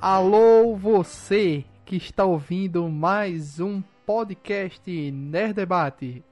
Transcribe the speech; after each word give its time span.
Alô, 0.00 0.74
você 0.74 1.64
que 1.84 1.94
está 1.94 2.24
ouvindo 2.24 2.88
mais 2.88 3.60
um 3.60 3.80
podcast 4.04 4.90
Nerd 5.12 5.54
Debate. 5.54 6.24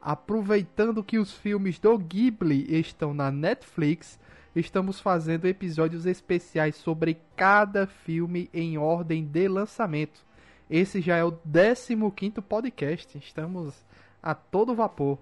Aproveitando 0.00 1.02
que 1.02 1.18
os 1.18 1.32
filmes 1.32 1.80
do 1.80 1.98
Ghibli 1.98 2.72
estão 2.78 3.12
na 3.12 3.32
Netflix, 3.32 4.16
estamos 4.54 5.00
fazendo 5.00 5.48
episódios 5.48 6.06
especiais 6.06 6.76
sobre 6.76 7.18
cada 7.34 7.88
filme 7.88 8.48
em 8.54 8.78
ordem 8.78 9.24
de 9.24 9.48
lançamento. 9.48 10.29
Esse 10.70 11.00
já 11.00 11.16
é 11.16 11.24
o 11.24 11.32
15 11.32 12.40
podcast, 12.42 13.18
estamos 13.18 13.74
a 14.22 14.36
todo 14.36 14.72
vapor. 14.72 15.18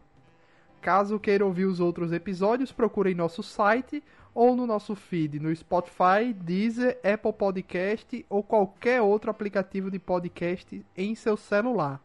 Caso 0.83 1.19
queira 1.19 1.43
ouvir 1.43 1.65
os 1.65 1.80
outros 1.80 2.12
episódios, 2.12 2.70
procure 2.70 3.12
em 3.12 3.15
nosso 3.15 3.43
site 3.43 4.05
ou 4.34 4.55
no 4.55 4.66
nosso 4.66 4.95
feed 4.95 5.41
no 5.41 5.55
Spotify, 5.56 6.34
Deezer, 6.34 6.98
Apple 7.03 7.33
Podcast 7.33 8.27
ou 8.29 8.42
qualquer 8.42 9.01
outro 9.01 9.30
aplicativo 9.30 9.91
de 9.91 9.98
podcast 9.98 10.84
em 10.95 11.15
seu 11.15 11.34
celular. 11.34 11.98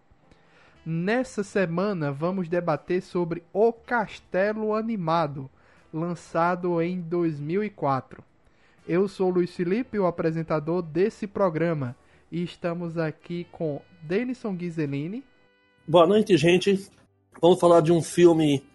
Nessa 0.86 1.44
semana 1.44 2.14
vamos 2.14 2.48
debater 2.48 3.02
sobre 3.02 3.44
O 3.52 3.74
Castelo 3.74 4.74
Animado, 4.74 5.50
lançado 5.94 6.82
em 6.82 7.02
2004. 7.02 8.24
Eu 8.88 9.10
sou 9.10 9.30
Luiz 9.30 9.54
Felipe, 9.54 10.00
o 10.00 10.06
apresentador 10.06 10.82
desse 10.82 11.28
programa, 11.28 11.94
e 12.34 12.44
estamos 12.44 12.98
aqui 12.98 13.46
com 13.52 13.80
Denison 14.02 14.56
Ghiseline. 14.56 15.24
Boa 15.88 16.08
noite, 16.08 16.36
gente. 16.36 16.90
Vamos 17.40 17.60
falar 17.60 17.80
de 17.80 17.92
um 17.92 18.02
filme 18.02 18.66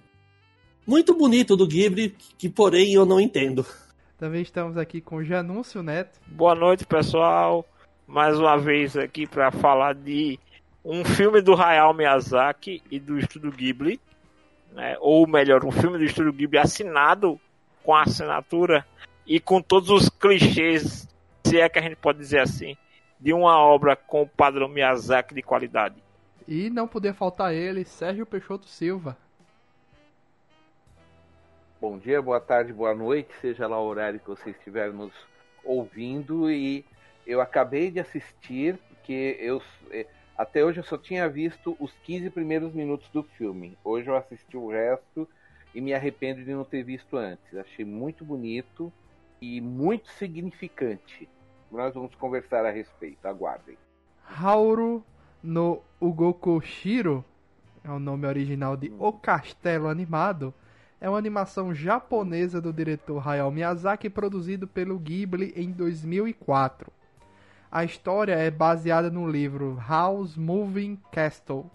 muito 0.86 1.12
bonito 1.12 1.56
do 1.56 1.66
Ghibli, 1.66 2.10
que 2.38 2.48
porém 2.48 2.94
eu 2.94 3.04
não 3.04 3.18
entendo. 3.18 3.66
Também 4.16 4.42
estamos 4.42 4.76
aqui 4.76 5.00
com 5.00 5.24
Janúncio 5.24 5.82
Neto. 5.82 6.20
Boa 6.28 6.54
noite, 6.54 6.86
pessoal. 6.86 7.66
Mais 8.06 8.38
uma 8.38 8.56
vez 8.56 8.96
aqui 8.96 9.26
para 9.26 9.50
falar 9.50 9.96
de 9.96 10.38
um 10.84 11.04
filme 11.04 11.40
do 11.40 11.54
Hayao 11.54 11.92
Miyazaki 11.92 12.80
e 12.88 13.00
do 13.00 13.18
Estúdio 13.18 13.50
Ghibli, 13.50 14.00
né? 14.70 14.96
ou 15.00 15.26
melhor, 15.26 15.64
um 15.64 15.72
filme 15.72 15.98
do 15.98 16.04
Estúdio 16.04 16.32
Ghibli 16.32 16.58
assinado 16.58 17.40
com 17.82 17.92
a 17.92 18.02
assinatura 18.02 18.86
e 19.26 19.40
com 19.40 19.60
todos 19.60 19.90
os 19.90 20.08
clichês, 20.08 21.08
se 21.44 21.58
é 21.58 21.68
que 21.68 21.80
a 21.80 21.82
gente 21.82 21.96
pode 21.96 22.18
dizer 22.18 22.38
assim, 22.38 22.76
de 23.20 23.32
uma 23.32 23.58
obra 23.58 23.96
com 23.96 24.22
o 24.22 24.28
padrão 24.28 24.68
Miyazaki 24.68 25.34
de 25.34 25.42
qualidade. 25.42 25.96
E 26.46 26.70
não 26.70 26.88
poder 26.88 27.14
faltar 27.14 27.52
ele, 27.52 27.84
Sérgio 27.84 28.24
Peixoto 28.24 28.68
Silva. 28.68 29.16
Bom 31.80 31.98
dia, 31.98 32.20
boa 32.20 32.40
tarde, 32.40 32.72
boa 32.72 32.94
noite, 32.94 33.32
seja 33.40 33.66
lá 33.66 33.80
o 33.80 33.86
horário 33.86 34.18
que 34.18 34.28
você 34.28 34.50
estiver 34.50 34.92
nos 34.92 35.12
ouvindo. 35.64 36.50
E 36.50 36.84
eu 37.26 37.40
acabei 37.40 37.90
de 37.90 38.00
assistir, 38.00 38.78
porque 38.88 39.36
eu 39.38 39.62
até 40.36 40.64
hoje 40.64 40.78
eu 40.78 40.84
só 40.84 40.96
tinha 40.96 41.28
visto 41.28 41.76
os 41.80 41.92
15 42.04 42.30
primeiros 42.30 42.72
minutos 42.72 43.08
do 43.10 43.22
filme. 43.22 43.76
Hoje 43.84 44.08
eu 44.08 44.16
assisti 44.16 44.56
o 44.56 44.70
resto 44.70 45.28
e 45.74 45.80
me 45.80 45.92
arrependo 45.92 46.44
de 46.44 46.52
não 46.52 46.64
ter 46.64 46.82
visto 46.82 47.16
antes. 47.16 47.56
Achei 47.56 47.84
muito 47.84 48.24
bonito 48.24 48.92
e 49.40 49.60
muito 49.60 50.08
significante. 50.08 51.28
Nós 51.70 51.94
vamos 51.94 52.14
conversar 52.14 52.64
a 52.64 52.70
respeito, 52.70 53.26
aguardem. 53.26 53.76
Hauru 54.24 55.04
no 55.42 55.82
Ugokoshiro 56.00 57.24
é 57.84 57.90
o 57.90 57.98
nome 57.98 58.26
original 58.26 58.76
de 58.76 58.92
O 58.98 59.12
Castelo 59.12 59.88
Animado. 59.88 60.52
É 61.00 61.08
uma 61.08 61.18
animação 61.18 61.72
japonesa 61.74 62.60
do 62.60 62.72
diretor 62.72 63.26
Hayao 63.26 63.50
Miyazaki 63.50 64.10
produzido 64.10 64.66
pelo 64.66 64.98
Ghibli 64.98 65.52
em 65.56 65.70
2004. 65.70 66.90
A 67.70 67.84
história 67.84 68.32
é 68.32 68.50
baseada 68.50 69.10
no 69.10 69.30
livro 69.30 69.78
House 69.86 70.36
Moving 70.36 70.98
Castle, 71.12 71.70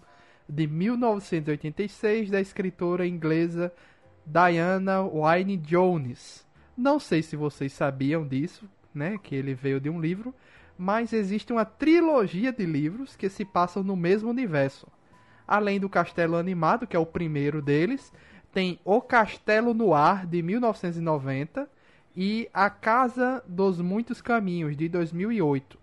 de 0.48 0.66
1986, 0.66 2.30
da 2.30 2.40
escritora 2.40 3.06
inglesa 3.06 3.72
Diana 4.26 5.02
Wynne 5.02 5.56
Jones. 5.56 6.44
Não 6.76 6.98
sei 6.98 7.22
se 7.22 7.36
vocês 7.36 7.72
sabiam 7.72 8.26
disso, 8.26 8.68
né, 8.94 9.18
que 9.22 9.34
ele 9.34 9.54
veio 9.54 9.80
de 9.80 9.90
um 9.90 10.00
livro, 10.00 10.34
mas 10.76 11.12
existe 11.12 11.52
uma 11.52 11.64
trilogia 11.64 12.52
de 12.52 12.64
livros 12.64 13.16
que 13.16 13.28
se 13.28 13.44
passam 13.44 13.82
no 13.82 13.96
mesmo 13.96 14.30
universo. 14.30 14.86
Além 15.46 15.78
do 15.78 15.88
Castelo 15.88 16.36
Animado, 16.36 16.86
que 16.86 16.96
é 16.96 16.98
o 16.98 17.06
primeiro 17.06 17.60
deles, 17.60 18.12
tem 18.52 18.78
O 18.84 19.00
Castelo 19.00 19.74
no 19.74 19.92
Ar, 19.92 20.26
de 20.26 20.42
1990, 20.42 21.68
e 22.16 22.48
A 22.54 22.70
Casa 22.70 23.42
dos 23.46 23.80
Muitos 23.80 24.22
Caminhos, 24.22 24.76
de 24.76 24.88
2008. 24.88 25.78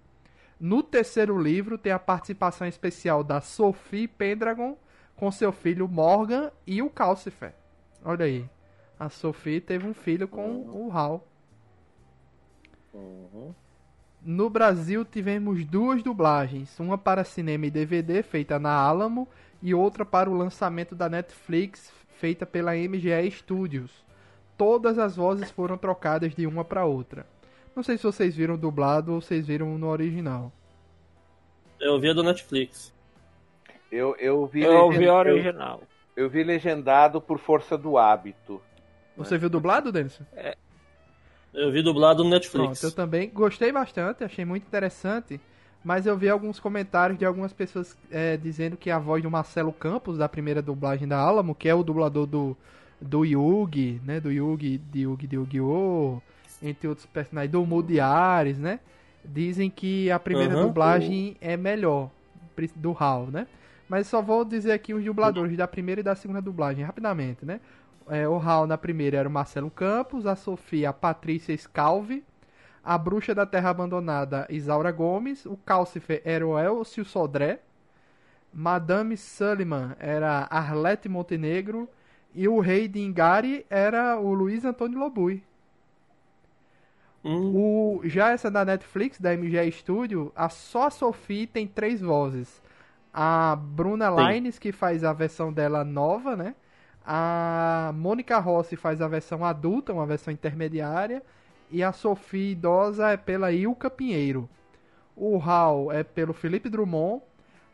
No 0.60 0.82
terceiro 0.82 1.38
livro 1.42 1.78
tem 1.78 1.92
a 1.92 2.00
participação 2.00 2.68
especial 2.68 3.24
da 3.24 3.42
Sophie 3.42 4.08
Pendragon 4.08 4.78
com 5.16 5.32
seu 5.32 5.52
filho 5.52 5.88
Morgan 5.88 6.52
e 6.66 6.82
o 6.82 6.90
Calcifer. 6.90 7.54
Olha 8.04 8.26
aí. 8.26 8.50
A 9.00 9.10
Sophie 9.10 9.60
teve 9.60 9.88
um 9.88 9.94
filho 9.94 10.28
com 10.28 10.62
o 10.72 10.92
Hal. 10.92 11.28
Uhum. 12.94 13.54
No 14.24 14.50
Brasil 14.50 15.04
tivemos 15.04 15.66
duas 15.66 16.04
dublagens, 16.04 16.80
uma 16.80 16.98
para 16.98 17.24
cinema 17.24 17.66
e 17.66 17.72
DVD 17.72 18.22
feita 18.22 18.60
na 18.60 18.72
Alamo 18.72 19.28
e 19.62 19.74
outra 19.74 20.06
para 20.06 20.30
o 20.30 20.38
lançamento 20.38 20.94
da 20.94 21.10
Netflix 21.10 21.92
feita 22.20 22.46
pela 22.46 22.76
MGE 22.76 23.32
Studios. 23.32 23.92
Todas 24.56 25.00
as 25.00 25.16
vozes 25.16 25.50
foram 25.50 25.76
trocadas 25.76 26.36
de 26.36 26.46
uma 26.46 26.64
para 26.64 26.86
outra. 26.86 27.26
Não 27.76 27.82
sei 27.82 27.98
se 27.98 28.04
vocês 28.04 28.36
viram 28.36 28.58
dublado 28.58 29.14
ou 29.14 29.22
vocês 29.22 29.48
viram 29.48 29.78
no 29.78 29.88
original. 29.88 30.52
Eu 31.80 32.00
vi 32.00 32.10
a 32.10 32.14
do 32.14 32.22
Netflix. 32.22 32.94
Eu, 33.92 34.16
eu 34.18 34.46
vi 34.46 34.62
eu 34.62 34.88
legend... 34.88 35.00
vi 35.00 35.10
a 35.10 35.14
original. 35.16 35.82
Eu, 36.16 36.26
eu, 36.26 36.30
vi 36.30 36.44
legendado 36.44 37.20
por 37.20 37.40
força 37.40 37.76
do 37.76 37.98
hábito. 37.98 38.62
Você 39.18 39.38
viu 39.38 39.50
dublado, 39.50 39.92
Denison? 39.92 40.24
É. 40.34 40.56
Eu 41.54 41.72
vi 41.72 41.82
dublado 41.82 42.24
no 42.24 42.30
Netflix. 42.30 42.80
Pronto, 42.80 42.84
eu 42.84 42.92
também 42.92 43.30
gostei 43.30 43.72
bastante, 43.72 44.24
achei 44.24 44.46
muito 44.46 44.64
interessante. 44.66 45.40
Mas 45.84 46.06
eu 46.06 46.16
vi 46.16 46.30
alguns 46.30 46.60
comentários 46.60 47.18
de 47.18 47.26
algumas 47.26 47.52
pessoas 47.52 47.98
é, 48.12 48.38
dizendo 48.38 48.78
que 48.78 48.92
a 48.92 49.00
voz 49.00 49.24
do 49.24 49.32
Marcelo 49.32 49.74
Campos, 49.74 50.18
da 50.18 50.30
primeira 50.30 50.62
dublagem 50.62 51.08
da 51.08 51.18
Alamo, 51.18 51.56
que 51.56 51.68
é 51.68 51.74
o 51.74 51.84
dublador 51.84 52.28
do, 52.28 52.56
do 53.02 53.26
Yugi, 53.26 54.00
né? 54.06 54.20
Do 54.20 54.32
Yugi, 54.32 54.78
de 54.78 55.02
Yugi 55.02 55.26
de 55.26 55.36
Yu-Gi-Oh! 55.38 56.22
Entre 56.62 56.88
outros 56.88 57.08
personagens, 57.08 57.52
do 57.52 57.66
Moody 57.66 58.00
Ares, 58.00 58.60
né? 58.60 58.80
Dizem 59.26 59.72
que 59.72 60.12
a 60.12 60.20
primeira 60.20 60.56
uhum. 60.56 60.68
dublagem 60.68 61.36
é 61.42 61.58
melhor 61.58 62.12
do 62.76 62.96
HAL, 62.98 63.28
né? 63.32 63.48
Mas 63.90 64.06
só 64.06 64.22
vou 64.22 64.46
dizer 64.46 64.72
aqui 64.72 64.94
os 64.94 65.04
dubladores 65.04 65.58
da 65.58 65.68
primeira 65.68 66.02
e 66.02 66.04
da 66.04 66.16
segunda 66.16 66.42
dublagem, 66.42 66.86
rapidamente, 66.86 67.44
né? 67.44 67.60
É, 68.10 68.28
o 68.28 68.38
HAL 68.38 68.68
na 68.68 68.78
primeira 68.78 69.18
era 69.18 69.30
o 69.30 69.32
Marcelo 69.32 69.70
Campos, 69.72 70.26
a 70.26 70.36
Sofia 70.36 70.90
a 70.90 70.94
Patrícia 70.94 71.56
Scalvi, 71.56 72.24
a 72.84 72.98
Bruxa 72.98 73.34
da 73.34 73.46
Terra 73.46 73.70
Abandonada 73.70 74.48
Isaura 74.50 74.92
Gomes, 74.92 75.46
o 75.46 75.56
Calcifer 75.58 76.22
era 76.26 76.46
o 76.46 76.58
Elcio 76.58 77.06
Sodré, 77.06 77.60
Madame 78.54 79.16
Sullivan 79.16 79.96
era 80.00 80.48
Arlete 80.50 81.08
Montenegro 81.08 81.88
e 82.34 82.48
o 82.48 82.60
Rei 82.60 82.88
de 82.88 83.00
Ingari 83.00 83.66
era 83.70 84.18
o 84.18 84.34
Luiz 84.34 84.66
Antônio 84.66 85.00
Lobui. 85.00 85.44
Hum. 87.24 87.52
O, 87.54 88.02
já 88.04 88.32
essa 88.32 88.50
da 88.50 88.66
Netflix, 88.66 89.20
da 89.20 89.34
MG 89.34 89.72
Studio, 89.72 90.32
a 90.36 90.50
só 90.50 90.88
a 90.88 90.90
Sophie 90.90 91.46
tem 91.48 91.68
três 91.68 92.02
vozes. 92.02 92.62
A 93.14 93.56
Bruna 93.56 94.10
Sim. 94.10 94.28
Lines, 94.28 94.60
que 94.60 94.72
faz 94.72 95.04
a 95.04 95.14
versão 95.14 95.54
dela 95.54 95.84
nova, 95.84 96.36
né? 96.36 96.56
A 97.06 97.92
Mônica 97.96 98.38
Rossi 98.40 98.76
faz 98.76 99.02
a 99.02 99.08
versão 99.08 99.44
adulta, 99.44 99.94
uma 99.94 100.06
versão 100.06 100.34
intermediária. 100.34 101.24
E 101.72 101.82
a 101.84 101.92
Sophie 101.92 102.52
idosa 102.52 103.10
é 103.10 103.18
pela 103.18 103.52
Ilka 103.52 103.90
Pinheiro. 103.90 104.50
O 105.16 105.40
Hal 105.40 105.92
é 105.92 106.04
pelo 106.04 106.34
Felipe 106.34 106.70
Drummond. 106.70 107.24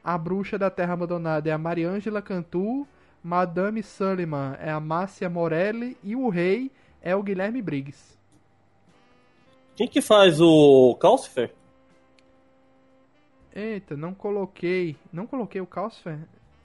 A 0.03 0.17
Bruxa 0.17 0.57
da 0.57 0.69
Terra 0.69 0.93
Abandonada 0.93 1.49
é 1.49 1.53
a 1.53 1.57
Mariângela 1.57 2.21
Cantu. 2.21 2.87
Madame 3.23 3.83
Sullivan 3.83 4.55
é 4.59 4.71
a 4.71 4.79
Márcia 4.79 5.29
Morelli. 5.29 5.97
E 6.03 6.15
o 6.15 6.29
Rei 6.29 6.71
é 7.01 7.15
o 7.15 7.23
Guilherme 7.23 7.61
Briggs. 7.61 8.17
Quem 9.75 9.87
que 9.87 10.01
faz 10.01 10.39
o 10.39 10.95
Calcifer? 10.95 11.53
Eita, 13.53 13.97
não 13.97 14.13
coloquei. 14.13 14.95
Não 15.11 15.27
coloquei 15.27 15.59
o 15.59 15.67
Calcifer. 15.67 16.19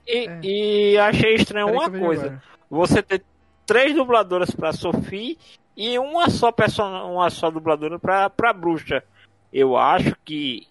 E, 0.07 0.27
é. 0.27 0.39
e 0.43 0.97
achei 0.97 1.35
estranho 1.35 1.67
Peraí 1.67 1.79
uma 1.79 1.99
coisa. 1.99 2.41
Você 2.69 3.01
ter 3.01 3.23
três 3.65 3.93
dubladoras 3.95 4.51
para 4.51 4.73
Sophie 4.73 5.37
e 5.75 5.97
uma 5.97 6.29
só 6.29 6.51
person... 6.51 6.83
uma 7.11 7.29
só 7.29 7.49
dubladora 7.49 7.97
para 7.97 8.29
para 8.29 8.53
Bruxa. 8.53 9.03
Eu 9.51 9.77
acho 9.77 10.15
que 10.25 10.67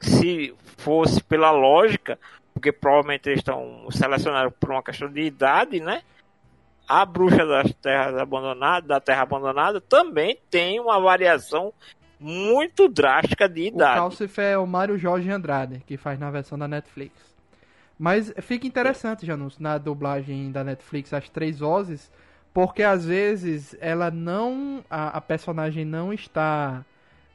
se 0.00 0.54
fosse 0.76 1.22
pela 1.22 1.50
lógica, 1.52 2.18
porque 2.52 2.72
provavelmente 2.72 3.28
eles 3.28 3.38
estão 3.38 3.86
selecionados 3.90 4.52
por 4.58 4.70
uma 4.70 4.82
questão 4.82 5.08
de 5.08 5.20
idade, 5.20 5.80
né? 5.80 6.02
A 6.88 7.06
bruxa 7.06 7.46
das 7.46 7.72
terras 7.74 8.16
abandonadas, 8.18 8.88
da 8.88 9.00
terra 9.00 9.22
abandonada, 9.22 9.80
também 9.80 10.36
tem 10.50 10.80
uma 10.80 11.00
variação 11.00 11.72
muito 12.18 12.88
drástica 12.88 13.48
de 13.48 13.62
O 13.62 13.66
idade. 13.66 14.00
Calcif 14.00 14.40
é 14.40 14.58
o 14.58 14.66
Mário 14.66 14.98
Jorge 14.98 15.30
Andrade, 15.30 15.82
que 15.86 15.96
faz 15.96 16.18
na 16.18 16.30
versão 16.30 16.58
da 16.58 16.68
Netflix. 16.68 17.31
Mas 18.02 18.34
fica 18.40 18.66
interessante, 18.66 19.24
Janus, 19.24 19.60
na 19.60 19.78
dublagem 19.78 20.50
da 20.50 20.64
Netflix, 20.64 21.12
as 21.12 21.28
três 21.28 21.60
vozes, 21.60 22.10
porque 22.52 22.82
às 22.82 23.06
vezes 23.06 23.76
ela 23.80 24.10
não. 24.10 24.84
A, 24.90 25.18
a 25.18 25.20
personagem 25.20 25.84
não 25.84 26.12
está 26.12 26.84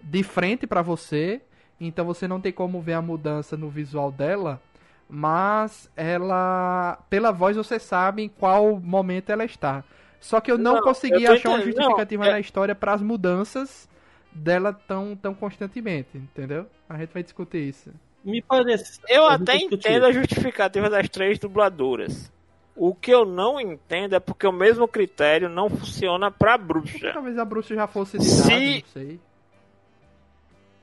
de 0.02 0.22
frente 0.24 0.68
pra 0.68 0.82
você, 0.82 1.42
então 1.80 2.04
você 2.04 2.28
não 2.28 2.42
tem 2.42 2.52
como 2.52 2.82
ver 2.82 2.96
a 2.96 3.02
mudança 3.02 3.56
no 3.56 3.70
visual 3.70 4.12
dela, 4.12 4.62
mas 5.10 5.90
ela. 5.96 7.00
Pela 7.10 7.32
voz 7.32 7.56
você 7.56 7.80
sabe 7.80 8.24
em 8.24 8.28
qual 8.28 8.78
momento 8.78 9.30
ela 9.30 9.46
está. 9.46 9.86
Só 10.20 10.42
que 10.42 10.52
eu 10.52 10.58
não, 10.58 10.76
Não, 10.76 10.82
consegui 10.82 11.24
eu 11.24 11.32
achar 11.32 11.48
uma 11.52 11.62
justificativa 11.62 12.26
Não, 12.26 12.30
é- 12.30 12.34
na 12.34 12.40
história 12.42 12.76
para 12.76 12.92
as 12.92 13.02
mudanças 13.02 13.88
dela 14.34 14.74
tão, 14.74 15.16
tão 15.16 15.34
constantemente, 15.34 16.18
entendeu? 16.18 16.68
A 16.90 16.98
gente 16.98 17.14
vai 17.14 17.24
discutir 17.24 17.70
isso. 17.70 17.90
Me 18.28 18.42
parece. 18.42 19.00
Eu 19.08 19.24
gente 19.32 19.42
até 19.42 19.56
entendo 19.58 20.06
a 20.06 20.12
justificativa 20.12 20.90
das 20.90 21.08
três 21.10 21.40
dubladoras. 21.40 22.32
O 22.76 22.94
que 22.94 23.10
eu 23.10 23.26
não 23.26 23.60
entendo 23.60 24.14
é 24.16 24.20
porque 24.20 24.46
o 24.46 24.52
mesmo 24.52 24.88
critério 24.88 25.50
não 25.50 25.70
funciona 25.70 26.30
pra 26.30 26.58
bruxa. 26.58 27.12
Talvez 27.14 27.38
a 27.40 27.46
bruxa 27.46 27.74
já 27.74 27.88
fosse 27.88 28.18
de 28.20 28.26
Se- 28.26 28.46
idade, 28.52 28.84
não 28.86 28.92
sei. 28.94 29.20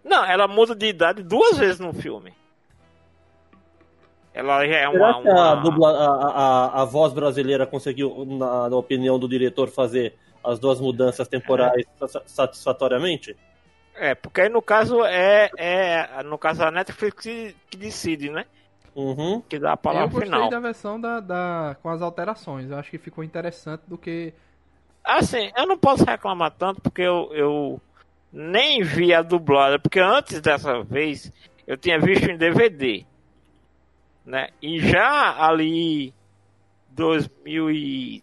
Não, 0.03 0.25
ela 0.25 0.49
muda 0.49 0.75
de 0.75 0.87
idade 0.87 1.23
duas 1.23 1.57
vezes 1.59 1.79
no 1.79 1.93
filme. 1.93 2.33
Ela 4.33 4.67
já 4.67 4.77
é 4.77 4.89
uma. 4.89 5.23
que 5.23 5.29
a, 5.29 5.33
uma- 5.33 5.55
dubla, 5.57 5.91
a, 5.91 6.07
a, 6.09 6.83
a 6.83 6.85
voz 6.85 7.13
brasileira 7.13 7.67
conseguiu, 7.67 8.25
na, 8.27 8.69
na 8.69 8.77
opinião 8.77 9.19
do 9.19 9.29
diretor, 9.29 9.69
fazer 9.69 10.15
as 10.43 10.59
duas 10.59 10.81
mudanças 10.81 11.29
temporais 11.29 11.85
sa- 12.09 12.23
satisfatoriamente? 12.27 13.37
É, 13.97 14.15
porque 14.15 14.41
aí 14.43 14.49
no 14.49 14.61
caso 14.63 15.05
é, 15.05 15.51
é. 15.57 16.23
No 16.25 16.37
caso 16.39 16.63
a 16.65 16.71
Netflix 16.71 17.23
que, 17.23 17.57
que 17.71 17.77
decide, 17.77 18.31
né? 18.31 18.45
Uhum. 18.95 19.41
Que 19.49 19.59
dá 19.59 19.71
a 19.71 19.75
Eu 19.75 19.79
palavra 19.79 20.09
gostei 20.09 20.27
final. 20.31 20.49
da 20.51 20.61
versão 20.61 21.01
da, 21.01 21.21
da- 21.21 21.77
com 21.83 21.89
as 21.89 22.01
alterações. 22.03 22.71
Eu 22.71 22.79
acho 22.79 22.91
que 22.91 22.99
ficou 22.99 23.25
interessante 23.25 23.83
do 23.87 23.97
que. 23.99 24.33
Assim, 25.05 25.51
eu 25.57 25.67
não 25.67 25.77
posso 25.79 26.05
reclamar 26.05 26.51
tanto 26.53 26.81
porque 26.81 27.03
eu, 27.03 27.29
eu 27.33 27.81
nem 28.33 28.83
vi 28.83 29.13
a 29.13 29.23
dublada, 29.23 29.79
porque 29.79 30.01
antes 30.01 30.41
dessa 30.41 30.83
vez 30.83 31.31
eu 31.67 31.77
tinha 31.77 31.99
visto 32.01 32.29
em 32.31 32.37
DVD, 32.37 33.05
né? 34.25 34.49
E 34.63 34.81
já 34.81 35.45
ali 35.47 36.15
2002, 36.91 38.23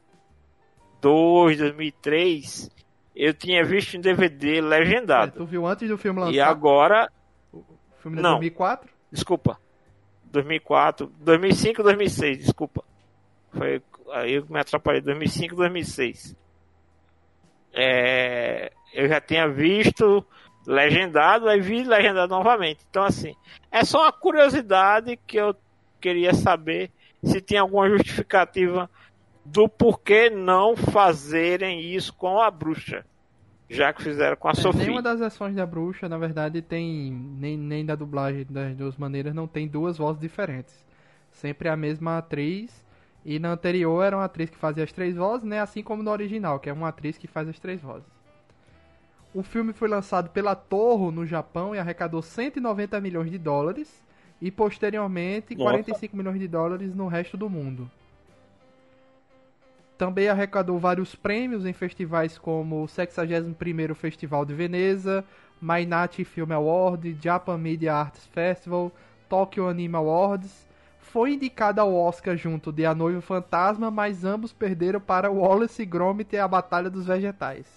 2003, 1.58 2.72
eu 3.16 3.34
tinha 3.34 3.64
visto 3.64 3.96
em 3.96 4.02
DVD 4.02 4.58
É, 4.58 4.62
legendado. 4.62 5.32
tu 5.34 5.46
viu 5.46 5.66
antes 5.66 5.88
do 5.90 5.98
filme 5.98 6.20
lançar? 6.20 6.34
E 6.34 6.40
agora, 6.40 7.12
O 7.54 7.64
filme 8.02 8.18
de 8.18 8.24
Não. 8.24 8.32
2004? 8.32 8.90
desculpa, 9.12 9.60
2004, 10.26 11.12
2005, 11.20 11.84
2006, 11.84 12.38
desculpa. 12.40 12.84
Foi 13.52 13.82
aí 14.14 14.34
eu 14.34 14.46
me 14.50 14.60
atrapalhei, 14.60 15.02
2005, 15.02 15.56
2006. 15.56 16.36
É, 17.74 18.72
eu 18.94 19.08
já 19.08 19.22
tinha 19.22 19.48
visto 19.48 20.26
legendado, 20.68 21.48
aí 21.48 21.60
vi 21.62 21.84
legendado 21.84 22.34
novamente. 22.34 22.86
Então, 22.90 23.04
assim, 23.04 23.36
é 23.72 23.84
só 23.84 24.02
uma 24.04 24.12
curiosidade 24.12 25.18
que 25.26 25.38
eu 25.38 25.56
queria 26.00 26.34
saber 26.34 26.92
se 27.24 27.40
tem 27.42 27.58
alguma 27.58 27.90
justificativa 27.90 28.90
do 29.44 29.68
porquê 29.68 30.30
não 30.30 30.76
fazerem 30.76 31.82
isso 31.82 32.14
com 32.14 32.40
a 32.40 32.50
bruxa, 32.52 33.06
já 33.70 33.92
que 33.94 34.02
fizeram 34.04 34.36
com 34.36 34.48
a 34.48 34.52
É, 34.52 34.56
Sofia. 34.56 34.82
nenhuma 34.82 35.02
das 35.02 35.20
versões 35.20 35.56
da 35.56 35.66
bruxa, 35.66 36.08
na 36.10 36.18
verdade, 36.18 36.62
tem. 36.62 37.12
Nem, 37.12 37.58
nem 37.58 37.86
da 37.86 37.96
dublagem 37.96 38.46
das 38.50 38.76
duas 38.76 38.98
maneiras, 38.98 39.34
não 39.34 39.48
tem 39.48 39.68
duas 39.68 39.98
vozes 39.98 40.22
diferentes. 40.22 40.86
Sempre 41.32 41.70
a 41.70 41.76
mesma 41.78 42.18
atriz. 42.18 42.86
E 43.24 43.38
na 43.40 43.52
anterior 43.52 44.02
era 44.04 44.18
uma 44.18 44.26
atriz 44.26 44.50
que 44.50 44.58
fazia 44.58 44.84
as 44.84 44.92
três 44.92 45.16
vozes, 45.16 45.46
né? 45.46 45.60
Assim 45.60 45.84
como 45.84 46.02
no 46.02 46.10
original, 46.12 46.60
que 46.60 46.70
é 46.70 46.74
uma 46.74 46.88
atriz 46.90 47.18
que 47.18 47.28
faz 47.28 47.48
as 47.48 47.60
três 47.60 47.80
vozes. 47.82 48.10
O 49.34 49.44
filme 49.44 49.74
foi 49.74 49.88
lançado 49.88 50.30
pela 50.32 50.56
Torro 50.56 51.12
no 51.12 51.26
Japão 51.26 51.74
e 51.76 51.80
arrecadou 51.80 52.22
190 52.22 53.00
milhões 53.00 53.30
de 53.32 53.38
dólares. 53.38 54.04
E 54.42 54.50
posteriormente 54.50 55.54
Nossa. 55.56 55.70
45 55.70 56.18
milhões 56.18 56.40
de 56.40 56.48
dólares 56.48 56.96
no 56.96 57.08
resto 57.08 57.38
do 57.38 57.48
mundo. 57.50 57.90
Também 60.02 60.28
arrecadou 60.30 60.80
vários 60.80 61.14
prêmios 61.14 61.64
em 61.64 61.74
festivais 61.74 62.36
como 62.36 62.82
o 62.82 62.88
61º 62.88 63.94
Festival 63.94 64.44
de 64.44 64.52
Veneza, 64.52 65.24
Mainati 65.62 66.24
Film 66.24 66.54
Award, 66.54 67.16
Japan 67.22 67.56
Media 67.60 67.94
Arts 67.94 68.26
Festival, 68.26 68.92
Tokyo 69.30 69.68
Anime 69.68 69.96
Awards. 69.96 70.68
Foi 70.98 71.34
indicada 71.34 71.84
ao 71.84 71.94
Oscar 71.94 72.36
junto 72.36 72.72
de 72.72 72.84
A 72.84 72.96
Noiva 72.96 73.22
Fantasma, 73.22 73.92
mas 73.92 74.26
ambos 74.26 74.52
perderam 74.52 75.00
para 75.00 75.30
Wallace 75.30 75.84
e 75.84 75.86
Gromit 75.86 76.36
e 76.36 76.40
a 76.40 76.48
Batalha 76.48 76.90
dos 76.90 77.06
Vegetais. 77.06 77.68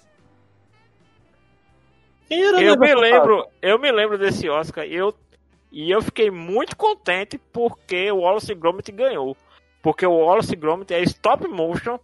Quem 2.27 2.43
era 2.43 2.63
Eu 2.63 2.79
me 2.79 2.89
Fantasma? 2.89 3.01
lembro, 3.03 3.47
eu 3.61 3.79
me 3.79 3.93
lembro 3.93 4.17
desse 4.17 4.49
Oscar 4.49 4.87
eu, 4.87 5.15
e 5.71 5.91
eu 5.91 6.01
fiquei 6.01 6.31
muito 6.31 6.75
contente 6.75 7.37
porque 7.53 8.11
o 8.11 8.21
Wallace 8.21 8.55
Gromit 8.55 8.91
ganhou. 8.91 9.37
Porque 9.83 10.07
o 10.07 10.21
Wallace 10.21 10.57
Gromit 10.57 10.95
é 10.95 11.03
stop 11.03 11.47
motion 11.47 11.99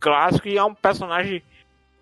clássico 0.00 0.48
e 0.48 0.56
é 0.56 0.64
um 0.64 0.74
personagem 0.74 1.42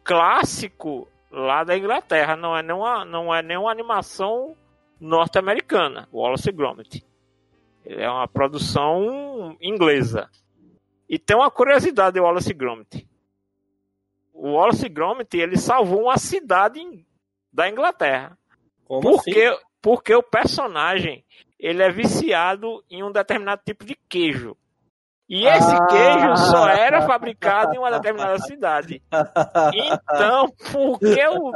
clássico 0.05 1.09
lá 1.31 1.65
da 1.65 1.77
Inglaterra, 1.77 2.37
não 2.37 2.57
é 2.57 2.63
nenhuma, 2.63 3.05
não 3.05 3.35
é 3.35 3.43
nenhuma 3.43 3.71
animação 3.71 4.57
norte-americana, 5.01 6.09
Wallace 6.13 6.51
Gromit. 6.51 7.05
Ele 7.85 8.03
é 8.03 8.11
uma 8.11 8.29
produção 8.29 9.57
inglesa. 9.61 10.31
E 11.09 11.19
tem 11.19 11.37
uma 11.37 11.51
curiosidade 11.51 12.19
do 12.19 12.25
Wallace 12.25 12.53
Gromit. 12.53 13.07
O 14.33 14.53
Wallace 14.53 14.89
Gromit, 14.89 15.37
ele 15.37 15.57
salvou 15.57 16.05
uma 16.05 16.17
cidade 16.17 16.81
da 17.53 17.69
Inglaterra. 17.69 18.37
Como 18.85 19.09
assim? 19.09 19.33
Porque, 19.33 19.59
porque 19.81 20.15
o 20.15 20.23
personagem 20.23 21.25
ele 21.59 21.83
é 21.83 21.91
viciado 21.91 22.85
em 22.91 23.03
um 23.03 23.11
determinado 23.11 23.63
tipo 23.65 23.85
de 23.85 23.97
queijo. 24.09 24.57
E 25.29 25.47
esse 25.47 25.75
Ah. 25.75 25.87
queijo 25.87 26.37
só 26.51 26.69
era 26.71 27.03
fabricado 27.03 27.75
em 27.75 27.79
uma 27.79 27.91
determinada 27.91 28.39
cidade. 28.39 29.03
Então, 29.75 30.49
porque 30.73 31.27
o, 31.29 31.53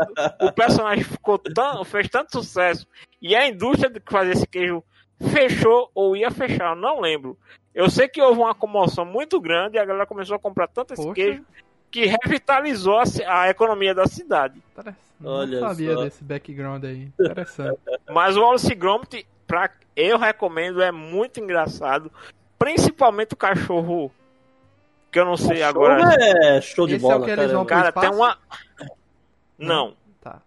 o 0.46 0.52
personagem 0.52 1.04
ficou 1.04 1.38
tão, 1.38 1.84
fez 1.84 2.08
tanto 2.08 2.32
sucesso 2.32 2.86
e 3.20 3.34
a 3.34 3.46
indústria 3.48 3.90
que 3.90 4.12
fazia 4.12 4.32
esse 4.34 4.46
queijo 4.46 4.82
fechou 5.30 5.90
ou 5.94 6.16
ia 6.16 6.30
fechar, 6.30 6.70
eu 6.70 6.76
não 6.76 7.00
lembro. 7.00 7.38
Eu 7.74 7.88
sei 7.88 8.08
que 8.08 8.20
houve 8.20 8.40
uma 8.40 8.54
comoção 8.54 9.04
muito 9.04 9.40
grande 9.40 9.76
e 9.76 9.80
a 9.80 9.84
galera 9.84 10.06
começou 10.06 10.36
a 10.36 10.38
comprar 10.38 10.68
tanto 10.68 10.92
esse 10.92 11.02
Poxa. 11.02 11.14
queijo 11.14 11.44
que 11.90 12.04
revitalizou 12.06 12.98
a, 12.98 13.04
a 13.42 13.48
economia 13.48 13.94
da 13.94 14.06
cidade. 14.06 14.60
Interessante. 14.72 14.98
Olha 15.24 15.60
Não 15.60 15.68
sabia 15.68 15.94
só. 15.94 16.02
desse 16.04 16.24
background 16.24 16.84
aí. 16.84 17.12
Interessante. 17.18 17.78
Mas 18.10 18.36
o 18.36 18.40
Wallace 18.42 18.74
Gromit, 18.74 19.26
pra, 19.46 19.70
eu 19.94 20.18
recomendo, 20.18 20.82
é 20.82 20.90
muito 20.90 21.38
engraçado. 21.40 22.10
Principalmente 22.62 23.34
o 23.34 23.36
cachorro, 23.36 24.12
que 25.10 25.18
eu 25.18 25.24
não 25.24 25.36
sei 25.36 25.62
agora. 25.62 25.96
Cachorro 26.02 26.22
é 26.22 26.60
show 26.60 26.86
de 26.86 26.94
Esse 26.94 27.04
é 27.04 27.08
o 27.08 27.10
bola, 27.10 27.24
que 27.24 27.30
eles 27.32 27.52
cara. 27.52 27.64
Cara, 27.66 27.92
tem 27.92 28.10
uma. 28.10 28.38
Não. 29.58 29.94
Tá. 30.20 30.40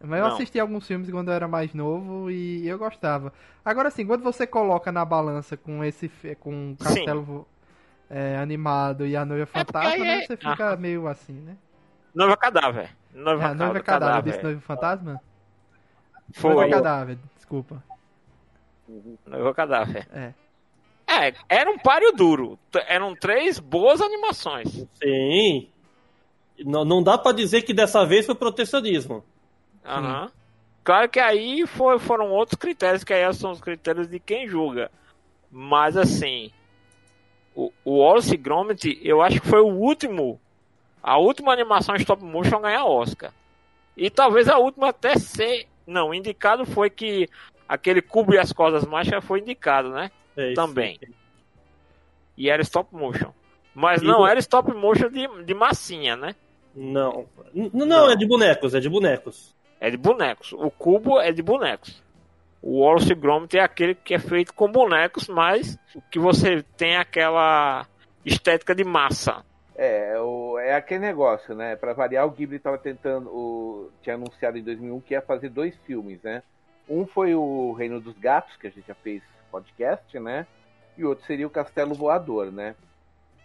Mas 0.00 0.20
eu 0.20 0.26
Não. 0.28 0.34
assisti 0.34 0.60
alguns 0.60 0.86
filmes 0.86 1.10
quando 1.10 1.28
eu 1.28 1.34
era 1.34 1.48
mais 1.48 1.74
novo 1.74 2.30
e 2.30 2.66
eu 2.68 2.78
gostava. 2.78 3.32
Agora 3.64 3.90
sim, 3.90 4.06
quando 4.06 4.22
você 4.22 4.46
coloca 4.46 4.90
na 4.92 5.04
balança 5.04 5.56
com 5.56 5.82
esse 5.84 6.08
com 6.40 6.72
o 6.72 6.76
castelo 6.76 7.46
é, 8.08 8.36
animado 8.38 9.04
e 9.06 9.16
a 9.16 9.24
noiva 9.24 9.44
fantasma, 9.46 9.90
aí 9.90 10.00
né, 10.00 10.18
é- 10.22 10.26
você 10.26 10.36
fica 10.36 10.76
meio 10.76 11.06
assim, 11.08 11.34
né? 11.34 11.56
Noiva 12.14 12.36
cadáver. 12.36 12.90
Noiva, 13.12 13.42
É, 13.42 13.46
a 13.46 13.54
noiva 13.54 13.74
ca- 13.80 13.98
cadáver, 13.98 14.32
disse 14.32 14.42
noiva 14.42 14.60
fantasma? 14.60 15.20
Foi. 16.34 16.54
Noiva 16.54 16.70
cadáver, 16.70 17.18
desculpa. 17.36 17.82
Noiva 19.26 19.54
cadáver. 19.54 20.08
É. 20.12 20.32
É, 21.08 21.32
era 21.48 21.70
um 21.70 21.78
páreo 21.78 22.12
duro. 22.12 22.58
Eram 22.86 23.14
três 23.14 23.58
boas 23.58 24.00
animações. 24.00 24.86
Sim. 25.02 25.68
Não, 26.64 26.84
não 26.84 27.02
dá 27.02 27.16
pra 27.16 27.32
dizer 27.32 27.62
que 27.62 27.72
dessa 27.72 28.04
vez 28.04 28.26
foi 28.26 28.34
protecionismo. 28.34 29.24
Aham. 29.84 30.30
Claro 30.84 31.08
que 31.08 31.20
aí 31.20 31.66
foi- 31.66 31.98
foram 31.98 32.30
outros 32.30 32.58
critérios, 32.58 33.04
que 33.04 33.12
aí 33.12 33.32
são 33.34 33.52
os 33.52 33.60
critérios 33.60 34.08
de 34.08 34.18
quem 34.18 34.46
julga. 34.48 34.90
Mas 35.50 35.96
assim, 35.96 36.50
o, 37.54 37.72
o 37.84 37.98
Wallace 37.98 38.36
Gromit, 38.36 38.98
eu 39.02 39.22
acho 39.22 39.40
que 39.40 39.46
foi 39.48 39.60
o 39.60 39.66
último, 39.74 40.38
a 41.02 41.18
última 41.18 41.52
animação 41.52 41.94
stop 41.96 42.22
motion 42.22 42.56
a 42.56 42.60
ganhar 42.60 42.84
Oscar. 42.84 43.32
E 43.96 44.10
talvez 44.10 44.48
a 44.48 44.58
última 44.58 44.88
até 44.90 45.16
ser. 45.16 45.66
Não, 45.86 46.12
indicado 46.12 46.66
foi 46.66 46.90
que 46.90 47.28
aquele 47.68 48.02
cubo 48.02 48.34
e 48.34 48.38
as 48.38 48.52
cordas 48.52 48.84
mágicas 48.84 49.24
foi 49.24 49.40
indicado, 49.40 49.90
né? 49.90 50.10
É. 50.38 50.54
Também. 50.54 50.98
E 52.36 52.48
era 52.48 52.62
stop 52.62 52.94
motion. 52.94 53.32
Mas 53.74 54.00
E 54.02 54.04
não 54.04 54.20
do- 54.20 54.26
era 54.26 54.38
stop 54.40 54.72
motion 54.72 55.08
de, 55.10 55.26
de 55.44 55.54
massinha, 55.54 56.16
né? 56.16 56.34
Não. 56.74 57.26
N- 57.54 57.70
Não, 57.74 58.10
é 58.10 58.16
de 58.16 58.26
bonecos, 58.26 58.74
é 58.74 58.80
de 58.80 58.88
bonecos. 58.88 59.54
É 59.80 59.90
de 59.90 59.96
bonecos. 59.96 60.52
O 60.52 60.70
cubo 60.70 61.20
é 61.20 61.32
de 61.32 61.42
bonecos. 61.42 62.02
O 62.62 62.80
Wallace 62.80 63.14
Gromit 63.14 63.56
é 63.56 63.62
aquele 63.62 63.94
que 63.94 64.14
é 64.14 64.18
feito 64.18 64.52
com 64.52 64.70
bonecos, 64.70 65.28
mas 65.28 65.78
que 66.10 66.18
você 66.18 66.62
tem 66.76 66.96
aquela 66.96 67.86
estética 68.24 68.74
de 68.74 68.82
massa. 68.84 69.44
É, 69.76 70.18
o, 70.20 70.58
é 70.58 70.74
aquele 70.74 70.98
negócio, 71.00 71.54
né? 71.54 71.76
Pra 71.76 71.92
variar, 71.92 72.26
o 72.26 72.30
Ghibli 72.32 72.58
tava 72.58 72.76
tentando. 72.78 73.28
O, 73.30 73.90
tinha 74.02 74.16
anunciado 74.16 74.58
em 74.58 74.62
2001 74.62 75.00
que 75.00 75.14
ia 75.14 75.22
fazer 75.22 75.48
dois 75.50 75.76
filmes, 75.86 76.20
né? 76.22 76.42
Um 76.88 77.06
foi 77.06 77.32
o 77.34 77.72
Reino 77.74 78.00
dos 78.00 78.18
Gatos, 78.18 78.56
que 78.56 78.66
a 78.66 78.70
gente 78.70 78.86
já 78.88 78.94
fez 78.96 79.22
podcast, 79.50 80.18
né? 80.18 80.46
E 80.96 81.04
outro 81.04 81.24
seria 81.24 81.46
o 81.46 81.50
Castelo 81.50 81.94
Voador, 81.94 82.50
né? 82.52 82.74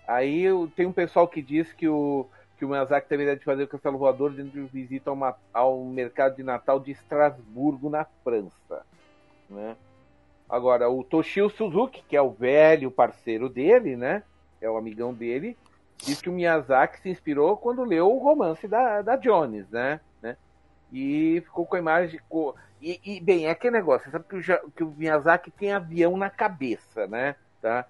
Aí 0.07 0.45
tem 0.75 0.85
um 0.85 0.91
pessoal 0.91 1.27
que 1.27 1.41
diz 1.41 1.71
que 1.71 1.87
o, 1.87 2.27
que 2.57 2.65
o 2.65 2.69
Miyazaki 2.69 3.07
teve 3.07 3.23
a 3.23 3.25
ideia 3.25 3.37
de 3.37 3.45
fazer 3.45 3.63
o 3.63 3.67
Castelo 3.67 3.97
Voador 3.97 4.31
dentro 4.31 4.51
de 4.51 4.67
visita 4.67 5.09
a 5.09 5.13
uma- 5.13 5.35
ao 5.53 5.83
mercado 5.85 6.35
de 6.35 6.43
Natal 6.43 6.79
de 6.79 6.91
Estrasburgo, 6.91 7.89
na 7.89 8.05
França, 8.23 8.85
né? 9.49 9.75
Agora, 10.49 10.89
o 10.89 11.03
Toshio 11.03 11.49
Suzuki, 11.49 12.03
que 12.07 12.15
é 12.17 12.21
o 12.21 12.31
velho 12.31 12.91
parceiro 12.91 13.47
dele, 13.49 13.95
né? 13.95 14.23
É 14.61 14.69
o 14.69 14.77
amigão 14.77 15.13
dele, 15.13 15.57
diz 15.97 16.21
que 16.21 16.29
o 16.29 16.33
Miyazaki 16.33 16.99
se 16.99 17.09
inspirou 17.09 17.57
quando 17.57 17.83
leu 17.83 18.13
o 18.13 18.19
romance 18.19 18.67
da, 18.67 19.01
da 19.01 19.15
Jones, 19.15 19.69
né? 19.69 19.99
né? 20.21 20.37
E 20.91 21.41
ficou 21.45 21.65
com 21.65 21.75
a 21.75 21.79
imagem. 21.79 22.19
E, 22.85 22.99
e, 23.05 23.19
bem, 23.21 23.45
é 23.45 23.51
aquele 23.51 23.77
negócio, 23.77 24.03
você 24.05 24.11
sabe 24.11 24.25
que 24.27 24.35
o, 24.35 24.71
que 24.71 24.83
o 24.83 24.91
Miyazaki 24.97 25.49
tem 25.51 25.71
avião 25.71 26.17
na 26.17 26.29
cabeça, 26.29 27.07
né? 27.07 27.35
Tá? 27.61 27.85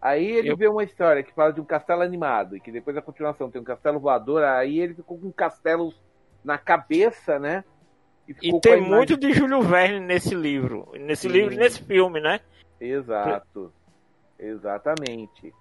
Aí 0.00 0.24
ele 0.24 0.50
Eu- 0.52 0.56
vê 0.56 0.66
uma 0.68 0.82
história 0.82 1.22
que 1.22 1.34
fala 1.34 1.52
de 1.52 1.60
um 1.60 1.64
castelo 1.66 2.00
animado, 2.00 2.56
e 2.56 2.60
que 2.60 2.72
depois 2.72 2.96
a 2.96 3.02
continuação 3.02 3.50
tem 3.50 3.60
um 3.60 3.64
castelo 3.64 4.00
voador, 4.00 4.42
aí 4.42 4.78
ele 4.80 4.94
ficou 4.94 5.18
com 5.18 5.30
castelos 5.30 6.00
na 6.42 6.56
cabeça, 6.56 7.38
né? 7.38 7.62
E 8.26 8.32
a 8.32 8.60
tem 8.60 8.78
imagem- 8.78 8.88
muito 8.88 9.16
de 9.18 9.32
Júlio 9.34 9.60
Verne 9.60 10.00
nesse 10.00 10.34
livro. 10.34 10.90
Nesse 10.98 11.22
Sim. 11.22 11.28
livro 11.28 11.52
e 11.52 11.56
nesse 11.58 11.82
filme, 11.82 12.18
né? 12.20 12.40
Exato. 12.80 13.70
Exatamente. 14.38 15.52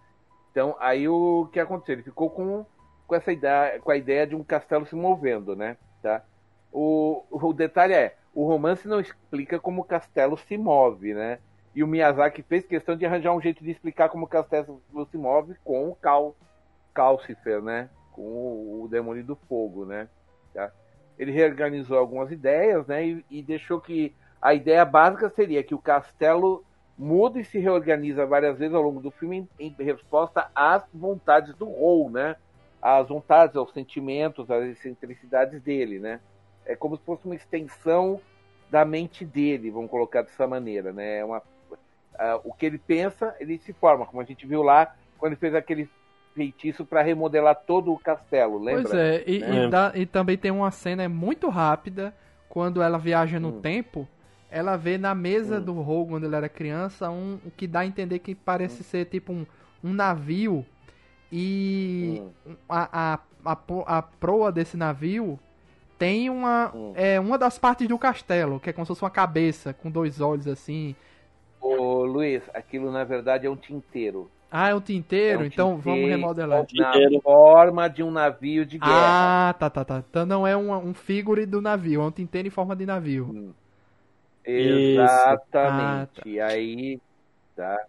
Então, 0.51 0.75
aí 0.79 1.07
o 1.09 1.49
que 1.51 1.59
aconteceu? 1.59 1.95
Ele 1.95 2.03
ficou 2.03 2.29
com, 2.29 2.65
com 3.05 3.15
essa 3.15 3.31
ideia, 3.31 3.79
com 3.79 3.91
a 3.91 3.97
ideia 3.97 4.25
de 4.25 4.35
um 4.35 4.43
castelo 4.43 4.85
se 4.85 4.95
movendo, 4.95 5.55
né? 5.55 5.77
Tá? 6.01 6.21
O, 6.71 7.23
o 7.31 7.53
detalhe 7.53 7.93
é, 7.93 8.15
o 8.37 8.45
romance 8.45 8.87
não 8.87 8.99
explica 8.99 9.59
como 9.59 9.81
o 9.81 9.83
castelo 9.83 10.37
se 10.37 10.59
move, 10.59 11.11
né? 11.11 11.39
E 11.73 11.83
o 11.83 11.87
Miyazaki 11.87 12.43
fez 12.43 12.67
questão 12.67 12.95
de 12.95 13.03
arranjar 13.03 13.33
um 13.33 13.41
jeito 13.41 13.63
de 13.63 13.71
explicar 13.71 14.09
como 14.09 14.25
o 14.25 14.29
castelo 14.29 14.79
se 15.09 15.17
move 15.17 15.55
com 15.63 15.89
o 15.89 15.95
Cal, 15.95 16.35
Calcifer, 16.93 17.63
né? 17.63 17.89
Com 18.11 18.21
o, 18.21 18.83
o 18.83 18.87
demônio 18.87 19.23
do 19.23 19.35
fogo, 19.35 19.85
né? 19.85 20.07
Tá? 20.53 20.71
Ele 21.17 21.31
reorganizou 21.31 21.97
algumas 21.97 22.31
ideias, 22.31 22.85
né? 22.85 23.07
E, 23.07 23.25
e 23.27 23.41
deixou 23.41 23.81
que 23.81 24.13
a 24.39 24.53
ideia 24.53 24.85
básica 24.85 25.31
seria 25.31 25.63
que 25.63 25.73
o 25.73 25.81
castelo 25.81 26.63
muda 26.95 27.39
e 27.39 27.43
se 27.43 27.57
reorganiza 27.57 28.23
várias 28.23 28.59
vezes 28.59 28.75
ao 28.75 28.83
longo 28.83 29.01
do 29.01 29.09
filme 29.09 29.49
em, 29.59 29.75
em 29.79 29.83
resposta 29.83 30.51
às 30.53 30.83
vontades 30.93 31.55
do 31.55 31.65
Rol, 31.65 32.11
né? 32.11 32.35
Às 32.79 33.07
vontades, 33.07 33.55
aos 33.55 33.73
sentimentos, 33.73 34.51
às 34.51 34.63
excentricidades 34.63 35.59
dele, 35.59 35.97
né? 35.97 36.19
É 36.67 36.75
como 36.75 36.97
se 36.97 37.03
fosse 37.03 37.25
uma 37.25 37.35
extensão 37.35 38.21
da 38.69 38.85
mente 38.85 39.25
dele, 39.25 39.71
vamos 39.71 39.89
colocar 39.91 40.21
dessa 40.23 40.47
maneira, 40.47 40.93
né? 40.93 41.19
É 41.19 41.25
uma, 41.25 41.41
ah, 42.19 42.41
o 42.43 42.53
que 42.53 42.65
ele 42.65 42.79
pensa, 42.79 43.35
ele 43.39 43.59
se 43.59 43.73
forma, 43.73 44.05
como 44.05 44.21
a 44.21 44.25
gente 44.25 44.47
viu 44.47 44.63
lá 44.63 44.87
quando 45.17 45.33
ele 45.33 45.39
fez 45.39 45.55
aquele 45.55 45.91
feitiço 46.35 46.85
para 46.85 47.01
remodelar 47.01 47.55
todo 47.65 47.91
o 47.93 47.99
castelo, 47.99 48.59
lembra? 48.59 48.91
Pois 48.91 48.93
é, 48.93 49.23
e, 49.25 49.55
e 49.55 49.61
dá- 49.61 49.93
e 49.95 50.05
também 50.05 50.37
tem 50.37 50.51
uma 50.51 50.71
cena 50.71 51.07
muito 51.07 51.49
rápida, 51.49 52.13
quando 52.49 52.81
ela 52.81 52.97
viaja 52.97 53.39
no 53.39 53.51
Hum. 53.51 53.61
tempo, 53.61 54.07
ela 54.49 54.75
vê 54.75 54.97
na 54.97 55.15
mesa 55.15 55.59
Hum. 55.59 55.61
do 55.61 55.73
Rogue, 55.81 56.11
quando 56.11 56.25
ele 56.25 56.35
era 56.35 56.49
criança, 56.49 57.09
um 57.09 57.39
o 57.45 57.51
que 57.51 57.67
dá 57.67 57.81
a 57.81 57.85
entender 57.85 58.19
que 58.19 58.35
parece 58.35 58.83
ser 58.83 59.05
tipo 59.05 59.31
um, 59.31 59.45
um 59.83 59.93
navio, 59.93 60.65
e 61.31 62.21
Hum. 62.45 62.57
a, 62.69 63.13
a, 63.15 63.19
a, 63.45 63.57
a 63.97 64.01
proa 64.01 64.51
desse 64.51 64.77
navio 64.77 65.39
tem 65.97 66.29
uma, 66.29 66.71
Hum. 66.75 66.93
é, 66.95 67.19
uma 67.19 67.37
das 67.37 67.57
partes 67.57 67.87
do 67.87 67.97
castelo, 67.97 68.59
que 68.59 68.69
é 68.69 68.73
como 68.73 68.85
se 68.85 68.89
fosse 68.89 69.03
uma 69.03 69.09
cabeça, 69.11 69.73
com 69.73 69.89
dois 69.91 70.21
olhos 70.21 70.47
assim. 70.47 70.95
Ô, 71.61 72.03
Luiz, 72.05 72.43
aquilo 72.53 72.91
na 72.91 73.03
verdade 73.03 73.45
é 73.45 73.49
um 73.49 73.55
tinteiro. 73.55 74.29
Ah, 74.49 74.69
é 74.69 74.75
um 74.75 74.81
tinteiro? 74.81 75.43
É 75.43 75.43
um 75.43 75.45
então 75.45 75.77
vamos 75.77 75.83
tinteiro 75.83 76.07
remodelar. 76.07 76.67
Na 76.73 76.91
Tinteiro. 76.91 77.21
forma 77.21 77.89
de 77.89 78.01
um 78.03 78.11
navio 78.11 78.65
de 78.65 78.77
guerra. 78.79 79.49
Ah, 79.49 79.55
tá, 79.59 79.69
tá, 79.69 79.83
tá. 79.85 80.03
Então 80.09 80.25
não 80.25 80.47
é 80.47 80.55
um, 80.55 80.71
um 80.73 80.93
figure 80.93 81.45
do 81.45 81.61
navio, 81.61 82.01
é 82.01 82.05
um 82.05 82.11
tinteiro 82.11 82.47
em 82.47 82.51
forma 82.51 82.75
de 82.75 82.85
navio. 82.85 83.25
Hum. 83.25 83.53
Exatamente. 84.45 86.21
Ah, 86.21 86.27
E 86.27 86.39
aí, 86.39 87.01
tá. 87.55 87.85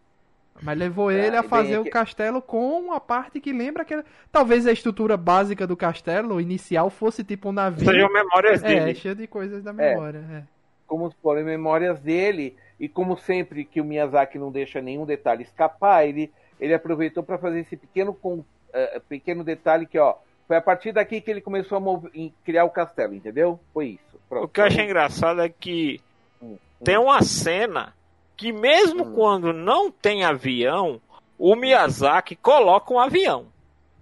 Mas 0.63 0.79
levou 0.79 1.11
ele 1.11 1.37
a 1.37 1.43
fazer 1.43 1.75
é 1.75 1.79
o 1.81 1.85
que- 1.85 1.91
castelo 1.91 2.41
com 2.43 2.79
uma 2.81 2.99
parte 3.01 3.41
que 3.41 3.53
lembra 3.53 3.83
aquela. 3.83 4.05
Talvez 4.33 4.67
a 4.67 4.73
estrutura 4.73 5.17
básica 5.17 5.67
do 5.67 5.77
castelo 5.77 6.41
inicial 6.41 6.91
fosse 6.91 7.23
tipo 7.25 7.49
um 7.51 7.53
navio. 7.53 7.85
Sejam 7.85 8.13
memórias 8.13 8.63
É, 8.63 8.67
dele. 8.69 8.95
cheio 8.95 9.15
de 9.15 9.27
coisas 9.27 9.63
da 9.63 9.73
memória. 9.73 10.19
é. 10.33 10.43
Como 10.87 11.11
forem 11.23 11.45
memórias 11.45 12.01
dele. 12.01 12.57
E 12.81 12.89
como 12.89 13.17
sempre 13.19 13.65
que 13.65 13.81
o 13.81 13.85
Miyazaki 13.85 14.39
não 14.39 14.53
deixa 14.53 14.81
nenhum 14.81 15.05
detalhe 15.05 15.43
escapar, 15.43 16.07
ele, 16.07 16.33
ele 16.61 16.73
aproveitou 16.75 17.23
para 17.25 17.37
fazer 17.37 17.61
esse 17.61 17.77
pequeno, 17.77 18.15
con- 18.15 18.45
eh, 18.73 19.01
pequeno 19.09 19.43
detalhe 19.43 19.85
que, 19.85 19.99
ó, 19.99 20.15
foi 20.47 20.57
a 20.57 20.61
partir 20.61 20.93
daqui 20.93 21.21
que 21.21 21.29
ele 21.31 21.41
começou 21.41 21.77
a 21.77 21.81
mov- 21.81 22.09
em 22.15 22.33
criar 22.45 22.65
o 22.65 22.71
castelo, 22.71 23.15
entendeu? 23.15 23.59
Foi 23.75 23.87
isso. 23.89 24.21
Pronto. 24.29 24.45
O 24.45 24.49
que 24.49 24.61
eu 24.61 24.65
achei 24.65 24.85
engraçado 24.85 25.41
é 25.43 25.49
que 25.49 26.01
Hum, 26.41 26.53
hum. 26.53 26.59
tem 26.85 26.97
uma 26.97 27.21
cena 27.23 27.93
que 28.39 28.53
mesmo 28.53 29.03
Hum. 29.05 29.13
quando 29.15 29.53
não 29.53 29.91
tem 29.91 30.25
avião, 30.25 31.01
o 31.37 31.57
Miyazaki 31.57 32.37
coloca 32.37 32.95
um 32.95 33.01
avião. 33.01 33.47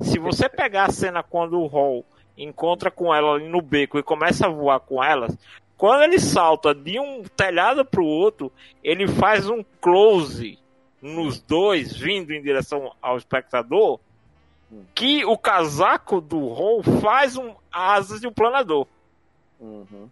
Se 0.01 0.19
você 0.19 0.47
pegar 0.47 0.85
a 0.85 0.93
cena 0.93 1.23
quando 1.23 1.59
o 1.59 1.67
Hall 1.67 2.05
encontra 2.37 2.91
com 2.91 3.13
ela 3.13 3.35
ali 3.35 3.49
no 3.49 3.63
beco 3.63 3.99
e 3.99 4.03
começa 4.03 4.47
a 4.47 4.51
voar 4.51 4.79
com 4.81 5.03
elas, 5.03 5.37
quando 5.79 6.03
ele 6.03 6.21
salta 6.21 6.75
de 6.75 7.01
um 7.01 7.23
telhado 7.25 7.83
para 7.83 8.03
o 8.03 8.07
outro, 8.07 8.53
ele 8.85 9.09
faz 9.09 9.49
um 9.49 9.65
close 9.81 10.59
nos 11.01 11.41
dois, 11.41 11.97
vindo 11.97 12.31
em 12.33 12.43
direção 12.43 12.93
ao 13.01 13.17
espectador, 13.17 13.99
Hum. 14.71 14.83
que 14.95 15.25
o 15.25 15.39
casaco 15.39 16.21
do 16.21 16.49
Hall 16.49 16.83
faz 17.01 17.37
um 17.37 17.55
asas 17.73 18.21
de 18.21 18.27
um 18.27 18.33
planador. 18.33 18.87
Uhum. 19.61 20.11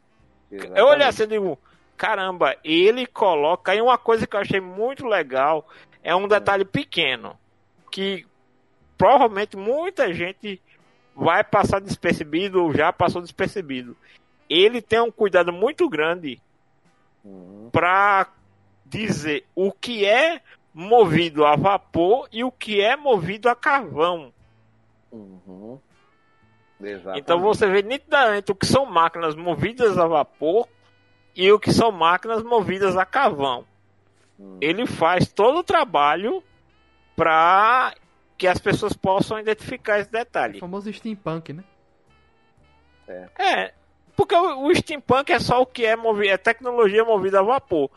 Eu 0.50 0.86
olhei 0.86 1.06
assim 1.06 1.24
e 1.24 1.26
digo, 1.26 1.58
caramba, 1.96 2.56
ele 2.64 3.06
coloca 3.06 3.72
aí 3.72 3.80
uma 3.80 3.98
coisa 3.98 4.26
que 4.26 4.36
eu 4.36 4.40
achei 4.40 4.60
muito 4.60 5.06
legal, 5.06 5.68
é 6.02 6.14
um 6.14 6.28
detalhe 6.28 6.64
pequeno, 6.64 7.38
que 7.90 8.26
provavelmente 8.98 9.56
muita 9.56 10.12
gente 10.12 10.60
vai 11.14 11.44
passar 11.44 11.80
despercebido 11.80 12.62
ou 12.62 12.74
já 12.74 12.92
passou 12.92 13.22
despercebido. 13.22 13.96
Ele 14.48 14.82
tem 14.82 15.00
um 15.00 15.10
cuidado 15.10 15.52
muito 15.52 15.88
grande 15.88 16.40
Uhum. 17.24 17.70
para 17.72 18.28
dizer 18.84 19.46
o 19.54 19.72
que 19.72 20.04
é 20.04 20.42
movido 20.74 21.46
a 21.46 21.56
vapor 21.56 22.28
e 22.30 22.44
o 22.44 22.52
que 22.52 22.80
é 22.80 22.96
movido 22.96 23.48
a 23.48 23.56
carvão. 23.56 24.32
Uhum. 25.10 25.78
Então 27.16 27.40
você 27.40 27.66
vê 27.66 27.82
nitidamente 27.82 28.52
o 28.52 28.54
que 28.54 28.66
são 28.66 28.84
máquinas 28.84 29.34
movidas 29.34 29.96
a 29.96 30.06
vapor 30.06 30.68
e 31.34 31.50
o 31.52 31.58
que 31.58 31.72
são 31.72 31.90
máquinas 31.90 32.42
movidas 32.42 32.96
a 32.96 33.04
carvão. 33.04 33.64
Uhum. 34.38 34.58
Ele 34.60 34.86
faz 34.86 35.28
todo 35.32 35.58
o 35.58 35.64
trabalho 35.64 36.42
para 37.16 37.94
que 38.36 38.46
as 38.46 38.58
pessoas 38.58 38.92
possam 38.92 39.38
identificar 39.38 39.98
esse 40.00 40.08
O 40.08 40.12
detalhe. 40.12 40.60
famoso 40.60 40.92
steampunk, 40.92 41.52
né? 41.52 41.64
É, 43.38 43.72
porque 44.16 44.34
o, 44.34 44.66
o 44.66 44.74
steampunk 44.74 45.30
é 45.32 45.38
só 45.38 45.60
o 45.62 45.66
que 45.66 45.84
é 45.84 45.94
movido, 45.94 46.32
é 46.32 46.36
tecnologia 46.36 47.04
movida 47.04 47.40
a 47.40 47.42
vapor. 47.42 47.90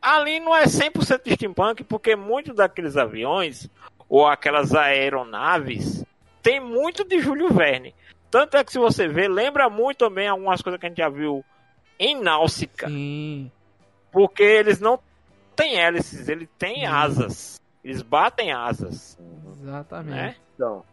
Ali 0.00 0.40
não 0.40 0.54
é 0.56 0.64
100% 0.64 1.24
de 1.24 1.34
steampunk, 1.34 1.84
porque 1.84 2.16
muitos 2.16 2.54
daqueles 2.56 2.96
aviões 2.96 3.68
ou 4.08 4.26
aquelas 4.26 4.74
aeronaves 4.74 6.04
tem 6.42 6.58
muito 6.60 7.04
de 7.04 7.20
Júlio 7.20 7.52
Verne. 7.52 7.94
Tanto 8.30 8.56
é 8.56 8.64
que 8.64 8.72
se 8.72 8.78
você 8.78 9.08
vê, 9.08 9.28
lembra 9.28 9.68
muito 9.68 9.98
também 9.98 10.28
algumas 10.28 10.62
coisas 10.62 10.80
que 10.80 10.86
a 10.86 10.88
gente 10.88 10.98
já 10.98 11.08
viu 11.08 11.44
em 12.00 12.20
Náusica. 12.20 12.88
Sim. 12.88 13.52
Porque 14.10 14.42
eles 14.42 14.80
não 14.80 14.98
têm 15.54 15.78
hélices, 15.78 16.28
eles 16.28 16.48
têm 16.58 16.88
Hum. 16.88 16.92
asas. 16.92 17.60
Eles 17.84 18.02
batem 18.02 18.50
asas. 18.52 19.16
Exatamente. 19.52 20.10
né? 20.10 20.36
Então, 20.54 20.84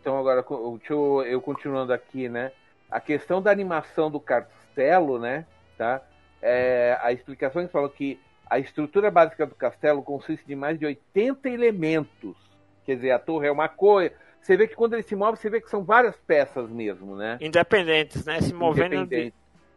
então 0.00 0.18
agora, 0.18 0.44
eu, 0.88 1.22
eu 1.26 1.40
continuando 1.42 1.92
aqui, 1.92 2.28
né? 2.28 2.52
A 2.90 3.00
questão 3.00 3.42
da 3.42 3.50
animação 3.50 4.10
do 4.10 4.18
castelo, 4.20 5.18
né? 5.18 5.44
Tá? 5.76 6.00
é, 6.44 6.98
a 7.00 7.10
explicação 7.10 7.62
eles 7.62 7.72
falam 7.72 7.88
que 7.88 8.20
a 8.48 8.58
estrutura 8.58 9.10
básica 9.10 9.46
do 9.46 9.54
castelo 9.54 10.02
consiste 10.02 10.46
de 10.46 10.54
mais 10.54 10.78
de 10.78 10.84
80 10.84 11.48
elementos. 11.48 12.36
Quer 12.84 12.96
dizer, 12.96 13.12
a 13.12 13.18
torre 13.18 13.48
é 13.48 13.50
uma 13.50 13.66
coisa. 13.68 14.14
Você 14.42 14.54
vê 14.54 14.68
que 14.68 14.74
quando 14.74 14.92
ele 14.92 15.02
se 15.02 15.16
move, 15.16 15.38
você 15.38 15.48
vê 15.48 15.58
que 15.58 15.70
são 15.70 15.82
várias 15.82 16.14
peças 16.26 16.68
mesmo, 16.68 17.16
né? 17.16 17.38
Independentes, 17.40 18.26
né? 18.26 18.42
Se 18.42 18.52
movendo 18.52 19.06
de... 19.06 19.32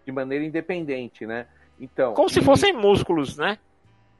de 0.07 0.11
maneira 0.13 0.45
independente, 0.45 1.25
né? 1.25 1.47
Então. 1.77 2.13
Como 2.13 2.29
se 2.29 2.41
fossem 2.41 2.71
músculos, 2.71 3.35
né? 3.37 3.59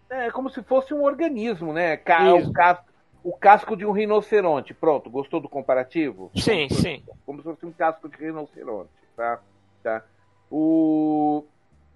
É 0.10 0.30
como 0.30 0.50
se 0.50 0.62
fosse 0.62 0.94
um 0.94 1.02
organismo, 1.02 1.72
né? 1.72 1.94
O 1.96 2.52
casco, 2.52 2.86
o 3.24 3.32
casco 3.32 3.78
de 3.78 3.86
um 3.86 3.94
rinoceronte. 3.94 4.74
Pronto, 4.74 5.10
gostou 5.10 5.40
do 5.40 5.48
comparativo? 5.48 6.30
Sim, 6.36 6.68
como 6.68 6.82
sim. 6.82 7.04
Como 7.26 7.40
se 7.40 7.44
fosse 7.46 7.66
um 7.66 7.72
casco 7.72 8.10
de 8.10 8.18
rinoceronte, 8.18 8.90
tá? 9.16 9.40
tá? 9.82 10.04
O... 10.52 11.46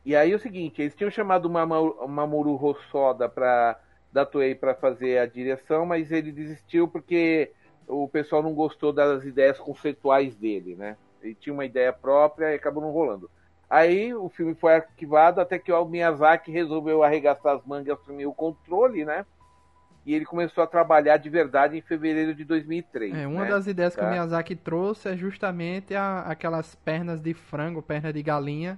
E 0.05 0.15
aí 0.15 0.31
é 0.31 0.35
o 0.35 0.39
seguinte, 0.39 0.81
eles 0.81 0.95
tinham 0.95 1.11
chamado 1.11 1.45
o 1.47 2.07
Mamoru 2.07 2.57
Hosoda 2.63 3.27
para 3.27 3.77
da 4.11 4.25
Toei 4.25 4.55
para 4.55 4.73
fazer 4.73 5.19
a 5.19 5.25
direção, 5.25 5.85
mas 5.85 6.11
ele 6.11 6.31
desistiu 6.33 6.85
porque 6.87 7.51
o 7.87 8.09
pessoal 8.09 8.41
não 8.41 8.53
gostou 8.53 8.91
das 8.91 9.23
ideias 9.23 9.57
conceituais 9.57 10.35
dele, 10.35 10.75
né? 10.75 10.97
Ele 11.21 11.35
tinha 11.35 11.53
uma 11.53 11.63
ideia 11.63 11.93
própria 11.93 12.51
e 12.51 12.55
acabou 12.55 12.83
não 12.83 12.91
rolando. 12.91 13.29
Aí 13.71 14.13
o 14.13 14.27
filme 14.27 14.53
foi 14.53 14.75
arquivado 14.75 15.39
até 15.39 15.57
que 15.57 15.71
o 15.71 15.85
Miyazaki 15.85 16.51
resolveu 16.51 17.03
arregaçar 17.03 17.55
as 17.55 17.65
mangas, 17.65 17.97
assumir 17.97 18.25
o 18.25 18.33
controle, 18.33 19.05
né? 19.05 19.25
E 20.05 20.13
ele 20.13 20.25
começou 20.25 20.61
a 20.61 20.67
trabalhar 20.67 21.15
de 21.15 21.29
verdade 21.29 21.77
em 21.77 21.81
fevereiro 21.81 22.35
de 22.35 22.43
2003. 22.43 23.15
É, 23.15 23.25
uma 23.25 23.45
né? 23.45 23.49
das 23.49 23.67
ideias 23.67 23.95
tá? 23.95 24.01
que 24.01 24.07
o 24.07 24.11
Miyazaki 24.11 24.57
trouxe 24.57 25.07
é 25.07 25.15
justamente 25.15 25.95
a, 25.95 26.19
aquelas 26.23 26.75
pernas 26.75 27.21
de 27.21 27.33
frango, 27.33 27.81
perna 27.81 28.11
de 28.11 28.21
galinha, 28.21 28.77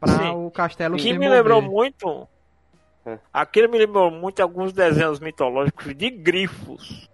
para 0.00 0.32
o 0.32 0.50
castelo 0.50 0.96
que 0.96 1.02
se 1.02 1.12
me 1.16 1.28
lembrou 1.28 1.62
muito. 1.62 2.26
É. 3.06 3.20
Aquele 3.32 3.68
me 3.68 3.78
lembrou 3.78 4.10
muito 4.10 4.42
alguns 4.42 4.72
desenhos 4.72 5.20
mitológicos 5.20 5.94
de 5.94 6.10
grifos. 6.10 7.08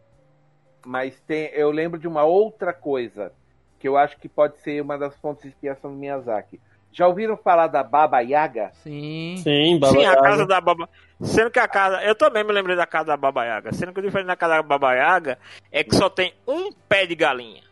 Mas 0.87 1.21
tem, 1.27 1.51
eu 1.53 1.71
lembro 1.71 2.01
de 2.01 2.09
uma 2.09 2.25
outra 2.25 2.73
coisa 2.73 3.35
que 3.79 3.87
eu 3.87 3.99
acho 3.99 4.17
que 4.17 4.31
pode 4.31 4.57
ser 4.61 4.81
uma 4.81 4.97
das 4.97 5.15
fontes 5.19 5.43
de 5.43 5.49
inspiração 5.49 5.91
do 5.91 5.99
Miyazaki. 5.99 6.59
Já 6.93 7.07
ouviram 7.07 7.37
falar 7.37 7.67
da 7.69 7.83
Baba 7.83 8.21
Yaga? 8.21 8.71
Sim. 8.83 9.37
Sim, 9.39 9.79
Baba 9.79 9.93
Sim, 9.93 9.99
a 10.07 10.11
Yaga. 10.11 10.23
casa 10.23 10.47
da 10.47 10.61
Baba. 10.61 10.89
Sendo 11.21 11.51
que 11.51 11.59
a 11.59 11.69
casa. 11.69 12.03
Eu 12.03 12.15
também 12.15 12.43
me 12.45 12.53
lembrei 12.53 12.75
da 12.77 12.87
casa 12.87 13.07
da 13.09 13.17
Baba 13.17 13.45
Yaga. 13.45 13.73
Sendo 13.73 13.93
que 13.93 14.01
o 14.01 14.03
diferente 14.03 14.27
da 14.27 14.37
casa 14.37 14.55
da 14.57 14.63
Baba 14.63 14.95
Yaga 14.95 15.39
é 15.71 15.85
que 15.85 15.95
só 15.95 16.09
tem 16.11 16.33
um 16.47 16.73
pé 16.89 17.07
de 17.07 17.15
galinha. 17.15 17.63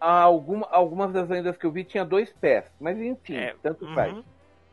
Alguma, 0.00 0.68
algumas 0.70 1.12
das 1.12 1.28
lendas 1.28 1.56
que 1.56 1.64
eu 1.64 1.70
vi 1.72 1.82
tinha 1.84 2.04
dois 2.04 2.30
pés, 2.38 2.64
mas 2.78 2.98
enfim, 2.98 3.36
É, 3.36 3.54
tanto 3.62 3.86
uhum. 3.86 3.94
faz. 3.94 4.14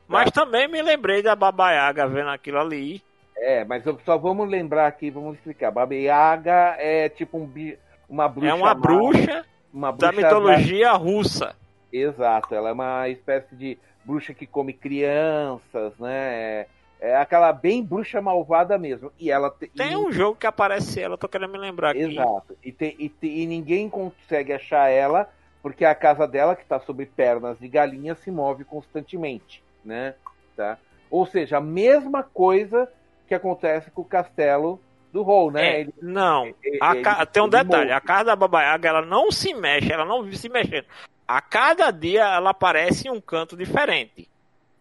Mas 0.08 0.30
também 0.32 0.68
me 0.68 0.82
lembrei 0.82 1.22
da 1.24 1.36
Baba 1.38 1.72
Yaga 1.72 2.06
vendo 2.06 2.30
aquilo 2.30 2.60
ali. 2.60 3.02
É, 3.38 3.64
mas 3.64 3.86
eu- 3.86 3.98
só 4.06 4.18
vamos 4.18 4.50
lembrar 4.50 4.88
aqui, 4.88 5.10
vamos 5.10 5.36
explicar. 5.38 5.72
Baba 5.72 5.96
Yaga 5.96 6.76
é 6.78 7.08
tipo 7.08 7.38
um, 7.38 7.46
bi- 7.46 7.80
uma 8.10 8.28
bruxa. 8.28 8.50
é 8.50 8.54
uma 8.54 8.66
má, 8.68 8.76
bruxa 8.76 9.46
uma 9.74 9.92
da 9.94 10.12
bruxa 10.12 10.22
mitologia 10.28 10.92
russa. 10.92 11.56
Exato, 11.92 12.54
ela 12.56 12.70
é 12.70 12.74
uma 12.74 13.10
espécie 13.10 13.56
de 13.56 13.78
bruxa 14.04 14.34
que 14.34 14.46
come 14.46 14.74
crianças, 14.74 15.94
né? 16.00 16.34
É, 16.34 16.68
é 17.00 17.16
aquela 17.18 17.52
bem 17.52 17.84
bruxa 17.84 18.22
malvada 18.22 18.78
mesmo. 18.78 19.12
E 19.20 19.30
ela 19.32 19.50
te- 19.50 19.68
Tem 19.68 19.96
um 19.96 20.12
jogo 20.12 20.38
que 20.38 20.48
aparece 20.48 21.02
ela, 21.02 21.14
eu 21.16 21.18
tô 21.18 21.28
querendo 21.28 21.52
me 21.52 21.58
lembrar 21.58 21.92
aqui. 21.92 22.02
Exato. 22.02 22.58
E, 22.64 22.74
e 22.80 23.12
e 23.22 23.46
ninguém 23.48 23.90
consegue 23.90 24.54
achar 24.54 24.90
ela 24.90 25.30
porque 25.62 25.86
a 25.86 25.94
casa 25.94 26.28
dela, 26.28 26.56
que 26.56 26.64
está 26.64 26.80
sobre 26.80 27.06
pernas 27.06 27.60
de 27.60 27.68
galinha, 27.68 28.16
se 28.16 28.32
move 28.32 28.64
constantemente, 28.64 29.64
né? 29.86 30.16
Tá? 30.56 30.78
Ou 31.10 31.26
seja, 31.26 31.58
a 31.58 31.62
mesma 31.62 32.24
coisa 32.24 32.90
que 33.28 33.36
acontece 33.36 33.92
com 33.92 34.02
o 34.02 34.06
castelo 34.06 34.80
do 35.14 35.22
Hall, 35.24 35.52
né? 35.52 35.66
É, 35.66 35.82
Ele- 35.82 35.94
não. 36.02 36.46
ele- 36.64 36.80
ca- 37.04 37.26
Tem 37.26 37.44
um 37.44 37.50
detalhe, 37.50 37.84
move. 37.86 37.92
a 37.92 38.02
casa 38.02 38.24
da 38.26 38.36
Baba 38.36 38.64
Yaga, 38.64 38.90
ela 38.90 39.02
não 39.06 39.30
se 39.32 39.54
mexe, 39.54 39.92
ela 39.92 40.06
não 40.06 40.24
vive 40.24 40.38
se 40.38 40.50
mexendo. 40.50 40.86
A 41.28 41.42
cada 41.42 41.92
dia 41.92 42.24
ela 42.24 42.50
aparece 42.52 43.08
em 43.08 43.12
um 43.12 43.22
canto 43.22 43.56
diferente. 43.56 44.28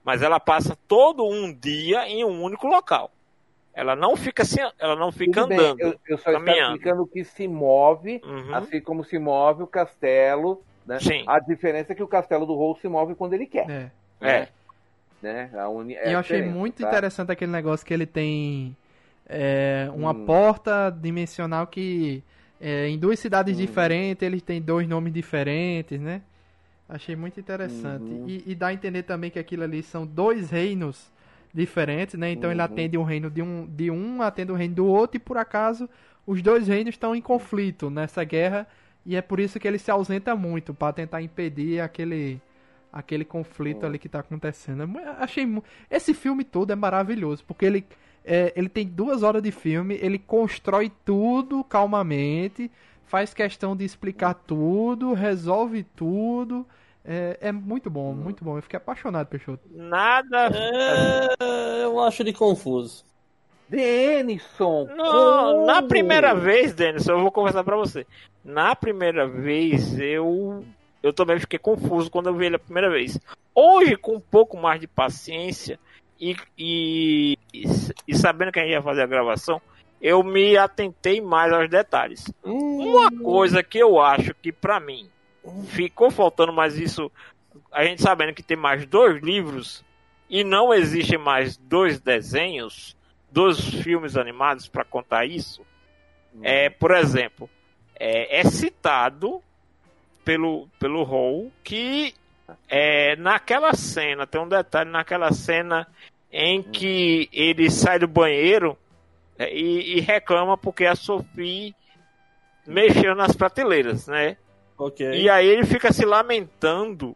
Mas 0.05 0.23
ela 0.23 0.41
passa 0.41 0.77
todo 0.89 1.27
um 1.29 1.53
dia 1.53 2.09
em 2.09 2.25
um 2.25 2.43
único 2.43 2.67
local. 2.67 3.11
Ela 3.73 3.95
não 3.95 4.17
fica 4.17 4.43
assim, 4.43 4.59
ela 4.79 4.97
não 4.97 5.13
fica 5.13 5.43
Tudo 5.43 5.49
bem, 5.51 5.59
andando. 5.59 5.81
Eu, 5.81 6.01
eu 6.09 6.19
só 6.19 6.31
estou 6.31 6.45
caminhando. 6.45 6.77
explicando 6.77 7.07
que 7.07 7.25
se 7.25 7.47
move, 7.47 8.21
Uhum. 8.25 8.55
assim 8.55 8.81
como 8.81 9.05
se 9.05 9.19
move 9.19 9.63
o 9.63 9.67
castelo. 9.67 10.63
Né? 10.87 10.99
Sim. 10.99 11.25
A 11.27 11.39
diferença 11.39 11.93
é 11.93 11.95
que 11.95 12.03
o 12.03 12.09
castelo 12.09 12.47
do 12.47 12.55
Hall 12.57 12.77
se 12.77 12.89
move 12.89 13.15
quando 13.15 13.35
ele 13.35 13.47
quer. 13.47 13.71
É. 13.71 13.91
É. 14.21 14.49
Né? 15.23 15.51
A 15.55 15.69
uni... 15.69 15.93
E 15.95 15.97
é 15.97 16.15
eu 16.15 16.17
a 16.17 16.21
achei 16.21 16.43
muito 16.43 16.81
tá? 16.83 16.89
interessante 16.89 17.31
aquele 17.31 17.53
negócio 17.53 17.87
que 17.87 17.95
ele 17.95 18.07
tem 18.07 18.75
é, 19.29 19.89
uma 19.95 20.13
Hum. 20.13 20.25
porta 20.27 20.91
dimensional 20.91 21.67
que 21.67 22.23
é, 22.61 22.89
em 22.89 22.99
duas 22.99 23.19
cidades 23.21 23.55
Hum. 23.55 23.61
diferentes 23.61 24.23
ele 24.23 24.41
tem 24.41 24.61
dois 24.61 24.89
nomes 24.89 25.13
diferentes, 25.13 26.01
né? 26.01 26.23
Achei 26.93 27.15
muito 27.15 27.39
interessante. 27.39 28.03
Uhum. 28.05 28.25
E, 28.27 28.43
e 28.51 28.55
dá 28.55 28.69
a 28.69 28.73
entender 28.75 29.05
também 29.05 29.31
que 29.31 29.39
aquilo 29.39 29.63
ali 29.63 29.83
são 29.83 30.05
dois 30.07 30.51
reinos 30.51 31.11
diferentes, 31.55 32.15
né? 32.19 32.31
Então 32.33 32.51
ele 32.51 32.61
Uhum. 32.61 32.65
atende 32.65 32.99
o 32.99 33.03
reino 33.03 33.31
de 33.31 33.43
um, 33.43 33.67
de 33.67 33.91
um, 33.91 34.23
atende 34.23 34.53
o 34.53 34.55
reino 34.55 34.75
do 34.75 34.87
outro, 34.87 35.17
e 35.17 35.21
por 35.21 35.37
acaso 35.37 35.89
os 36.27 36.43
dois 36.43 36.69
reinos 36.69 36.95
estão 36.95 37.15
em 37.15 37.21
conflito 37.23 37.91
nessa 37.91 38.23
guerra, 38.25 38.67
e 39.07 39.17
é 39.17 39.23
por 39.23 39.41
isso 39.41 39.59
que 39.59 39.67
ele 39.67 39.79
se 39.79 39.91
ausenta 39.91 40.35
muito, 40.37 40.75
para 40.75 40.93
tentar 40.93 41.23
impedir 41.23 41.81
aquele 41.81 42.41
aquele 42.93 43.25
conflito 43.25 43.83
Uhum. 43.83 43.89
ali 43.89 43.99
que 44.01 44.09
tá 44.09 44.19
acontecendo. 44.19 44.83
Achei 45.19 45.47
esse 45.89 46.13
filme 46.13 46.43
todo 46.43 46.73
é 46.73 46.77
maravilhoso, 46.77 47.45
porque 47.47 47.65
ele 47.65 47.85
é, 48.25 48.53
ele 48.57 48.69
tem 48.69 48.87
duas 48.87 49.23
horas 49.23 49.43
de 49.43 49.51
filme, 49.53 49.97
ele 50.03 50.19
constrói 50.19 50.91
tudo 51.05 51.65
calmamente, 51.65 52.71
faz 53.07 53.33
questão 53.33 53.75
de 53.77 53.85
explicar 53.85 54.35
tudo, 54.35 55.15
resolve 55.15 55.85
tudo. 55.85 56.67
É, 57.05 57.39
é 57.41 57.53
muito 57.53 57.89
bom, 57.89 58.13
muito 58.13 58.45
bom. 58.45 58.57
Eu 58.57 58.63
fiquei 58.63 58.77
apaixonado, 58.77 59.27
Peixoto. 59.27 59.63
Nada. 59.71 60.51
É, 60.55 61.85
eu 61.85 61.99
acho 62.01 62.23
ele 62.23 62.33
confuso. 62.33 63.05
Denison! 63.69 64.89
Não, 64.97 65.65
na 65.65 65.81
primeira 65.81 66.35
vez, 66.35 66.75
Denis, 66.75 67.07
eu 67.07 67.21
vou 67.21 67.31
conversar 67.31 67.63
pra 67.63 67.77
você. 67.77 68.05
Na 68.45 68.75
primeira 68.75 69.29
vez, 69.29 69.99
eu 69.99 70.65
eu 71.03 71.13
também 71.13 71.39
fiquei 71.39 71.59
confuso 71.59 72.11
quando 72.11 72.29
eu 72.29 72.35
vi 72.35 72.47
ele 72.47 72.57
a 72.57 72.61
primeira 72.61 72.91
vez. 72.91 73.19
Hoje, 73.55 73.97
com 73.97 74.17
um 74.17 74.21
pouco 74.21 74.57
mais 74.57 74.81
de 74.81 74.87
paciência 74.87 75.79
e, 76.21 76.37
e, 76.59 77.39
e 78.07 78.15
sabendo 78.15 78.53
que 78.53 78.59
a 78.59 78.63
gente 78.63 78.73
ia 78.73 78.83
fazer 78.83 79.03
a 79.03 79.07
gravação, 79.07 79.63
eu 80.03 80.23
me 80.23 80.57
atentei 80.57 81.21
mais 81.21 81.53
aos 81.53 81.71
detalhes. 81.71 82.31
Uma 82.45 83.11
coisa 83.11 83.63
que 83.63 83.79
eu 83.79 84.01
acho 84.01 84.35
que 84.35 84.53
pra 84.53 84.81
mim 84.81 85.09
ficou 85.67 86.11
faltando, 86.11 86.53
mas 86.53 86.79
isso 86.79 87.11
a 87.73 87.85
gente 87.85 88.03
sabendo 88.03 88.35
que 88.35 88.43
tem 88.43 88.57
mais 88.57 88.87
dois 88.87 89.23
livros 89.23 89.85
e 90.29 90.45
não 90.45 90.73
existem 90.73 91.19
mais 91.19 91.57
dois 91.57 92.01
desenhos, 92.01 92.97
dois 93.31 93.61
filmes 93.61 94.17
animados 94.17 94.69
para 94.69 94.85
contar 94.85 95.25
isso. 95.25 95.65
É, 96.43 96.71
por 96.71 96.93
exemplo, 96.93 97.51
é, 97.99 98.41
é 98.41 98.45
citado 98.45 99.43
pelo 100.25 100.69
pelo 100.79 101.03
Hall 101.03 101.51
que 101.65 102.15
é, 102.69 103.17
naquela 103.17 103.75
cena 103.75 104.27
tem 104.27 104.41
um 104.41 104.49
detalhe 104.49 104.91
naquela 104.91 105.33
cena 105.33 105.87
em 106.33 106.63
que 106.63 107.29
ele 107.33 107.69
sai 107.69 107.99
do 107.99 108.07
banheiro 108.07 108.79
é, 109.39 109.53
e, 109.53 109.97
e 109.97 110.01
reclama 110.01 110.57
porque 110.57 110.87
a 110.87 110.95
Sophie 110.95 111.75
mexeu 112.67 113.15
nas 113.15 113.35
prateleiras, 113.35 114.07
né? 114.07 114.37
Ok. 114.81 115.07
E 115.13 115.29
aí 115.29 115.47
ele 115.47 115.65
fica 115.67 115.93
se 115.93 116.05
lamentando, 116.05 117.15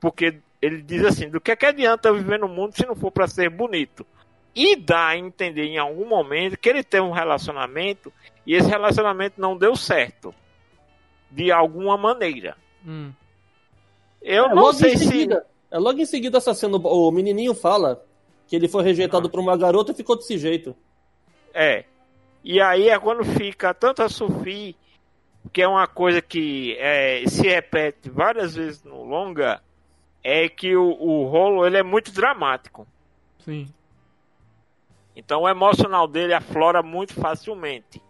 porque 0.00 0.36
ele 0.62 0.80
diz 0.80 1.04
assim: 1.04 1.28
do 1.28 1.40
que, 1.40 1.50
é 1.50 1.56
que 1.56 1.66
adianta 1.66 2.08
eu 2.08 2.14
viver 2.14 2.38
no 2.38 2.48
mundo 2.48 2.74
se 2.74 2.86
não 2.86 2.94
for 2.94 3.10
para 3.10 3.26
ser 3.26 3.50
bonito? 3.50 4.06
E 4.54 4.76
dá 4.76 5.08
a 5.08 5.16
entender 5.18 5.64
em 5.64 5.78
algum 5.78 6.06
momento 6.08 6.56
que 6.56 6.68
ele 6.68 6.84
tem 6.84 7.00
um 7.00 7.10
relacionamento 7.10 8.12
e 8.46 8.54
esse 8.54 8.68
relacionamento 8.68 9.40
não 9.40 9.56
deu 9.56 9.74
certo. 9.74 10.32
De 11.30 11.50
alguma 11.50 11.96
maneira. 11.98 12.56
Hum. 12.86 13.10
Eu 14.22 14.44
É, 14.44 14.48
não 14.50 14.54
logo 14.62 14.74
sei 14.74 14.92
em 14.92 14.96
se. 14.96 15.04
seguida, 15.08 15.44
É 15.70 15.78
logo 15.78 15.98
em 16.00 16.06
seguida 16.06 16.38
essa 16.38 16.54
cena, 16.54 16.76
o 16.76 17.10
menininho 17.10 17.52
fala 17.54 18.00
que 18.46 18.54
ele 18.54 18.68
foi 18.68 18.84
rejeitado 18.84 19.26
Ah. 19.26 19.30
por 19.30 19.40
uma 19.40 19.56
garota 19.56 19.90
e 19.90 19.94
ficou 19.94 20.14
desse 20.16 20.38
jeito. 20.38 20.76
É. 21.52 21.84
E 22.44 22.60
aí 22.60 22.88
é 22.88 22.98
quando 22.98 23.24
fica 23.24 23.74
tanto 23.74 24.02
a 24.02 24.08
Sophie, 24.08 24.76
que 25.52 25.62
é 25.62 25.68
uma 25.68 25.86
coisa 25.86 26.20
que 26.20 26.76
é, 26.78 27.24
se 27.26 27.42
repete 27.42 28.10
várias 28.10 28.54
vezes 28.54 28.82
no 28.82 29.04
longa, 29.04 29.62
é 30.22 30.48
que 30.48 30.74
o, 30.76 30.90
o 30.90 31.26
rolo 31.26 31.66
ele 31.66 31.76
é 31.76 31.82
muito 31.82 32.12
dramático. 32.12 32.86
Sim. 33.38 33.68
Então 35.14 35.42
o 35.42 35.48
emocional 35.48 36.08
dele 36.08 36.34
aflora 36.34 36.82
muito 36.82 37.14
facilmente. 37.14 38.02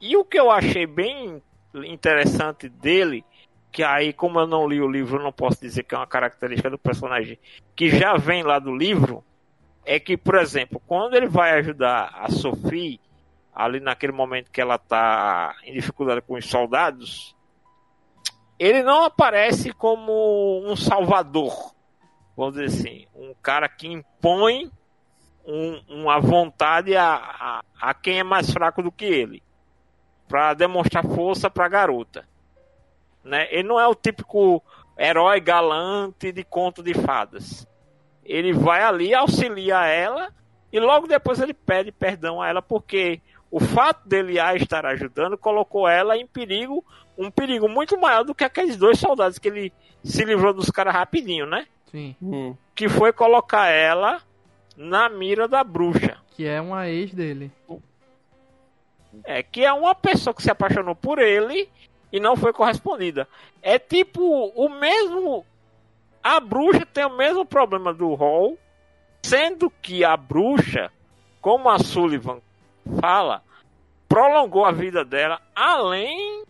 E 0.00 0.16
o 0.16 0.24
que 0.24 0.40
eu 0.40 0.50
achei 0.50 0.86
bem 0.86 1.42
interessante 1.74 2.68
dele 2.68 3.24
que 3.70 3.82
aí, 3.84 4.12
como 4.12 4.40
eu 4.40 4.46
não 4.46 4.66
li 4.66 4.80
o 4.80 4.90
livro, 4.90 5.22
não 5.22 5.32
posso 5.32 5.60
dizer 5.60 5.84
que 5.84 5.94
é 5.94 5.98
uma 5.98 6.06
característica 6.06 6.68
do 6.68 6.78
personagem 6.78 7.38
que 7.76 7.88
já 7.88 8.16
vem 8.16 8.42
lá 8.42 8.58
do 8.58 8.74
livro, 8.74 9.24
é 9.84 10.00
que, 10.00 10.16
por 10.16 10.34
exemplo, 10.36 10.82
quando 10.86 11.14
ele 11.14 11.28
vai 11.28 11.52
ajudar 11.58 12.10
a 12.14 12.28
Sophie, 12.30 13.00
ali 13.54 13.80
naquele 13.80 14.12
momento 14.12 14.50
que 14.50 14.60
ela 14.60 14.76
está 14.76 15.54
em 15.64 15.72
dificuldade 15.72 16.22
com 16.22 16.34
os 16.34 16.46
soldados, 16.46 17.34
ele 18.58 18.82
não 18.82 19.04
aparece 19.04 19.72
como 19.72 20.62
um 20.64 20.76
salvador, 20.76 21.74
vamos 22.36 22.54
dizer 22.54 22.66
assim, 22.66 23.06
um 23.14 23.34
cara 23.42 23.68
que 23.68 23.88
impõe 23.88 24.70
um, 25.46 25.82
uma 25.88 26.20
vontade 26.20 26.96
a, 26.96 27.14
a, 27.14 27.64
a 27.80 27.94
quem 27.94 28.20
é 28.20 28.22
mais 28.22 28.50
fraco 28.50 28.82
do 28.82 28.92
que 28.92 29.04
ele, 29.04 29.42
para 30.28 30.54
demonstrar 30.54 31.04
força 31.04 31.50
para 31.50 31.66
a 31.66 31.68
garota. 31.68 32.28
Né? 33.24 33.48
Ele 33.50 33.68
não 33.68 33.80
é 33.80 33.86
o 33.86 33.94
típico 33.94 34.62
herói 34.98 35.40
galante 35.40 36.30
de 36.30 36.44
conto 36.44 36.82
de 36.82 36.94
fadas. 36.94 37.66
Ele 38.24 38.52
vai 38.52 38.82
ali, 38.82 39.14
auxilia 39.14 39.86
ela 39.86 40.32
e 40.72 40.78
logo 40.78 41.06
depois 41.06 41.40
ele 41.40 41.54
pede 41.54 41.90
perdão 41.90 42.40
a 42.40 42.48
ela 42.48 42.62
porque 42.62 43.20
o 43.50 43.58
fato 43.58 44.08
dele 44.08 44.38
a 44.38 44.54
estar 44.54 44.86
ajudando 44.86 45.36
colocou 45.36 45.88
ela 45.88 46.16
em 46.16 46.26
perigo, 46.26 46.84
um 47.18 47.30
perigo 47.30 47.68
muito 47.68 47.98
maior 47.98 48.24
do 48.24 48.34
que 48.34 48.44
aqueles 48.44 48.76
dois 48.76 48.98
soldados 48.98 49.38
que 49.38 49.48
ele 49.48 49.72
se 50.04 50.24
livrou 50.24 50.54
dos 50.54 50.70
caras 50.70 50.94
rapidinho, 50.94 51.46
né? 51.46 51.66
Sim. 51.90 52.14
Hum. 52.22 52.54
Que 52.74 52.88
foi 52.88 53.12
colocar 53.12 53.66
ela 53.66 54.22
na 54.76 55.08
mira 55.08 55.48
da 55.48 55.64
bruxa. 55.64 56.16
Que 56.36 56.46
é 56.46 56.60
uma 56.60 56.88
ex 56.88 57.12
dele. 57.12 57.50
É, 59.24 59.42
que 59.42 59.64
é 59.64 59.72
uma 59.72 59.94
pessoa 59.94 60.32
que 60.32 60.42
se 60.42 60.50
apaixonou 60.50 60.94
por 60.94 61.18
ele 61.18 61.68
e 62.12 62.20
não 62.20 62.36
foi 62.36 62.52
correspondida. 62.52 63.26
É 63.60 63.78
tipo 63.78 64.22
o 64.54 64.68
mesmo. 64.68 65.44
A 66.22 66.38
bruxa 66.38 66.86
tem 66.86 67.04
o 67.04 67.16
mesmo 67.16 67.44
problema 67.44 67.92
do 67.92 68.14
Hall, 68.14 68.56
sendo 69.22 69.70
que 69.82 70.04
a 70.04 70.16
bruxa, 70.16 70.90
como 71.40 71.68
a 71.68 71.78
Sullivan 71.78 72.40
fala, 73.00 73.42
prolongou 74.08 74.64
a 74.64 74.72
vida 74.72 75.04
dela 75.04 75.40
além 75.54 76.44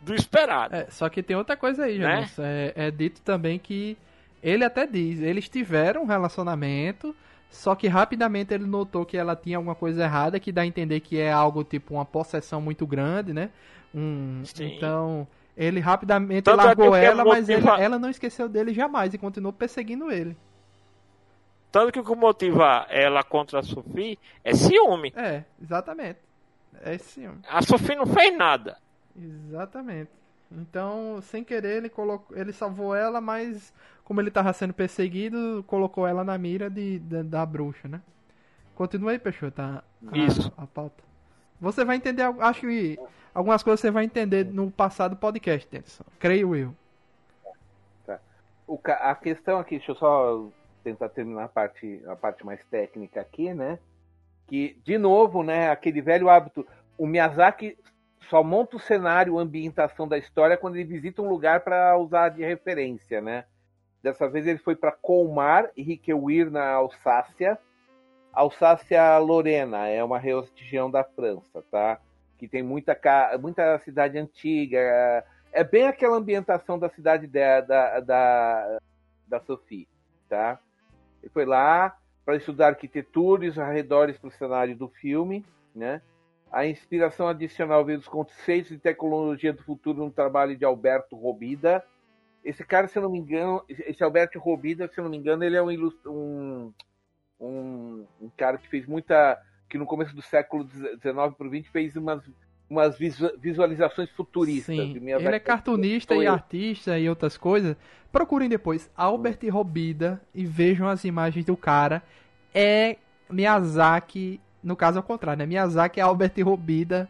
do 0.00 0.14
esperado. 0.14 0.74
É, 0.74 0.86
só 0.90 1.08
que 1.08 1.22
tem 1.22 1.36
outra 1.36 1.56
coisa 1.56 1.84
aí, 1.84 1.98
Né? 1.98 2.28
É, 2.38 2.72
é 2.76 2.90
dito 2.90 3.20
também 3.22 3.58
que 3.58 3.96
ele 4.42 4.64
até 4.64 4.86
diz, 4.86 5.20
eles 5.20 5.48
tiveram 5.48 6.02
um 6.02 6.06
relacionamento, 6.06 7.14
só 7.50 7.74
que 7.74 7.88
rapidamente 7.88 8.54
ele 8.54 8.64
notou 8.64 9.04
que 9.04 9.16
ela 9.16 9.36
tinha 9.36 9.58
alguma 9.58 9.74
coisa 9.74 10.04
errada, 10.04 10.40
que 10.40 10.50
dá 10.52 10.62
a 10.62 10.66
entender 10.66 11.00
que 11.00 11.18
é 11.18 11.30
algo 11.30 11.62
tipo 11.62 11.94
uma 11.94 12.04
possessão 12.04 12.60
muito 12.60 12.86
grande, 12.86 13.32
né? 13.32 13.50
Um, 13.94 14.42
Sim. 14.44 14.76
então, 14.76 15.28
ele 15.56 15.80
rapidamente 15.80 16.42
Tanto 16.44 16.60
é 16.60 16.64
largou 16.64 16.92
que 16.92 16.96
ela, 16.98 17.24
mas 17.24 17.48
ele- 17.48 17.68
ela 17.68 17.98
não 17.98 18.08
esqueceu 18.08 18.48
dele 18.48 18.72
jamais 18.72 19.12
e 19.12 19.18
continuou 19.18 19.52
perseguindo 19.52 20.10
ele. 20.10 20.36
Tanto 21.72 21.92
que 21.92 22.00
o 22.00 22.04
que 22.04 22.14
motiva 22.16 22.86
ela 22.88 23.22
contra 23.22 23.60
a 23.60 23.62
Sophie 23.62 24.18
é 24.44 24.54
ciúme. 24.54 25.12
É, 25.16 25.44
exatamente. 25.62 26.18
É 26.82 26.98
sim. 26.98 27.28
A 27.48 27.62
Sophie 27.62 27.94
não 27.96 28.06
fez 28.06 28.36
nada. 28.36 28.76
Exatamente. 29.16 30.10
Então, 30.50 31.20
sem 31.22 31.44
querer, 31.44 31.76
ele 31.76 31.88
colocou, 31.88 32.36
ele 32.36 32.52
salvou 32.52 32.94
ela, 32.94 33.20
mas 33.20 33.72
como 34.04 34.20
ele 34.20 34.30
tava 34.32 34.52
sendo 34.52 34.74
perseguido, 34.74 35.62
colocou 35.66 36.06
ela 36.08 36.24
na 36.24 36.36
mira 36.36 36.68
de, 36.68 36.98
da- 36.98 37.22
da 37.22 37.46
bruxa, 37.46 37.86
né? 37.86 38.00
Continua 38.74 39.12
aí, 39.12 39.18
Peixoto, 39.18 39.60
a, 39.62 39.84
a, 40.10 40.18
Isso. 40.18 40.52
a 40.56 40.66
pauta. 40.66 41.04
Você 41.60 41.84
vai 41.84 41.96
entender, 41.96 42.22
acho 42.40 42.62
que 42.62 42.98
algumas 43.32 43.62
coisas 43.62 43.78
você 43.80 43.90
vai 43.92 44.04
entender 44.04 44.44
no 44.46 44.70
passado 44.70 45.14
podcast, 45.14 45.68
Denison. 45.70 46.04
Creio 46.18 46.56
eu. 46.56 46.74
O 48.66 48.78
ca- 48.78 48.94
a 49.10 49.14
questão 49.14 49.58
aqui, 49.58 49.76
deixa 49.76 49.92
eu 49.92 49.96
só 49.96 50.48
tentar 50.82 51.08
terminar 51.08 51.44
a 51.44 51.48
parte, 51.48 52.02
a 52.06 52.16
parte 52.16 52.44
mais 52.44 52.64
técnica 52.66 53.20
aqui, 53.20 53.52
né? 53.54 53.78
Que, 54.46 54.80
de 54.84 54.98
novo, 54.98 55.42
né, 55.42 55.70
aquele 55.70 56.00
velho 56.02 56.28
hábito, 56.28 56.66
o 56.98 57.06
Miyazaki 57.06 57.78
só 58.28 58.42
monta 58.42 58.76
o 58.76 58.80
cenário, 58.80 59.38
a 59.38 59.42
ambientação 59.42 60.06
da 60.06 60.18
história 60.18 60.56
quando 60.56 60.76
ele 60.76 60.84
visita 60.84 61.22
um 61.22 61.28
lugar 61.28 61.60
para 61.60 61.96
usar 61.96 62.30
de 62.30 62.42
referência, 62.42 63.20
né? 63.20 63.44
Dessa 64.02 64.28
vez 64.28 64.46
ele 64.46 64.58
foi 64.58 64.74
para 64.74 64.92
Colmar 64.92 65.70
e 65.76 65.82
Riqueuir, 65.82 66.50
na 66.50 66.70
Alsácia. 66.70 67.58
Alsácia-Lorena 68.32 69.88
é 69.88 70.02
uma 70.02 70.18
região 70.18 70.90
da 70.90 71.04
França, 71.04 71.62
tá? 71.70 72.00
Que 72.38 72.48
tem 72.48 72.62
muita, 72.62 72.96
muita 73.40 73.78
cidade 73.80 74.18
antiga, 74.18 75.24
é 75.52 75.64
bem 75.64 75.86
aquela 75.86 76.16
ambientação 76.16 76.78
da 76.78 76.88
cidade 76.88 77.26
da, 77.26 77.60
da, 77.60 78.00
da, 78.00 78.78
da 79.26 79.40
Sophie, 79.40 79.88
tá? 80.28 80.60
Ele 81.22 81.30
foi 81.32 81.44
lá 81.44 81.96
para 82.24 82.36
estudar 82.36 82.68
arquitetura 82.68 83.44
e 83.44 83.48
os 83.48 83.58
arredores 83.58 84.18
para 84.18 84.28
o 84.28 84.32
cenário 84.32 84.76
do 84.76 84.88
filme, 84.88 85.44
né? 85.74 86.00
A 86.52 86.66
inspiração 86.66 87.28
adicional 87.28 87.84
veio 87.84 87.98
dos 87.98 88.08
conceitos 88.08 88.70
de 88.70 88.78
tecnologia 88.78 89.52
do 89.52 89.62
futuro 89.62 90.04
no 90.04 90.10
trabalho 90.10 90.56
de 90.56 90.64
Alberto 90.64 91.16
Robida. 91.16 91.84
Esse 92.44 92.64
cara, 92.64 92.88
se 92.88 92.98
eu 92.98 93.02
não 93.02 93.10
me 93.10 93.18
engano, 93.18 93.62
esse 93.68 94.02
Alberto 94.02 94.38
Robida, 94.38 94.88
se 94.88 94.98
eu 94.98 95.04
não 95.04 95.10
me 95.10 95.16
engano, 95.16 95.44
ele 95.44 95.56
é 95.56 95.62
um, 95.62 95.70
um, 96.06 96.72
um, 97.40 98.06
um 98.20 98.30
cara 98.36 98.58
que 98.58 98.68
fez 98.68 98.86
muita. 98.86 99.40
que 99.68 99.78
no 99.78 99.86
começo 99.86 100.14
do 100.14 100.22
século 100.22 100.68
XIX 100.68 100.98
para 101.36 101.46
o 101.46 101.50
XX 101.50 101.68
fez 101.68 101.94
umas, 101.94 102.28
umas 102.70 102.96
visu- 102.96 103.32
visualizações 103.38 104.08
futuristas. 104.10 104.64
Sim, 104.76 104.96
ele 104.96 105.34
é 105.36 105.40
cartunista 105.40 106.14
Sou 106.14 106.22
e 106.22 106.26
eu. 106.26 106.32
artista 106.32 106.96
e 106.98 107.08
outras 107.08 107.36
coisas. 107.36 107.76
Procurem 108.12 108.48
depois 108.48 108.88
Albert 108.96 109.38
Robida 109.50 110.20
e 110.32 110.44
vejam 110.46 110.86
as 110.88 111.04
imagens 111.04 111.44
do 111.44 111.56
cara. 111.56 112.00
É 112.54 112.96
Miyazaki, 113.28 114.40
no 114.62 114.76
caso 114.76 114.98
ao 114.98 115.02
contrário, 115.02 115.38
né? 115.38 115.46
Miyazaki 115.46 115.98
é 116.00 116.02
Albert 116.02 116.32
Robida 116.44 117.08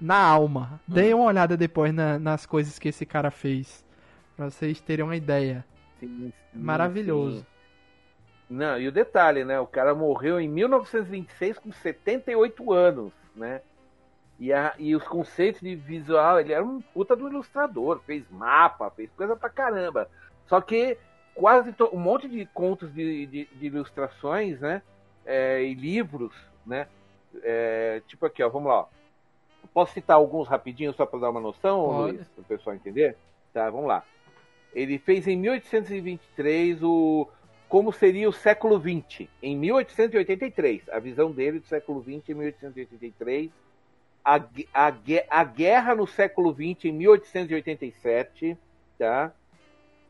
na 0.00 0.16
alma. 0.16 0.80
Deem 0.88 1.12
uma 1.14 1.24
olhada 1.24 1.56
depois 1.56 1.92
na- 1.92 2.18
nas 2.18 2.46
coisas 2.46 2.78
que 2.78 2.88
esse 2.88 3.04
cara 3.04 3.30
fez. 3.30 3.84
Pra 4.36 4.48
vocês 4.50 4.80
terem 4.80 5.04
uma 5.04 5.14
ideia. 5.16 5.64
Sim, 6.00 6.32
sim, 6.52 6.58
Maravilhoso. 6.58 7.38
sim. 7.40 7.46
Não, 8.50 8.78
e 8.78 8.88
o 8.88 8.92
detalhe, 8.92 9.44
né? 9.44 9.58
O 9.60 9.66
cara 9.66 9.94
morreu 9.94 10.38
em 10.40 10.48
1926 10.48 11.58
com 11.58 11.70
78 11.72 12.72
anos, 12.72 13.12
né? 13.34 13.60
E, 14.42 14.52
a, 14.52 14.74
e 14.76 14.96
os 14.96 15.06
conceitos 15.06 15.60
de 15.60 15.76
visual, 15.76 16.40
ele 16.40 16.52
era 16.52 16.64
um 16.64 16.80
puta 16.80 17.14
do 17.14 17.28
ilustrador, 17.28 18.00
fez 18.04 18.28
mapa, 18.28 18.90
fez 18.90 19.08
coisa 19.12 19.36
pra 19.36 19.48
caramba. 19.48 20.10
Só 20.48 20.60
que 20.60 20.98
quase 21.32 21.72
um 21.92 21.98
monte 22.00 22.28
de 22.28 22.44
contos 22.46 22.92
de, 22.92 23.24
de- 23.26 23.44
de 23.52 23.66
ilustrações, 23.66 24.58
né? 24.60 24.82
É, 25.24 25.62
e 25.62 25.74
livros, 25.74 26.32
né? 26.66 26.88
É, 27.44 28.02
tipo 28.08 28.26
aqui, 28.26 28.42
ó, 28.42 28.48
vamos 28.48 28.68
lá. 28.68 28.80
ó. 28.80 28.86
Posso 29.72 29.92
citar 29.92 30.16
alguns 30.16 30.48
rapidinho 30.48 30.92
só 30.92 31.06
para 31.06 31.20
dar 31.20 31.30
uma 31.30 31.40
noção, 31.40 31.84
Pode. 31.84 32.16
Luiz, 32.16 32.26
para 32.28 32.42
o 32.42 32.44
pessoal 32.44 32.74
entender? 32.74 33.16
Tá, 33.54 33.70
vamos 33.70 33.86
lá. 33.86 34.02
Ele 34.74 34.98
fez 34.98 35.28
em 35.28 35.36
1823 35.36 36.82
o 36.82 37.28
como 37.68 37.92
seria 37.92 38.28
o 38.28 38.32
século 38.32 38.78
XX, 38.80 39.28
em 39.40 39.56
1883. 39.56 40.88
A 40.90 40.98
visão 40.98 41.30
dele 41.30 41.60
do 41.60 41.66
século 41.66 42.02
XX 42.02 42.30
em 42.30 42.34
1883. 42.34 43.50
A, 44.24 44.36
a, 44.72 44.92
a 45.30 45.44
guerra 45.44 45.94
no 45.94 46.06
século 46.06 46.52
XX 46.52 46.88
em 46.88 46.92
1887, 46.92 48.56
tá? 48.98 49.32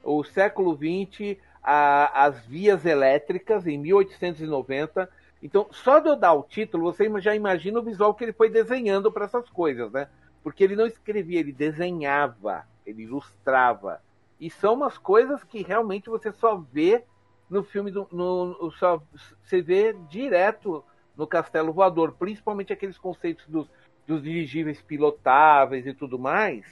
O 0.02 0.24
século 0.24 0.74
XX, 0.76 1.38
a- 1.62 2.24
as 2.26 2.44
vias 2.46 2.84
elétricas 2.84 3.66
em 3.66 3.78
1890. 3.78 5.08
Então, 5.42 5.68
só 5.72 5.98
de 5.98 6.08
eu 6.08 6.16
dar 6.16 6.32
o 6.34 6.42
título, 6.42 6.84
você 6.92 7.08
já 7.20 7.34
imagina 7.34 7.80
o 7.80 7.82
visual 7.82 8.14
que 8.14 8.24
ele 8.24 8.32
foi 8.32 8.48
desenhando 8.50 9.10
para 9.12 9.24
essas 9.24 9.48
coisas, 9.50 9.90
né? 9.92 10.08
Porque 10.42 10.62
ele 10.64 10.76
não 10.76 10.86
escrevia, 10.86 11.40
ele 11.40 11.52
desenhava, 11.52 12.66
ele 12.86 13.02
ilustrava. 13.04 14.00
E 14.40 14.50
são 14.50 14.74
umas 14.74 14.98
coisas 14.98 15.42
que 15.44 15.62
realmente 15.62 16.10
você 16.10 16.32
só 16.32 16.56
vê 16.56 17.04
no 17.48 17.62
filme 17.62 17.90
do. 17.90 18.08
No- 18.10 18.70
só, 18.72 19.02
você 19.44 19.60
vê 19.62 19.92
direto 20.08 20.84
no 21.16 21.26
Castelo 21.26 21.72
Voador, 21.72 22.12
principalmente 22.18 22.72
aqueles 22.72 22.98
conceitos 22.98 23.46
dos, 23.46 23.68
dos 24.06 24.22
dirigíveis 24.22 24.80
pilotáveis 24.80 25.86
e 25.86 25.94
tudo 25.94 26.18
mais. 26.18 26.64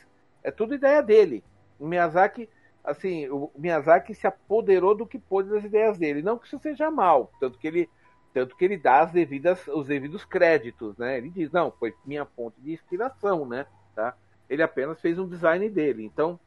É 0.42 0.50
tudo 0.50 0.74
ideia 0.74 1.02
dele. 1.02 1.44
O 1.78 1.86
Miyazaki, 1.86 2.48
assim, 2.84 3.28
o 3.28 3.50
Miyazaki 3.56 4.14
se 4.14 4.26
apoderou 4.26 4.94
do 4.94 5.06
que 5.06 5.18
pôde 5.18 5.50
das 5.50 5.64
ideias 5.64 5.98
dele. 5.98 6.22
Não 6.22 6.38
que 6.38 6.46
isso 6.46 6.58
seja 6.58 6.90
mal, 6.90 7.30
tanto 7.40 7.58
que 7.58 7.66
ele, 7.66 7.90
tanto 8.32 8.56
que 8.56 8.64
ele 8.64 8.76
dá 8.76 9.00
as 9.00 9.12
devidas, 9.12 9.66
os 9.68 9.86
devidos 9.86 10.24
créditos, 10.24 10.96
né? 10.96 11.18
Ele 11.18 11.30
diz, 11.30 11.50
não, 11.50 11.70
foi 11.70 11.94
minha 12.04 12.24
fonte 12.24 12.60
de 12.60 12.72
inspiração, 12.72 13.46
né? 13.46 13.66
Tá? 13.94 14.14
Ele 14.48 14.62
apenas 14.62 15.00
fez 15.00 15.18
um 15.18 15.28
design 15.28 15.68
dele. 15.68 16.04
Então, 16.04 16.38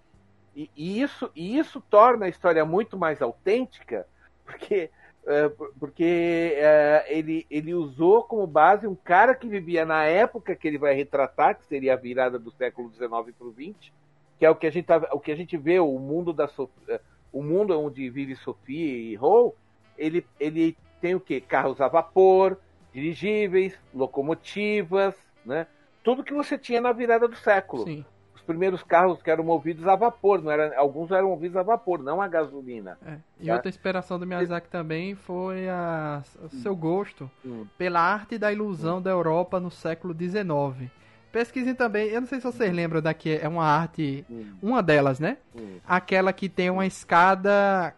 e, 0.56 0.69
e 0.76 1.02
isso, 1.02 1.32
e 1.36 1.58
isso 1.58 1.82
torna 1.82 2.26
a 2.26 2.30
história 2.30 2.63
muito 2.63 2.98
mais 2.98 3.22
autêntica, 3.22 4.06
porque, 4.46 4.89
é, 5.25 5.49
porque 5.79 6.53
é, 6.57 7.05
ele, 7.07 7.45
ele 7.49 7.73
usou 7.73 8.23
como 8.23 8.45
base 8.45 8.86
um 8.86 8.95
cara 8.95 9.33
que 9.33 9.47
vivia 9.47 9.86
na 9.86 10.03
época 10.03 10.55
que 10.55 10.67
ele 10.67 10.77
vai 10.77 10.93
retratar, 10.93 11.57
que 11.57 11.65
seria 11.65 11.93
a 11.93 11.97
virada 11.97 12.38
do 12.38 12.51
século 12.51 12.91
XIX 12.91 13.09
para 13.09 13.47
o 13.47 13.53
XX, 13.53 13.91
que 14.38 14.45
é 14.45 14.49
o 14.49 14.55
que 14.55 14.67
a 14.67 14.71
gente 14.71 14.86
tá, 14.86 14.97
o 15.13 15.19
que 15.19 15.31
a 15.31 15.36
gente 15.36 15.55
vê 15.55 15.79
o 15.79 15.97
mundo 15.97 16.33
da 16.33 16.49
eh, 16.89 16.99
o 17.31 17.41
mundo 17.41 17.79
onde 17.79 18.09
vive 18.09 18.36
Sophie 18.36 19.12
e 19.12 19.15
Hall, 19.15 19.55
ele 19.97 20.25
ele 20.39 20.75
tem 20.99 21.15
o 21.15 21.19
que 21.19 21.39
carros 21.39 21.79
a 21.79 21.88
vapor, 21.88 22.57
dirigíveis, 22.93 23.77
locomotivas, 23.93 25.15
né? 25.45 25.67
Tudo 26.03 26.23
que 26.23 26.33
você 26.33 26.57
tinha 26.57 26.81
na 26.81 26.91
virada 26.91 27.27
do 27.27 27.36
século. 27.38 27.86
Sim. 27.86 28.05
Os 28.43 28.45
primeiros 28.47 28.84
carros 28.84 29.21
que 29.23 29.32
eram 29.32 29.41
movidos 29.41 29.88
a 29.88 29.95
vapor, 29.95 30.41
não 30.41 30.51
era, 30.51 30.77
alguns 30.77 31.10
eram 31.12 31.29
movidos 31.29 31.56
a 31.56 31.63
vapor, 31.63 32.03
não 32.03 32.21
a 32.21 32.27
gasolina. 32.27 32.97
É. 33.06 33.15
E 33.39 33.47
Tá. 33.47 33.53
outra 33.53 33.69
inspiração 33.69 34.19
do 34.19 34.27
Miyazaki 34.27 34.67
também 34.67 35.15
foi 35.15 35.69
a, 35.69 36.21
o 36.43 36.49
seu 36.49 36.75
gosto 36.75 37.32
Hum. 37.45 37.65
pela 37.77 38.01
arte 38.01 38.38
da 38.38 38.51
ilusão 38.51 39.01
da 39.01 39.10
Europa 39.12 39.62
no 39.62 39.71
século 39.71 40.13
XIX. 40.13 40.91
Pesquisem 41.32 41.73
também, 41.73 42.10
eu 42.10 42.19
não 42.19 42.27
sei 42.27 42.41
se 42.41 42.45
vocês 42.45 42.73
lembram 42.73 43.01
daqui, 43.01 43.39
é 43.41 43.47
uma 43.47 43.63
arte, 43.65 44.25
Hum, 44.29 44.56
uma 44.62 44.84
delas, 44.84 45.21
né? 45.21 45.38
hum. 45.56 45.77
Aquela 45.88 46.34
que 46.34 46.49
tem 46.49 46.69
uma 46.69 46.86
escada 46.86 47.95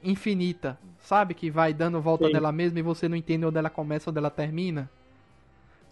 infinita, 0.00 0.78
sabe? 1.00 1.34
Que 1.34 1.50
vai 1.50 1.74
dando 1.74 2.00
volta 2.00 2.28
Sim. 2.28 2.32
nela 2.34 2.52
mesma 2.52 2.78
e 2.78 2.82
você 2.82 3.08
não 3.08 3.16
entende 3.16 3.44
onde 3.44 3.58
ela 3.58 3.68
começa, 3.68 4.10
onde 4.10 4.18
ela 4.20 4.30
termina. 4.30 4.88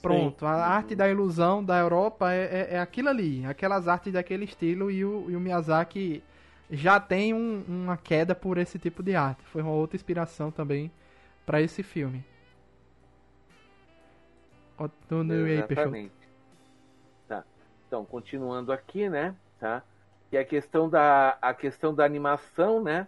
Pronto, 0.04 0.44
a 0.44 0.52
arte 0.52 0.94
da 0.94 1.08
ilusão 1.08 1.64
da 1.64 1.78
Europa 1.78 2.30
é, 2.32 2.68
é, 2.72 2.74
é 2.74 2.78
aquilo 2.78 3.08
ali, 3.08 3.44
aquelas 3.46 3.88
artes 3.88 4.12
daquele 4.12 4.44
estilo 4.44 4.90
e 4.90 5.04
o, 5.04 5.30
e 5.30 5.36
o 5.36 5.40
Miyazaki 5.40 6.22
já 6.70 7.00
tem 7.00 7.32
um- 7.32 7.64
uma 7.66 7.96
queda 7.96 8.34
por 8.34 8.58
esse 8.58 8.78
tipo 8.78 9.02
de 9.02 9.16
arte. 9.16 9.42
Foi 9.44 9.62
uma 9.62 9.72
outra 9.72 9.96
inspiração 9.96 10.50
também 10.50 10.90
para 11.46 11.62
esse 11.62 11.82
filme. 11.82 12.22
Continue 14.76 15.52
aí, 15.52 15.62
Peixoto. 15.62 15.72
Exatamente. 15.72 16.12
Tá. 17.28 17.44
Então, 17.86 18.04
continuando 18.04 18.72
aqui, 18.72 19.08
né? 19.08 19.34
Tá? 19.58 19.82
Que 20.30 20.36
a 20.36 20.44
questão 20.44 20.88
da 20.88 21.38
a 21.40 21.54
questão 21.54 21.94
da 21.94 22.04
animação, 22.04 22.82
né? 22.82 23.06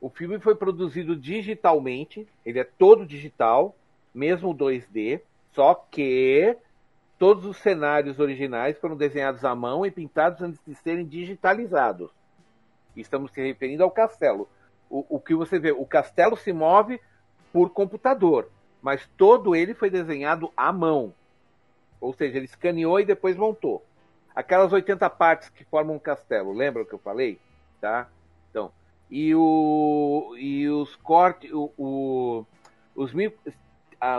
O 0.00 0.10
filme 0.10 0.38
foi 0.38 0.54
produzido 0.54 1.16
digitalmente, 1.16 2.28
ele 2.44 2.58
é 2.58 2.64
todo 2.64 3.06
digital, 3.06 3.74
mesmo 4.14 4.52
2D, 4.52 5.20
só 5.54 5.74
que 5.90 6.56
todos 7.18 7.44
os 7.44 7.56
cenários 7.58 8.18
originais 8.18 8.76
foram 8.78 8.96
desenhados 8.96 9.44
à 9.44 9.54
mão 9.54 9.86
e 9.86 9.90
pintados 9.90 10.42
antes 10.42 10.60
de 10.66 10.74
serem 10.74 11.06
digitalizados. 11.06 12.10
Estamos 12.96 13.32
se 13.32 13.40
referindo 13.40 13.82
ao 13.82 13.90
castelo. 13.90 14.48
O, 14.90 15.16
o 15.16 15.20
que 15.20 15.34
você 15.34 15.58
vê, 15.58 15.72
o 15.72 15.86
castelo 15.86 16.36
se 16.36 16.52
move 16.52 17.00
por 17.52 17.70
computador, 17.70 18.50
mas 18.82 19.08
todo 19.16 19.54
ele 19.54 19.74
foi 19.74 19.90
desenhado 19.90 20.52
à 20.56 20.72
mão. 20.72 21.14
Ou 22.00 22.12
seja, 22.12 22.36
ele 22.36 22.46
escaneou 22.46 23.00
e 23.00 23.04
depois 23.04 23.36
montou. 23.36 23.84
Aquelas 24.34 24.72
80 24.72 25.08
partes 25.10 25.48
que 25.48 25.64
formam 25.64 25.96
um 25.96 26.00
castelo, 26.00 26.52
lembra 26.52 26.82
o 26.82 26.86
que 26.86 26.92
eu 26.92 26.98
falei? 26.98 27.38
Tá? 27.80 28.08
Então, 28.50 28.72
e, 29.10 29.34
o, 29.34 30.34
e 30.36 30.68
os 30.68 30.96
cortes, 30.96 31.50
o, 31.52 31.70
o- 31.78 32.44
os, 32.96 33.12
mil, 33.14 33.32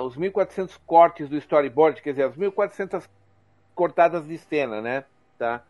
os 0.02 0.17
1400 0.17 0.78
cortes 0.78 1.30
do 1.30 1.38
storyboard, 1.38 2.02
quer 2.02 2.12
dizer, 2.12 2.24
as 2.24 2.36
1400 2.36 3.08
cortadas 3.76 4.26
de 4.26 4.38
cena, 4.38 4.82
né? 4.82 5.06
Tá? 5.38 5.63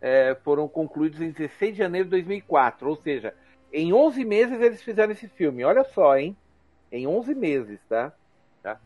É, 0.00 0.34
foram 0.42 0.68
concluídos 0.68 1.20
em 1.20 1.30
16 1.30 1.72
de 1.72 1.78
janeiro 1.78 2.06
de 2.06 2.10
2004. 2.10 2.88
Ou 2.88 2.96
seja, 2.96 3.34
em 3.72 3.92
11 3.92 4.24
meses 4.24 4.60
eles 4.60 4.82
fizeram 4.82 5.12
esse 5.12 5.28
filme. 5.28 5.64
Olha 5.64 5.84
só, 5.84 6.16
hein? 6.16 6.36
Em 6.90 7.06
11 7.06 7.34
meses, 7.34 7.80
tá? 7.88 8.12
tá? 8.62 8.78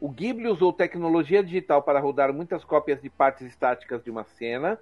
O 0.00 0.08
Ghibli 0.08 0.48
usou 0.48 0.72
tecnologia 0.72 1.42
digital 1.42 1.82
para 1.82 2.00
rodar 2.00 2.32
muitas 2.32 2.64
cópias 2.64 3.02
de 3.02 3.10
partes 3.10 3.46
estáticas 3.46 4.02
de 4.02 4.10
uma 4.10 4.24
cena. 4.24 4.78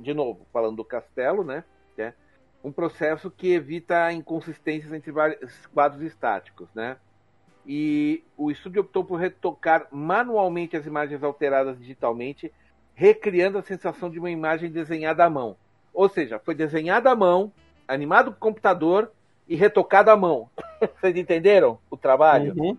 De 0.00 0.14
novo, 0.14 0.46
falando 0.52 0.76
do 0.76 0.84
castelo, 0.84 1.42
né? 1.44 1.64
né? 1.96 2.14
Um 2.62 2.70
processo 2.70 3.30
que 3.30 3.52
evita 3.52 4.12
inconsistências 4.12 4.92
entre 4.92 5.10
vários 5.10 5.66
quadros 5.66 6.02
estáticos, 6.02 6.68
né? 6.72 6.96
E 7.66 8.22
o 8.36 8.50
estúdio 8.50 8.82
optou 8.82 9.04
por 9.04 9.16
retocar 9.20 9.86
manualmente 9.92 10.76
as 10.76 10.84
imagens 10.86 11.22
alteradas 11.22 11.78
digitalmente, 11.78 12.52
recriando 12.94 13.58
a 13.58 13.62
sensação 13.62 14.10
de 14.10 14.18
uma 14.18 14.30
imagem 14.30 14.70
desenhada 14.70 15.24
à 15.24 15.30
mão. 15.30 15.56
Ou 15.94 16.08
seja, 16.08 16.38
foi 16.38 16.54
desenhada 16.54 17.10
à 17.10 17.14
mão, 17.16 17.52
animado 17.86 18.32
por 18.32 18.38
computador 18.38 19.10
e 19.48 19.54
retocado 19.54 20.10
à 20.10 20.16
mão. 20.16 20.48
Vocês 21.00 21.16
entenderam 21.16 21.78
o 21.90 21.96
trabalho? 21.96 22.52
Uhum. 22.56 22.76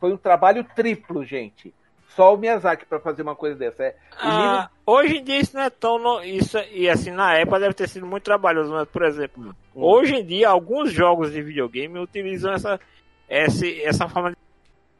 Foi 0.00 0.12
um 0.12 0.16
trabalho 0.16 0.64
triplo, 0.74 1.24
gente. 1.24 1.72
Só 2.08 2.34
o 2.34 2.36
Miyazaki 2.38 2.86
para 2.86 2.98
fazer 2.98 3.22
uma 3.22 3.36
coisa 3.36 3.54
dessa. 3.56 3.84
É, 3.84 3.90
o 3.90 3.94
Ah, 4.18 4.70
hoje 4.84 5.18
em 5.18 5.22
dia 5.24 5.38
isso 5.38 5.56
não 5.56 5.62
é 5.62 5.70
tão. 5.70 5.96
no- 5.96 6.24
Isso, 6.24 6.58
e 6.72 6.88
assim, 6.88 7.12
na 7.12 7.34
época 7.36 7.60
deve 7.60 7.74
ter 7.74 7.88
sido 7.88 8.04
muito 8.04 8.24
trabalhoso, 8.24 8.72
mas, 8.72 8.88
por 8.88 9.04
exemplo, 9.04 9.54
Hum. 9.76 9.82
hoje 9.84 10.16
em 10.16 10.24
dia 10.26 10.48
alguns 10.48 10.92
jogos 10.92 11.30
de 11.30 11.40
videogame 11.40 12.00
utilizam 12.00 12.52
essa, 12.52 12.80
essa, 13.30 13.66
essa 13.66 14.08
forma 14.08 14.32
de. 14.32 14.36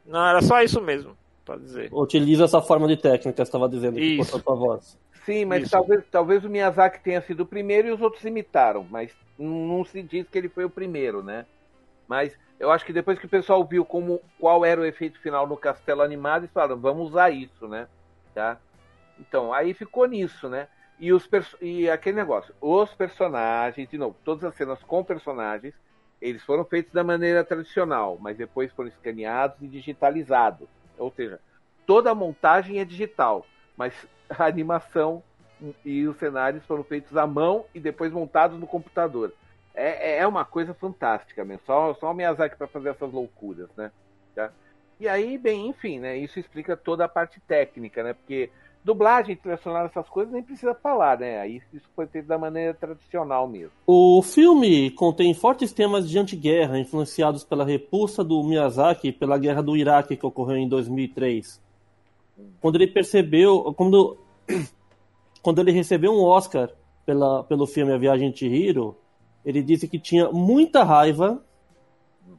Não, 0.05 0.25
era 0.25 0.41
só 0.41 0.61
isso 0.61 0.81
mesmo, 0.81 1.15
pra 1.45 1.57
dizer. 1.57 1.89
Utiliza 1.91 2.45
essa 2.45 2.61
forma 2.61 2.87
de 2.87 2.95
técnica, 2.95 3.35
você 3.37 3.49
estava 3.49 3.67
dizendo 3.67 3.95
que 3.95 4.01
Isso. 4.01 4.31
cortou 4.31 4.55
sua 4.55 4.67
voz. 4.67 4.97
Sim, 5.25 5.45
mas 5.45 5.63
Isso. 5.63 5.71
talvez, 5.71 6.03
talvez 6.09 6.45
o 6.45 6.49
Miyazaki 6.49 7.03
tenha 7.03 7.21
sido 7.21 7.41
o 7.41 7.45
primeiro 7.45 7.89
e 7.89 7.91
os 7.91 8.01
outros 8.01 8.23
imitaram, 8.23 8.87
mas 8.89 9.11
não 9.37 9.83
se 9.85 10.01
diz 10.01 10.27
que 10.27 10.37
ele 10.37 10.49
foi 10.49 10.63
o 10.65 10.69
primeiro, 10.69 11.21
né? 11.21 11.45
Mas 12.07 12.35
eu 12.59 12.71
acho 12.71 12.85
que 12.85 12.93
depois 12.93 13.19
que 13.19 13.25
o 13.25 13.29
pessoal 13.29 13.63
viu 13.65 13.83
como 13.85 14.21
qual 14.39 14.65
era 14.65 14.81
o 14.81 14.85
efeito 14.85 15.19
final 15.19 15.45
no 15.45 15.57
castelo 15.57 16.01
animado, 16.01 16.43
eles 16.43 16.53
falaram, 16.53 16.79
vamos 16.79 17.09
usar 17.09 17.29
isso, 17.29 17.67
né? 17.67 17.87
Tá? 18.33 18.57
Então, 19.19 19.53
aí 19.53 19.73
ficou 19.73 20.07
nisso, 20.07 20.49
né? 20.49 20.67
E, 20.99 21.11
os 21.11 21.27
e 21.59 21.89
aquele 21.89 22.15
negócio, 22.15 22.53
os 22.61 22.93
personagens, 22.93 23.89
de 23.89 23.97
novo, 23.97 24.15
todas 24.23 24.43
as 24.43 24.55
cenas 24.55 24.81
com 24.83 25.03
personagens, 25.03 25.73
eles 26.21 26.43
foram 26.43 26.63
feitos 26.63 26.93
da 26.93 27.03
maneira 27.03 27.43
tradicional, 27.43 28.17
mas 28.21 28.37
depois 28.37 28.71
foram 28.71 28.89
escaneados 28.89 29.61
e 29.61 29.67
digitalizados. 29.67 30.67
Ou 30.97 31.11
seja, 31.11 31.39
toda 31.85 32.11
a 32.11 32.15
montagem 32.15 32.79
é 32.79 32.85
digital, 32.85 33.45
mas 33.75 33.93
a 34.29 34.45
animação 34.45 35.23
e 35.85 36.07
os 36.07 36.17
cenários 36.17 36.65
foram 36.65 36.83
feitos 36.83 37.15
à 37.17 37.25
mão 37.27 37.65
e 37.73 37.79
depois 37.79 38.11
montados 38.11 38.59
no 38.59 38.67
computador. 38.67 39.33
É, 39.73 40.17
é 40.17 40.27
uma 40.27 40.43
coisa 40.43 40.73
fantástica 40.73 41.45
mesmo. 41.45 41.63
Só, 41.65 41.93
só 41.95 42.11
o 42.11 42.13
Miyazaki 42.13 42.57
para 42.57 42.67
fazer 42.67 42.89
essas 42.89 43.11
loucuras, 43.11 43.69
né? 43.77 43.91
Tá? 44.35 44.51
E 44.99 45.07
aí, 45.07 45.37
bem, 45.37 45.67
enfim, 45.67 45.99
né? 45.99 46.17
Isso 46.17 46.39
explica 46.39 46.75
toda 46.75 47.05
a 47.05 47.09
parte 47.09 47.39
técnica, 47.41 48.03
né? 48.03 48.13
Porque 48.13 48.49
dublagem, 48.83 49.37
sonora, 49.61 49.85
essas 49.87 50.07
coisas 50.09 50.33
nem 50.33 50.41
precisa 50.41 50.73
falar, 50.73 51.19
né? 51.19 51.39
Aí 51.39 51.61
isso 51.73 51.87
foi 51.95 52.07
feito 52.07 52.27
da 52.27 52.37
maneira 52.37 52.73
tradicional 52.73 53.47
mesmo. 53.47 53.71
O 53.85 54.21
filme 54.21 54.91
contém 54.91 55.33
fortes 55.33 55.71
temas 55.71 56.09
de 56.09 56.17
antiguerra, 56.17 56.79
influenciados 56.79 57.43
pela 57.43 57.63
repulsa 57.63 58.23
do 58.23 58.41
Miyazaki 58.43 59.11
pela 59.11 59.37
guerra 59.37 59.61
do 59.61 59.77
Iraque 59.77 60.15
que 60.15 60.25
ocorreu 60.25 60.57
em 60.57 60.67
2003. 60.67 61.61
Quando 62.59 62.75
ele 62.75 62.87
percebeu, 62.87 63.73
quando, 63.75 64.17
quando 65.41 65.59
ele 65.59 65.71
recebeu 65.71 66.11
um 66.11 66.23
Oscar 66.23 66.69
pela, 67.05 67.43
pelo 67.43 67.67
filme 67.67 67.93
A 67.93 67.97
Viagem 67.97 68.31
de 68.31 68.39
Chihiro, 68.39 68.97
ele 69.45 69.61
disse 69.61 69.87
que 69.87 69.99
tinha 69.99 70.31
muita 70.31 70.83
raiva 70.83 71.43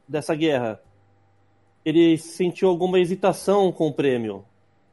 dessa 0.07 0.35
guerra. 0.35 0.81
Ele 1.85 2.17
sentiu 2.17 2.69
alguma 2.69 2.99
hesitação 2.99 3.71
com 3.71 3.87
o 3.87 3.93
prêmio 3.93 4.45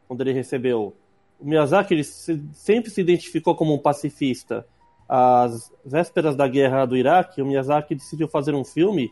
quando 0.09 0.21
ele 0.23 0.33
recebeu. 0.33 0.95
O 1.41 1.47
Miyazaki 1.47 1.95
ele 1.95 2.05
se- 2.05 2.43
sempre 2.53 2.91
se 2.91 3.01
identificou 3.01 3.55
como 3.55 3.73
um 3.75 3.79
pacifista 3.79 4.67
às 5.09 5.73
vésperas 5.85 6.37
da 6.37 6.47
guerra 6.47 6.85
do 6.87 6.97
Iraque, 6.97 7.43
o 7.43 7.47
Miyazaki 7.47 7.95
decidiu 7.95 8.29
fazer 8.29 8.55
um 8.55 8.65
filme 8.65 9.11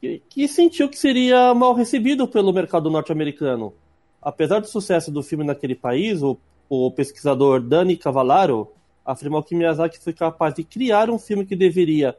que, 0.00 0.22
que 0.28 0.48
sentiu 0.48 0.88
que 0.88 0.98
seria 0.98 1.54
mal 1.54 1.72
recebido 1.72 2.28
pelo 2.28 2.52
mercado 2.52 2.90
norte-americano. 2.90 3.72
Apesar 4.20 4.60
do 4.60 4.66
sucesso 4.66 5.10
do 5.10 5.22
filme 5.22 5.44
naquele 5.44 5.74
país, 5.74 6.22
o, 6.22 6.36
o 6.68 6.90
pesquisador 6.90 7.60
Dani 7.60 7.96
Cavallaro 7.96 8.72
afirmou 9.04 9.42
que 9.42 9.54
Miyazaki 9.54 9.98
foi 9.98 10.12
capaz 10.12 10.54
de 10.54 10.64
criar 10.64 11.08
um 11.08 11.18
filme 11.18 11.46
que 11.46 11.54
deveria, 11.54 12.16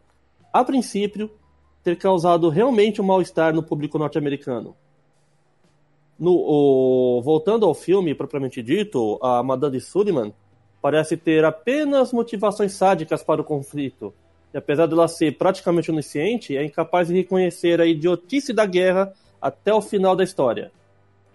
a 0.53 0.63
princípio, 0.63 1.29
ter 1.83 1.97
causado 1.97 2.49
realmente 2.49 3.01
um 3.01 3.05
mal-estar 3.05 3.53
no 3.53 3.61
público 3.61 3.99
norte-americano. 3.99 4.75
No, 6.17 6.31
o- 6.31 7.21
voltando 7.21 7.65
ao 7.65 7.73
filme 7.73 8.15
propriamente 8.15 8.61
dito, 8.61 9.19
a 9.21 9.43
Madame 9.43 9.81
Sullivan 9.81 10.31
parece 10.81 11.17
ter 11.17 11.43
apenas 11.43 12.13
motivações 12.13 12.73
sádicas 12.73 13.23
para 13.23 13.41
o 13.41 13.43
conflito. 13.43 14.13
E 14.53 14.57
apesar 14.57 14.85
dela 14.85 15.07
ser 15.07 15.37
praticamente 15.37 15.91
onisciente, 15.91 16.55
é 16.55 16.63
incapaz 16.63 17.09
de 17.09 17.13
reconhecer 17.15 17.81
a 17.81 17.85
idiotice 17.85 18.53
da 18.53 18.65
guerra 18.65 19.11
até 19.41 19.73
o 19.73 19.81
final 19.81 20.15
da 20.15 20.23
história. 20.23 20.71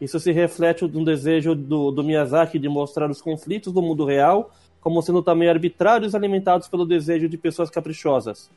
Isso 0.01 0.19
se 0.19 0.33
reflete 0.33 0.87
no 0.87 1.05
desejo 1.05 1.55
do, 1.55 1.91
do 1.91 2.03
Miyazaki 2.03 2.59
de 2.59 2.69
mostrar 2.69 3.11
os 3.11 3.21
conflitos 3.21 3.73
do 3.73 3.83
mundo 3.83 4.05
real 4.07 4.51
como 4.81 5.03
sendo 5.03 5.23
também 5.23 5.49
arbitrários 5.49 6.15
alimentados 6.15 6.67
pelo 6.67 6.87
desejo 6.87 7.29
de 7.29 7.37
pessoas 7.37 7.69
caprichosas. 7.69 8.51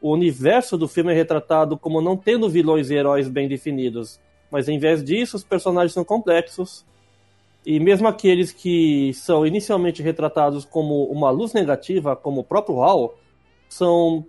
O 0.00 0.10
universo 0.10 0.76
do 0.76 0.88
filme 0.88 1.12
é 1.12 1.14
retratado 1.14 1.78
como 1.78 2.00
não 2.00 2.16
tendo 2.16 2.48
vilões 2.48 2.90
e 2.90 2.94
heróis 2.96 3.28
bem 3.28 3.46
definidos, 3.46 4.18
mas 4.52 4.68
em 4.68 4.78
vez 4.78 5.02
disso, 5.02 5.38
os 5.38 5.42
personagens 5.42 5.94
são 5.94 6.04
complexos, 6.04 6.84
E 7.64 7.78
mesmo 7.78 8.08
aqueles 8.08 8.50
que 8.52 9.14
são 9.14 9.46
inicialmente 9.46 10.02
retratados 10.02 10.64
como 10.64 11.04
uma 11.04 11.30
luz 11.30 11.52
negativa, 11.52 12.16
como 12.16 12.40
o 12.40 12.44
próprio 12.44 12.74
Hall, 12.74 13.16
são 13.68 14.26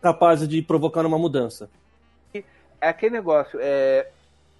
capazes 0.00 0.46
de 0.46 0.60
provocar 0.60 1.04
uma 1.06 1.18
mudança. 1.18 1.70
É 2.34 2.88
aquele 2.88 3.14
negócio, 3.14 3.58
é, 3.62 4.08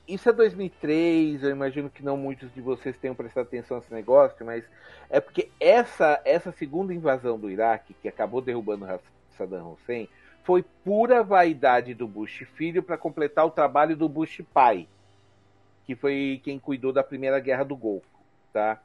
isso 0.08 0.28
é 0.28 0.32
2003, 0.32 1.42
eu 1.42 1.50
imagino 1.50 1.90
que 1.90 2.02
não 2.02 2.16
muitos 2.16 2.52
de 2.54 2.60
vocês 2.60 2.96
tenham 2.96 3.14
prestado 3.14 3.44
atenção 3.44 3.76
nesse 3.76 3.92
negócio, 3.92 4.44
mas 4.44 4.64
é 5.10 5.20
porque 5.20 5.50
essa, 5.60 6.20
essa 6.24 6.52
segunda 6.52 6.92
invasão 6.94 7.38
do 7.38 7.50
Iraque, 7.50 7.94
que 8.00 8.08
acabou 8.08 8.40
derrubando 8.40 8.86
Saddam 9.36 9.72
Hussein, 9.72 10.08
foi 10.42 10.62
pura 10.62 11.22
vaidade 11.22 11.94
do 11.94 12.06
Bush 12.08 12.44
filho 12.54 12.82
para 12.82 12.98
completar 12.98 13.46
o 13.46 13.50
trabalho 13.50 13.96
do 13.96 14.08
Bush 14.08 14.42
pai, 14.52 14.88
que 15.86 15.94
foi 15.94 16.40
quem 16.42 16.58
cuidou 16.58 16.92
da 16.92 17.02
primeira 17.02 17.38
guerra 17.40 17.64
do 17.64 17.76
Golfo, 17.76 18.06
tá? 18.52 18.80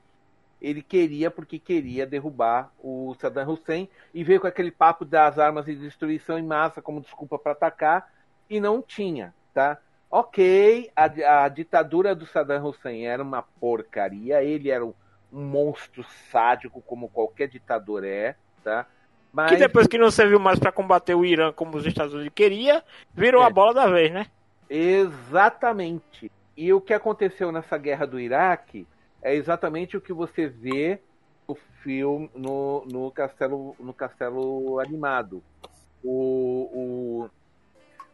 Ele 0.61 0.81
queria 0.81 1.29
porque 1.29 1.59
queria 1.59 2.05
derrubar 2.05 2.71
o 2.79 3.15
Saddam 3.19 3.51
Hussein 3.51 3.89
e 4.13 4.23
veio 4.23 4.39
com 4.39 4.47
aquele 4.47 4.71
papo 4.71 5.05
das 5.05 5.37
armas 5.37 5.65
de 5.65 5.75
destruição 5.75 6.39
em 6.39 6.43
massa 6.43 6.81
como 6.81 7.01
desculpa 7.01 7.37
para 7.37 7.51
atacar 7.51 8.11
e 8.49 8.59
não 8.59 8.81
tinha, 8.81 9.33
tá? 9.53 9.77
Ok, 10.09 10.91
a, 10.95 11.43
a, 11.43 11.49
ditadura 11.49 12.15
do 12.15 12.25
Saddam 12.25 12.65
Hussein 12.65 13.05
era 13.05 13.21
uma 13.21 13.41
porcaria, 13.41 14.43
ele 14.43 14.69
era 14.69 14.85
um, 14.85 14.93
um 15.31 15.43
monstro 15.43 16.03
sádico 16.31 16.81
como 16.81 17.09
qualquer 17.09 17.47
ditador 17.47 18.03
é, 18.03 18.35
tá? 18.63 18.87
Mas... 19.35 19.51
Que 19.51 19.57
depois 19.57 19.85
que 19.85 19.97
não 19.97 20.09
serviu 20.09 20.39
mais 20.39 20.57
para 20.57 20.71
combater 20.71 21.13
o 21.13 21.25
Irã 21.25 21.51
como 21.51 21.75
os 21.75 21.85
Estados 21.85 22.13
Unidos 22.13 22.31
queria, 22.33 22.81
virou 23.13 23.43
é. 23.43 23.45
a 23.45 23.49
bola 23.49 23.73
da 23.73 23.85
vez, 23.85 24.09
né? 24.09 24.27
Exatamente. 24.69 26.31
E 26.55 26.71
o 26.71 26.79
que 26.79 26.93
aconteceu 26.93 27.51
nessa 27.51 27.77
guerra 27.77 28.07
do 28.07 28.17
Iraque 28.17 28.87
é 29.21 29.35
exatamente 29.35 29.97
o 29.97 30.01
que 30.01 30.13
você 30.13 30.47
vê 30.47 31.01
no 31.49 31.55
filme 31.83 32.31
no, 32.33 32.85
no 32.89 33.11
castelo 33.11 33.75
no 33.77 33.93
castelo 33.93 34.79
animado. 34.79 35.43
O, 36.01 36.69
o, 36.71 37.29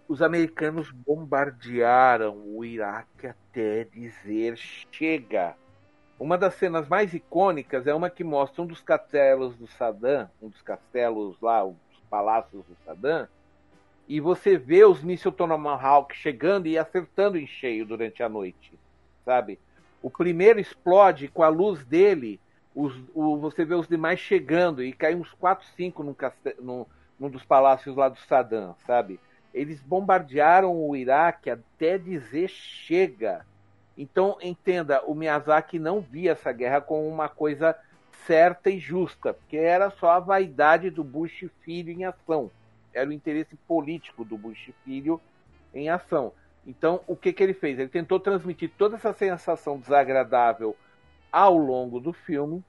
os 0.08 0.24
americanos 0.24 0.90
bombardearam 0.90 2.36
o 2.48 2.66
Iraque 2.66 3.28
até 3.28 3.84
dizer 3.84 4.58
chega. 4.58 5.56
Uma 6.22 6.38
das 6.38 6.54
cenas 6.54 6.88
mais 6.88 7.16
icônicas 7.16 7.88
é 7.88 7.96
uma 7.96 8.08
que 8.08 8.24
mostra 8.24 8.62
um 8.62 8.68
dos 8.68 8.80
castelos 8.80 9.56
do 9.56 9.66
Saddam, 9.66 10.30
um 10.40 10.50
dos 10.50 10.62
castelos 10.62 11.42
lá, 11.42 11.66
os 11.66 11.76
palácios 12.12 12.64
do 12.64 12.78
Saddam, 12.86 13.28
e 14.08 14.20
você 14.20 14.56
vê 14.56 14.86
os 14.86 15.04
mísseis 15.04 15.34
Tomahawk 15.34 16.16
chegando 16.16 16.68
e 16.68 16.78
acertando 16.78 17.40
em 17.40 17.48
cheio 17.48 17.88
durante 17.88 18.22
a 18.22 18.30
noite, 18.30 18.78
sabe? 19.26 19.58
O 20.00 20.12
primeiro 20.12 20.60
explode 20.60 21.28
com 21.28 21.42
a 21.42 21.48
luz 21.48 21.84
dele, 21.86 22.40
os, 22.76 22.94
o, 23.16 23.38
você 23.38 23.66
vê 23.66 23.74
os 23.74 23.88
demais 23.88 24.20
chegando 24.20 24.84
e 24.84 24.94
cai 24.94 25.16
uns 25.16 25.34
4, 25.34 25.66
5 25.76 26.04
num, 26.04 26.16
num, 26.60 26.86
num 27.20 27.30
dos 27.32 27.44
palácios 27.44 27.96
lá 27.96 28.08
do 28.08 28.20
Saddam, 28.20 28.76
sabe? 28.86 29.20
Eles 29.52 29.82
bombardearam 29.82 30.72
o 30.88 30.96
Iraque 30.96 31.50
até 31.50 31.98
dizer 31.98 32.48
chega 32.48 33.44
então, 33.98 34.38
entenda, 34.42 35.04
o 35.06 35.14
Miyazaki 35.14 35.78
não 35.78 36.00
via 36.00 36.32
essa 36.32 36.52
guerra 36.52 36.82
como 36.82 37.08
uma 37.08 37.28
coisa 37.28 37.76
certa 38.26 38.70
e 38.70 38.80
justa, 38.80 39.34
porque 39.34 39.58
era 39.58 39.90
só 39.92 40.12
a 40.12 40.20
vaidade 40.20 40.90
do 40.90 41.04
Bush 41.04 41.46
filho 41.64 41.92
em 41.92 42.06
ação. 42.06 42.50
Era 42.94 43.10
o 43.10 43.14
interesse 43.14 43.56
político 43.68 44.24
do 44.24 44.38
Bush 44.38 44.72
filho 44.84 45.20
em 45.74 45.90
ação. 45.90 46.32
Então, 46.66 47.02
o 47.08 47.16
que, 47.16 47.34
que 47.34 47.42
ele 47.42 47.54
fez? 47.54 47.80
Ele 47.80 47.90
tentou 47.90 48.20
transmitir 48.20 48.72
toda 48.78 48.96
essa 48.96 49.14
sensação 49.14 49.80
desagradável 49.80 50.76
ao 51.32 51.58
longo 51.58 52.00
do 52.00 52.14
filme, 52.14 52.64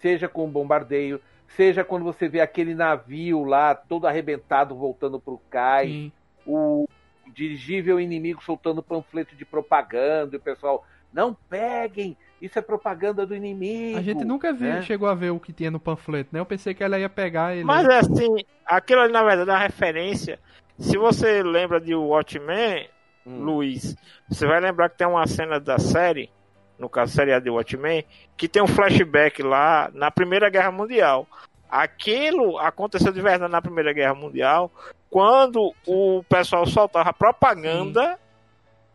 seja 0.00 0.28
com 0.28 0.44
o 0.44 0.50
bombardeio, 0.50 1.20
seja 1.48 1.84
quando 1.84 2.04
você 2.04 2.28
vê 2.28 2.40
aquele 2.40 2.74
navio 2.74 3.44
lá 3.44 3.74
todo 3.74 4.06
arrebentado 4.06 4.74
voltando 4.74 5.20
para 5.20 5.34
o 5.34 5.40
cais, 5.50 6.10
o 6.46 6.88
dirigível 7.32 8.00
inimigo 8.00 8.42
soltando 8.42 8.82
panfleto 8.82 9.34
de 9.36 9.44
propaganda, 9.44 10.36
e 10.36 10.38
o 10.38 10.42
pessoal, 10.42 10.84
não 11.12 11.34
peguem, 11.48 12.16
isso 12.40 12.58
é 12.58 12.62
propaganda 12.62 13.24
do 13.24 13.34
inimigo. 13.34 13.98
A 13.98 14.02
gente 14.02 14.24
nunca 14.24 14.52
viu, 14.52 14.68
né? 14.68 14.82
chegou 14.82 15.08
a 15.08 15.14
ver 15.14 15.30
o 15.30 15.40
que 15.40 15.52
tinha 15.52 15.70
no 15.70 15.80
panfleto, 15.80 16.30
né? 16.32 16.40
Eu 16.40 16.46
pensei 16.46 16.74
que 16.74 16.84
ela 16.84 16.98
ia 16.98 17.08
pegar 17.08 17.54
ele. 17.54 17.64
Mas 17.64 17.88
é 17.88 17.98
assim, 17.98 18.44
aquilo 18.64 19.00
ali 19.00 19.12
na 19.12 19.24
verdade 19.24 19.48
é 19.48 19.52
uma 19.52 19.58
referência. 19.58 20.38
Se 20.78 20.98
você 20.98 21.42
lembra 21.42 21.80
de 21.80 21.94
Watchmen, 21.94 22.88
hum. 23.26 23.42
Luiz, 23.42 23.96
você 24.28 24.46
vai 24.46 24.60
lembrar 24.60 24.90
que 24.90 24.98
tem 24.98 25.06
uma 25.06 25.26
cena 25.26 25.58
da 25.58 25.78
série, 25.78 26.30
no 26.78 26.88
caso 26.88 27.14
série 27.14 27.38
de 27.40 27.48
Watchmen, 27.48 28.04
que 28.36 28.46
tem 28.46 28.62
um 28.62 28.66
flashback 28.66 29.42
lá 29.42 29.90
na 29.94 30.10
Primeira 30.10 30.50
Guerra 30.50 30.70
Mundial. 30.70 31.26
Aquilo 31.68 32.58
aconteceu 32.58 33.12
de 33.12 33.20
verdade 33.20 33.50
na 33.50 33.62
Primeira 33.62 33.92
Guerra 33.92 34.14
Mundial, 34.14 34.70
quando 35.10 35.74
o 35.86 36.22
pessoal 36.28 36.66
soltava 36.66 37.12
propaganda 37.12 38.18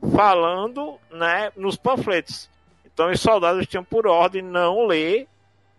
Sim. 0.02 0.12
falando 0.12 0.98
né, 1.12 1.52
nos 1.56 1.76
panfletos. 1.76 2.50
Então 2.86 3.10
os 3.10 3.20
soldados 3.20 3.68
tinham 3.68 3.84
por 3.84 4.08
ordem 4.08 4.42
não 4.42 4.86
ler 4.86 5.28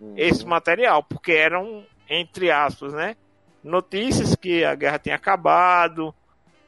uhum. 0.01 0.15
esse 0.17 0.45
material, 0.47 1.03
porque 1.03 1.33
eram, 1.33 1.85
entre 2.09 2.51
aspas, 2.51 2.93
né, 2.93 3.17
notícias 3.63 4.35
que 4.35 4.65
a 4.65 4.75
guerra 4.75 4.99
tinha 4.99 5.17
acabado, 5.17 6.15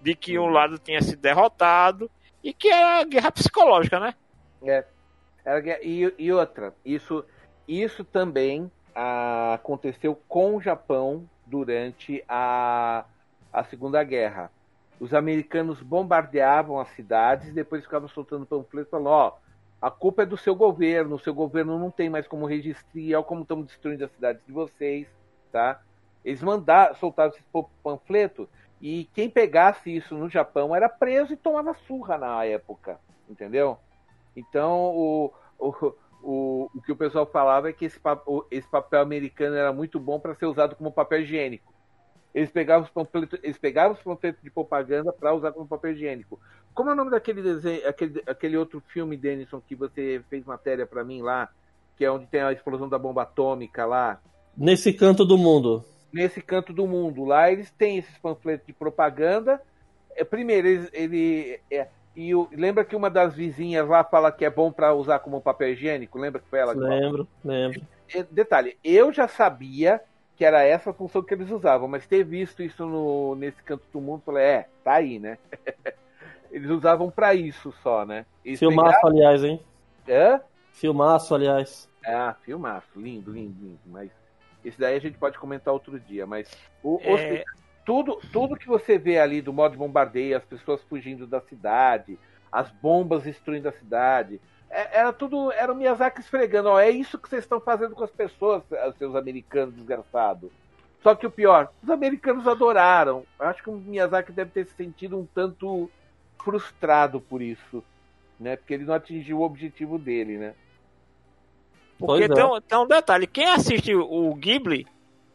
de 0.01 0.15
que 0.15 0.39
um 0.39 0.45
uhum. 0.45 0.51
lado 0.51 0.79
tinha 0.79 1.01
sido 1.01 1.21
derrotado, 1.21 2.11
e 2.43 2.53
que 2.53 2.69
era 2.69 3.05
guerra 3.05 3.33
psicológica, 3.33 3.99
né? 3.99 4.15
É. 4.63 4.85
Era, 5.45 5.61
e, 5.83 6.15
e 6.19 6.33
outra, 6.33 6.75
isso, 6.85 7.25
isso 7.69 8.03
também 8.05 8.71
ah, 8.95 9.55
aconteceu 9.55 10.19
com 10.29 10.57
o 10.57 10.61
Japão 10.61 11.29
durante 11.47 12.25
a 12.29 13.05
a 13.55 13.63
Segunda 13.63 14.03
Guerra. 14.03 14.51
Os 14.99 15.15
americanos 15.15 15.81
bombardeavam 15.81 16.81
as 16.81 16.89
cidades 16.89 17.49
e 17.49 17.53
depois 17.53 17.85
ficavam 17.85 18.09
soltando 18.09 18.45
panfletos 18.45 18.91
falando: 18.91 19.07
ó, 19.07 19.37
a 19.81 19.91
culpa 19.91 20.23
é 20.23 20.27
do 20.27 20.37
seu 20.37 20.57
governo, 20.57 21.15
o 21.15 21.21
seu 21.21 21.33
governo 21.33 21.79
não 21.79 21.91
tem 21.91 22.11
mais 22.11 22.27
como 22.27 22.47
registrar, 22.47 23.23
como 23.23 23.43
estamos 23.43 23.67
destruindo 23.67 24.05
as 24.05 24.11
cidades 24.11 24.43
de 24.45 24.53
vocês, 24.53 25.07
tá? 25.53 25.81
Eles 26.25 26.43
mandaram, 26.43 26.95
soltaram 26.97 27.31
esse 27.31 27.43
panfleto 27.83 28.49
e 28.81 29.09
quem 29.15 29.31
pegasse 29.31 29.95
isso 29.95 30.17
no 30.17 30.29
Japão 30.29 30.75
era 30.75 30.89
preso 30.89 31.33
e 31.33 31.37
tomava 31.37 31.75
surra 31.87 32.19
na 32.19 32.45
época, 32.45 32.99
entendeu? 33.29 33.79
Então, 34.35 34.97
o, 34.97 35.33
o, 35.59 35.93
o, 36.25 36.71
o 36.75 36.81
que 36.81 36.91
o 36.91 36.97
pessoal 36.97 37.27
falava 37.27 37.69
é 37.69 37.73
que 37.73 37.85
esse, 37.85 38.01
esse 38.51 38.69
papel 38.69 39.01
americano 39.01 39.55
era 39.57 39.73
muito 39.73 40.01
bom 40.01 40.19
para 40.19 40.35
ser 40.35 40.47
usado 40.47 40.75
como 40.75 40.91
papel 40.91 41.21
higiênico. 41.21 41.73
Eles 42.35 42.51
pegavam 42.51 42.85
os 42.85 42.91
panfletos, 42.91 43.39
eles 43.43 43.59
pegavam 43.59 43.93
os 43.93 44.03
panfletos 44.03 44.43
de 44.43 44.51
propaganda 44.51 45.13
para 45.13 45.35
usar 45.35 45.53
como 45.53 45.69
papel 45.69 45.93
higiênico. 45.93 46.41
Como 46.73 46.91
é 46.91 46.93
o 46.95 46.97
nome 46.97 47.11
daquele 47.11 47.43
desenho, 47.43 47.87
aquele, 47.87 48.23
aquele 48.27 48.57
outro 48.57 48.81
filme, 48.89 49.17
Denison, 49.17 49.61
que 49.61 49.77
você 49.77 50.21
fez 50.29 50.45
matéria 50.45 50.87
para 50.87 51.05
mim 51.05 51.23
lá, 51.23 51.49
que 51.97 52.05
é 52.05 52.11
onde 52.11 52.27
tem 52.27 52.41
a 52.41 52.53
explosão 52.53 52.89
da 52.89 52.99
bomba 52.99 53.23
atômica 53.23 53.87
lá? 53.87 54.21
Nesse 54.57 54.93
canto 54.93 55.25
do 55.25 55.39
mundo. 55.39 55.85
Nesse 56.13 56.41
canto 56.41 56.73
do 56.73 56.89
mundo. 56.89 57.25
Lá 57.25 57.53
eles 57.53 57.71
têm 57.71 57.99
esses 57.99 58.19
panfletos 58.19 58.67
de 58.67 58.73
propaganda. 58.73 59.61
É, 60.17 60.25
primeiro, 60.25 60.67
eles, 60.67 60.91
ele, 60.93 61.61
é, 61.71 61.89
e 62.17 62.35
o, 62.35 62.49
lembra 62.53 62.85
que 62.85 62.95
uma 62.95 63.11
das 63.11 63.35
vizinhas 63.35 63.89
lá 63.89 64.05
fala 64.05 64.31
que 64.31 64.45
é 64.45 64.51
bom 64.51 64.71
para 64.71 64.95
usar 64.95 65.19
como 65.19 65.41
papel 65.41 65.71
higiênico? 65.71 66.19
Lembra 66.19 66.41
que 66.41 66.49
foi 66.49 66.61
ela 66.61 66.73
Lembro, 66.73 67.27
lembro. 67.45 67.83
Detalhe, 68.31 68.79
eu 68.85 69.13
já 69.13 69.27
sabia 69.27 70.01
que 70.37 70.45
era 70.45 70.63
essa 70.63 70.91
a 70.91 70.95
função 70.95 71.23
que 71.23 71.33
eles 71.35 71.51
usavam, 71.51 71.89
mas 71.89 72.07
ter 72.07 72.25
visto 72.25 72.63
isso 72.63 72.85
no, 72.87 73.35
nesse 73.35 73.63
canto 73.63 73.85
do 73.93 74.01
mundo, 74.01 74.23
falei, 74.25 74.45
é, 74.45 74.69
tá 74.83 74.95
aí, 74.95 75.19
né? 75.19 75.39
eles 76.51 76.71
usavam 76.71 77.11
para 77.11 77.35
isso 77.35 77.73
só, 77.83 78.05
né? 78.05 78.27
Eles 78.45 78.59
filmaço, 78.59 78.97
pegavam... 78.97 79.11
aliás, 79.11 79.45
hein? 79.45 79.61
Hã? 80.09 80.41
Filmaço, 80.73 81.35
aliás. 81.35 81.89
Ah, 82.05 82.35
filmaço, 82.43 82.89
lindo, 82.97 83.33
lindo, 83.33 83.57
lindo. 83.61 83.81
Mas 83.87 84.11
esse 84.65 84.79
daí 84.79 84.97
a 84.97 85.01
gente 85.01 85.19
pode 85.19 85.39
comentar 85.39 85.73
outro 85.73 85.99
dia, 85.99 86.27
mas 86.27 86.51
o, 86.83 86.99
é... 87.03 87.45
tudo, 87.85 88.19
tudo 88.33 88.57
que 88.57 88.67
você 88.67 88.99
vê 88.99 89.19
ali 89.19 89.41
do 89.41 89.53
modo 89.53 89.73
de 89.73 89.79
bombardeio, 89.79 90.37
as 90.37 90.45
pessoas 90.45 90.83
fugindo 90.85 91.27
da 91.27 91.41
cidade, 91.41 92.19
as 92.51 92.71
bombas 92.71 93.25
destruindo 93.25 93.69
a 93.69 93.73
cidade, 93.73 94.41
é, 94.71 94.99
era 94.99 95.13
tudo, 95.13 95.53
era 95.53 95.73
o 95.73 95.77
Miyazaki 95.77 96.21
esfregando, 96.21 96.69
ó, 96.71 96.81
é 96.81 96.91
isso 96.91 97.19
que 97.19 97.29
vocês 97.29 97.45
estão 97.45 97.61
fazendo 97.61 97.95
com 97.95 98.05
as 98.05 98.11
pessoas, 98.11 98.63
seus 98.99 99.15
americanos 99.15 99.75
desgraçados. 99.75 100.51
Só 101.03 101.15
que 101.15 101.27
o 101.27 101.31
pior, 101.31 101.71
os 101.83 101.91
americanos 101.91 102.49
adoraram. 102.49 103.25
Acho 103.39 103.63
que 103.63 103.69
o 103.69 103.77
Miyazaki 103.77 104.33
deve 104.33 104.51
ter 104.51 104.67
se 104.67 104.75
sentido 104.75 105.19
um 105.19 105.27
tanto 105.27 105.91
frustrado 106.43 107.21
por 107.21 107.43
isso, 107.43 107.85
né? 108.41 108.57
Porque 108.57 108.73
ele 108.73 108.85
não 108.85 108.95
atingiu 108.95 109.39
o 109.39 109.43
objetivo 109.43 109.99
dele, 109.99 110.39
né? 110.39 110.55
Porque 111.99 112.25
é. 112.25 112.29
tem, 112.29 112.45
um, 112.45 112.61
tem 112.61 112.79
um 112.79 112.87
detalhe, 112.87 113.27
quem 113.27 113.47
assiste 113.47 113.95
o 113.95 114.35
Ghibli 114.35 114.87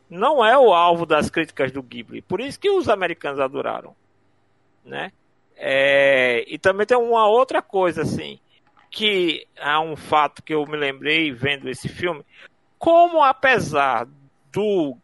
não 0.10 0.44
é 0.44 0.58
o 0.58 0.74
alvo 0.74 1.06
das 1.06 1.30
críticas 1.30 1.72
do 1.72 1.84
Ghibli. 1.84 2.22
Por 2.22 2.42
isso 2.42 2.60
que 2.60 2.70
os 2.70 2.90
americanos 2.90 3.40
adoraram, 3.40 3.96
né? 4.84 5.12
É, 5.56 6.44
e 6.48 6.58
também 6.58 6.88
tem 6.88 6.98
uma 6.98 7.28
outra 7.28 7.62
coisa 7.62 8.02
assim 8.02 8.40
que 8.90 9.46
há 9.60 9.80
um 9.80 9.96
fato 9.96 10.42
que 10.42 10.54
eu 10.54 10.66
me 10.66 10.78
lembrei 10.78 11.32
vendo 11.32 11.70
esse 11.70 11.88
filme, 11.88 12.26
como 12.78 13.24
apesar 13.24 14.08
do 14.52 14.98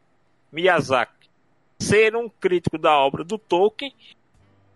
Miyazaki 0.51 1.29
ser 1.77 2.15
um 2.15 2.27
crítico 2.27 2.77
da 2.77 2.97
obra 2.97 3.23
do 3.23 3.37
Tolkien, 3.37 3.93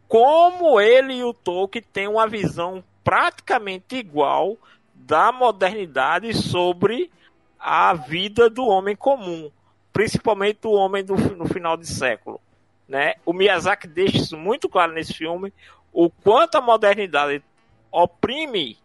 como 0.08 0.80
ele 0.80 1.14
e 1.14 1.24
o 1.24 1.34
Tolkien 1.34 1.84
têm 1.94 2.08
uma 2.08 2.28
visão 2.28 2.84
praticamente 3.04 3.96
igual 3.96 4.58
da 4.94 5.32
modernidade 5.32 6.34
sobre 6.34 7.10
a 7.58 7.94
vida 7.94 8.50
do 8.50 8.66
homem 8.66 8.96
comum, 8.96 9.50
principalmente 9.92 10.60
do 10.62 10.72
homem 10.72 11.04
do, 11.04 11.16
no 11.36 11.46
final 11.48 11.76
de 11.78 11.88
século. 11.88 12.40
Né? 12.88 13.16
O 13.26 13.34
Miyazaki 13.34 13.88
deixa 13.88 14.18
isso 14.18 14.38
muito 14.38 14.68
claro 14.68 14.94
nesse 14.94 15.14
filme, 15.14 15.54
o 15.92 16.10
quanto 16.10 16.56
a 16.56 16.62
modernidade 16.62 17.44
oprime 17.92 18.78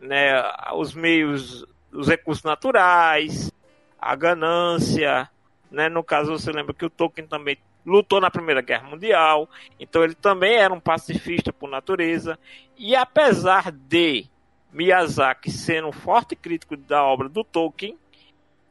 né, 0.00 0.42
os 0.74 0.94
meios, 0.94 1.64
os 1.92 2.08
recursos 2.08 2.44
naturais, 2.44 3.50
a 3.98 4.14
ganância. 4.14 5.28
Né? 5.70 5.88
No 5.88 6.04
caso, 6.04 6.32
você 6.32 6.52
lembra 6.52 6.74
que 6.74 6.84
o 6.84 6.90
Tolkien 6.90 7.26
também 7.26 7.58
lutou 7.84 8.20
na 8.20 8.30
Primeira 8.30 8.60
Guerra 8.60 8.88
Mundial, 8.88 9.48
então 9.78 10.02
ele 10.02 10.14
também 10.14 10.56
era 10.56 10.74
um 10.74 10.80
pacifista 10.80 11.52
por 11.52 11.70
natureza. 11.70 12.38
E 12.76 12.96
apesar 12.96 13.70
de 13.70 14.26
Miyazaki 14.72 15.50
ser 15.50 15.84
um 15.84 15.92
forte 15.92 16.34
crítico 16.34 16.76
da 16.76 17.04
obra 17.04 17.28
do 17.28 17.44
Tolkien, 17.44 17.96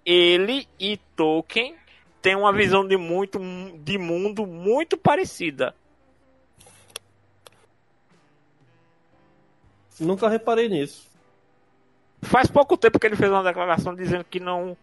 ele 0.05 0.67
e 0.79 0.97
Tolkien 1.15 1.75
têm 2.21 2.35
uma 2.35 2.53
visão 2.53 2.87
de 2.87 2.95
muito 2.95 3.39
de 3.79 3.97
mundo 3.97 4.45
muito 4.45 4.97
parecida. 4.97 5.75
Nunca 9.99 10.29
reparei 10.29 10.69
nisso. 10.69 11.09
Faz 12.21 12.49
pouco 12.49 12.77
tempo 12.77 12.99
que 12.99 13.07
ele 13.07 13.15
fez 13.15 13.31
uma 13.31 13.43
declaração 13.43 13.95
dizendo 13.95 14.23
que 14.23 14.39
não 14.39 14.77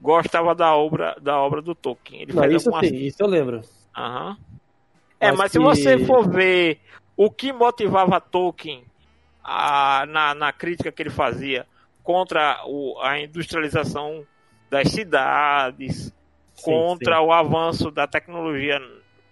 gostava 0.00 0.54
da 0.54 0.74
obra 0.74 1.16
da 1.20 1.38
obra 1.38 1.60
do 1.60 1.74
Tolkien. 1.74 2.22
Ele 2.22 2.32
não, 2.32 2.42
fez 2.42 2.54
isso, 2.54 2.68
algumas... 2.68 2.88
sim, 2.88 2.96
isso 2.96 3.22
eu 3.22 3.26
lembro. 3.26 3.62
Uhum. 3.96 4.36
É, 5.18 5.32
mas 5.32 5.50
que... 5.50 5.58
se 5.58 5.58
você 5.58 5.98
for 6.04 6.28
ver 6.28 6.80
o 7.16 7.30
que 7.30 7.52
motivava 7.52 8.20
Tolkien 8.20 8.84
a, 9.42 10.04
na, 10.06 10.34
na 10.34 10.52
crítica 10.52 10.92
que 10.92 11.02
ele 11.02 11.10
fazia 11.10 11.66
contra 12.02 12.62
o, 12.66 12.98
a 13.00 13.18
industrialização 13.18 14.24
das 14.70 14.90
cidades, 14.90 16.12
sim, 16.54 16.62
contra 16.62 17.16
sim. 17.16 17.22
o 17.24 17.32
avanço 17.32 17.90
da 17.90 18.06
tecnologia, 18.06 18.80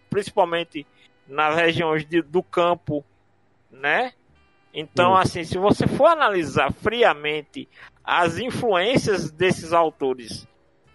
principalmente 0.08 0.86
nas 1.26 1.56
regiões 1.56 2.06
de, 2.06 2.22
do 2.22 2.42
campo, 2.42 3.04
né? 3.70 4.12
Então, 4.72 5.12
hum. 5.12 5.16
assim, 5.16 5.44
se 5.44 5.58
você 5.58 5.86
for 5.86 6.06
analisar 6.06 6.72
friamente 6.72 7.68
as 8.04 8.38
influências 8.38 9.30
desses 9.30 9.72
autores 9.72 10.46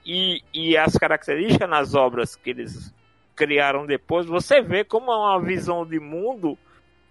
e, 0.06 0.42
e 0.54 0.78
as 0.78 0.96
características 0.96 1.70
nas 1.70 1.96
obras 1.96 2.36
que 2.36 2.52
eles 2.52 2.94
criaram 3.36 3.86
depois, 3.86 4.26
você 4.26 4.62
vê 4.62 4.84
como 4.84 5.12
é 5.12 5.18
uma 5.18 5.42
visão 5.42 5.86
de 5.86 6.00
mundo 6.00 6.58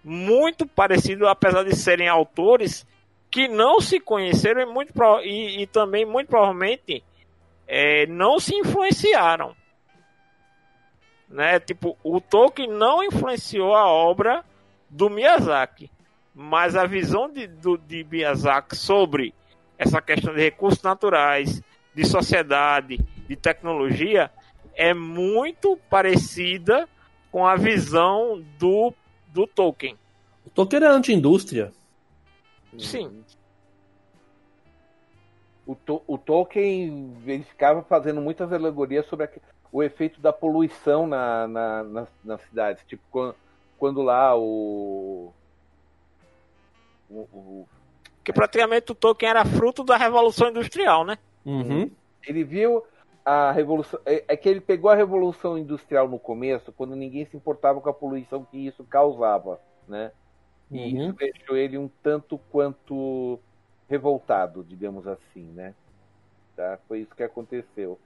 muito 0.03 0.65
parecido, 0.65 1.27
apesar 1.27 1.63
de 1.63 1.75
serem 1.75 2.07
autores 2.07 2.87
que 3.29 3.47
não 3.47 3.79
se 3.79 3.99
conheceram 3.99 4.61
e, 4.61 4.65
muito, 4.65 4.93
e, 5.23 5.61
e 5.61 5.67
também, 5.67 6.05
muito 6.05 6.27
provavelmente, 6.27 7.03
é, 7.73 8.05
não 8.07 8.39
se 8.39 8.53
influenciaram. 8.53 9.55
Né? 11.29 11.59
Tipo, 11.61 11.97
o 12.03 12.19
Tolkien 12.19 12.69
não 12.69 13.01
influenciou 13.01 13.73
a 13.73 13.87
obra 13.87 14.43
do 14.89 15.09
Miyazaki 15.09 15.89
mas 16.33 16.75
a 16.75 16.85
visão 16.85 17.31
de, 17.31 17.47
do, 17.47 17.77
de 17.77 18.03
Miyazaki 18.03 18.75
sobre 18.75 19.33
essa 19.77 20.01
questão 20.01 20.33
de 20.33 20.41
recursos 20.41 20.81
naturais, 20.81 21.61
de 21.93 22.05
sociedade, 22.05 22.99
de 23.27 23.35
tecnologia, 23.35 24.31
é 24.75 24.93
muito 24.93 25.77
parecida 25.89 26.87
com 27.31 27.45
a 27.45 27.55
visão 27.55 28.43
do, 28.57 28.93
do 29.27 29.45
Tolkien. 29.47 29.97
O 30.45 30.49
Tolkien 30.49 30.83
é 30.83 30.87
anti-indústria. 30.87 31.71
Sim. 32.77 33.23
O, 35.71 35.75
to, 35.75 36.01
o 36.05 36.17
Tolkien 36.17 37.15
ele 37.25 37.43
ficava 37.43 37.81
fazendo 37.83 38.19
muitas 38.19 38.51
alegorias 38.51 39.05
sobre 39.05 39.25
a, 39.25 39.29
o 39.71 39.81
efeito 39.81 40.19
da 40.19 40.33
poluição 40.33 41.07
na, 41.07 41.47
na, 41.47 41.83
nas, 41.83 42.09
nas 42.23 42.41
cidades. 42.41 42.83
Tipo, 42.85 43.01
quando, 43.09 43.35
quando 43.77 44.01
lá 44.01 44.35
o 44.37 45.31
o, 47.09 47.19
o... 47.33 47.67
Que 48.23 48.33
praticamente 48.33 48.91
o 48.91 48.95
Tolkien 48.95 49.29
era 49.29 49.45
fruto 49.45 49.83
da 49.83 49.95
Revolução 49.95 50.49
Industrial, 50.49 51.05
né? 51.05 51.17
Uhum. 51.45 51.89
Ele 52.27 52.43
viu 52.43 52.83
a 53.23 53.51
revolução. 53.51 53.99
É, 54.05 54.23
é, 54.27 54.35
que 54.35 54.49
ele 54.49 54.61
pegou 54.61 54.91
a 54.91 54.95
revolução 54.95 55.57
industrial 55.57 56.07
no 56.07 56.19
começo, 56.19 56.71
quando 56.73 56.95
ninguém 56.95 57.25
se 57.25 57.37
importava 57.37 57.79
com 57.79 57.89
a 57.89 57.93
poluição 57.93 58.45
que 58.45 58.57
isso 58.57 58.83
causava, 58.83 59.59
né? 59.87 60.11
E 60.69 60.77
uhum. 60.77 61.09
isso 61.09 61.13
deixou 61.13 61.55
ele 61.55 61.77
um 61.77 61.89
tanto 62.03 62.37
quanto 62.51 63.39
revoltado, 63.91 64.65
digamos 64.67 65.05
assim, 65.05 65.43
né? 65.53 65.73
Tá? 66.55 66.79
Foi 66.87 67.01
isso 67.01 67.13
que 67.13 67.23
aconteceu. 67.23 67.99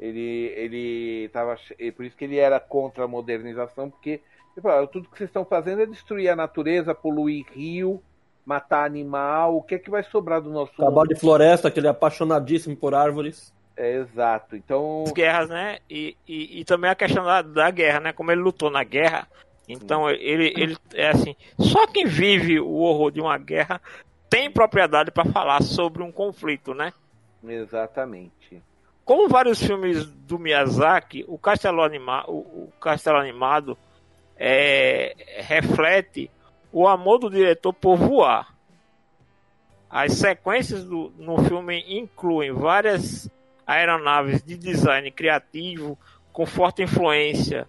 Ele, 0.00 0.52
ele 0.56 1.28
tava, 1.28 1.56
por 1.94 2.04
isso 2.04 2.16
que 2.16 2.24
ele 2.24 2.38
era 2.38 2.58
contra 2.58 3.04
a 3.04 3.08
modernização, 3.08 3.90
porque 3.90 4.20
ele 4.56 4.62
falou, 4.62 4.86
tudo 4.86 5.08
que 5.08 5.18
vocês 5.18 5.28
estão 5.28 5.44
fazendo 5.44 5.82
é 5.82 5.86
destruir 5.86 6.30
a 6.30 6.36
natureza, 6.36 6.94
poluir 6.94 7.44
rio, 7.52 8.02
matar 8.44 8.84
animal, 8.86 9.56
o 9.56 9.62
que 9.62 9.74
é 9.74 9.78
que 9.78 9.90
vai 9.90 10.02
sobrar 10.02 10.40
do 10.40 10.50
nosso 10.50 10.72
Cabal 10.72 10.92
mundo? 10.92 11.08
de 11.08 11.20
floresta, 11.20 11.68
aquele 11.68 11.88
apaixonadíssimo 11.88 12.74
por 12.76 12.94
árvores. 12.94 13.54
É, 13.76 13.96
exato. 13.96 14.56
Então. 14.56 15.04
As 15.06 15.12
guerras, 15.12 15.50
né? 15.50 15.78
E, 15.88 16.16
e, 16.26 16.60
e 16.60 16.64
também 16.64 16.90
a 16.90 16.94
questão 16.94 17.24
da, 17.24 17.42
da, 17.42 17.70
guerra, 17.70 18.00
né? 18.00 18.12
Como 18.12 18.32
ele 18.32 18.40
lutou 18.40 18.70
na 18.70 18.82
guerra. 18.82 19.28
Então 19.68 20.08
ele, 20.08 20.54
ele 20.56 20.76
é 20.94 21.08
assim. 21.08 21.36
Só 21.58 21.86
quem 21.86 22.06
vive 22.06 22.58
o 22.60 22.76
horror 22.76 23.10
de 23.10 23.20
uma 23.20 23.36
guerra 23.36 23.80
tem 24.28 24.50
propriedade 24.50 25.10
para 25.10 25.24
falar 25.24 25.62
sobre 25.62 26.02
um 26.02 26.12
conflito, 26.12 26.74
né? 26.74 26.92
Exatamente. 27.42 28.62
Como 29.04 29.28
vários 29.28 29.62
filmes 29.62 30.04
do 30.04 30.38
Miyazaki, 30.38 31.24
o 31.28 31.38
Castelo, 31.38 31.82
Anima, 31.82 32.24
o, 32.26 32.38
o 32.38 32.72
Castelo 32.80 33.18
Animado 33.18 33.78
é, 34.36 35.14
reflete 35.38 36.30
o 36.72 36.88
amor 36.88 37.18
do 37.18 37.30
diretor 37.30 37.72
por 37.72 37.96
voar. 37.96 38.54
As 39.88 40.14
sequências 40.14 40.84
do, 40.84 41.12
no 41.16 41.42
filme 41.44 41.84
incluem 41.88 42.52
várias 42.52 43.30
aeronaves 43.66 44.42
de 44.42 44.56
design 44.56 45.10
criativo 45.10 45.96
com 46.32 46.44
forte 46.44 46.82
influência 46.82 47.66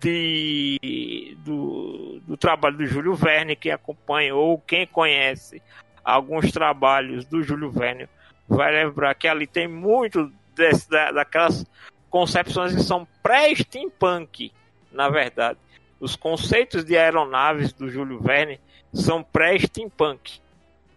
de, 0.00 1.36
do, 1.44 2.20
do 2.26 2.36
trabalho 2.36 2.76
do 2.76 2.86
Júlio 2.86 3.14
Verne, 3.14 3.56
quem 3.56 3.72
acompanha 3.72 4.34
ou 4.34 4.58
quem 4.58 4.86
conhece 4.86 5.62
alguns 6.04 6.52
trabalhos 6.52 7.24
do 7.24 7.42
Júlio 7.42 7.70
Verne 7.70 8.08
vai 8.48 8.72
lembrar 8.72 9.14
que 9.14 9.26
ali 9.26 9.46
tem 9.46 9.66
muito 9.66 10.30
desse, 10.54 10.88
da, 10.88 11.10
daquelas 11.10 11.66
concepções 12.08 12.74
que 12.74 12.82
são 12.82 13.06
pré-steampunk, 13.22 14.52
na 14.92 15.08
verdade. 15.08 15.58
Os 15.98 16.14
conceitos 16.14 16.84
de 16.84 16.96
aeronaves 16.96 17.72
do 17.72 17.90
Júlio 17.90 18.20
Verne 18.20 18.60
são 18.92 19.22
pré-steampunk. 19.22 20.40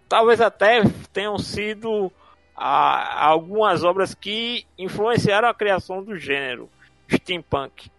Talvez 0.07 0.41
até 0.41 0.81
tenham 1.11 1.37
sido 1.37 2.11
ah, 2.55 3.25
algumas 3.25 3.83
obras 3.83 4.13
que 4.13 4.65
influenciaram 4.77 5.47
a 5.47 5.53
criação 5.53 6.03
do 6.03 6.17
gênero 6.17 6.69
steampunk, 7.09 7.89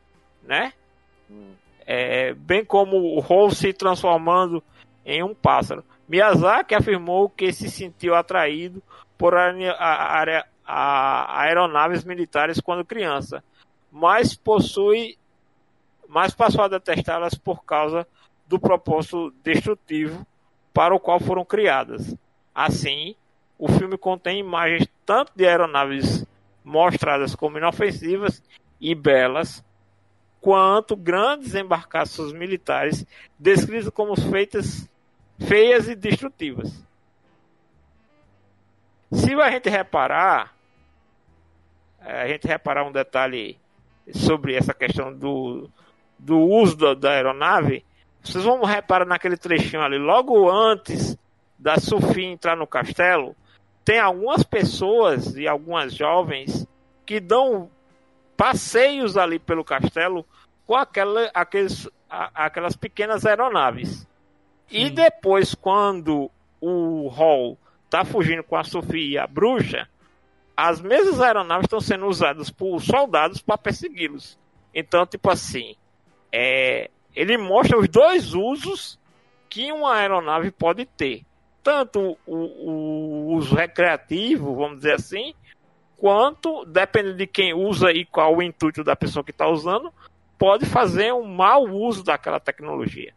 né? 0.43 0.73
É, 1.87 2.35
bem 2.35 2.65
como 2.65 3.17
o 3.17 3.21
Hall 3.21 3.51
se 3.51 3.73
transformando 3.73 4.63
em 5.05 5.23
um 5.23 5.35
pássaro. 5.35 5.85
Miyazaki 6.09 6.75
afirmou 6.75 7.29
que 7.29 7.53
se 7.53 7.71
sentiu 7.71 8.15
atraído 8.15 8.83
por 9.17 9.35
a, 9.35 9.51
a, 9.79 10.45
a, 10.65 11.41
aeronaves 11.43 12.05
militares 12.05 12.61
quando 12.61 12.85
criança, 12.85 13.43
mas 13.91 14.35
possui 14.35 15.19
mas 16.09 16.35
passou 16.35 16.65
a 16.65 16.69
detestá-las 16.69 17.37
por 17.37 17.65
causa 17.65 18.05
do 18.49 18.59
propósito 18.59 19.33
destrutivo 19.45 20.27
para 20.75 20.93
o 20.93 20.99
qual 20.99 21.21
foram 21.21 21.45
criadas. 21.45 22.17
Assim, 22.53 23.15
o 23.57 23.69
filme 23.69 23.97
contém 23.97 24.41
imagens 24.41 24.89
tanto 25.07 25.33
de 25.37 25.47
aeronaves 25.47 26.27
mostradas 26.65 27.37
como 27.37 27.59
inofensivas 27.59 28.43
e 28.81 28.93
belas, 28.93 29.65
quanto 30.41 30.97
grandes 30.97 31.55
embarcações 31.55 32.33
militares 32.33 33.05
descritas 33.39 33.91
como 33.91 34.17
feitas 34.17 34.89
feias 35.39 35.89
e 35.89 35.95
destrutivas. 35.95 36.71
Se 39.13 39.35
a 39.35 39.51
gente 39.51 39.69
reparar, 39.69 40.55
a 42.01 42.29
gente 42.29 42.47
reparar 42.47 42.87
um 42.87 42.93
detalhe 42.93 43.59
sobre 44.15 44.55
essa 44.55 44.73
questão 44.73 45.13
do, 45.13 45.69
do 46.19 46.39
uso 46.39 46.77
da, 46.77 46.95
da 46.95 47.11
aeronave, 47.13 47.85
vocês 48.23 48.45
vão 48.45 48.63
reparar 48.63 49.07
naquele 49.07 49.37
trechinho 49.37 49.83
ali, 49.83 49.99
logo 49.99 50.51
antes 50.51 51.17
da 51.59 51.79
Sofia 51.79 52.27
entrar 52.27 52.57
no 52.57 52.67
castelo, 52.67 53.35
tem 53.85 53.99
algumas 53.99 54.43
pessoas 54.45 55.37
e 55.37 55.49
algumas 55.49 55.95
jovens 55.95 56.67
que 57.05 57.19
dão 57.19 57.71
passeios 58.41 59.19
ali 59.19 59.39
pelo 59.39 59.63
castelo 59.63 60.25
com 60.67 60.75
aquela, 60.75 61.31
aqueles, 61.35 61.87
a, 62.09 62.47
aquelas 62.47 62.75
pequenas 62.75 63.27
aeronaves. 63.27 64.09
E 64.71 64.89
depois, 64.89 65.55
quando 65.55 66.31
o 66.59 67.09
Hall 67.09 67.59
tá 67.91 68.03
fugindo 68.03 68.43
com 68.43 68.57
a 68.57 68.65
Sofia, 68.65 69.25
a 69.25 69.27
bruxa, 69.27 69.87
as 70.57 70.81
mesmas 70.81 71.21
aeronaves 71.21 71.67
estão 71.67 71.83
sendo 71.83 72.07
usadas 72.07 72.49
por 72.49 72.81
soldados 72.81 73.43
para 73.43 73.59
persegui-los. 73.59 74.39
Então, 74.75 75.05
tipo 75.05 75.29
assim, 75.29 75.77
é, 76.33 76.89
ele 77.15 77.37
mostra 77.37 77.79
os 77.79 77.91
dois 77.91 78.33
usos 78.33 78.99
que 79.51 79.71
uma 79.71 79.97
aeronave 79.97 80.51
pode 80.51 80.87
ter. 80.87 81.27
Tanto 81.63 82.17
o, 82.25 82.37
o 82.37 83.35
uso 83.35 83.55
recreativo, 83.55 84.57
vamos 84.57 84.79
dizer 84.79 84.95
assim, 84.95 85.35
quanto, 86.01 86.65
dependendo 86.65 87.17
de 87.17 87.27
quem 87.27 87.53
usa 87.53 87.93
e 87.93 88.07
qual 88.07 88.35
o 88.35 88.43
intuito 88.43 88.83
da 88.83 88.97
pessoa 88.97 89.23
que 89.23 89.31
está 89.31 89.47
usando, 89.47 89.93
pode 90.39 90.65
fazer 90.65 91.13
um 91.13 91.25
mau 91.25 91.65
uso 91.65 92.03
daquela 92.03 92.41
tecnologia 92.41 93.13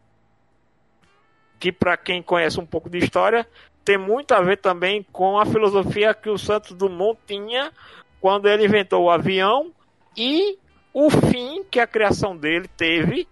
que 1.64 1.72
para 1.72 1.96
quem 1.96 2.22
conhece 2.22 2.60
um 2.60 2.66
pouco 2.66 2.90
de 2.90 2.98
história, 2.98 3.48
tem 3.86 3.98
muito 3.98 4.34
a 4.34 4.42
ver 4.42 4.58
também 4.58 5.02
com 5.14 5.40
a 5.40 5.46
filosofia 5.46 6.14
que 6.14 6.30
o 6.30 6.38
Santos 6.38 6.74
Dumont 6.74 7.18
tinha 7.26 7.72
quando 8.20 8.50
ele 8.50 8.66
inventou 8.66 9.06
o 9.06 9.10
avião 9.10 9.72
e 10.18 10.60
o 10.94 11.10
fim 11.10 11.64
que 11.64 11.80
a 11.80 11.88
criação 11.88 12.36
dele 12.36 12.68
teve, 12.76 13.26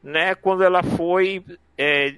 né, 0.00 0.32
quando 0.36 0.62
ela 0.62 0.80
foi 0.84 1.44
é, 1.76 2.14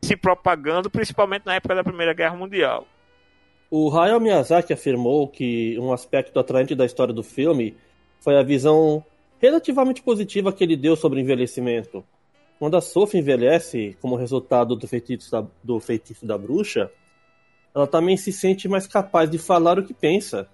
se 0.00 0.16
propagando, 0.16 0.88
principalmente 0.88 1.46
na 1.46 1.56
época 1.56 1.74
da 1.74 1.82
Primeira 1.82 2.14
Guerra 2.14 2.36
Mundial. 2.36 2.86
O 3.70 3.90
Hayao 3.90 4.18
Miyazaki 4.18 4.72
afirmou 4.72 5.28
que 5.28 5.78
um 5.78 5.92
aspecto 5.92 6.38
atraente 6.38 6.74
da 6.74 6.86
história 6.86 7.12
do 7.12 7.22
filme 7.22 7.76
foi 8.18 8.36
a 8.38 8.42
visão 8.42 9.04
relativamente 9.38 10.02
positiva 10.02 10.52
que 10.52 10.64
ele 10.64 10.76
deu 10.76 10.96
sobre 10.96 11.20
envelhecimento. 11.20 12.02
Quando 12.58 12.76
a 12.76 12.80
Sophie 12.80 13.20
envelhece, 13.20 13.96
como 14.00 14.16
resultado 14.16 14.74
do 14.74 14.88
feitiço 14.88 15.30
da, 15.30 15.46
do 15.62 15.78
feitiço 15.78 16.24
da 16.24 16.38
bruxa, 16.38 16.90
ela 17.74 17.86
também 17.86 18.16
se 18.16 18.32
sente 18.32 18.66
mais 18.68 18.86
capaz 18.86 19.30
de 19.30 19.38
falar 19.38 19.78
o 19.78 19.84
que 19.84 19.92
pensa. 19.92 20.48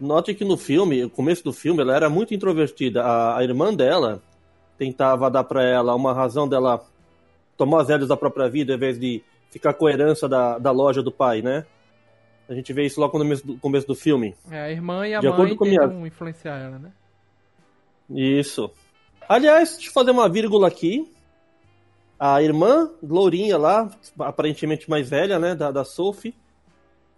Note 0.00 0.34
que 0.34 0.44
no 0.44 0.56
filme, 0.56 1.02
no 1.02 1.10
começo 1.10 1.44
do 1.44 1.52
filme, 1.52 1.82
ela 1.82 1.94
era 1.94 2.08
muito 2.08 2.34
introvertida. 2.34 3.04
A, 3.04 3.38
a 3.38 3.44
irmã 3.44 3.72
dela 3.72 4.20
tentava 4.78 5.30
dar 5.30 5.44
para 5.44 5.62
ela 5.62 5.94
uma 5.94 6.12
razão 6.12 6.48
dela 6.48 6.84
tomar 7.56 7.82
as 7.82 7.88
rédeas 7.88 8.08
da 8.08 8.16
própria 8.16 8.48
vida, 8.48 8.72
ao 8.72 8.76
invés 8.76 8.98
de 8.98 9.22
ficar 9.50 9.74
com 9.74 9.86
a 9.86 9.92
herança 9.92 10.28
da, 10.28 10.58
da 10.58 10.72
loja 10.72 11.02
do 11.02 11.12
pai, 11.12 11.42
né? 11.42 11.64
A 12.48 12.54
gente 12.54 12.72
vê 12.72 12.84
isso 12.84 13.00
logo 13.00 13.18
no 13.18 13.58
começo 13.58 13.86
do, 13.86 13.94
filme. 13.94 14.34
É, 14.50 14.60
a 14.60 14.70
irmã 14.70 15.06
e 15.06 15.14
a 15.14 15.20
De 15.20 15.26
mãe 15.26 15.34
acordo 15.34 15.56
com 15.56 15.64
tentam 15.64 15.88
minha- 15.88 16.06
influenciar 16.08 16.58
ela, 16.58 16.78
né? 16.78 16.92
Isso. 18.10 18.70
Aliás, 19.28 19.74
deixa 19.76 19.88
eu 19.88 19.92
fazer 19.92 20.10
uma 20.10 20.28
vírgula 20.28 20.68
aqui. 20.68 21.10
A 22.18 22.42
irmã, 22.42 22.90
Lourinha 23.02 23.56
lá, 23.56 23.90
aparentemente 24.18 24.88
mais 24.88 25.08
velha, 25.08 25.38
né, 25.38 25.54
da, 25.54 25.70
da 25.70 25.84
Sophie. 25.84 26.34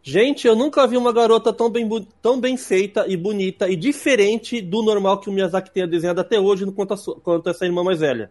Gente, 0.03 0.47
eu 0.47 0.55
nunca 0.55 0.87
vi 0.87 0.97
uma 0.97 1.12
garota 1.12 1.53
tão 1.53 1.68
bem, 1.68 1.89
tão 2.22 2.41
bem 2.41 2.57
feita 2.57 3.05
e 3.09 3.16
bonita 3.16 3.68
e 3.68 3.74
diferente 3.74 4.61
do 4.62 4.81
normal 4.83 5.18
que 5.18 5.29
o 5.29 5.33
Miyazaki 5.33 5.72
tenha 5.72 5.87
desenhado 5.87 6.20
até 6.20 6.39
hoje 6.39 6.64
no 6.64 6.72
quanto, 6.72 6.95
a 6.95 6.97
quanto 7.20 7.51
essa 7.51 7.66
irmã 7.66 7.83
mais 7.83 7.99
velha. 7.99 8.31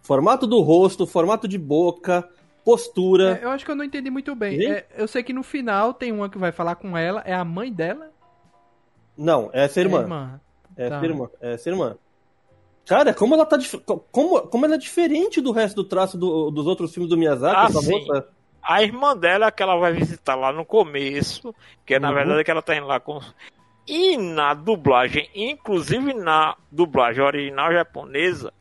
Formato 0.00 0.46
do 0.46 0.60
rosto, 0.60 1.04
formato 1.04 1.48
de 1.48 1.58
boca, 1.58 2.28
postura. 2.66 3.38
É, 3.40 3.44
eu 3.44 3.50
acho 3.50 3.64
que 3.64 3.70
eu 3.70 3.76
não 3.76 3.84
entendi 3.84 4.10
muito 4.10 4.34
bem. 4.34 4.60
É, 4.66 4.84
eu 4.96 5.06
sei 5.06 5.22
que 5.22 5.32
no 5.32 5.44
final 5.44 5.94
tem 5.94 6.10
uma 6.10 6.28
que 6.28 6.36
vai 6.36 6.50
falar 6.50 6.74
com 6.74 6.98
ela, 6.98 7.22
é 7.24 7.32
a 7.32 7.44
mãe 7.44 7.72
dela? 7.72 8.10
Não, 9.16 9.48
essa 9.52 9.78
é 9.80 9.82
a 9.82 9.84
É 9.84 9.86
irmã. 9.86 9.98
a 9.98 10.02
irmã. 10.02 10.40
É 10.76 10.88
Tá. 10.90 10.96
essa 10.96 11.06
irmã. 11.06 11.30
É 11.40 11.52
essa 11.54 11.70
irmã. 11.70 11.96
Cara, 12.84 13.14
como 13.14 13.34
ela 13.34 13.46
tá. 13.46 13.56
dif- 13.56 13.80
Como, 14.10 14.40
como 14.42 14.64
ela 14.66 14.74
é 14.74 14.78
diferente 14.78 15.40
do 15.40 15.52
resto 15.52 15.76
do 15.76 15.84
traço 15.84 16.18
do- 16.18 16.50
dos 16.50 16.66
outros 16.66 16.92
filmes 16.92 17.08
do 17.08 17.16
Miyazaki, 17.16 17.56
Ah, 17.56 17.64
essa 17.66 17.80
sim. 17.80 17.92
moça. 17.92 18.28
A 18.62 18.82
irmã 18.82 19.16
dela 19.16 19.50
que 19.52 19.62
ela 19.62 19.76
vai 19.76 19.92
visitar 19.92 20.34
lá 20.34 20.52
no 20.52 20.64
começo, 20.64 21.54
que 21.86 21.98
na 22.00 22.08
Uhum. 22.08 22.14
verdade 22.16 22.40
é 22.40 22.44
que 22.44 22.50
ela 22.50 22.62
tá 22.62 22.76
indo 22.76 22.86
lá 22.86 22.98
com. 23.00 23.20
E 23.86 24.16
na 24.16 24.52
dublagem, 24.54 25.30
inclusive 25.34 26.12
na 26.12 26.56
dublagem 26.70 27.22
original 27.22 27.72
japonesa, 27.72 28.52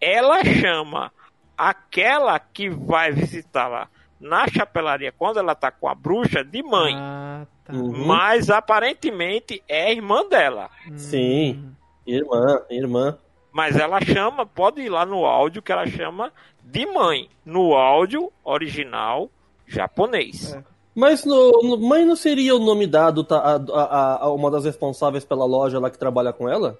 ela 0.00 0.44
chama 0.44 1.12
aquela 1.56 2.38
que 2.38 2.68
vai 2.68 3.12
visitar 3.12 3.68
lá 3.68 3.88
na 4.20 4.46
chapelaria 4.48 5.12
quando 5.12 5.38
ela 5.38 5.54
tá 5.54 5.70
com 5.70 5.88
a 5.88 5.94
bruxa 5.94 6.42
de 6.44 6.62
mãe. 6.62 6.94
Ah, 6.96 7.46
tá. 7.64 7.72
Uhum. 7.72 8.06
Mas 8.06 8.48
aparentemente 8.50 9.62
é 9.68 9.92
irmã 9.92 10.26
dela. 10.28 10.70
Hum. 10.90 10.96
Sim. 10.98 11.70
Irmã, 12.06 12.62
irmã. 12.70 13.18
Mas 13.52 13.76
ela 13.76 14.00
chama, 14.00 14.44
pode 14.46 14.80
ir 14.82 14.88
lá 14.88 15.04
no 15.06 15.24
áudio 15.26 15.62
que 15.62 15.72
ela 15.72 15.86
chama 15.86 16.32
de 16.62 16.86
mãe. 16.86 17.28
No 17.44 17.74
áudio 17.74 18.30
original 18.44 19.30
japonês. 19.66 20.54
É. 20.54 20.62
Mas 20.94 21.24
no, 21.24 21.50
no- 21.62 21.78
mãe 21.78 22.04
não 22.06 22.16
seria 22.16 22.54
o 22.54 22.58
nome 22.58 22.86
dado 22.86 23.22
tá, 23.22 23.36
a, 23.38 23.56
a- 23.56 24.18
a 24.24 24.30
uma 24.30 24.50
das 24.50 24.64
responsáveis 24.64 25.24
pela 25.26 25.44
loja 25.44 25.78
lá 25.78 25.90
que 25.90 25.98
trabalha 25.98 26.32
com 26.32 26.48
ela? 26.48 26.78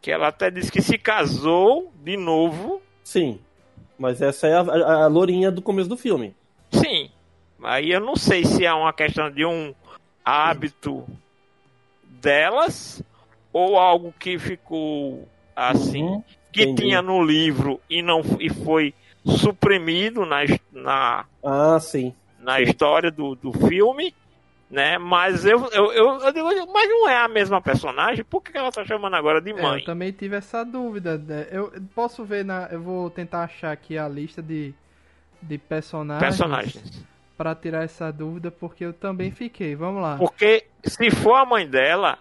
Que 0.00 0.10
ela 0.10 0.28
até 0.28 0.50
disse 0.50 0.70
que 0.70 0.82
se 0.82 0.98
casou 0.98 1.92
de 2.02 2.16
novo. 2.16 2.80
Sim. 3.04 3.38
Mas 3.96 4.20
essa 4.20 4.48
é 4.48 4.54
a, 4.54 4.60
a, 4.60 5.04
a 5.04 5.06
lourinha 5.06 5.52
do 5.52 5.62
começo 5.62 5.88
do 5.88 5.96
filme. 5.96 6.34
Sim. 6.72 7.10
Aí 7.62 7.92
eu 7.92 8.00
não 8.00 8.16
sei 8.16 8.44
se 8.44 8.64
é 8.66 8.72
uma 8.74 8.92
questão 8.92 9.30
de 9.30 9.44
um 9.44 9.72
hábito 10.24 11.06
delas 12.02 13.02
ou 13.52 13.78
algo 13.78 14.12
que 14.18 14.38
ficou 14.38 15.28
assim, 15.54 16.02
Uhum, 16.02 16.24
que 16.52 16.74
tinha 16.74 17.00
no 17.00 17.22
livro 17.24 17.80
e 17.88 18.02
não 18.02 18.20
e 18.40 18.50
foi 18.50 18.92
suprimido 19.24 20.26
na, 20.26 20.38
na, 20.72 21.24
Ah, 21.42 21.78
sim. 21.80 22.12
na 22.40 22.60
história 22.60 23.10
do, 23.10 23.34
do 23.36 23.52
filme, 23.52 24.12
né? 24.70 24.98
Mas 24.98 25.44
eu, 25.44 25.64
eu, 25.72 25.92
eu, 25.92 26.18
eu 26.20 26.32
digo, 26.32 26.72
mas 26.72 26.88
não 26.88 27.08
é 27.08 27.16
a 27.16 27.28
mesma 27.28 27.60
personagem, 27.60 28.24
por 28.24 28.42
que 28.42 28.56
ela 28.56 28.72
tá 28.72 28.84
chamando 28.84 29.14
agora 29.14 29.40
de 29.40 29.50
É, 29.50 29.62
mãe? 29.62 29.80
eu 29.80 29.84
também 29.84 30.10
tive 30.12 30.36
essa 30.36 30.64
dúvida. 30.64 31.18
né? 31.18 31.46
Eu 31.50 31.72
eu 31.74 31.82
posso 31.94 32.24
ver 32.24 32.44
na. 32.44 32.68
Eu 32.70 32.80
vou 32.82 33.10
tentar 33.10 33.44
achar 33.44 33.72
aqui 33.72 33.96
a 33.98 34.08
lista 34.08 34.42
de, 34.42 34.74
de 35.42 35.58
personagens. 35.58 36.22
Personagens. 36.22 37.04
Pra 37.36 37.54
tirar 37.54 37.82
essa 37.84 38.12
dúvida, 38.12 38.50
porque 38.50 38.84
eu 38.84 38.92
também 38.92 39.30
fiquei. 39.32 39.74
Vamos 39.74 40.00
lá. 40.02 40.16
Porque 40.16 40.66
se 40.84 41.10
for 41.10 41.34
a 41.34 41.44
mãe 41.44 41.68
dela, 41.68 42.18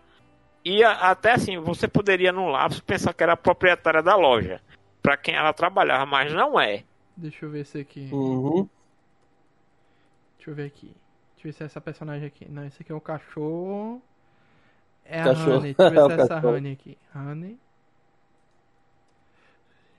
ia 0.66 0.90
até 0.90 1.34
assim, 1.34 1.58
você 1.60 1.88
poderia 1.88 2.32
no 2.32 2.48
lapso 2.48 2.84
pensar 2.84 3.14
que 3.14 3.22
era 3.22 3.34
a 3.34 3.38
proprietária 3.38 4.02
da 4.02 4.16
loja, 4.16 4.60
para 5.04 5.16
quem 5.16 5.36
ela 5.36 5.54
trabalhava, 5.54 6.06
mas 6.08 6.34
não 6.34 6.60
é. 6.60 6.84
Deixa 7.16 7.46
eu 7.46 7.52
ver 7.52 7.60
esse 7.62 7.80
aqui. 7.80 8.10
Uhum. 8.12 8.68
Deixa 10.38 10.50
eu 10.50 10.56
ver 10.56 10.66
aqui. 10.66 10.96
Deixa 11.44 11.48
eu 11.48 11.52
ver 11.52 11.54
se 11.54 11.64
é 11.64 11.66
essa 11.68 11.82
personagem 11.82 12.28
aqui. 12.28 12.46
Não, 12.50 12.66
esse 12.66 12.82
aqui 12.82 12.92
é 12.92 12.96
o 12.96 13.02
cachorro. 13.02 14.02
É 15.06 15.22
a 15.22 15.30
Cachorro. 15.30 15.58
Honey. 15.58 15.74
Deixa 15.76 15.84
eu 15.84 15.90
ver 15.90 16.00
É 16.00 16.02
se 16.02 16.12
é 16.12 16.16
essa 16.16 16.28
cachorro. 16.28 16.56
Honey 16.56 16.74
aqui. 16.74 16.98
Honey. 17.16 17.60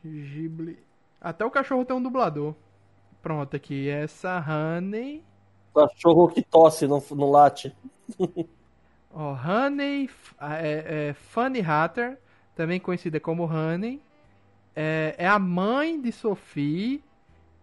Ghibli. 0.05 0.79
Até 1.21 1.45
o 1.45 1.51
cachorro 1.51 1.85
tem 1.85 1.97
um 1.97 2.03
dublador. 2.03 2.55
Pronto, 3.23 3.57
aqui. 3.57 3.89
Essa 3.89 4.39
Honey. 4.47 5.23
Cachorro 5.75 6.29
que 6.29 6.43
tosse, 6.43 6.87
não, 6.87 7.03
não 7.13 7.31
late. 7.31 7.75
Ó, 9.13 9.33
Honey. 9.35 10.05
f- 10.07 10.35
ah, 10.39 10.57
É, 10.59 11.09
é 11.11 11.15
Fanny 11.15 11.61
Hatter. 11.61 12.19
Também 12.55 12.79
conhecida 12.81 13.19
como 13.21 13.45
Honey. 13.45 14.01
É, 14.77 15.15
é 15.19 15.27
a 15.29 15.39
mãe 15.39 16.01
de 16.01 16.13
Sophie 16.13 17.03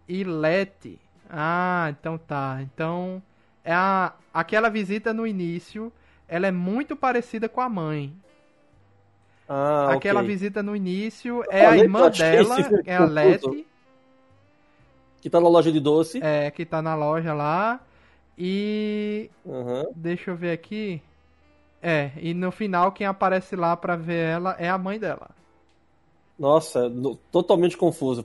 e 0.08 0.24
Letty. 0.24 1.00
Ah, 1.30 1.88
então 1.90 2.18
tá. 2.18 2.60
Então, 2.62 3.22
é 3.22 3.31
a, 3.70 4.12
aquela 4.32 4.68
visita 4.68 5.12
no 5.12 5.26
início, 5.26 5.92
ela 6.28 6.46
é 6.46 6.50
muito 6.50 6.96
parecida 6.96 7.48
com 7.48 7.60
a 7.60 7.68
mãe. 7.68 8.12
Ah, 9.48 9.90
aquela 9.92 10.20
ok. 10.20 10.28
visita 10.32 10.62
no 10.62 10.74
início 10.74 11.44
é 11.50 11.66
a 11.66 11.76
irmã 11.76 12.10
dela, 12.10 12.56
é 12.86 12.96
a. 12.96 13.04
Letty, 13.04 13.66
Que 15.20 15.28
tá 15.28 15.40
na 15.40 15.48
loja 15.48 15.70
de 15.70 15.78
doce. 15.80 16.20
é, 16.22 16.50
que 16.50 16.64
tá 16.64 16.80
na 16.80 16.94
loja 16.94 17.34
lá. 17.34 17.80
E 18.38 19.30
Aham. 19.46 19.86
deixa 19.94 20.30
eu 20.30 20.36
ver 20.36 20.52
aqui. 20.52 21.02
É, 21.82 22.12
e 22.16 22.32
no 22.32 22.50
final 22.50 22.92
quem 22.92 23.06
aparece 23.06 23.54
lá 23.56 23.76
pra 23.76 23.94
ver 23.96 24.24
ela 24.30 24.56
é 24.58 24.68
a 24.70 24.78
mãe 24.78 24.98
dela. 24.98 25.30
Nossa, 26.38 26.88
no- 26.88 27.16
totalmente 27.30 27.76
confuso. 27.76 28.24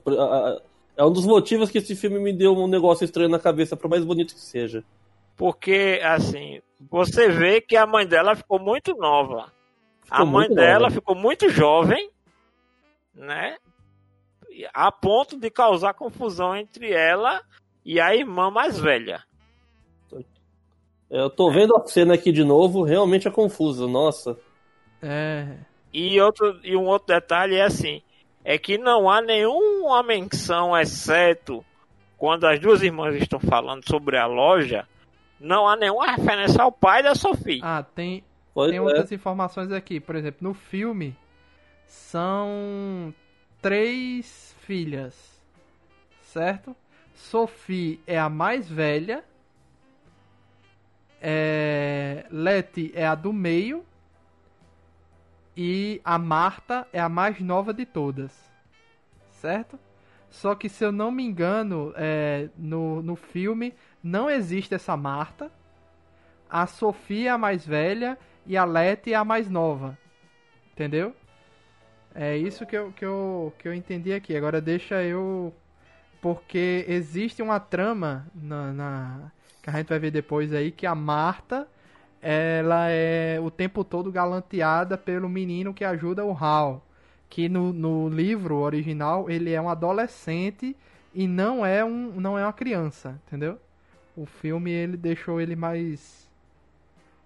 É 0.96 1.04
um 1.04 1.12
dos 1.12 1.26
motivos 1.26 1.70
que 1.70 1.78
esse 1.78 1.94
filme 1.94 2.18
me 2.18 2.32
deu 2.32 2.56
um 2.56 2.66
negócio 2.66 3.04
estranho 3.04 3.28
na 3.28 3.38
cabeça, 3.38 3.76
por 3.76 3.90
mais 3.90 4.04
bonito 4.04 4.34
que 4.34 4.40
seja. 4.40 4.82
Porque, 5.38 6.00
assim, 6.02 6.60
você 6.90 7.28
vê 7.28 7.60
que 7.60 7.76
a 7.76 7.86
mãe 7.86 8.04
dela 8.04 8.34
ficou 8.34 8.58
muito 8.58 8.94
nova. 8.96 9.52
a 10.10 10.16
Ficou 10.16 10.26
mãe 10.26 10.48
muito 10.48 10.54
dela 10.56 10.80
nova. 10.80 10.94
ficou 10.94 11.14
muito 11.14 11.48
jovem, 11.48 12.10
né? 13.14 13.56
A 14.74 14.90
ponto 14.90 15.38
de 15.38 15.48
causar 15.48 15.94
confusão 15.94 16.56
entre 16.56 16.92
ela 16.92 17.40
e 17.84 18.00
a 18.00 18.14
irmã 18.16 18.50
mais 18.50 18.80
velha. 18.80 19.22
Eu 21.08 21.30
tô 21.30 21.50
vendo 21.52 21.74
a 21.76 21.86
cena 21.86 22.14
aqui 22.14 22.32
de 22.32 22.42
novo, 22.44 22.82
realmente 22.82 23.28
é 23.28 23.30
confuso, 23.30 23.86
nossa. 23.88 24.36
É. 25.00 25.56
E, 25.92 26.20
outro, 26.20 26.58
e 26.64 26.76
um 26.76 26.84
outro 26.84 27.14
detalhe 27.14 27.54
é 27.54 27.62
assim: 27.62 28.02
é 28.44 28.58
que 28.58 28.76
não 28.76 29.08
há 29.08 29.22
nenhuma 29.22 30.02
menção, 30.02 30.76
exceto 30.76 31.64
quando 32.18 32.44
as 32.44 32.58
duas 32.58 32.82
irmãs 32.82 33.14
estão 33.14 33.38
falando 33.38 33.88
sobre 33.88 34.18
a 34.18 34.26
loja, 34.26 34.86
não 35.40 35.68
há 35.68 35.76
nenhuma 35.76 36.06
referência 36.12 36.62
ao 36.62 36.72
pai 36.72 37.02
da 37.02 37.14
Sophie. 37.14 37.60
Ah, 37.62 37.82
tem, 37.82 38.24
Pois 38.52 38.70
tem 38.70 38.78
é. 38.78 38.82
outras 38.82 39.12
informações 39.12 39.70
aqui. 39.70 40.00
Por 40.00 40.16
exemplo, 40.16 40.48
no 40.48 40.54
filme 40.54 41.16
são 41.86 43.14
três 43.62 44.54
filhas, 44.60 45.40
certo? 46.22 46.74
Sophie 47.14 48.00
é 48.06 48.18
a 48.18 48.28
mais 48.28 48.68
velha. 48.68 49.24
É... 51.20 52.26
Letty 52.30 52.92
é 52.94 53.06
a 53.06 53.14
do 53.14 53.32
meio. 53.32 53.84
E 55.56 56.00
a 56.04 56.18
Marta 56.18 56.86
é 56.92 57.00
a 57.00 57.08
mais 57.08 57.40
nova 57.40 57.74
de 57.74 57.84
todas. 57.84 58.32
Certo? 59.32 59.78
Só 60.30 60.54
que 60.54 60.68
se 60.68 60.84
eu 60.84 60.92
não 60.92 61.10
me 61.10 61.24
engano, 61.24 61.92
é, 61.96 62.48
no, 62.56 63.02
no 63.02 63.16
filme 63.16 63.74
não 64.02 64.30
existe 64.30 64.74
essa 64.74 64.96
Marta. 64.96 65.50
A 66.50 66.66
Sofia 66.66 67.30
é 67.30 67.32
a 67.32 67.38
mais 67.38 67.66
velha 67.66 68.18
e 68.46 68.56
a 68.56 68.64
Letty 68.64 69.12
é 69.12 69.16
a 69.16 69.24
mais 69.24 69.48
nova. 69.50 69.98
Entendeu? 70.72 71.14
É 72.14 72.36
isso 72.36 72.66
que 72.66 72.76
eu, 72.76 72.92
que 72.92 73.04
eu, 73.04 73.52
que 73.58 73.68
eu 73.68 73.74
entendi 73.74 74.12
aqui. 74.12 74.36
Agora 74.36 74.60
deixa 74.60 75.02
eu. 75.02 75.54
Porque 76.20 76.84
existe 76.88 77.42
uma 77.42 77.60
trama 77.60 78.26
na, 78.34 78.72
na- 78.72 79.32
que 79.62 79.70
a 79.70 79.72
gente 79.74 79.88
vai 79.88 79.98
ver 79.98 80.10
depois 80.10 80.52
aí 80.52 80.72
que 80.72 80.86
a 80.86 80.94
Marta 80.94 81.68
ela 82.22 82.88
é 82.90 83.38
o 83.40 83.50
tempo 83.50 83.84
todo 83.84 84.10
galanteada 84.12 84.98
pelo 84.98 85.28
menino 85.28 85.74
que 85.74 85.84
ajuda 85.84 86.24
o 86.24 86.32
Hal. 86.36 86.84
Que 87.30 87.48
no, 87.48 87.72
no 87.72 88.08
livro 88.08 88.56
original 88.56 89.30
ele 89.30 89.52
é 89.52 89.60
um 89.60 89.68
adolescente 89.68 90.76
e 91.14 91.28
não 91.28 91.64
é 91.66 91.84
um 91.84 92.20
não 92.20 92.38
é 92.38 92.44
uma 92.44 92.52
criança, 92.52 93.20
entendeu? 93.26 93.58
O 94.18 94.26
filme 94.26 94.70
ele 94.72 94.96
deixou 94.96 95.40
ele 95.40 95.54
mais 95.54 96.28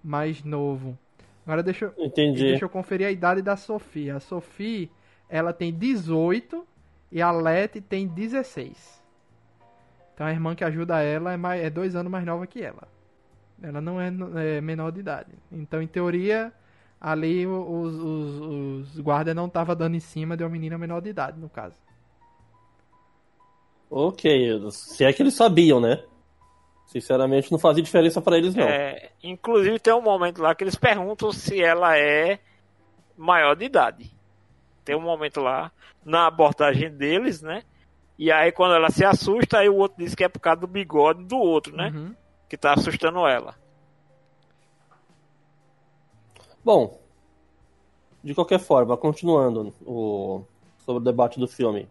mais 0.05 0.43
novo. 0.45 0.99
Agora 1.47 1.63
deixa, 1.63 1.87
eu- 1.87 1.95
Entendi. 2.05 2.43
deixa 2.43 2.65
eu 2.65 2.69
conferir 2.69 3.07
a 3.07 3.11
idade 3.11 3.41
da 3.41 3.57
Sofia. 3.57 4.17
A 4.17 4.21
Sofia, 4.21 4.89
ela 5.29 5.53
tem 5.53 5.73
18 5.73 6.67
e 7.11 7.23
a 7.23 7.31
Letty 7.31 7.81
tem 7.81 8.07
16. 8.07 9.01
Então 10.13 10.27
a 10.27 10.31
irmã 10.31 10.55
que 10.55 10.65
ajuda 10.65 11.01
ela 11.01 11.33
é, 11.33 11.37
mais, 11.37 11.63
é 11.65 11.71
dois 11.71 11.97
anos 11.97 12.13
mais 12.13 12.27
nova 12.27 12.47
que 12.47 12.63
ela. 12.63 12.87
Ela 13.63 13.81
não 13.81 14.01
é, 14.01 14.13
é 14.57 14.61
menor 14.61 14.91
de 14.93 15.01
idade. 15.01 15.31
Então, 15.51 15.81
em 15.81 15.87
teoria, 15.87 16.53
ali 17.01 17.47
os, 17.47 17.95
os, 17.95 18.41
os 18.41 19.01
guardas 19.01 19.35
não 19.35 19.47
estavam 19.47 19.75
dando 19.75 19.95
em 19.97 20.01
cima 20.01 20.37
de 20.37 20.43
uma 20.45 20.51
menina 20.51 20.77
menor 20.77 21.01
de 21.01 21.09
idade, 21.11 21.39
no 21.39 21.49
caso. 21.49 21.77
Ok, 23.91 24.71
se 24.71 25.05
é 25.05 25.13
que 25.13 25.23
eles 25.23 25.35
sabiam, 25.35 25.81
né? 25.81 26.03
Sinceramente, 26.93 27.51
não 27.51 27.59
fazia 27.59 27.83
diferença 27.83 28.21
pra 28.21 28.37
eles, 28.37 28.55
não. 28.55 28.69
É, 28.69 29.13
inclusive 29.23 29.81
tem 29.81 29.95
um 29.95 30.03
momento 30.03 30.43
lá 30.43 30.55
que 30.55 30.63
eles 30.63 30.77
perguntam 30.77 31.33
se 31.33 31.59
ela 31.59 31.97
é 31.97 32.39
maior 33.17 33.57
de 33.57 33.65
idade. 33.65 34.11
Tem 34.85 34.95
um 34.95 35.01
momento 35.01 35.41
lá 35.41 35.73
na 36.05 36.27
abordagem 36.27 36.91
deles, 36.91 37.41
né? 37.41 37.63
E 38.19 38.31
aí 38.31 38.53
quando 38.53 38.75
ela 38.75 38.91
se 38.91 39.07
assusta, 39.07 39.61
aí 39.61 39.71
o 39.71 39.77
outro 39.77 40.05
diz 40.05 40.15
que 40.15 40.23
é 40.23 40.29
por 40.29 40.39
causa 40.39 40.61
do 40.61 40.67
bigode 40.67 41.25
do 41.25 41.39
outro, 41.39 41.75
né? 41.75 41.91
Uhum. 41.95 42.15
Que 42.47 42.59
tá 42.59 42.75
assustando 42.75 43.27
ela. 43.27 43.55
Bom, 46.63 47.01
de 48.23 48.35
qualquer 48.35 48.61
forma, 48.61 48.99
continuando 48.99 49.73
o, 49.81 50.45
sobre 50.85 51.01
o 51.01 51.05
debate 51.05 51.41
do 51.41 51.49
filme. 51.49 51.89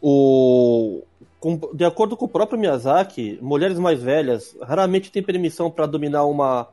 O, 0.00 1.02
de 1.74 1.84
acordo 1.84 2.16
com 2.16 2.26
o 2.26 2.28
próprio 2.28 2.58
Miyazaki, 2.58 3.38
mulheres 3.40 3.78
mais 3.78 4.02
velhas 4.02 4.54
raramente 4.62 5.10
têm 5.10 5.22
permissão 5.22 5.70
para 5.70 5.86
dominar 5.86 6.24
uma, 6.24 6.68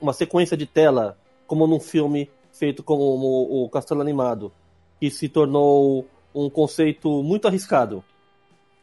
uma 0.00 0.12
sequência 0.14 0.56
de 0.56 0.66
tela, 0.66 1.18
como 1.46 1.66
num 1.66 1.80
filme 1.80 2.30
feito 2.50 2.82
como 2.82 3.64
o 3.64 3.68
Castelo 3.68 4.00
Animado, 4.00 4.50
que 4.98 5.10
se 5.10 5.28
tornou 5.28 6.06
um 6.34 6.48
conceito 6.48 7.22
muito 7.22 7.46
arriscado. 7.46 8.02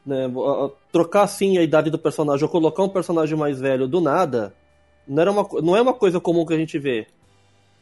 Né? 0.06 0.32
Trocar 0.92 1.24
assim 1.24 1.58
a 1.58 1.64
idade 1.64 1.90
do 1.90 1.98
personagem 1.98 2.44
ou 2.44 2.50
colocar 2.50 2.84
um 2.84 2.90
personagem 2.90 3.38
mais 3.38 3.60
velho 3.60 3.88
do 3.88 4.00
nada 4.00 4.54
não, 5.08 5.22
era 5.22 5.32
uma, 5.32 5.48
não 5.62 5.76
é 5.76 5.82
uma 5.82 5.94
coisa 5.94 6.20
comum 6.20 6.46
que 6.46 6.54
a 6.54 6.58
gente 6.58 6.78
vê. 6.78 7.08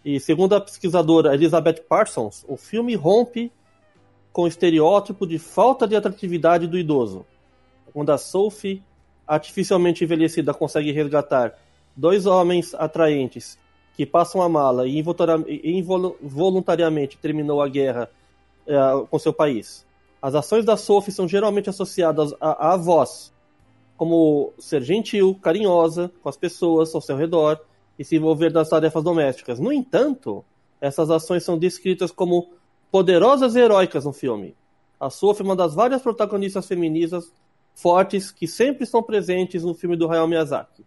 E 0.06 0.20
segundo 0.20 0.56
a 0.56 0.62
pesquisadora 0.62 1.34
Elizabeth 1.34 1.84
Parsons, 1.88 2.46
o 2.48 2.56
filme 2.56 2.96
rompe 2.96 3.52
com 4.38 4.44
o 4.44 4.48
estereótipo 4.48 5.26
de 5.26 5.40
falta 5.40 5.88
de 5.88 5.96
atratividade 5.96 6.68
do 6.68 6.78
idoso. 6.78 7.26
Quando 7.92 8.12
a 8.12 8.20
Sophie, 8.20 8.84
artificialmente 9.26 10.04
envelhecida, 10.04 10.54
consegue 10.54 10.92
resgatar 10.92 11.58
dois 11.96 12.28
homens 12.28 12.76
atraentes 12.76 13.58
que 13.96 14.06
passam 14.06 14.40
a 14.40 14.48
mala 14.48 14.88
e 14.88 15.00
involuntar- 15.00 15.44
e 15.48 15.72
involu- 15.72 16.16
voluntariamente 16.22 17.18
terminou 17.18 17.64
a 17.64 17.68
guerra 17.68 18.12
eh, 18.68 19.06
com 19.10 19.18
seu 19.18 19.34
país. 19.34 19.84
As 20.22 20.36
ações 20.36 20.64
da 20.64 20.78
Sophie 20.78 21.12
são 21.12 21.28
geralmente 21.28 21.72
associadas 21.72 22.32
à, 22.40 22.74
à 22.74 22.78
voz, 22.78 23.34
como 23.98 24.54
ser 24.60 24.84
gentil, 24.84 25.34
carinhosa 25.42 26.12
com 26.22 26.30
as 26.30 26.38
pessoas 26.38 26.94
ao 26.94 27.02
seu 27.02 27.18
redor 27.18 27.60
e 27.98 28.06
se 28.06 28.18
envolver 28.18 28.54
nas 28.54 28.70
tarefas 28.70 29.04
domésticas. 29.04 29.60
No 29.60 29.74
entanto, 29.74 30.46
essas 30.80 31.10
ações 31.10 31.44
são 31.44 31.58
descritas 31.58 32.12
como 32.12 32.50
poderosas 32.92 33.56
e 33.56 33.60
heróicas 33.60 34.06
no 34.06 34.14
filme. 34.14 34.56
A 35.00 35.10
Sophie 35.10 35.44
é 35.44 35.46
uma 35.46 35.56
das 35.56 35.76
várias 35.76 36.02
protagonistas 36.02 36.66
femininas 36.66 37.32
fortes 37.76 38.32
que 38.32 38.48
sempre 38.48 38.84
estão 38.84 39.04
presentes 39.04 39.64
no 39.64 39.74
filme 39.74 39.96
do 39.96 40.10
Hayao 40.10 40.28
Miyazaki. 40.28 40.84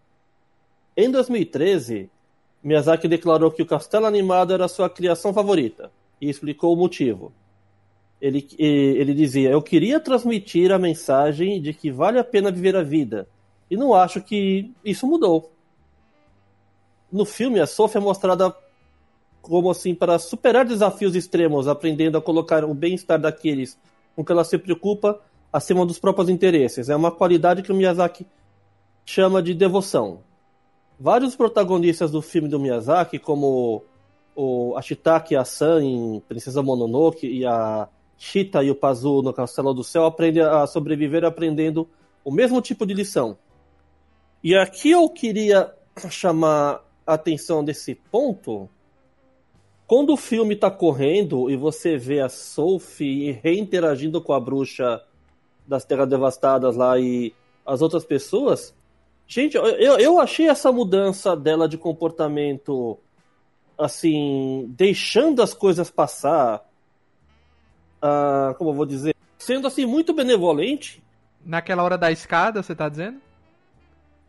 Em 0.96 1.10
2013, 1.10 2.10
Miyazaki 2.62 3.06
declarou 3.06 3.50
que 3.50 3.62
o 3.62 3.66
Castelo 3.66 4.06
Animado 4.06 4.52
era 4.52 4.66
sua 4.66 4.90
criação 4.90 5.32
favorita 5.32 5.90
e 6.20 6.28
explicou 6.28 6.74
o 6.74 6.76
motivo. 6.76 7.32
Ele, 8.20 8.46
ele 8.58 9.14
dizia: 9.14 9.50
Eu 9.50 9.62
queria 9.62 9.98
transmitir 9.98 10.72
a 10.72 10.78
mensagem 10.78 11.60
de 11.62 11.72
que 11.72 11.90
vale 11.90 12.18
a 12.18 12.24
pena 12.24 12.50
viver 12.50 12.76
a 12.76 12.82
vida, 12.82 13.26
e 13.70 13.76
não 13.76 13.94
acho 13.94 14.20
que 14.20 14.70
isso 14.84 15.06
mudou. 15.06 15.50
No 17.10 17.24
filme, 17.24 17.60
a 17.60 17.66
Sophie 17.66 17.98
é 17.98 18.00
mostrada 18.00 18.54
como 19.40 19.70
assim 19.70 19.94
para 19.94 20.18
superar 20.18 20.64
desafios 20.64 21.16
extremos, 21.16 21.68
aprendendo 21.68 22.18
a 22.18 22.22
colocar 22.22 22.64
o 22.64 22.74
bem-estar 22.74 23.18
daqueles 23.18 23.78
com 24.14 24.24
que 24.24 24.32
ela 24.32 24.44
se 24.44 24.58
preocupa 24.58 25.20
acima 25.52 25.84
dos 25.86 25.98
próprios 25.98 26.28
interesses. 26.28 26.88
É 26.88 26.96
uma 26.96 27.10
qualidade 27.10 27.62
que 27.62 27.72
o 27.72 27.74
Miyazaki 27.74 28.26
chama 29.04 29.42
de 29.42 29.54
devoção. 29.54 30.20
Vários 30.98 31.34
protagonistas 31.34 32.10
do 32.10 32.20
filme 32.20 32.48
do 32.48 32.60
Miyazaki, 32.60 33.18
como 33.18 33.82
o 34.36 34.76
Ashitake 34.76 35.34
Asan 35.34 35.82
em 35.82 36.22
Princesa 36.28 36.62
Mononoke 36.62 37.26
e 37.26 37.44
a 37.44 37.88
Chita 38.16 38.62
e 38.62 38.70
o 38.70 38.74
Pazu 38.74 39.22
no 39.22 39.32
Castelo 39.32 39.72
do 39.72 39.82
Céu, 39.82 40.04
aprendem 40.04 40.42
a 40.42 40.66
sobreviver 40.66 41.24
aprendendo 41.24 41.88
o 42.24 42.30
mesmo 42.30 42.60
tipo 42.60 42.84
de 42.86 42.94
lição. 42.94 43.36
E 44.44 44.54
aqui 44.54 44.90
eu 44.90 45.08
queria 45.08 45.72
chamar 46.10 46.84
a 47.06 47.14
atenção 47.14 47.64
desse 47.64 47.94
ponto. 47.94 48.68
Quando 49.90 50.12
o 50.12 50.16
filme 50.16 50.54
está 50.54 50.70
correndo 50.70 51.50
e 51.50 51.56
você 51.56 51.96
vê 51.96 52.20
a 52.20 52.28
Sophie 52.28 53.32
reinteragindo 53.32 54.22
com 54.22 54.32
a 54.32 54.38
bruxa 54.38 55.02
das 55.66 55.84
Terras 55.84 56.08
Devastadas 56.08 56.76
lá 56.76 56.96
e 56.96 57.34
as 57.66 57.82
outras 57.82 58.04
pessoas, 58.04 58.72
gente, 59.26 59.56
eu, 59.56 59.64
eu 59.66 60.20
achei 60.20 60.48
essa 60.48 60.70
mudança 60.70 61.34
dela 61.36 61.68
de 61.68 61.76
comportamento 61.76 63.00
assim, 63.76 64.72
deixando 64.76 65.42
as 65.42 65.54
coisas 65.54 65.90
passar, 65.90 66.64
ah, 68.00 68.54
como 68.58 68.70
eu 68.70 68.74
vou 68.74 68.86
dizer, 68.86 69.16
sendo 69.38 69.66
assim 69.66 69.86
muito 69.86 70.14
benevolente. 70.14 71.02
Naquela 71.44 71.82
hora 71.82 71.98
da 71.98 72.12
escada, 72.12 72.62
você 72.62 72.76
tá 72.76 72.88
dizendo? 72.88 73.20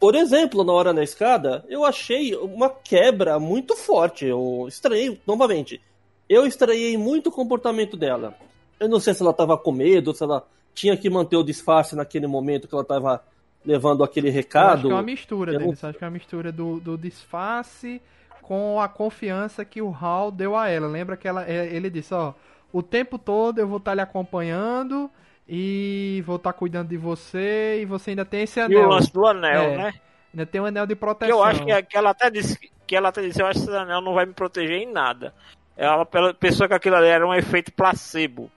Por 0.02 0.16
exemplo, 0.16 0.64
na 0.64 0.74
hora 0.74 0.92
na 0.92 1.04
escada, 1.04 1.64
eu 1.70 1.86
achei 1.86 2.36
uma 2.36 2.72
quebra 2.72 3.40
muito 3.40 3.76
forte. 3.76 4.26
Eu 4.26 4.66
estranhei, 4.68 5.22
novamente, 5.28 5.80
eu 6.28 6.44
estranhei 6.44 6.98
muito 6.98 7.28
o 7.28 7.32
comportamento 7.32 7.96
dela. 7.96 8.34
Eu 8.80 8.90
não 8.90 9.00
sei 9.00 9.14
se 9.14 9.22
ela 9.22 9.32
tava 9.32 9.56
com 9.60 9.72
medo, 9.72 10.12
se 10.12 10.24
ela 10.24 10.44
tinha 10.74 10.98
que 10.98 11.08
manter 11.08 11.38
o 11.38 11.44
disfarce 11.44 11.96
naquele 11.96 12.26
momento 12.26 12.68
que 12.68 12.74
ela 12.74 12.84
tava 12.84 13.24
levando 13.64 14.04
aquele 14.04 14.30
Eu 14.30 14.32
acho 14.32 14.38
recado. 14.40 14.82
que 14.88 14.88
é 14.88 14.96
uma 14.96 15.04
mistura 15.04 15.54
Eu 15.54 15.60
deles. 15.60 15.84
Acho 15.84 16.00
que 16.00 16.04
é 16.04 16.08
uma 16.08 16.14
mistura 16.14 16.52
do, 16.52 16.80
do 16.80 16.98
disfarce 16.98 18.02
com 18.42 18.82
a 18.82 18.90
confiança 18.90 19.64
que 19.64 19.84
o 19.84 19.94
Hal 19.94 20.32
deu 20.32 20.56
a 20.58 20.68
ela. 20.68 20.88
Lembra 20.88 21.16
que 21.16 21.28
ela, 21.28 21.48
é, 21.48 21.68
ele 21.68 21.92
disse, 21.92 22.12
ó, 22.12 22.34
o 22.74 22.82
tempo 22.82 23.20
todo 23.20 23.60
eu 23.60 23.68
vou 23.68 23.78
estar 23.78 23.94
lhe 23.94 24.02
acompanhando 24.02 25.12
e 25.54 26.24
vou 26.26 26.38
estar 26.38 26.54
cuidando 26.54 26.88
de 26.88 26.96
você 26.98 27.80
e 27.82 27.86
você 27.86 28.12
ainda 28.12 28.24
tem 28.24 28.44
esse 28.44 28.58
E 28.58 28.64
o 28.64 28.66
anel. 28.66 28.88
lance 28.88 29.12
do 29.12 29.26
anel, 29.28 29.62
É. 29.64 29.78
né? 29.78 29.94
Ainda 30.34 30.46
tem 30.46 30.62
um 30.62 30.66
anel 30.66 30.86
de 30.88 30.96
Que 30.96 31.00
proteção. 31.02 31.38
eu 31.38 31.44
acho 31.44 31.66
que, 31.66 31.84
que 31.84 31.98
ela 31.98 32.12
até 32.12 32.30
disse 32.30 32.58
que 32.88 32.96
ela 32.96 33.10
até 33.10 33.22
disse, 33.22 33.42
eu 33.42 33.48
acho 33.48 33.60
que 33.60 33.66
esse 33.70 33.76
anel 33.78 34.00
não 34.02 34.14
vai 34.14 34.26
me 34.26 34.34
proteger 34.34 34.78
em 34.82 34.90
nada. 34.92 35.34
Ela 35.76 36.06
pela- 36.06 36.34
pensou 36.34 36.68
que 36.70 36.74
aquilo 36.74 36.96
ali 36.96 37.08
era 37.08 37.28
um 37.28 37.34
efeito 37.34 37.72
placebo, 37.74 38.50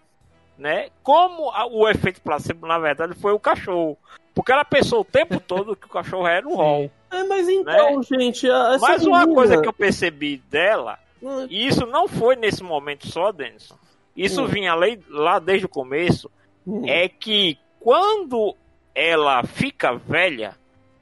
né? 0.57 0.89
Como 1.03 1.51
a- 1.51 1.67
o 1.67 1.89
efeito 1.89 2.21
placebo 2.21 2.65
na 2.67 2.79
verdade 2.79 3.15
foi 3.15 3.33
o 3.33 3.41
cachorro, 3.41 3.97
porque 4.33 4.53
ela 4.53 4.65
pensou 4.65 5.01
o 5.01 5.05
tempo 5.05 5.41
todo 5.41 5.75
que 5.75 5.87
o 5.87 5.91
cachorro 5.91 6.27
era 6.29 6.47
o 6.47 6.51
Sim. 6.53 6.57
Hall. 6.57 6.91
É, 7.11 7.25
mas 7.25 7.49
então, 7.49 8.03
gente. 8.05 8.49
a- 8.49 8.75
essa 8.75 8.87
Mas 8.87 9.05
uma 9.05 9.19
menina- 9.21 9.35
coisa 9.35 9.61
que 9.61 9.69
eu 9.69 9.73
percebi 9.73 10.37
dela, 10.49 10.97
Hum, 11.21 11.47
e 11.51 11.67
isso 11.67 11.87
não 11.87 12.07
foi 12.07 12.37
nesse 12.37 12.63
momento 12.63 13.07
só, 13.09 13.33
Denison. 13.33 13.77
Isso 14.17 14.43
Hum. 14.43 14.47
vinha 14.47 14.75
lá 15.09 15.39
desde 15.41 15.67
o 15.67 15.69
começo, 15.69 16.31
hum. 16.67 16.83
é 16.87 17.09
que 17.09 17.59
quando 17.81 18.57
ela 18.95 19.43
fica 19.45 19.95
velha, 19.95 20.57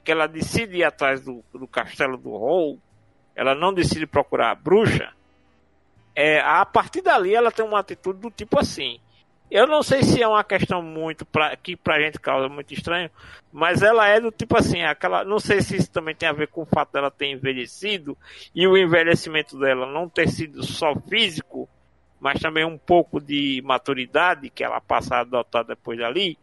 que 0.04 0.10
ela 0.10 0.26
decide 0.26 0.78
ir 0.78 0.84
atrás 0.84 1.24
do, 1.24 1.44
do 1.52 1.66
castelo 1.66 2.16
do 2.16 2.30
Hall, 2.30 2.78
ela 3.34 3.54
não 3.54 3.72
decide 3.72 4.06
procurar 4.06 4.50
a 4.50 4.54
bruxa, 4.54 5.12
é, 6.14 6.40
a 6.40 6.64
partir 6.64 7.00
dali 7.00 7.34
ela 7.34 7.50
tem 7.50 7.64
uma 7.64 7.78
atitude 7.78 8.20
do 8.20 8.30
tipo 8.30 8.58
assim. 8.58 8.98
Eu 9.50 9.66
não 9.66 9.82
sei 9.82 10.02
se 10.02 10.22
é 10.22 10.26
uma 10.26 10.42
questão 10.42 10.80
muito 10.80 11.26
pra, 11.26 11.54
que 11.56 11.76
pra 11.76 12.00
gente 12.00 12.18
causa 12.18 12.48
muito 12.48 12.72
estranho, 12.72 13.10
mas 13.52 13.82
ela 13.82 14.08
é 14.08 14.18
do 14.18 14.30
tipo 14.30 14.56
assim, 14.56 14.82
aquela, 14.82 15.24
não 15.24 15.38
sei 15.38 15.60
se 15.60 15.76
isso 15.76 15.90
também 15.90 16.14
tem 16.14 16.26
a 16.26 16.32
ver 16.32 16.48
com 16.48 16.62
o 16.62 16.66
fato 16.66 16.92
dela 16.92 17.10
ter 17.10 17.26
envelhecido 17.26 18.16
e 18.54 18.66
o 18.66 18.78
envelhecimento 18.78 19.58
dela 19.58 19.86
não 19.86 20.08
ter 20.08 20.28
sido 20.30 20.62
só 20.62 20.94
físico, 21.06 21.68
mas 22.22 22.40
também 22.40 22.64
um 22.64 22.78
pouco 22.78 23.20
de 23.20 23.60
maturidade 23.64 24.48
que 24.48 24.62
ela 24.62 24.80
passa 24.80 25.16
a 25.16 25.20
adotar 25.20 25.64
depois 25.64 25.98
dali. 25.98 26.38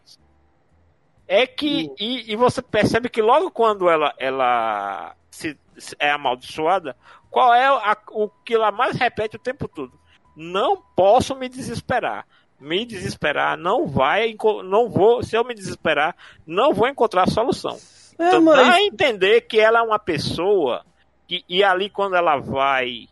É 1.28 1.48
que 1.48 1.90
e, 2.00 2.32
e 2.32 2.36
você 2.36 2.62
percebe 2.62 3.08
que 3.10 3.22
logo 3.22 3.50
quando 3.50 3.88
ela 3.90 4.14
ela 4.18 5.16
se, 5.32 5.58
se- 5.78 5.96
é 6.00 6.12
amaldiçoada, 6.12 6.98
qual 7.30 7.54
é 7.54 7.66
a- 7.66 7.98
o 8.12 8.28
que 8.28 8.56
ela 8.56 8.72
mais 8.72 8.98
repete 8.98 9.38
o 9.38 9.40
tempo 9.40 9.68
todo? 9.68 9.94
Não 10.36 10.78
posso 10.96 11.36
me 11.36 11.48
desesperar. 11.48 12.26
Me 12.60 12.84
desesperar 12.86 13.58
não 13.58 13.88
vai, 13.88 14.36
não 14.66 14.90
vou. 14.90 15.24
Se 15.24 15.38
eu 15.38 15.46
me 15.46 15.54
desesperar, 15.54 16.14
não 16.46 16.74
vou 16.74 16.88
encontrar 16.90 17.30
solução. 17.30 17.78
É, 18.18 18.28
Então 18.28 18.44
dá 18.44 18.52
a 18.62 18.66
mas. 18.66 18.80
entender 18.86 19.42
que 19.42 19.58
ela 19.60 19.80
é 19.80 19.82
uma 19.84 20.00
pessoa 20.00 20.84
que, 21.26 21.46
e 21.48 21.64
ali 21.64 21.90
quando 21.90 22.16
ela 22.18 22.36
vai 22.38 23.08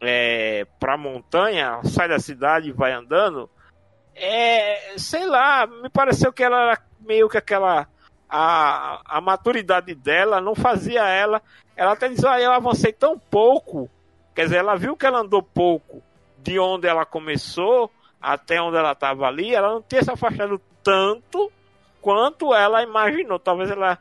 é, 0.00 0.66
pra 0.78 0.96
montanha, 0.96 1.80
sai 1.84 2.08
da 2.08 2.18
cidade 2.18 2.68
e 2.68 2.72
vai 2.72 2.92
andando, 2.92 3.48
é, 4.14 4.94
sei 4.96 5.26
lá, 5.26 5.66
me 5.66 5.88
pareceu 5.88 6.32
que 6.32 6.42
ela 6.42 6.62
era 6.62 6.82
meio 7.00 7.28
que 7.28 7.38
aquela 7.38 7.88
a, 8.28 9.00
a 9.04 9.20
maturidade 9.20 9.94
dela 9.94 10.40
não 10.40 10.54
fazia 10.54 11.06
ela, 11.06 11.40
ela 11.76 11.92
até 11.92 12.08
diz, 12.08 12.24
olha, 12.24 12.42
eu 12.42 12.52
avancei 12.52 12.92
tão 12.92 13.18
pouco, 13.18 13.88
quer 14.34 14.44
dizer, 14.44 14.56
ela 14.56 14.76
viu 14.76 14.96
que 14.96 15.06
ela 15.06 15.20
andou 15.20 15.42
pouco 15.42 16.02
de 16.38 16.58
onde 16.58 16.86
ela 16.86 17.04
começou 17.04 17.90
até 18.20 18.60
onde 18.60 18.76
ela 18.76 18.92
estava 18.92 19.26
ali, 19.26 19.54
ela 19.54 19.74
não 19.74 19.82
tinha 19.82 20.02
se 20.02 20.10
afastado 20.10 20.60
tanto 20.82 21.50
quanto 22.00 22.54
ela 22.54 22.82
imaginou. 22.82 23.38
Talvez 23.38 23.70
ela, 23.70 23.98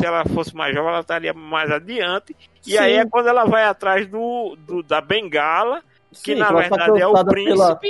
se 0.00 0.06
ela 0.06 0.24
fosse 0.26 0.54
mais 0.54 0.74
jovem, 0.74 0.90
ela 0.90 1.00
estaria 1.00 1.34
mais 1.34 1.70
adiante. 1.70 2.34
E 2.66 2.72
Sim. 2.72 2.78
aí 2.78 2.92
é 2.94 3.04
quando 3.06 3.28
ela 3.28 3.44
vai 3.44 3.64
atrás 3.64 4.06
do, 4.06 4.56
do- 4.66 4.82
da 4.82 5.00
bengala, 5.00 5.82
que 6.22 6.32
Sim, 6.32 6.34
na 6.36 6.46
tá 6.48 6.54
verdade 6.54 7.00
é 7.00 7.06
o 7.06 7.24
príncipe, 7.24 7.56
pela- 7.56 7.80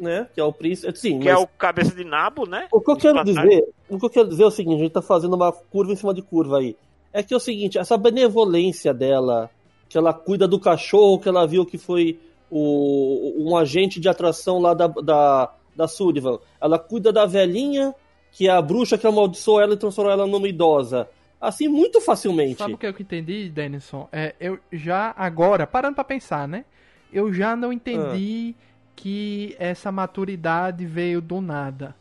Né, 0.00 0.28
que 0.34 0.40
é 0.40 0.44
o 0.44 0.52
príncipe. 0.52 0.98
Sim, 0.98 1.18
que 1.20 1.26
mas 1.26 1.34
é 1.34 1.36
o 1.36 1.46
cabeça 1.46 1.94
de 1.94 2.04
nabo, 2.04 2.44
né? 2.46 2.66
o 2.72 2.80
que 2.80 2.90
eu 2.90 2.96
quero 2.96 3.24
dizer, 3.24 3.64
o 3.88 3.98
que 3.98 4.04
eu 4.06 4.10
quero 4.10 4.28
dizer 4.28 4.42
é 4.42 4.46
o 4.46 4.50
seguinte, 4.50 4.76
a 4.80 4.82
gente 4.84 4.92
tá 4.92 5.02
fazendo 5.02 5.34
uma 5.34 5.52
curva 5.52 5.92
em 5.92 5.96
cima 5.96 6.12
de 6.12 6.22
curva 6.22 6.58
aí. 6.58 6.76
É 7.12 7.22
que 7.22 7.32
é 7.32 7.36
o 7.36 7.40
seguinte, 7.40 7.78
essa 7.78 7.96
benevolência 7.96 8.92
dela, 8.92 9.48
que 9.88 9.96
ela 9.96 10.12
cuida 10.12 10.46
do 10.48 10.58
cachorro, 10.60 11.18
que 11.18 11.28
ela 11.28 11.46
viu 11.46 11.64
que 11.64 11.78
foi 11.78 12.18
o, 12.50 13.34
um 13.48 13.56
agente 13.56 14.00
de 14.00 14.08
atração 14.08 14.58
lá 14.60 14.74
da, 14.74 14.86
da, 14.88 15.50
da 15.74 15.88
Sullivan. 15.88 16.38
Ela 16.60 16.78
cuida 16.78 17.12
da 17.12 17.24
velhinha, 17.26 17.94
que 18.32 18.46
é 18.48 18.50
a 18.50 18.60
bruxa 18.60 18.98
que 18.98 19.06
amaldiçoou 19.06 19.60
ela 19.60 19.74
e 19.74 19.76
transformou 19.76 20.12
ela 20.12 20.26
numa 20.26 20.48
idosa. 20.48 21.08
Assim, 21.40 21.68
muito 21.68 22.00
facilmente. 22.00 22.58
Sabe 22.58 22.74
o 22.74 22.78
que 22.78 22.86
eu 22.86 22.90
entendi, 22.90 23.48
Denison? 23.48 24.08
É, 24.12 24.34
eu 24.40 24.58
já 24.72 25.14
agora, 25.16 25.66
parando 25.66 25.94
pra 25.94 26.04
pensar, 26.04 26.48
né? 26.48 26.64
Eu 27.12 27.32
já 27.32 27.54
não 27.56 27.72
entendi 27.72 28.54
que 28.96 29.54
essa 29.58 29.92
maturidade 29.92 30.84
veio 30.84 31.20
do 31.20 31.40
nada. 31.40 31.94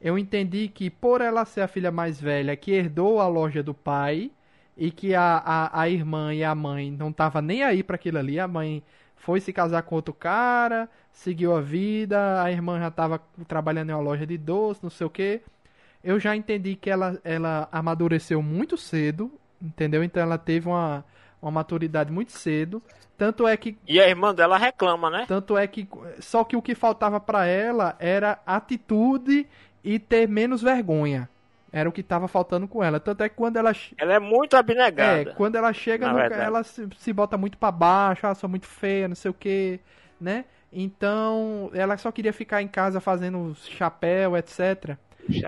Eu 0.00 0.18
entendi 0.18 0.68
que 0.68 0.88
por 0.88 1.20
ela 1.20 1.44
ser 1.44 1.60
a 1.60 1.68
filha 1.68 1.90
mais 1.90 2.18
velha 2.20 2.56
que 2.56 2.72
herdou 2.72 3.20
a 3.20 3.28
loja 3.28 3.62
do 3.62 3.74
pai 3.74 4.30
e 4.76 4.90
que 4.90 5.14
a, 5.14 5.36
a, 5.44 5.82
a 5.82 5.88
irmã 5.90 6.32
e 6.32 6.42
a 6.42 6.54
mãe 6.54 6.90
não 6.90 7.12
tava 7.12 7.42
nem 7.42 7.62
aí 7.62 7.82
pra 7.82 7.96
aquilo 7.96 8.18
ali, 8.18 8.40
a 8.40 8.48
mãe 8.48 8.82
foi 9.14 9.40
se 9.40 9.52
casar 9.52 9.82
com 9.82 9.94
outro 9.94 10.14
cara, 10.14 10.88
seguiu 11.12 11.54
a 11.54 11.60
vida, 11.60 12.42
a 12.42 12.50
irmã 12.50 12.78
já 12.78 12.90
tava 12.90 13.20
trabalhando 13.46 13.90
em 13.90 13.92
uma 13.92 14.00
loja 14.00 14.26
de 14.26 14.38
doce, 14.38 14.82
não 14.82 14.88
sei 14.88 15.06
o 15.06 15.10
que. 15.10 15.42
Eu 16.02 16.18
já 16.18 16.34
entendi 16.34 16.76
que 16.76 16.88
ela, 16.90 17.18
ela 17.24 17.68
amadureceu 17.70 18.42
muito 18.42 18.76
cedo, 18.76 19.30
entendeu? 19.60 20.02
Então 20.02 20.22
ela 20.22 20.38
teve 20.38 20.68
uma, 20.68 21.04
uma 21.42 21.50
maturidade 21.50 22.10
muito 22.12 22.32
cedo. 22.32 22.82
Tanto 23.18 23.46
é 23.46 23.54
que 23.56 23.76
E 23.86 24.00
a 24.00 24.08
irmã 24.08 24.34
dela 24.34 24.56
reclama, 24.56 25.10
né? 25.10 25.24
tanto 25.28 25.56
é 25.58 25.66
que 25.66 25.86
só 26.20 26.42
que 26.42 26.56
o 26.56 26.62
que 26.62 26.74
faltava 26.74 27.20
pra 27.20 27.44
ela 27.46 27.94
era 27.98 28.38
atitude 28.46 29.46
e 29.84 29.98
ter 29.98 30.26
menos 30.26 30.62
vergonha. 30.62 31.28
Era 31.72 31.88
o 31.88 31.92
que 31.92 32.02
tava 32.02 32.26
faltando 32.26 32.66
com 32.66 32.82
ela. 32.82 32.98
Tanto 32.98 33.22
é 33.22 33.28
que 33.28 33.36
quando 33.36 33.56
ela 33.58 33.72
Ela 33.98 34.14
é 34.14 34.18
muito 34.18 34.56
é, 34.56 34.58
abnegada. 34.58 35.34
quando 35.34 35.54
ela 35.56 35.72
chega, 35.72 36.08
no- 36.10 36.18
ela 36.18 36.64
se, 36.64 36.88
se 36.96 37.12
bota 37.12 37.36
muito 37.36 37.58
pra 37.58 37.70
baixo, 37.70 38.26
ah, 38.26 38.34
sou 38.34 38.48
muito 38.48 38.66
feia, 38.66 39.06
não 39.06 39.14
sei 39.14 39.30
o 39.30 39.34
que, 39.34 39.78
né? 40.20 40.46
Então, 40.72 41.70
ela 41.74 41.96
só 41.96 42.10
queria 42.10 42.32
ficar 42.32 42.62
em 42.62 42.68
casa 42.68 43.00
fazendo 43.00 43.54
chapéu, 43.56 44.36
etc. 44.36 44.96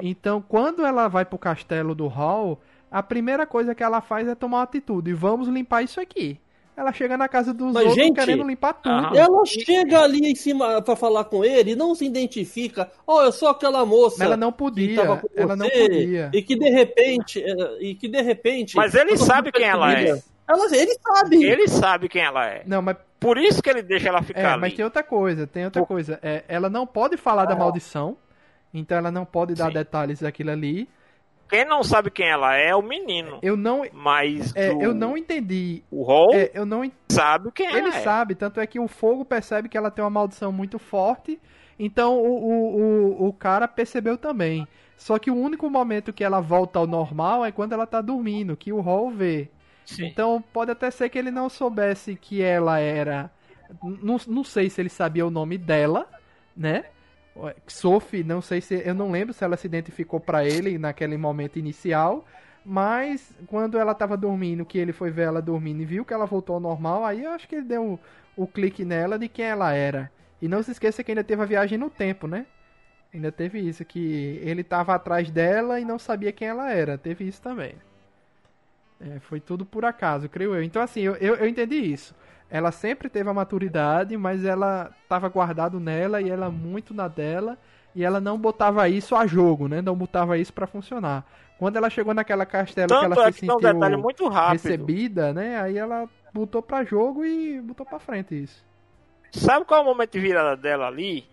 Então, 0.03 0.43
quando 0.47 0.85
ela 0.85 1.09
vai 1.09 1.25
pro 1.25 1.39
castelo 1.39 1.95
do 1.95 2.07
Hall, 2.09 2.61
a 2.91 3.03
primeira 3.03 3.47
coisa 3.47 3.75
que 3.75 3.83
ela 3.83 4.01
faz 4.01 4.27
é 4.29 4.35
tomar 4.35 4.59
uma 4.59 4.63
atitude. 4.65 5.11
E 5.11 5.15
vamos 5.15 5.49
limpar 5.49 5.83
isso 5.83 6.01
aqui. 6.01 6.39
Ela 6.75 6.91
chega 6.91 7.19
na 7.19 7.29
casa 7.29 7.53
dos 7.53 7.71
Mas, 7.75 7.85
outros 7.85 8.03
gente, 8.03 8.15
querendo 8.15 8.45
limpar 8.47 8.73
tudo. 8.73 8.95
aham. 8.95 9.15
Ela 9.15 9.45
chega 9.45 10.01
ali 10.01 10.31
em 10.31 10.35
cima 10.35 10.81
pra 10.81 10.97
falar 10.97 11.25
com 11.25 11.45
ele 11.45 11.73
e 11.73 11.77
não 11.77 11.95
se 11.95 12.07
identifica. 12.07 12.91
Oh, 13.07 13.21
eu 13.21 13.31
sou 13.31 13.49
aquela 13.49 13.85
moça. 13.85 14.17
Mas 14.19 14.27
ela 14.27 14.39
não 14.39 14.51
que 14.51 14.59
podia. 14.59 14.97
tava 14.97 15.17
com 15.19 15.29
Ela 15.37 15.55
não 15.55 15.69
podia. 15.69 16.31
E 16.33 16.43
que 16.43 16.57
de 16.59 16.71
repente. 16.71 17.43
eh, 17.45 17.77
E 17.79 17.95
que 17.95 18.09
de 18.09 18.23
repente. 18.23 18.75
Mas 18.75 18.95
ele 18.95 19.19
sabe 19.19 19.53
quem 19.53 19.67
ela 19.67 19.93
é. 19.93 20.19
Ela, 20.49 20.67
ele 20.77 20.95
sabe. 21.01 21.45
Ele 21.45 21.69
sabe 21.69 22.09
quem 22.09 22.23
ela 22.23 22.47
é. 22.47 22.63
Não, 22.67 22.81
mas, 22.83 22.97
Por 23.21 23.37
isso 23.39 23.63
que 23.63 23.69
ele 23.71 23.83
deixa 23.83 24.09
ela 24.09 24.23
ficar 24.23 24.41
é, 24.41 24.47
ali. 24.47 24.61
mas 24.63 24.73
tem 24.75 24.85
outra 24.85 25.03
coisa. 25.03 25.47
Tem 25.47 25.65
outra 25.67 25.83
Por- 25.83 25.89
coisa. 25.89 26.19
É, 26.23 26.43
ela 26.49 26.69
não 26.71 26.87
pode 26.87 27.17
falar 27.19 27.45
da 27.45 27.55
maldição. 27.55 28.17
Então 28.73 28.97
ela 28.99 29.11
não 29.11 29.25
pode 29.25 29.55
dar 29.55 29.67
Sim. 29.69 29.75
detalhes 29.75 30.21
daquilo 30.21 30.51
ali. 30.51 30.89
Quem 31.49 31.67
não 31.67 31.83
sabe 31.83 32.11
quem 32.11 32.29
ela 32.31 32.57
é 32.57 32.71
é 32.71 32.77
o 32.77 32.81
menino. 32.83 33.39
Eu 33.43 33.57
não, 33.57 33.85
Mas 33.93 34.57
é, 34.57 34.71
eu 34.81 34.95
não 34.95 35.17
entendi. 35.19 35.83
o 35.91 36.03
Hall 36.03 36.33
É, 36.33 36.51
eu 36.55 36.65
não 36.65 36.91
sabe 37.11 37.51
quem 37.53 37.67
Ele 37.67 37.79
ela 37.79 37.97
é. 37.97 38.01
sabe, 38.01 38.35
tanto 38.35 38.59
é 38.59 38.67
que 38.67 38.81
o 38.81 38.89
fogo 38.89 39.25
percebe 39.25 39.69
que 39.69 39.77
ela 39.77 39.91
tem 39.91 40.03
uma 40.03 40.11
maldição 40.11 40.51
muito 40.51 40.79
forte. 40.79 41.39
Então 41.79 42.17
o, 42.19 42.27
o, 42.27 43.25
o, 43.25 43.29
o 43.29 43.33
cara 43.33 43.69
percebeu 43.69 44.17
também. 44.17 44.67
Só 44.97 45.19
que 45.19 45.31
o 45.31 45.37
único 45.37 45.69
momento 45.69 46.13
que 46.13 46.25
ela 46.25 46.41
volta 46.41 46.79
ao 46.79 46.87
normal 46.87 47.45
é 47.45 47.53
quando 47.53 47.73
ela 47.73 47.87
tá 47.87 48.01
dormindo, 48.01 48.57
que 48.57 48.73
o 48.73 48.81
Hall 48.81 49.11
vê. 49.11 49.51
Sim. 49.85 50.07
Então 50.07 50.43
pode 50.53 50.71
até 50.71 50.91
ser 50.91 51.09
que 51.11 51.19
ele 51.19 51.31
não 51.31 51.49
soubesse 51.49 52.15
que 52.17 52.41
ela 52.41 52.79
era. 52.79 53.31
Não, 53.83 54.17
não 54.27 54.45
sei 54.45 54.71
se 54.71 54.81
ele 54.81 54.89
sabia 54.89 55.27
o 55.27 55.31
nome 55.31 55.59
dela, 55.59 56.09
né? 56.57 56.85
Sophie, 57.67 58.23
não 58.25 58.41
sei 58.41 58.61
se. 58.61 58.75
Eu 58.85 58.95
não 58.95 59.11
lembro 59.11 59.33
se 59.33 59.45
ela 59.45 59.57
se 59.57 59.67
identificou 59.67 60.21
pra 60.21 60.45
ele 60.45 60.79
naquele 60.79 61.17
momento 61.17 61.59
inicial. 61.59 62.25
Mas 62.65 63.33
quando 63.47 63.77
ela 63.79 63.95
tava 63.95 64.17
dormindo, 64.17 64.65
que 64.65 64.79
ele 64.79 64.93
foi 64.93 65.11
ver 65.11 65.23
ela 65.23 65.43
dormindo 65.43 65.83
e 65.83 65.85
viu 65.85 66.05
que 66.05 66.15
ela 66.15 66.27
voltou 66.27 66.55
ao 66.55 66.61
normal, 66.61 67.05
aí 67.05 67.25
eu 67.25 67.33
acho 67.33 67.49
que 67.49 67.57
ele 67.57 67.65
deu 67.65 67.99
o, 68.37 68.43
o 68.45 68.47
clique 68.47 68.85
nela 68.85 69.19
de 69.19 69.29
quem 69.29 69.47
ela 69.47 69.73
era. 69.73 70.11
E 70.41 70.49
não 70.49 70.63
se 70.63 70.71
esqueça 70.71 71.03
que 71.03 71.11
ainda 71.11 71.25
teve 71.25 71.43
a 71.43 71.47
viagem 71.47 71.77
no 71.79 71.91
tempo, 71.91 72.27
né? 72.27 72.47
Ainda 73.13 73.31
teve 73.33 73.59
isso, 73.61 73.85
que 73.85 74.41
ele 74.43 74.65
tava 74.65 74.95
atrás 74.95 75.31
dela 75.31 75.81
e 75.81 75.85
não 75.85 75.99
sabia 75.99 76.33
quem 76.33 76.49
ela 76.49 76.73
era. 76.73 76.97
Teve 76.97 77.27
isso 77.27 77.43
também. 77.43 77.75
É, 79.01 79.19
foi 79.21 79.41
tudo 79.41 79.67
por 79.67 79.85
acaso, 79.85 80.29
creio 80.29 80.55
eu. 80.55 80.63
Então, 80.63 80.81
assim, 80.81 81.01
eu, 81.01 81.15
eu, 81.17 81.35
eu 81.37 81.49
entendi 81.49 81.77
isso. 81.77 82.15
Ela 82.53 82.71
sempre 82.71 83.09
teve 83.09 83.31
a 83.31 83.33
maturidade, 83.33 84.15
mas 84.15 84.45
ela 84.45 84.91
tava 85.09 85.27
guardado 85.31 85.81
nela 85.81 86.21
e 86.21 86.29
ela 86.29 86.51
muito 86.51 86.93
na 86.93 87.09
dela. 87.09 87.57
E 87.95 88.05
ela 88.05 88.21
não 88.21 88.37
botava 88.37 88.87
isso 88.91 89.17
a 89.17 89.27
jogo, 89.27 89.69
né? 89.69 89.81
Não 89.81 89.97
botava 89.97 90.37
isso 90.37 90.53
pra 90.53 90.67
funcionar. 90.67 91.25
Quando 91.59 91.77
ela 91.77 91.89
chegou 91.89 92.13
naquela 92.13 92.45
castela 92.45 92.89
que 92.89 92.95
Tanto 92.95 93.05
ela 93.07 93.29
é 93.29 93.33
se 93.33 93.41
que 93.41 93.47
sentiu 93.47 94.29
recebida, 94.29 95.33
né? 95.33 95.63
Aí 95.63 95.79
ela 95.79 96.07
botou 96.31 96.61
pra 96.61 96.85
jogo 96.85 97.25
e 97.25 97.59
botou 97.59 97.87
pra 97.87 97.99
frente 97.99 98.43
isso. 98.43 98.63
Sabe 99.31 99.65
qual 99.65 99.81
é 99.81 99.83
o 99.83 99.87
momento 99.87 100.13
de 100.13 100.21
virada 100.21 100.55
dela 100.55 100.89
ali? 100.89 101.25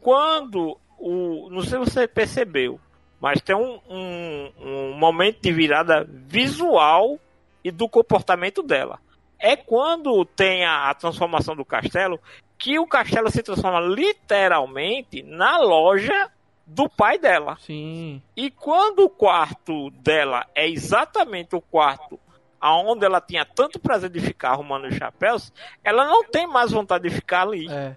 Quando 0.00 0.78
o. 0.98 1.50
Não 1.50 1.60
sei 1.60 1.78
se 1.78 1.90
você 1.90 2.08
percebeu, 2.08 2.80
mas 3.20 3.42
tem 3.42 3.54
um, 3.54 3.78
um, 3.86 4.52
um 4.60 4.92
momento 4.98 5.42
de 5.42 5.52
virada 5.52 6.08
visual 6.08 7.18
e 7.62 7.70
do 7.70 7.86
comportamento 7.86 8.62
dela. 8.62 8.98
É 9.38 9.56
quando 9.56 10.24
tem 10.24 10.64
a, 10.64 10.88
a 10.90 10.94
transformação 10.94 11.54
do 11.54 11.64
castelo 11.64 12.20
que 12.58 12.78
o 12.78 12.86
castelo 12.86 13.30
se 13.30 13.42
transforma 13.42 13.80
literalmente 13.80 15.22
na 15.22 15.58
loja 15.58 16.30
do 16.66 16.88
pai 16.88 17.18
dela. 17.18 17.56
Sim. 17.60 18.20
E 18.34 18.50
quando 18.50 19.00
o 19.04 19.10
quarto 19.10 19.90
dela 19.90 20.46
é 20.54 20.68
exatamente 20.68 21.54
o 21.54 21.60
quarto 21.60 22.18
aonde 22.60 23.04
ela 23.04 23.20
tinha 23.20 23.44
tanto 23.44 23.78
prazer 23.78 24.10
de 24.10 24.20
ficar 24.20 24.50
arrumando 24.50 24.86
os 24.86 24.96
chapéus, 24.96 25.52
ela 25.84 26.06
não 26.06 26.24
tem 26.24 26.46
mais 26.46 26.72
vontade 26.72 27.08
de 27.08 27.14
ficar 27.14 27.42
ali. 27.42 27.70
É. 27.70 27.96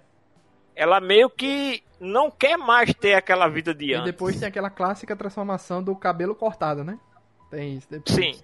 Ela 0.76 1.00
meio 1.00 1.30
que 1.30 1.82
não 2.00 2.30
quer 2.30 2.58
mais 2.58 2.94
ter 2.94 3.14
aquela 3.16 3.48
vida 3.48 3.74
de 3.74 3.88
E 3.88 3.94
antes. 3.94 4.06
depois 4.06 4.40
tem 4.40 4.48
aquela 4.48 4.70
clássica 4.70 5.16
transformação 5.16 5.82
do 5.82 5.96
cabelo 5.96 6.36
cortado, 6.36 6.84
né? 6.84 7.00
Tem 7.50 7.76
isso 7.78 7.88
depois. 7.90 8.16
Sim. 8.16 8.40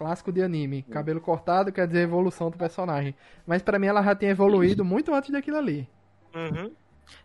Clássico 0.00 0.32
de 0.32 0.42
anime. 0.42 0.82
Cabelo 0.84 1.20
cortado 1.20 1.70
quer 1.70 1.86
dizer 1.86 2.04
evolução 2.04 2.48
do 2.48 2.56
personagem. 2.56 3.14
Mas 3.46 3.60
pra 3.60 3.78
mim 3.78 3.86
ela 3.86 4.02
já 4.02 4.16
tinha 4.16 4.30
evoluído 4.30 4.82
muito 4.82 5.12
antes 5.12 5.28
daquilo 5.28 5.58
ali. 5.58 5.86
Uhum. 6.34 6.72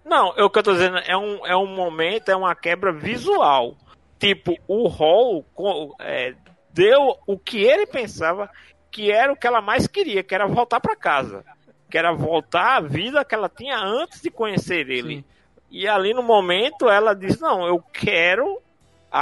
Não, 0.03 0.33
é 0.35 0.43
o 0.43 0.49
que 0.49 0.59
eu 0.59 0.63
tô 0.63 0.73
dizendo 0.73 0.97
é 0.97 1.15
um, 1.15 1.47
é 1.47 1.55
um 1.55 1.73
momento, 1.73 2.27
é 2.27 2.35
uma 2.35 2.53
quebra 2.53 2.91
visual. 2.91 3.77
Tipo, 4.19 4.57
o 4.67 4.89
Hall 4.89 5.45
é, 6.01 6.35
deu 6.73 7.17
o 7.25 7.39
que 7.39 7.63
ele 7.63 7.85
pensava 7.85 8.49
que 8.91 9.09
era 9.09 9.31
o 9.31 9.37
que 9.37 9.47
ela 9.47 9.61
mais 9.61 9.87
queria, 9.87 10.21
que 10.21 10.35
era 10.35 10.45
voltar 10.45 10.81
pra 10.81 10.97
casa. 10.97 11.45
Que 11.89 11.97
era 11.97 12.11
voltar 12.11 12.75
à 12.75 12.81
vida 12.81 13.23
que 13.23 13.33
ela 13.33 13.47
tinha 13.47 13.77
antes 13.77 14.21
de 14.21 14.29
conhecer 14.29 14.89
ele. 14.89 15.19
Sim. 15.19 15.23
E 15.71 15.87
ali 15.87 16.13
no 16.13 16.23
momento 16.23 16.89
ela 16.89 17.15
diz: 17.15 17.39
Não, 17.39 17.65
eu 17.65 17.81
quero 17.93 18.61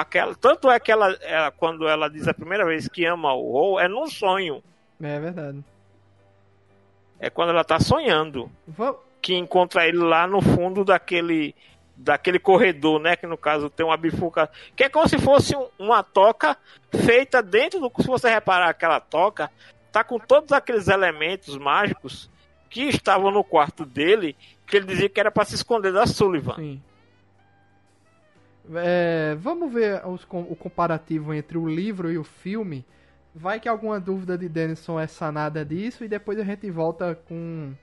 aquela. 0.01 0.35
Tanto 0.35 0.69
é 0.69 0.79
que 0.79 0.91
ela, 0.91 1.11
ela- 1.21 1.51
quando 1.51 1.87
ela 1.87 2.09
diz 2.09 2.27
a 2.27 2.33
primeira 2.33 2.65
vez 2.65 2.87
que 2.87 3.05
ama 3.05 3.33
o 3.33 3.51
Hall, 3.51 3.79
é 3.79 3.87
num 3.87 4.07
sonho. 4.07 4.63
É 5.01 5.19
verdade. 5.19 5.63
É 7.19 7.29
quando 7.29 7.49
ela 7.49 7.63
tá 7.63 7.79
sonhando. 7.79 8.49
Va- 8.67 8.95
que 9.21 9.33
encontra 9.35 9.87
ele 9.87 9.97
lá 9.99 10.27
no 10.27 10.41
fundo 10.41 10.83
daquele 10.83 11.55
daquele 11.95 12.39
corredor, 12.39 12.99
né? 12.99 13.15
Que 13.15 13.27
no 13.27 13.37
caso 13.37 13.69
tem 13.69 13.85
uma 13.85 13.95
bifuca, 13.95 14.49
que 14.75 14.83
é 14.83 14.89
como 14.89 15.07
se 15.07 15.17
fosse 15.19 15.55
um- 15.55 15.67
uma 15.79 16.01
toca 16.03 16.57
feita 17.05 17.41
dentro 17.41 17.79
do. 17.79 17.89
Se 18.01 18.07
você 18.07 18.29
reparar 18.29 18.67
aquela 18.69 18.99
toca, 18.99 19.49
tá 19.91 20.03
com 20.03 20.17
todos 20.19 20.51
aqueles 20.51 20.87
elementos 20.87 21.55
mágicos 21.57 22.29
que 22.69 22.81
estavam 22.89 23.29
no 23.31 23.43
quarto 23.43 23.85
dele, 23.85 24.35
que 24.65 24.75
ele 24.75 24.87
dizia 24.87 25.07
que 25.07 25.19
era 25.19 25.31
para 25.31 25.45
se 25.45 25.53
esconder 25.55 25.93
da 25.93 26.05
Sullivan. 26.07 26.55
Sim. 26.55 26.81
É, 28.75 29.35
vamos 29.39 29.73
ver 29.73 30.05
os 30.07 30.23
o 30.23 30.55
comparativo 30.55 31.33
entre 31.33 31.57
o 31.57 31.67
livro 31.67 32.11
e 32.11 32.17
o 32.17 32.23
filme. 32.23 32.85
Vai 33.35 33.59
que 33.59 33.67
alguma 33.67 33.99
dúvida 33.99 34.37
de 34.37 34.47
Denison 34.47 34.99
é 34.99 35.07
sanada 35.07 35.65
disso 35.65 36.03
e 36.03 36.07
depois 36.07 36.39
a 36.39 36.43
gente 36.43 36.69
volta 36.69 37.15
com, 37.27 37.73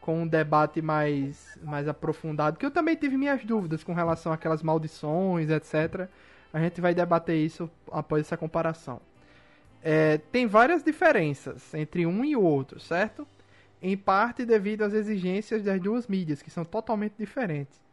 com 0.00 0.22
um 0.22 0.26
debate 0.26 0.82
mais, 0.82 1.58
mais 1.62 1.86
aprofundado. 1.86 2.58
Que 2.58 2.66
eu 2.66 2.70
também 2.70 2.96
tive 2.96 3.16
minhas 3.16 3.44
dúvidas 3.44 3.84
com 3.84 3.94
relação 3.94 4.32
àquelas 4.32 4.62
maldições, 4.62 5.50
etc. 5.50 6.08
A 6.52 6.58
gente 6.58 6.80
vai 6.80 6.94
debater 6.94 7.36
isso 7.36 7.70
após 7.92 8.22
essa 8.22 8.36
comparação. 8.36 9.00
É, 9.82 10.18
tem 10.32 10.46
várias 10.46 10.82
diferenças 10.82 11.72
entre 11.72 12.04
um 12.04 12.24
e 12.24 12.34
o 12.34 12.42
outro, 12.42 12.80
certo? 12.80 13.26
Em 13.80 13.96
parte 13.96 14.44
devido 14.44 14.82
às 14.82 14.92
exigências 14.92 15.62
das 15.62 15.80
duas 15.80 16.08
mídias, 16.08 16.42
que 16.42 16.50
são 16.50 16.64
totalmente 16.64 17.14
diferentes. 17.16 17.87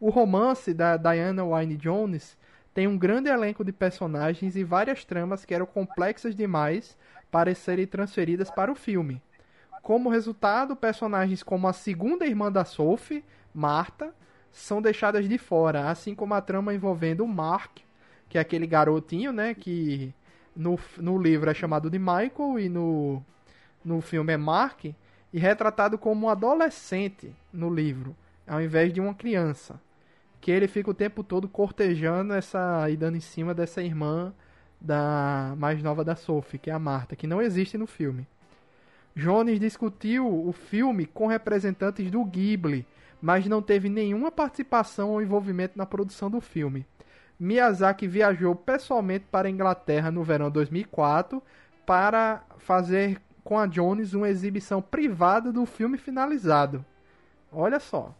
O 0.00 0.10
romance 0.10 0.72
da 0.72 0.96
Diana 0.96 1.44
Wynne 1.44 1.76
Jones 1.76 2.36
tem 2.72 2.86
um 2.86 2.96
grande 2.96 3.28
elenco 3.28 3.64
de 3.64 3.72
personagens 3.72 4.54
e 4.54 4.62
várias 4.62 5.04
tramas 5.04 5.44
que 5.44 5.52
eram 5.52 5.66
complexas 5.66 6.36
demais 6.36 6.96
para 7.32 7.52
serem 7.52 7.84
transferidas 7.84 8.48
para 8.48 8.70
o 8.70 8.76
filme. 8.76 9.20
Como 9.82 10.08
resultado, 10.08 10.76
personagens 10.76 11.42
como 11.42 11.66
a 11.66 11.72
segunda 11.72 12.24
irmã 12.24 12.52
da 12.52 12.64
Sophie, 12.64 13.24
Marta, 13.52 14.14
são 14.52 14.80
deixadas 14.80 15.28
de 15.28 15.36
fora, 15.36 15.90
assim 15.90 16.14
como 16.14 16.32
a 16.34 16.40
trama 16.40 16.72
envolvendo 16.72 17.24
o 17.24 17.28
Mark, 17.28 17.78
que 18.28 18.38
é 18.38 18.40
aquele 18.40 18.68
garotinho, 18.68 19.32
né, 19.32 19.52
que 19.52 20.14
no, 20.54 20.78
no 20.98 21.20
livro 21.20 21.50
é 21.50 21.54
chamado 21.54 21.90
de 21.90 21.98
Michael 21.98 22.60
e 22.60 22.68
no, 22.68 23.20
no 23.84 24.00
filme 24.00 24.32
é 24.32 24.36
Mark, 24.36 24.84
e 24.84 25.38
retratado 25.40 25.98
como 25.98 26.26
um 26.26 26.30
adolescente 26.30 27.34
no 27.52 27.68
livro, 27.68 28.14
ao 28.46 28.62
invés 28.62 28.92
de 28.92 29.00
uma 29.00 29.14
criança. 29.14 29.80
Que 30.48 30.52
ele 30.52 30.66
fica 30.66 30.90
o 30.90 30.94
tempo 30.94 31.22
todo 31.22 31.46
cortejando 31.46 32.32
essa 32.32 32.88
e 32.88 32.96
dando 32.96 33.18
em 33.18 33.20
cima 33.20 33.52
dessa 33.52 33.82
irmã 33.82 34.32
da 34.80 35.52
mais 35.58 35.82
nova 35.82 36.02
da 36.02 36.16
Sophie, 36.16 36.58
que 36.58 36.70
é 36.70 36.72
a 36.72 36.78
Marta, 36.78 37.14
que 37.14 37.26
não 37.26 37.42
existe 37.42 37.76
no 37.76 37.86
filme. 37.86 38.26
Jones 39.14 39.60
discutiu 39.60 40.26
o 40.26 40.50
filme 40.50 41.04
com 41.04 41.26
representantes 41.26 42.10
do 42.10 42.24
Ghibli, 42.24 42.86
mas 43.20 43.46
não 43.46 43.60
teve 43.60 43.90
nenhuma 43.90 44.32
participação 44.32 45.10
ou 45.10 45.20
envolvimento 45.20 45.76
na 45.76 45.84
produção 45.84 46.30
do 46.30 46.40
filme. 46.40 46.86
Miyazaki 47.38 48.08
viajou 48.08 48.54
pessoalmente 48.54 49.26
para 49.30 49.48
a 49.48 49.50
Inglaterra 49.50 50.10
no 50.10 50.24
verão 50.24 50.46
de 50.46 50.54
2004 50.54 51.42
para 51.84 52.42
fazer 52.56 53.20
com 53.44 53.58
a 53.58 53.66
Jones 53.66 54.14
uma 54.14 54.30
exibição 54.30 54.80
privada 54.80 55.52
do 55.52 55.66
filme 55.66 55.98
finalizado. 55.98 56.82
Olha 57.52 57.78
só. 57.78 58.14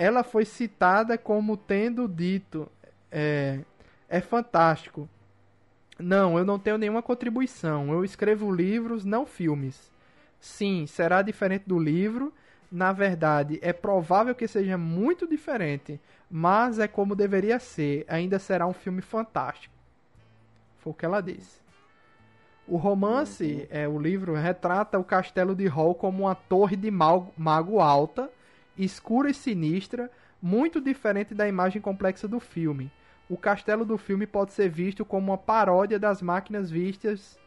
Ela 0.00 0.24
foi 0.24 0.46
citada 0.46 1.18
como 1.18 1.58
tendo 1.58 2.08
dito: 2.08 2.66
é, 3.12 3.60
é 4.08 4.18
fantástico. 4.22 5.06
Não, 5.98 6.38
eu 6.38 6.44
não 6.44 6.58
tenho 6.58 6.78
nenhuma 6.78 7.02
contribuição. 7.02 7.92
Eu 7.92 8.02
escrevo 8.02 8.50
livros, 8.50 9.04
não 9.04 9.26
filmes. 9.26 9.92
Sim, 10.40 10.86
será 10.86 11.20
diferente 11.20 11.64
do 11.66 11.78
livro. 11.78 12.32
Na 12.72 12.94
verdade, 12.94 13.58
é 13.60 13.74
provável 13.74 14.34
que 14.34 14.48
seja 14.48 14.78
muito 14.78 15.26
diferente, 15.26 16.00
mas 16.30 16.78
é 16.78 16.88
como 16.88 17.14
deveria 17.14 17.58
ser. 17.58 18.06
Ainda 18.08 18.38
será 18.38 18.66
um 18.66 18.72
filme 18.72 19.02
fantástico. 19.02 19.74
Foi 20.78 20.92
o 20.92 20.94
que 20.94 21.04
ela 21.04 21.20
disse. 21.20 21.60
O 22.66 22.78
romance, 22.78 23.68
é, 23.68 23.86
o 23.86 23.98
livro, 23.98 24.32
retrata 24.34 24.98
o 24.98 25.04
castelo 25.04 25.54
de 25.54 25.66
Hall 25.66 25.94
como 25.94 26.22
uma 26.22 26.34
torre 26.34 26.74
de 26.76 26.90
mago, 26.90 27.34
mago 27.36 27.80
alta, 27.80 28.30
escura 28.84 29.30
e 29.30 29.34
sinistra, 29.34 30.10
muito 30.40 30.80
diferente 30.80 31.34
da 31.34 31.46
imagem 31.46 31.80
complexa 31.80 32.26
do 32.26 32.40
filme. 32.40 32.90
O 33.28 33.36
castelo 33.36 33.84
do 33.84 33.96
filme 33.96 34.26
pode 34.26 34.52
ser 34.52 34.68
visto 34.68 35.04
como 35.04 35.30
uma 35.30 35.38
paródia 35.38 35.98
das 35.98 36.20
máquinas 36.20 36.70
vistas 36.70 37.38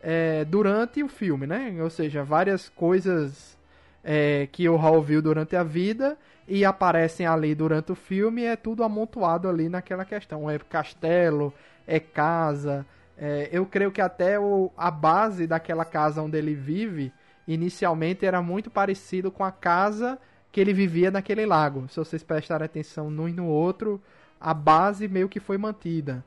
é, 0.00 0.44
durante 0.44 1.02
o 1.02 1.08
filme, 1.08 1.46
né? 1.46 1.76
Ou 1.82 1.90
seja, 1.90 2.22
várias 2.22 2.68
coisas 2.68 3.58
é, 4.04 4.46
que 4.52 4.68
o 4.68 4.76
Hall 4.76 5.02
viu 5.02 5.22
durante 5.22 5.56
a 5.56 5.62
vida 5.62 6.16
e 6.46 6.64
aparecem 6.64 7.26
ali 7.26 7.54
durante 7.54 7.90
o 7.90 7.94
filme, 7.94 8.44
é 8.44 8.54
tudo 8.54 8.84
amontoado 8.84 9.48
ali 9.48 9.68
naquela 9.68 10.04
questão. 10.04 10.48
É 10.48 10.58
castelo, 10.58 11.52
é 11.86 11.98
casa. 11.98 12.86
É, 13.16 13.48
eu 13.50 13.64
creio 13.64 13.90
que 13.90 14.00
até 14.00 14.38
o, 14.38 14.70
a 14.76 14.90
base 14.90 15.46
daquela 15.46 15.84
casa 15.84 16.22
onde 16.22 16.36
ele 16.36 16.54
vive, 16.54 17.12
inicialmente 17.48 18.26
era 18.26 18.42
muito 18.42 18.70
parecido 18.70 19.30
com 19.30 19.42
a 19.42 19.50
casa 19.50 20.18
que 20.54 20.60
ele 20.60 20.72
vivia 20.72 21.10
naquele 21.10 21.44
lago. 21.44 21.88
Se 21.88 21.96
vocês 21.96 22.22
prestarem 22.22 22.64
atenção 22.64 23.10
num 23.10 23.28
e 23.28 23.32
no 23.32 23.48
outro, 23.48 24.00
a 24.40 24.54
base 24.54 25.08
meio 25.08 25.28
que 25.28 25.40
foi 25.40 25.58
mantida. 25.58 26.24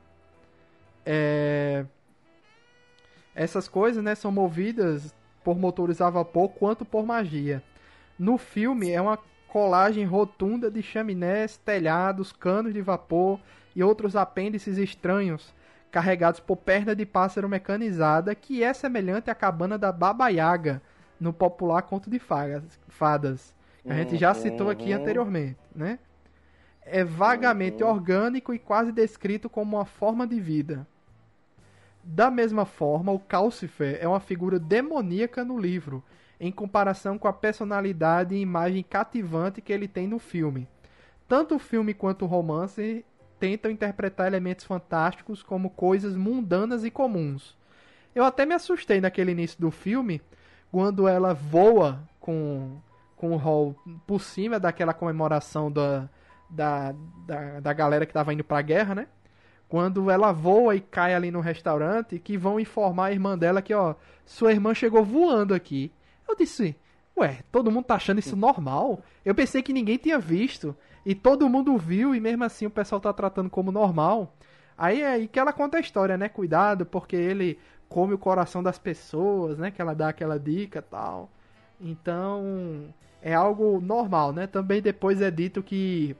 É... 1.06 1.86
Essas 3.34 3.66
coisas 3.68 4.04
né, 4.04 4.14
são 4.14 4.30
movidas 4.30 5.14
por 5.42 5.58
motores 5.58 6.02
a 6.02 6.10
vapor 6.10 6.50
quanto 6.50 6.84
por 6.84 7.06
magia. 7.06 7.62
No 8.18 8.36
filme 8.36 8.90
é 8.90 9.00
uma 9.00 9.18
colagem 9.48 10.04
rotunda 10.04 10.70
de 10.70 10.82
chaminés, 10.82 11.56
telhados, 11.56 12.30
canos 12.30 12.74
de 12.74 12.82
vapor 12.82 13.40
e 13.74 13.82
outros 13.82 14.14
apêndices 14.14 14.76
estranhos 14.76 15.54
carregados 15.90 16.38
por 16.38 16.58
perna 16.58 16.94
de 16.94 17.06
pássaro 17.06 17.48
mecanizada 17.48 18.34
que 18.34 18.62
é 18.62 18.74
semelhante 18.74 19.30
à 19.30 19.34
cabana 19.34 19.78
da 19.78 19.90
Baba 19.90 20.28
Yaga 20.28 20.82
no 21.18 21.32
popular 21.32 21.80
conto 21.80 22.10
de 22.10 22.18
fadas. 22.18 23.57
A 23.88 23.94
gente 23.94 24.16
já 24.16 24.34
citou 24.34 24.68
aqui 24.68 24.92
anteriormente, 24.92 25.58
né? 25.74 25.98
É 26.82 27.02
vagamente 27.02 27.82
orgânico 27.82 28.52
e 28.52 28.58
quase 28.58 28.92
descrito 28.92 29.48
como 29.48 29.76
uma 29.76 29.84
forma 29.84 30.26
de 30.26 30.38
vida. 30.40 30.86
Da 32.04 32.30
mesma 32.30 32.64
forma, 32.64 33.12
o 33.12 33.18
Calcifer 33.18 33.98
é 34.00 34.06
uma 34.06 34.20
figura 34.20 34.58
demoníaca 34.58 35.44
no 35.44 35.58
livro, 35.58 36.02
em 36.40 36.52
comparação 36.52 37.18
com 37.18 37.28
a 37.28 37.32
personalidade 37.32 38.34
e 38.34 38.40
imagem 38.40 38.82
cativante 38.82 39.60
que 39.60 39.72
ele 39.72 39.88
tem 39.88 40.06
no 40.06 40.18
filme. 40.18 40.68
Tanto 41.26 41.56
o 41.56 41.58
filme 41.58 41.92
quanto 41.92 42.24
o 42.24 42.28
romance 42.28 43.04
tentam 43.38 43.70
interpretar 43.70 44.26
elementos 44.26 44.64
fantásticos 44.64 45.42
como 45.42 45.70
coisas 45.70 46.16
mundanas 46.16 46.84
e 46.84 46.90
comuns. 46.90 47.56
Eu 48.14 48.24
até 48.24 48.44
me 48.44 48.54
assustei 48.54 49.00
naquele 49.00 49.32
início 49.32 49.60
do 49.60 49.70
filme, 49.70 50.20
quando 50.70 51.06
ela 51.06 51.34
voa 51.34 52.02
com, 52.18 52.78
com 53.18 53.32
o 53.32 53.36
Hall 53.36 53.76
por 54.06 54.20
cima 54.20 54.58
daquela 54.58 54.94
comemoração 54.94 55.70
da, 55.70 56.08
da, 56.48 56.94
da, 57.26 57.60
da 57.60 57.72
galera 57.72 58.06
que 58.06 58.12
tava 58.12 58.32
indo 58.32 58.44
pra 58.44 58.62
guerra, 58.62 58.94
né? 58.94 59.06
Quando 59.68 60.10
ela 60.10 60.32
voa 60.32 60.74
e 60.74 60.80
cai 60.80 61.14
ali 61.14 61.30
no 61.30 61.40
restaurante, 61.40 62.18
que 62.18 62.38
vão 62.38 62.58
informar 62.58 63.06
a 63.06 63.12
irmã 63.12 63.36
dela 63.36 63.60
que, 63.60 63.74
ó, 63.74 63.96
sua 64.24 64.52
irmã 64.52 64.72
chegou 64.72 65.04
voando 65.04 65.52
aqui. 65.52 65.92
Eu 66.26 66.34
disse, 66.34 66.74
ué, 67.18 67.40
todo 67.52 67.70
mundo 67.70 67.84
tá 67.84 67.96
achando 67.96 68.18
isso 68.18 68.34
normal? 68.34 69.02
Eu 69.24 69.34
pensei 69.34 69.62
que 69.62 69.72
ninguém 69.72 69.98
tinha 69.98 70.18
visto. 70.18 70.74
E 71.04 71.14
todo 71.14 71.48
mundo 71.48 71.76
viu, 71.76 72.14
e 72.14 72.20
mesmo 72.20 72.44
assim 72.44 72.66
o 72.66 72.70
pessoal 72.70 73.00
tá 73.00 73.12
tratando 73.12 73.50
como 73.50 73.70
normal. 73.70 74.34
Aí 74.76 75.02
é 75.02 75.08
aí 75.08 75.28
que 75.28 75.38
ela 75.38 75.52
conta 75.52 75.76
a 75.76 75.80
história, 75.80 76.16
né? 76.16 76.28
Cuidado, 76.28 76.86
porque 76.86 77.16
ele 77.16 77.58
come 77.88 78.14
o 78.14 78.18
coração 78.18 78.62
das 78.62 78.78
pessoas, 78.78 79.58
né? 79.58 79.70
Que 79.70 79.82
ela 79.82 79.94
dá 79.94 80.08
aquela 80.08 80.38
dica 80.38 80.80
tal. 80.80 81.30
Então, 81.80 82.92
é 83.22 83.34
algo 83.34 83.80
normal, 83.80 84.32
né? 84.32 84.46
Também 84.46 84.80
depois 84.80 85.20
é 85.20 85.30
dito 85.30 85.62
que 85.62 86.16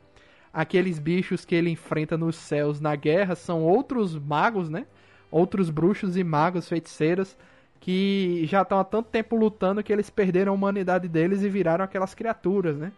aqueles 0.52 0.98
bichos 0.98 1.44
que 1.44 1.54
ele 1.54 1.70
enfrenta 1.70 2.16
nos 2.16 2.36
céus 2.36 2.80
na 2.80 2.96
guerra 2.96 3.34
são 3.34 3.62
outros 3.62 4.18
magos, 4.18 4.68
né? 4.68 4.86
Outros 5.30 5.70
bruxos 5.70 6.16
e 6.16 6.24
magos, 6.24 6.68
feiticeiras, 6.68 7.36
que 7.80 8.44
já 8.46 8.62
estão 8.62 8.78
há 8.78 8.84
tanto 8.84 9.10
tempo 9.10 9.36
lutando 9.36 9.82
que 9.82 9.92
eles 9.92 10.10
perderam 10.10 10.52
a 10.52 10.54
humanidade 10.54 11.08
deles 11.08 11.42
e 11.42 11.48
viraram 11.48 11.84
aquelas 11.84 12.14
criaturas, 12.14 12.76
né? 12.76 12.92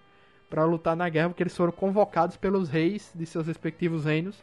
Para 0.49 0.65
lutar 0.65 0.97
na 0.97 1.09
guerra, 1.09 1.29
porque 1.29 1.43
eles 1.43 1.57
foram 1.57 1.73
convocados 1.73 2.37
pelos 2.37 2.69
reis 2.69 3.13
de 3.15 3.27
seus 3.27 3.47
respectivos 3.47 4.05
reinos 4.05 4.43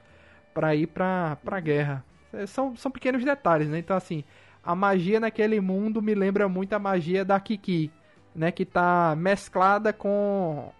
para 0.54 0.76
ir 0.76 0.88
para 0.88 1.38
a 1.46 1.60
guerra. 1.60 2.04
É, 2.32 2.46
são, 2.46 2.76
são 2.76 2.92
pequenos 2.92 3.24
detalhes, 3.24 3.70
né? 3.70 3.80
Então, 3.80 3.96
assim, 3.96 4.24
a 4.64 4.76
magia 4.76 5.20
naquele 5.20 5.60
mundo 5.60 6.02
me 6.02 6.14
lembra 6.14 6.48
muito 6.48 6.74
a 6.74 6.80
magia 6.80 7.24
da 7.24 7.40
Kiki, 7.40 7.92
né? 8.36 8.52
Que 8.52 8.66
tá 8.66 9.16
mesclada 9.18 9.92
com 9.94 10.72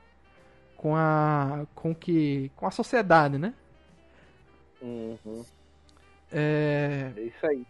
com 0.76 0.96
a 0.96 1.66
com 1.74 1.94
que 1.94 2.52
com 2.56 2.68
a 2.68 2.72
sociedade, 2.72 3.38
né? 3.38 3.54
Uhum. 4.82 5.44
É... 6.32 7.12
É 7.16 7.22
isso 7.22 7.46
aí. 7.46 7.66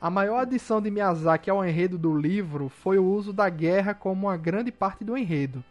A 0.00 0.08
maior 0.08 0.38
adição 0.38 0.80
de 0.80 0.90
Miyazaki 0.90 1.50
ao 1.50 1.64
enredo 1.64 1.98
do 1.98 2.16
livro 2.16 2.70
foi 2.70 2.98
o 2.98 3.04
uso 3.04 3.34
da 3.34 3.48
guerra 3.50 3.92
como 3.92 4.28
uma 4.28 4.36
grande 4.36 4.72
parte 4.72 5.04
do 5.04 5.16
enredo. 5.16 5.62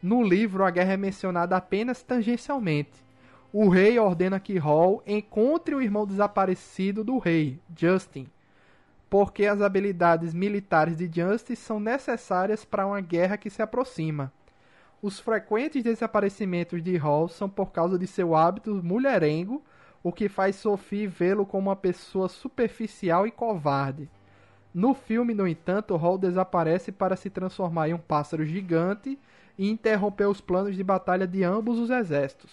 No 0.00 0.22
livro, 0.22 0.64
a 0.64 0.70
guerra 0.70 0.92
é 0.92 0.96
mencionada 0.96 1.56
apenas 1.56 2.02
tangencialmente. 2.02 3.04
O 3.52 3.68
rei 3.68 3.98
ordena 3.98 4.38
que 4.38 4.58
Hall 4.58 5.02
encontre 5.06 5.74
o 5.74 5.82
irmão 5.82 6.06
desaparecido 6.06 7.02
do 7.02 7.18
rei, 7.18 7.58
Justin, 7.76 8.28
porque 9.14 9.46
as 9.46 9.60
habilidades 9.62 10.34
militares 10.34 10.96
de 10.96 11.08
Justin 11.08 11.54
são 11.54 11.78
necessárias 11.78 12.64
para 12.64 12.84
uma 12.84 13.00
guerra 13.00 13.36
que 13.36 13.48
se 13.48 13.62
aproxima. 13.62 14.32
Os 15.00 15.20
frequentes 15.20 15.84
desaparecimentos 15.84 16.82
de 16.82 16.96
Hall 16.96 17.28
são 17.28 17.48
por 17.48 17.70
causa 17.70 17.96
de 17.96 18.08
seu 18.08 18.34
hábito 18.34 18.74
mulherengo, 18.82 19.62
o 20.02 20.10
que 20.10 20.28
faz 20.28 20.56
Sophie 20.56 21.06
vê-lo 21.06 21.46
como 21.46 21.70
uma 21.70 21.76
pessoa 21.76 22.28
superficial 22.28 23.24
e 23.24 23.30
covarde. 23.30 24.10
No 24.74 24.94
filme, 24.94 25.32
no 25.32 25.46
entanto, 25.46 25.94
Hall 25.94 26.18
desaparece 26.18 26.90
para 26.90 27.14
se 27.14 27.30
transformar 27.30 27.90
em 27.90 27.94
um 27.94 27.98
pássaro 27.98 28.44
gigante 28.44 29.16
e 29.56 29.70
interromper 29.70 30.26
os 30.26 30.40
planos 30.40 30.74
de 30.74 30.82
batalha 30.82 31.24
de 31.24 31.44
ambos 31.44 31.78
os 31.78 31.88
exércitos. 31.88 32.50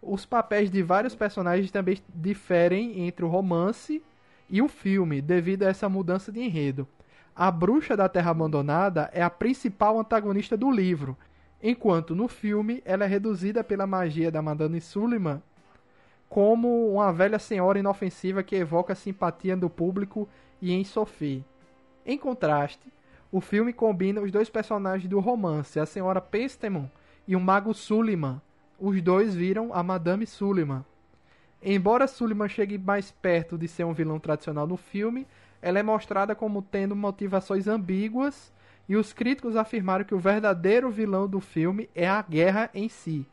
Os 0.00 0.24
papéis 0.24 0.70
de 0.70 0.82
vários 0.82 1.14
personagens 1.14 1.70
também 1.70 1.98
diferem 2.14 3.06
entre 3.06 3.26
o 3.26 3.28
romance 3.28 4.02
e 4.48 4.62
o 4.62 4.68
filme, 4.68 5.20
devido 5.20 5.64
a 5.64 5.68
essa 5.68 5.88
mudança 5.88 6.30
de 6.30 6.40
enredo. 6.40 6.86
A 7.34 7.50
bruxa 7.50 7.96
da 7.96 8.08
Terra 8.08 8.30
Abandonada 8.30 9.10
é 9.12 9.22
a 9.22 9.30
principal 9.30 9.98
antagonista 9.98 10.56
do 10.56 10.70
livro, 10.70 11.16
enquanto 11.62 12.14
no 12.14 12.28
filme 12.28 12.82
ela 12.84 13.04
é 13.04 13.06
reduzida 13.06 13.62
pela 13.62 13.86
magia 13.86 14.30
da 14.30 14.40
Madame 14.40 14.80
Suleiman 14.80 15.42
como 16.28 16.92
uma 16.92 17.12
velha 17.12 17.38
senhora 17.38 17.78
inofensiva 17.78 18.42
que 18.42 18.56
evoca 18.56 18.92
a 18.92 18.96
simpatia 18.96 19.56
do 19.56 19.70
público 19.70 20.28
e 20.60 20.72
em 20.72 20.84
Sophie. 20.84 21.44
Em 22.04 22.18
contraste, 22.18 22.92
o 23.30 23.40
filme 23.40 23.72
combina 23.72 24.20
os 24.20 24.30
dois 24.30 24.48
personagens 24.48 25.08
do 25.08 25.20
romance, 25.20 25.78
a 25.78 25.86
senhora 25.86 26.20
Pestemon 26.20 26.86
e 27.26 27.34
o 27.34 27.40
mago 27.40 27.72
Suleiman. 27.74 28.40
Os 28.78 29.00
dois 29.00 29.34
viram 29.34 29.72
a 29.72 29.82
Madame 29.82 30.26
Suleiman. 30.26 30.84
Embora 31.62 32.06
Suleiman 32.06 32.48
chegue 32.48 32.78
mais 32.78 33.10
perto 33.10 33.56
de 33.56 33.66
ser 33.66 33.84
um 33.84 33.92
vilão 33.92 34.18
tradicional 34.18 34.66
no 34.66 34.76
filme, 34.76 35.26
ela 35.60 35.78
é 35.78 35.82
mostrada 35.82 36.34
como 36.34 36.62
tendo 36.62 36.94
motivações 36.94 37.66
ambíguas 37.66 38.52
e 38.88 38.96
os 38.96 39.12
críticos 39.12 39.56
afirmaram 39.56 40.04
que 40.04 40.14
o 40.14 40.18
verdadeiro 40.18 40.90
vilão 40.90 41.26
do 41.26 41.40
filme 41.40 41.90
é 41.94 42.08
a 42.08 42.22
guerra 42.22 42.70
em 42.72 42.88
si. 42.88 43.26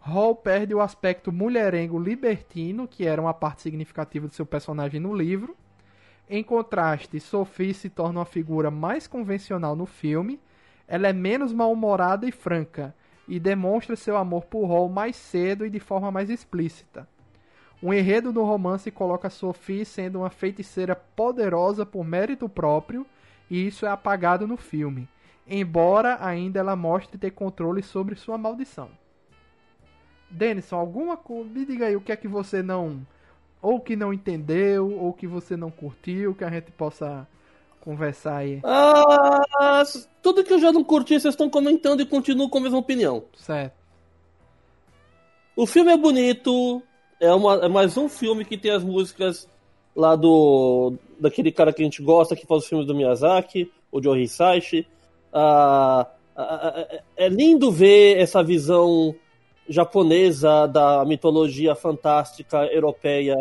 Hall 0.00 0.34
perde 0.34 0.74
o 0.74 0.80
aspecto 0.80 1.30
mulherengo 1.30 1.98
libertino, 1.98 2.88
que 2.88 3.04
era 3.04 3.20
uma 3.20 3.34
parte 3.34 3.62
significativa 3.62 4.26
do 4.26 4.32
seu 4.32 4.46
personagem 4.46 5.00
no 5.00 5.14
livro. 5.14 5.54
Em 6.30 6.42
contraste, 6.42 7.20
Sophie 7.20 7.74
se 7.74 7.90
torna 7.90 8.20
uma 8.20 8.24
figura 8.24 8.70
mais 8.70 9.06
convencional 9.06 9.76
no 9.76 9.84
filme. 9.84 10.40
Ela 10.86 11.08
é 11.08 11.12
menos 11.12 11.52
mal-humorada 11.52 12.26
e 12.26 12.32
franca, 12.32 12.94
e 13.28 13.38
demonstra 13.38 13.94
seu 13.94 14.16
amor 14.16 14.46
por 14.46 14.64
Hall 14.66 14.88
mais 14.88 15.14
cedo 15.14 15.66
e 15.66 15.70
de 15.70 15.78
forma 15.78 16.10
mais 16.10 16.30
explícita. 16.30 17.06
O 17.80 17.94
enredo 17.94 18.32
do 18.32 18.42
romance 18.42 18.90
coloca 18.90 19.30
Sophie 19.30 19.84
sendo 19.84 20.20
uma 20.20 20.30
feiticeira 20.30 20.96
poderosa 20.96 21.86
por 21.86 22.04
mérito 22.04 22.48
próprio, 22.48 23.06
e 23.48 23.66
isso 23.66 23.86
é 23.86 23.90
apagado 23.90 24.46
no 24.46 24.56
filme, 24.56 25.08
embora 25.46 26.18
ainda 26.20 26.58
ela 26.58 26.74
mostre 26.74 27.16
ter 27.16 27.30
controle 27.30 27.82
sobre 27.82 28.16
sua 28.16 28.36
maldição. 28.36 28.90
Denison, 30.30 30.76
alguma 30.76 31.16
coisa. 31.16 31.48
Me 31.48 31.64
diga 31.64 31.86
aí 31.86 31.96
o 31.96 32.00
que 32.00 32.12
é 32.12 32.16
que 32.16 32.28
você 32.28 32.62
não. 32.62 33.06
Ou 33.60 33.80
que 33.80 33.96
não 33.96 34.12
entendeu, 34.12 34.92
ou 34.92 35.12
que 35.12 35.26
você 35.26 35.56
não 35.56 35.70
curtiu, 35.70 36.34
que 36.34 36.44
a 36.44 36.50
gente 36.50 36.70
possa 36.70 37.26
conversar 37.80 38.36
aí. 38.36 38.60
Ah, 38.64 39.82
tudo 40.22 40.44
que 40.44 40.52
eu 40.52 40.58
já 40.58 40.72
não 40.72 40.84
curti, 40.84 41.18
vocês 41.18 41.34
estão 41.34 41.48
comentando 41.48 42.00
e 42.00 42.06
continuo 42.06 42.48
com 42.48 42.58
a 42.58 42.60
mesma 42.60 42.78
opinião. 42.78 43.24
Certo. 43.36 43.72
O 45.56 45.66
filme 45.66 45.92
é 45.92 45.96
bonito, 45.96 46.82
é, 47.20 47.32
uma, 47.32 47.54
é 47.64 47.68
mais 47.68 47.96
um 47.96 48.08
filme 48.08 48.44
que 48.44 48.56
tem 48.56 48.70
as 48.70 48.84
músicas 48.84 49.48
lá 49.94 50.14
do 50.14 50.94
daquele 51.18 51.50
cara 51.50 51.72
que 51.72 51.82
a 51.82 51.84
gente 51.84 52.00
gosta, 52.00 52.36
que 52.36 52.46
faz 52.46 52.62
os 52.62 52.68
filmes 52.68 52.86
do 52.86 52.94
Miyazaki, 52.94 53.70
o 53.90 54.02
Joe 54.02 54.22
Hisaishi. 54.22 54.86
Ah, 55.32 56.06
é 57.16 57.28
lindo 57.28 57.72
ver 57.72 58.18
essa 58.18 58.42
visão 58.42 59.14
japonesa 59.68 60.66
da 60.66 61.04
mitologia 61.04 61.74
fantástica 61.74 62.64
europeia 62.66 63.36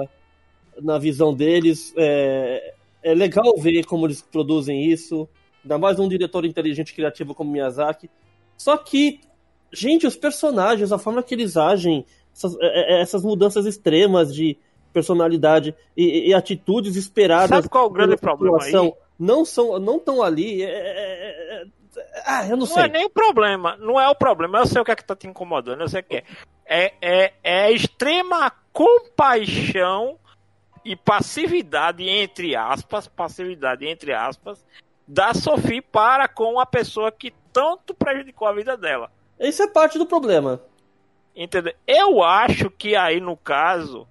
na 0.81 0.97
visão 0.97 1.33
deles. 1.33 1.93
É, 1.95 2.73
é 3.07 3.13
legal 3.13 3.55
ver 3.57 3.85
como 3.85 4.05
eles 4.05 4.21
produzem 4.21 4.91
isso, 4.91 5.29
ainda 5.63 5.77
mais 5.77 5.97
um 5.97 6.09
diretor 6.09 6.45
inteligente 6.45 6.89
e 6.89 6.93
criativo 6.93 7.33
como 7.33 7.51
Miyazaki. 7.51 8.09
Só 8.57 8.75
que, 8.75 9.21
gente, 9.71 10.05
os 10.05 10.17
personagens, 10.17 10.91
a 10.91 10.97
forma 10.97 11.23
que 11.23 11.33
eles 11.33 11.55
agem, 11.55 12.05
essas, 12.35 12.57
é, 12.59 12.95
é, 12.97 13.01
essas 13.01 13.23
mudanças 13.23 13.65
extremas 13.65 14.33
de 14.33 14.57
personalidade 14.91 15.73
e, 15.95 16.29
e 16.29 16.33
atitudes 16.33 16.97
esperadas. 16.97 17.49
Sabe 17.49 17.69
qual 17.69 17.85
é 17.85 17.87
o 17.87 17.91
grande 17.91 18.17
problema 18.17 18.61
aí? 18.61 18.73
Não 19.17 19.45
são, 19.45 19.79
não 19.79 19.97
estão 19.97 20.21
ali. 20.21 20.61
É, 20.63 20.67
é, 20.69 21.63
ah, 22.25 22.43
eu 22.43 22.51
não, 22.51 22.57
não 22.57 22.65
sei. 22.65 22.83
é 22.83 22.87
nem 22.87 23.05
o 23.05 23.09
problema. 23.09 23.77
Não 23.77 23.99
é 23.99 24.07
o 24.09 24.15
problema. 24.15 24.59
Eu 24.59 24.67
sei 24.67 24.81
o 24.81 24.85
que 24.85 24.91
é 24.91 24.95
que 24.95 25.05
tá 25.05 25.15
te 25.15 25.27
incomodando. 25.27 25.81
Eu 25.81 25.87
sei 25.87 26.01
o 26.01 26.03
que 26.03 26.17
é. 26.17 26.23
É, 26.65 26.93
é, 27.01 27.33
é 27.43 27.71
extrema 27.71 28.51
compaixão 28.73 30.19
e 30.87 30.95
passividade, 30.95 32.07
entre 32.07 32.55
aspas, 32.55 33.09
passividade, 33.09 33.85
entre 33.85 34.13
aspas, 34.13 34.65
da 35.05 35.33
Sophie 35.33 35.81
para 35.81 36.29
com 36.29 36.61
a 36.61 36.65
pessoa 36.65 37.11
que 37.11 37.33
tanto 37.51 37.93
prejudicou 37.93 38.47
a 38.47 38.53
vida 38.53 38.77
dela. 38.77 39.11
Isso 39.37 39.61
é 39.61 39.67
parte 39.67 39.97
do 39.97 40.05
problema. 40.05 40.61
Entendeu? 41.35 41.73
Eu 41.85 42.23
acho 42.23 42.69
que 42.69 42.95
aí, 42.95 43.19
no 43.19 43.35
caso, 43.35 44.07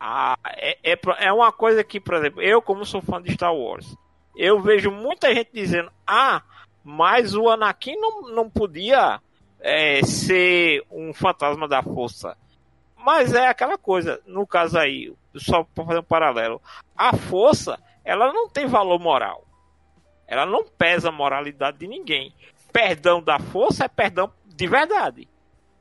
a, 0.00 0.38
é, 0.56 0.92
é, 0.92 0.98
é 1.18 1.32
uma 1.32 1.52
coisa 1.52 1.84
que, 1.84 2.00
por 2.00 2.14
exemplo, 2.14 2.40
eu, 2.40 2.62
como 2.62 2.86
sou 2.86 3.02
fã 3.02 3.20
de 3.20 3.34
Star 3.34 3.54
Wars, 3.54 3.94
eu 4.34 4.58
vejo 4.58 4.90
muita 4.90 5.34
gente 5.34 5.50
dizendo: 5.52 5.92
ah, 6.06 6.42
mas 6.82 7.34
o 7.34 7.50
Anakin 7.50 7.94
não, 7.96 8.22
não 8.22 8.48
podia 8.48 9.20
é, 9.60 10.02
ser 10.02 10.82
um 10.90 11.12
fantasma 11.12 11.68
da 11.68 11.82
força. 11.82 12.38
Mas 12.96 13.34
é 13.34 13.46
aquela 13.46 13.76
coisa, 13.76 14.18
no 14.26 14.46
caso 14.46 14.78
aí, 14.78 15.12
só 15.38 15.64
para 15.64 15.84
fazer 15.84 15.98
um 16.00 16.04
paralelo, 16.04 16.60
a 16.96 17.16
força, 17.16 17.78
ela 18.04 18.32
não 18.32 18.48
tem 18.48 18.66
valor 18.66 18.98
moral. 18.98 19.44
Ela 20.26 20.44
não 20.46 20.64
pesa 20.64 21.08
a 21.08 21.12
moralidade 21.12 21.78
de 21.78 21.86
ninguém. 21.86 22.34
Perdão 22.72 23.22
da 23.22 23.38
força 23.38 23.84
é 23.84 23.88
perdão 23.88 24.30
de 24.44 24.66
verdade. 24.66 25.28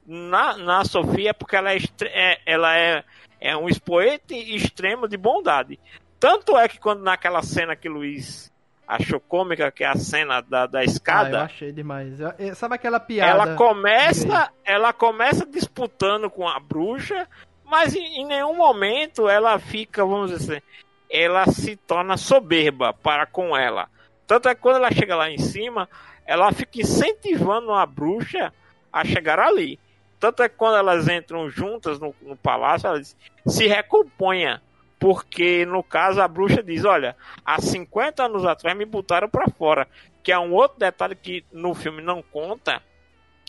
Na, 0.05 0.55
na 0.57 0.85
Sofia 0.85 1.31
é 1.31 1.33
porque 1.33 1.55
ela 1.55 1.73
é, 1.73 1.77
é, 2.03 2.39
ela 2.45 2.77
é, 2.77 3.03
é 3.39 3.57
um 3.57 3.67
expoente 3.67 4.35
extremo 4.55 5.07
de 5.07 5.17
bondade. 5.17 5.79
Tanto 6.19 6.57
é 6.57 6.67
que 6.67 6.79
quando 6.79 7.01
naquela 7.03 7.41
cena 7.41 7.75
que 7.75 7.89
Luiz 7.89 8.53
achou 8.87 9.19
cômica, 9.19 9.71
que 9.71 9.83
é 9.83 9.87
a 9.87 9.95
cena 9.95 10.41
da, 10.41 10.67
da 10.67 10.79
Ah, 10.79 10.83
eu 10.83 10.85
escada. 10.85 11.41
achei 11.43 11.71
demais. 11.71 12.19
Eu- 12.19 12.55
Sabe 12.55 12.75
aquela 12.75 12.99
piada? 12.99 13.31
ela 13.31 13.55
começa, 13.55 14.51
ela 14.63 14.93
começa 14.93 15.43
disputando 15.45 16.29
com 16.29 16.47
a 16.47 16.59
bruxa, 16.59 17.27
mas 17.65 17.95
em, 17.95 18.21
em 18.21 18.25
nenhum 18.25 18.55
momento 18.55 19.27
ela 19.27 19.57
fica, 19.59 20.05
vamos 20.05 20.31
dizer 20.31 20.53
assim, 20.53 20.65
ela 21.09 21.45
se 21.47 21.75
torna 21.75 22.17
soberba 22.17 22.93
para 22.93 23.25
com 23.25 23.55
ela. 23.55 23.89
Tanto 24.27 24.49
é 24.49 24.55
que 24.55 24.61
quando 24.61 24.77
ela 24.77 24.91
chega 24.91 25.15
lá 25.15 25.29
em 25.29 25.37
cima, 25.37 25.87
ela 26.25 26.51
fica 26.51 26.81
incentivando 26.81 27.71
a 27.71 27.85
bruxa 27.85 28.51
a 28.91 29.05
chegar 29.05 29.39
ali. 29.39 29.79
Tanto 30.19 30.41
é 30.41 30.49
que 30.49 30.55
quando 30.55 30.77
elas 30.77 31.07
entram 31.07 31.49
juntas 31.49 31.99
no, 31.99 32.15
no 32.21 32.35
palácio, 32.35 32.87
ela 32.87 32.99
diz, 32.99 33.15
se 33.45 33.67
recomponha. 33.67 34.61
Porque, 34.97 35.65
no 35.65 35.83
caso, 35.83 36.21
a 36.21 36.27
bruxa 36.27 36.63
diz: 36.63 36.83
Olha, 36.85 37.15
há 37.45 37.61
50 37.61 38.23
anos 38.23 38.45
atrás 38.45 38.75
me 38.75 38.85
botaram 38.85 39.29
pra 39.29 39.47
fora. 39.49 39.87
Que 40.23 40.31
é 40.31 40.39
um 40.39 40.53
outro 40.53 40.79
detalhe 40.79 41.15
que 41.15 41.45
no 41.51 41.75
filme 41.75 42.01
não 42.01 42.23
conta. 42.23 42.81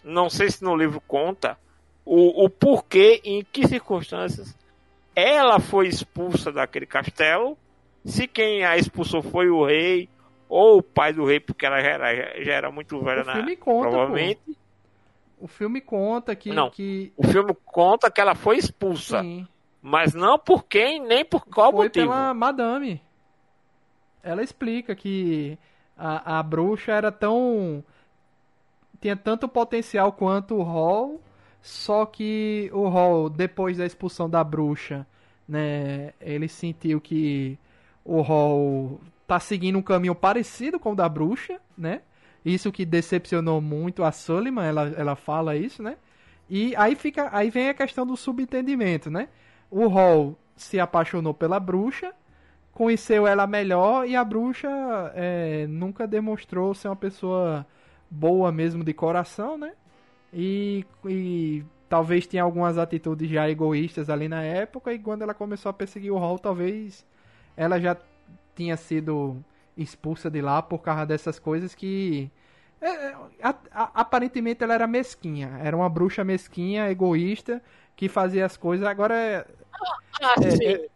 Não 0.05 0.29
sei 0.29 0.51
se 0.51 0.62
no 0.62 0.77
livro 0.77 1.01
conta. 1.01 1.57
O, 2.07 2.44
o 2.44 2.48
porquê, 2.48 3.20
em 3.24 3.44
que 3.44 3.66
circunstâncias 3.66 4.57
ela 5.14 5.59
foi 5.59 5.88
expulsa 5.88 6.52
daquele 6.52 6.86
castelo. 6.86 7.59
Se 8.04 8.28
quem 8.28 8.64
a 8.64 8.76
expulsou 8.76 9.22
foi 9.22 9.48
o 9.50 9.64
rei 9.64 10.09
ou 10.48 10.78
o 10.78 10.82
pai 10.82 11.12
do 11.12 11.24
rei, 11.24 11.40
porque 11.40 11.66
ela 11.66 11.80
já 11.80 11.88
era, 11.88 12.44
já 12.44 12.52
era 12.52 12.70
muito 12.70 13.00
velha, 13.00 13.22
O 13.22 13.26
na, 13.26 13.32
filme 13.34 13.57
conta, 13.57 13.88
provavelmente. 13.88 14.57
O 15.40 15.48
filme 15.48 15.80
conta 15.80 16.36
que. 16.36 16.52
Não. 16.52 16.70
que 16.70 17.12
O 17.16 17.26
filme 17.26 17.52
conta 17.64 18.11
que 18.11 18.20
ela 18.20 18.34
foi 18.34 18.57
expulsa. 18.59 19.20
sim, 19.22 19.46
Mas 19.82 20.14
não 20.14 20.38
por 20.38 20.64
quem, 20.64 21.00
nem 21.00 21.24
por 21.24 21.44
qual 21.44 21.72
foi 21.72 21.86
motivo. 21.86 22.07
pela 22.07 22.32
Madame. 22.32 23.02
Ela 24.22 24.42
explica 24.42 24.94
que 24.94 25.59
a, 25.96 26.38
a 26.38 26.42
bruxa 26.42 26.92
era 26.92 27.11
tão. 27.11 27.82
tinha 29.00 29.16
tanto 29.16 29.48
potencial 29.48 30.12
quanto 30.12 30.54
o 30.57 30.62
Hall, 30.62 31.20
só 31.67 32.07
que 32.07 32.71
o 32.73 32.87
Hall, 32.87 33.29
depois 33.29 33.79
da 33.79 33.85
expulsão 33.85 34.31
da 34.31 34.45
bruxa, 34.45 35.05
né, 35.49 36.12
ele 36.21 36.47
sentiu 36.47 37.01
que 37.01 37.59
o 38.05 38.21
Hall 38.21 39.01
tá 39.27 39.41
seguindo 39.41 39.77
um 39.77 39.83
caminho 39.83 40.14
parecido 40.14 40.79
com 40.79 40.93
o 40.93 40.95
da 40.95 41.09
bruxa, 41.09 41.61
né? 41.77 42.03
Isso 42.45 42.71
que 42.71 42.85
decepcionou 42.85 43.61
muito 43.61 44.05
a 44.05 44.12
Sullivan, 44.12 44.62
ela, 44.62 44.95
ela 44.97 45.17
fala 45.17 45.57
isso, 45.57 45.83
né? 45.83 45.97
E 46.49 46.73
aí 46.77 46.95
fica, 46.95 47.31
aí 47.33 47.51
vem 47.51 47.69
a 47.69 47.75
questão 47.75 48.07
do 48.07 48.17
subentendimento, 48.17 49.11
né? 49.11 49.29
O 49.69 49.89
Hall 49.89 50.39
se 50.55 50.79
apaixonou 50.79 51.35
pela 51.35 51.59
bruxa, 51.59 52.14
conheceu 52.71 53.27
ela 53.27 53.45
melhor 53.45 54.07
e 54.07 54.14
a 54.14 54.23
bruxa 54.23 54.71
é, 55.17 55.67
nunca 55.67 56.07
demonstrou 56.07 56.73
ser 56.75 56.87
uma 56.87 56.95
pessoa 56.95 57.67
boa 58.09 58.53
mesmo 58.53 58.85
de 58.85 58.95
coração, 58.95 59.59
né? 59.59 59.73
E, 60.33 60.85
e 61.05 61.64
talvez 61.89 62.27
tinha 62.27 62.43
algumas 62.43 62.79
atitudes 62.79 63.31
já 63.31 63.49
egoístas 63.49 64.11
ali 64.11 64.29
na 64.29 64.43
época 64.43 64.93
e 64.93 64.99
quando 64.99 65.22
ela 65.22 65.35
começou 65.35 65.70
a 65.70 65.72
perseguir 65.72 66.11
o 66.12 66.18
Hall, 66.18 66.39
talvez 66.39 67.07
ela 67.57 67.81
já 67.81 67.97
tinha 68.55 68.77
sido 68.77 69.43
expulsa 69.77 70.31
de 70.31 70.41
lá 70.41 70.62
por 70.62 70.79
causa 70.81 71.07
dessas 71.07 71.39
coisas 71.39 71.74
que 71.74 72.31
é, 72.81 72.89
é, 72.89 73.16
aparentemente 73.72 74.62
ela 74.62 74.74
era 74.74 74.87
mesquinha, 74.87 75.59
era 75.62 75.77
uma 75.77 75.89
bruxa 75.89 76.22
mesquinha, 76.24 76.91
egoísta, 76.91 77.62
que 77.97 78.09
fazia 78.09 78.45
as 78.45 78.57
coisas. 78.57 78.87
Agora 78.87 79.14
é, 79.14 79.47
Ah, 80.22 80.35
É, 80.43 80.72
é- 80.72 80.89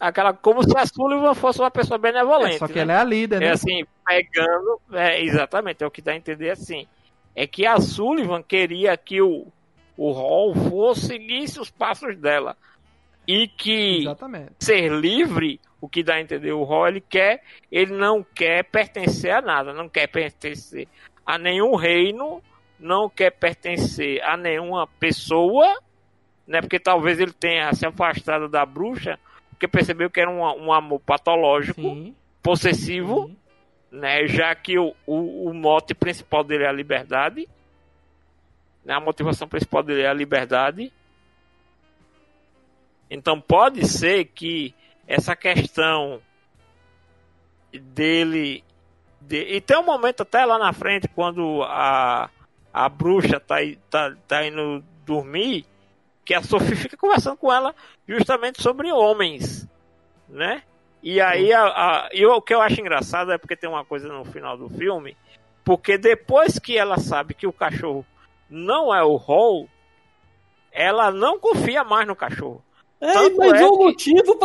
Aquela, 0.00 0.32
como 0.32 0.62
se 0.62 0.76
a 0.78 0.86
Sullivan 0.86 1.34
fosse 1.34 1.58
uma 1.58 1.72
pessoa 1.72 1.98
benevolente. 1.98 2.54
é, 2.54 2.58
só 2.58 2.68
que 2.68 2.74
né? 2.74 2.82
ela 2.82 2.92
é 2.92 2.96
a 2.98 3.04
líder, 3.04 3.40
né? 3.40 3.48
É 3.48 3.50
assim, 3.50 3.84
pegando. 4.06 4.80
É, 4.92 5.20
exatamente, 5.22 5.82
é 5.82 5.86
o 5.86 5.90
que 5.90 6.00
dá 6.00 6.12
a 6.12 6.16
entender 6.16 6.50
assim. 6.50 6.86
É 7.38 7.46
que 7.46 7.64
a 7.64 7.78
Sullivan 7.78 8.42
queria 8.42 8.96
que 8.96 9.22
o, 9.22 9.46
o 9.96 10.10
Hall 10.10 10.52
fosse 10.56 11.06
seguisse 11.06 11.60
os 11.60 11.70
passos 11.70 12.16
dela. 12.16 12.56
E 13.28 13.46
que 13.46 14.00
Exatamente. 14.00 14.54
ser 14.58 14.90
livre, 14.90 15.60
o 15.80 15.88
que 15.88 16.02
dá 16.02 16.14
a 16.14 16.20
entender 16.20 16.50
o 16.50 16.64
Hall, 16.64 16.88
ele 16.88 17.00
quer, 17.00 17.44
ele 17.70 17.96
não 17.96 18.24
quer 18.24 18.64
pertencer 18.64 19.30
a 19.30 19.40
nada, 19.40 19.72
não 19.72 19.88
quer 19.88 20.08
pertencer 20.08 20.88
a 21.24 21.38
nenhum 21.38 21.76
reino, 21.76 22.42
não 22.76 23.08
quer 23.08 23.30
pertencer 23.30 24.20
a 24.24 24.36
nenhuma 24.36 24.88
pessoa, 24.98 25.78
né? 26.44 26.60
Porque 26.60 26.80
talvez 26.80 27.20
ele 27.20 27.32
tenha 27.32 27.72
se 27.72 27.86
afastado 27.86 28.48
da 28.48 28.66
bruxa, 28.66 29.16
porque 29.50 29.68
percebeu 29.68 30.10
que 30.10 30.20
era 30.20 30.28
um, 30.28 30.40
um 30.40 30.72
amor 30.72 30.98
patológico, 31.06 31.82
Sim. 31.82 32.16
possessivo, 32.42 33.28
sim. 33.28 33.36
Né? 33.90 34.26
Já 34.26 34.54
que 34.54 34.78
o, 34.78 34.94
o, 35.06 35.48
o 35.50 35.54
mote 35.54 35.94
principal 35.94 36.44
dele 36.44 36.64
é 36.64 36.68
a 36.68 36.72
liberdade, 36.72 37.48
né? 38.84 38.94
A 38.94 39.00
motivação 39.00 39.48
principal 39.48 39.82
dele 39.82 40.02
é 40.02 40.08
a 40.08 40.14
liberdade. 40.14 40.92
Então 43.10 43.40
pode 43.40 43.86
ser 43.86 44.26
que 44.26 44.74
essa 45.06 45.34
questão 45.34 46.20
dele 47.72 48.62
de- 49.20 49.56
e 49.56 49.60
tem 49.60 49.78
um 49.78 49.84
momento 49.84 50.22
até 50.22 50.44
lá 50.44 50.58
na 50.58 50.72
frente 50.72 51.08
quando 51.08 51.62
a, 51.64 52.30
a 52.72 52.88
bruxa 52.88 53.40
tá, 53.40 53.56
tá, 53.90 54.14
tá 54.26 54.46
indo 54.46 54.84
dormir 55.04 55.64
que 56.24 56.34
a 56.34 56.42
Sophie 56.42 56.76
fica 56.76 56.96
conversando 56.96 57.36
com 57.38 57.52
ela 57.52 57.74
justamente 58.06 58.62
sobre 58.62 58.92
homens, 58.92 59.66
né? 60.28 60.62
E 61.02 61.20
aí 61.20 61.52
a, 61.52 61.62
a- 61.66 62.08
e 62.12 62.24
o 62.26 62.40
que 62.42 62.54
eu 62.54 62.60
acho 62.60 62.80
engraçado 62.80 63.32
é 63.32 63.38
porque 63.38 63.56
tem 63.56 63.68
uma 63.70 63.84
coisa 63.84 64.08
no 64.08 64.24
final 64.24 64.56
do 64.56 64.68
filme, 64.68 65.16
porque 65.64 65.96
depois 65.96 66.58
que 66.58 66.76
ela 66.76 66.98
sabe 66.98 67.34
que 67.34 67.46
o 67.46 67.52
cachorro 67.52 68.04
não 68.50 68.94
é 68.94 69.02
o 69.04 69.16
Hall, 69.16 69.68
ela 70.72 71.10
não 71.10 71.38
confia 71.38 71.84
mais 71.84 72.06
no 72.06 72.16
cachorro. 72.16 72.62
É, 73.00 73.12
Tanto 73.12 73.36
mas 73.36 73.52
é 73.52 73.62
é 73.62 73.66
o 73.66 73.78
que- 73.78 73.84
motivo 73.84 74.36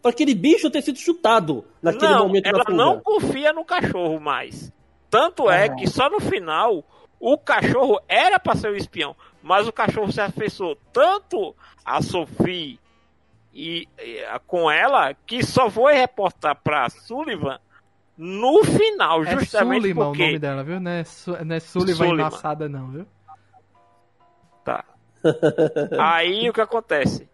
pra 0.00 0.10
aquele 0.10 0.34
bicho 0.34 0.70
ter 0.70 0.82
sido 0.82 0.98
chutado 0.98 1.64
naquele 1.82 2.12
não, 2.12 2.26
momento 2.26 2.46
ela 2.46 2.64
não 2.70 3.00
confia 3.00 3.52
no 3.52 3.64
cachorro 3.64 4.18
mais. 4.18 4.72
Tanto 5.10 5.50
é 5.50 5.66
Ah. 5.66 5.74
que 5.74 5.86
só 5.86 6.08
no 6.08 6.20
final 6.20 6.82
o 7.20 7.36
cachorro 7.38 8.00
era 8.08 8.40
para 8.40 8.56
ser 8.56 8.70
o 8.70 8.76
espião, 8.76 9.14
mas 9.42 9.68
o 9.68 9.72
cachorro 9.72 10.10
se 10.10 10.20
afeiçoou 10.20 10.76
tanto 10.92 11.54
a 11.84 12.00
Sophie 12.00 12.80
e, 13.52 13.88
e, 13.98 14.24
com 14.46 14.70
ela 14.70 15.14
que 15.14 15.42
só 15.42 15.70
foi 15.70 15.94
reportar 15.94 16.56
para 16.62 16.88
Sullivan 16.88 17.58
no 18.16 18.62
final, 18.64 19.24
É 19.24 19.38
justamente 19.38 19.80
Sullivan 19.80 20.02
o 20.02 20.06
porque 20.06 20.26
nome 20.26 20.38
dela, 20.38 20.62
viu? 20.62 20.78
Não 20.78 20.90
é, 20.90 21.04
Su 21.04 21.44
não 21.44 21.56
é 21.56 21.60
Sullivan 21.60 22.06
Sullivan. 22.06 22.26
embaçada, 22.26 22.68
não, 22.68 22.90
viu? 22.90 23.06
Tá. 24.64 24.84
Aí 25.98 26.48
o 26.48 26.52
que 26.52 26.60
acontece? 26.60 27.28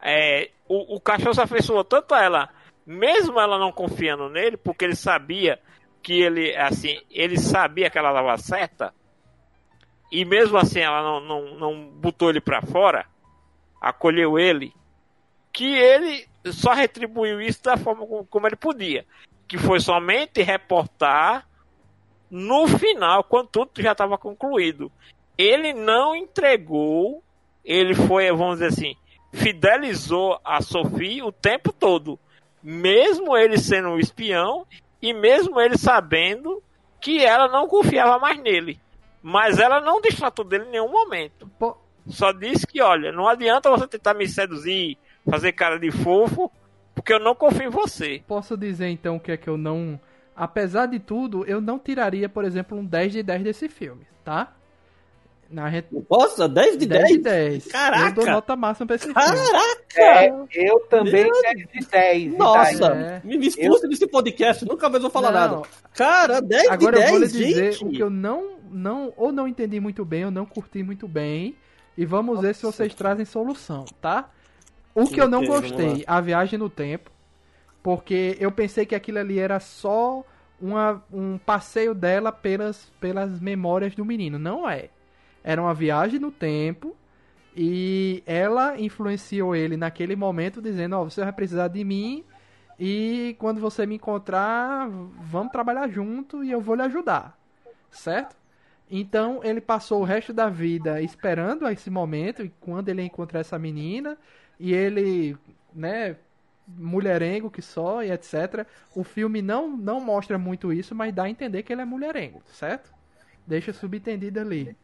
É, 0.00 0.50
o, 0.68 0.96
o 0.96 1.00
cachorro 1.00 1.34
se 1.34 1.40
afeiçoou 1.40 1.84
tanto 1.84 2.14
a 2.14 2.22
ela, 2.22 2.48
mesmo 2.86 3.38
ela 3.38 3.58
não 3.58 3.72
confiando 3.72 4.28
nele, 4.28 4.56
porque 4.56 4.84
ele 4.84 4.96
sabia 4.96 5.60
que 6.02 6.22
ele, 6.22 6.56
assim, 6.56 6.98
ele 7.10 7.38
sabia 7.38 7.90
que 7.90 7.98
ela 7.98 8.10
estava 8.10 8.38
certa, 8.38 8.94
e 10.10 10.24
mesmo 10.24 10.56
assim 10.56 10.80
ela 10.80 11.02
não, 11.02 11.20
não, 11.20 11.54
não 11.56 11.90
botou 11.90 12.30
ele 12.30 12.40
pra 12.40 12.62
fora, 12.62 13.04
acolheu 13.80 14.38
ele, 14.38 14.72
que 15.52 15.74
ele 15.74 16.26
só 16.46 16.72
retribuiu 16.72 17.40
isso 17.40 17.62
da 17.62 17.76
forma 17.76 18.06
como, 18.28 18.46
ele 18.46 18.56
podia, 18.56 19.04
que 19.46 19.58
foi 19.58 19.80
somente 19.80 20.42
reportar 20.42 21.46
no 22.30 22.66
final, 22.68 23.24
quando 23.24 23.48
tudo 23.48 23.70
já 23.82 23.92
estava 23.92 24.16
concluído. 24.16 24.90
Ele 25.36 25.72
não 25.72 26.14
entregou, 26.14 27.22
ele 27.64 27.94
foi, 27.94 28.30
vamos 28.30 28.58
dizer 28.58 28.66
assim, 28.66 28.94
fidelizou 29.32 30.38
a 30.44 30.60
Sophie 30.60 31.22
o 31.22 31.32
tempo 31.32 31.72
todo, 31.72 32.18
mesmo 32.62 33.36
ele 33.36 33.58
sendo 33.58 33.88
um 33.88 33.98
espião 33.98 34.66
e 35.00 35.12
mesmo 35.12 35.60
ele 35.60 35.76
sabendo 35.76 36.62
que 37.00 37.24
ela 37.24 37.48
não 37.48 37.66
confiava 37.66 38.18
mais 38.18 38.40
nele. 38.40 38.78
Mas 39.22 39.58
ela 39.58 39.80
não 39.80 40.00
destratou 40.00 40.44
dele 40.44 40.64
em 40.66 40.70
nenhum 40.70 40.90
momento. 40.90 41.50
Pô, 41.58 41.76
Só 42.06 42.32
disse 42.32 42.66
que, 42.66 42.80
olha, 42.80 43.12
não 43.12 43.28
adianta 43.28 43.70
você 43.70 43.86
tentar 43.86 44.14
me 44.14 44.28
seduzir, 44.28 44.98
fazer 45.28 45.52
cara 45.52 45.78
de 45.78 45.90
fofo, 45.90 46.50
porque 46.94 47.12
eu 47.12 47.20
não 47.20 47.34
confio 47.34 47.66
em 47.66 47.70
você. 47.70 48.22
posso 48.26 48.56
dizer 48.56 48.88
então 48.88 49.16
o 49.16 49.20
que 49.20 49.32
é 49.32 49.36
que 49.36 49.48
eu 49.48 49.56
não. 49.56 50.00
Apesar 50.34 50.86
de 50.86 50.98
tudo, 50.98 51.44
eu 51.46 51.60
não 51.60 51.78
tiraria, 51.78 52.28
por 52.28 52.44
exemplo, 52.44 52.78
um 52.78 52.84
10 52.84 53.12
de 53.12 53.22
10 53.22 53.42
desse 53.42 53.68
filme, 53.68 54.06
tá? 54.24 54.54
Na 55.50 55.68
gente... 55.68 55.88
Nossa, 56.08 56.48
10 56.48 56.78
de 56.78 56.86
10 56.86 57.02
10? 57.02 57.12
de 57.16 57.18
10. 57.18 57.66
Caraca! 57.66 58.06
Eu 58.06 58.12
dou 58.14 58.26
nota 58.26 58.54
máxima 58.56 58.86
pra 58.86 58.96
esse 58.96 59.06
filme. 59.06 59.20
Caraca! 59.20 60.00
É, 60.00 60.28
eu 60.52 60.78
também 60.88 61.28
10 61.28 61.56
de 61.72 61.86
10. 61.90 62.36
Nossa, 62.38 62.86
É. 62.94 63.20
me, 63.24 63.46
expulsa 63.48 63.88
desse 63.88 64.06
podcast, 64.06 64.64
nunca 64.64 64.88
mais 64.88 65.02
vou 65.02 65.10
falar 65.10 65.32
Não, 65.32 65.40
nada. 65.56 65.68
Cara, 65.94 66.40
10 66.40 66.68
Agora 66.70 66.96
de 66.98 67.02
eu 67.02 67.08
vou 67.08 67.18
lhe 67.18 67.26
10, 67.28 67.32
dizer 67.32 67.72
gente. 67.72 67.84
o 67.84 67.90
que 67.90 68.00
eu 68.02 68.08
não, 68.08 68.58
não, 68.70 69.12
ou 69.16 69.32
não 69.32 69.48
entendi 69.48 69.80
muito 69.80 70.04
bem, 70.04 70.24
ou 70.24 70.30
não 70.30 70.46
curti 70.46 70.82
muito 70.84 71.08
bem. 71.08 71.56
E 71.98 72.06
vamos 72.06 72.40
ver 72.40 72.54
se 72.54 72.62
Nossa. 72.64 72.76
vocês 72.78 72.94
trazem 72.94 73.24
solução, 73.24 73.84
tá? 74.00 74.30
O 74.94 75.06
que 75.06 75.20
eu 75.20 75.28
não 75.28 75.44
vamos 75.44 75.70
gostei, 75.70 76.04
a 76.06 76.20
viagem 76.20 76.58
no 76.58 76.68
tempo. 76.68 77.10
Porque 77.82 78.36
eu 78.38 78.52
pensei 78.52 78.84
que 78.84 78.94
aquilo 78.94 79.18
ali 79.18 79.38
era 79.38 79.58
só 79.58 80.24
uma, 80.60 81.02
um 81.12 81.38
passeio 81.38 81.94
dela 81.94 82.30
pelas, 82.30 82.92
pelas 83.00 83.40
memórias 83.40 83.94
do 83.94 84.04
menino. 84.04 84.38
Não 84.38 84.68
é. 84.68 84.90
Era 85.42 85.62
uma 85.62 85.72
viagem 85.72 86.20
no 86.20 86.30
tempo 86.30 86.94
e 87.56 88.22
ela 88.26 88.78
influenciou 88.78 89.56
ele 89.56 89.76
naquele 89.76 90.14
momento, 90.14 90.60
dizendo: 90.60 90.96
Ó, 90.96 91.02
oh, 91.02 91.10
você 91.10 91.22
vai 91.22 91.32
precisar 91.32 91.68
de 91.68 91.82
mim 91.82 92.24
e 92.78 93.36
quando 93.38 93.60
você 93.60 93.86
me 93.86 93.96
encontrar, 93.96 94.88
vamos 94.88 95.52
trabalhar 95.52 95.88
junto 95.88 96.44
e 96.44 96.50
eu 96.50 96.60
vou 96.60 96.74
lhe 96.74 96.82
ajudar. 96.82 97.38
Certo? 97.90 98.36
Então 98.90 99.40
ele 99.42 99.60
passou 99.60 100.00
o 100.00 100.04
resto 100.04 100.32
da 100.32 100.48
vida 100.48 101.00
esperando 101.00 101.66
esse 101.68 101.90
momento 101.90 102.42
e 102.42 102.52
quando 102.60 102.88
ele 102.88 103.02
encontrar 103.02 103.40
essa 103.40 103.58
menina 103.58 104.18
e 104.60 104.74
ele, 104.74 105.38
né, 105.74 106.16
mulherengo 106.68 107.50
que 107.50 107.62
só 107.62 108.04
e 108.04 108.12
etc. 108.12 108.66
O 108.94 109.02
filme 109.02 109.40
não 109.40 109.74
não 109.74 110.00
mostra 110.00 110.38
muito 110.38 110.70
isso, 110.72 110.94
mas 110.94 111.14
dá 111.14 111.24
a 111.24 111.30
entender 111.30 111.62
que 111.62 111.72
ele 111.72 111.80
é 111.80 111.84
mulherengo, 111.84 112.42
certo? 112.46 112.92
Deixa 113.46 113.72
subentendido 113.72 114.38
ali. 114.38 114.76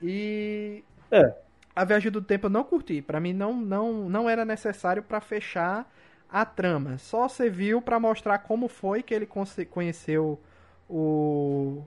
E 0.00 0.82
é. 1.10 1.34
a 1.76 1.84
viagem 1.84 2.10
do 2.10 2.22
tempo 2.22 2.46
eu 2.46 2.50
não 2.50 2.64
curti. 2.64 3.02
Para 3.02 3.20
mim 3.20 3.34
não 3.34 3.54
não 3.54 4.08
não 4.08 4.28
era 4.30 4.46
necessário 4.46 5.02
para 5.02 5.20
fechar 5.20 5.86
a 6.30 6.46
trama. 6.46 6.96
Só 6.96 7.28
serviu 7.28 7.82
para 7.82 8.00
mostrar 8.00 8.38
como 8.38 8.66
foi 8.66 9.02
que 9.02 9.14
ele 9.14 9.28
conheceu 9.70 10.40
o 10.88 11.84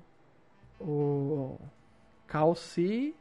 o 0.80 1.57
Calci 2.27 3.15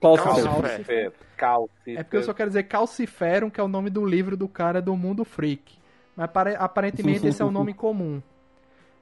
Calcifer. 0.00 1.12
Calcifer. 1.36 1.98
É 1.98 2.02
porque 2.02 2.16
eu 2.16 2.22
só 2.22 2.32
quero 2.32 2.50
dizer 2.50 2.64
Calciferum, 2.64 3.50
que 3.50 3.60
é 3.60 3.62
o 3.62 3.68
nome 3.68 3.90
do 3.90 4.04
livro 4.04 4.36
do 4.36 4.48
cara 4.48 4.80
do 4.80 4.96
mundo 4.96 5.24
freak. 5.24 5.78
Mas 6.16 6.30
aparentemente 6.58 7.26
esse 7.26 7.40
é 7.40 7.44
o 7.44 7.50
nome 7.50 7.72
comum, 7.72 8.22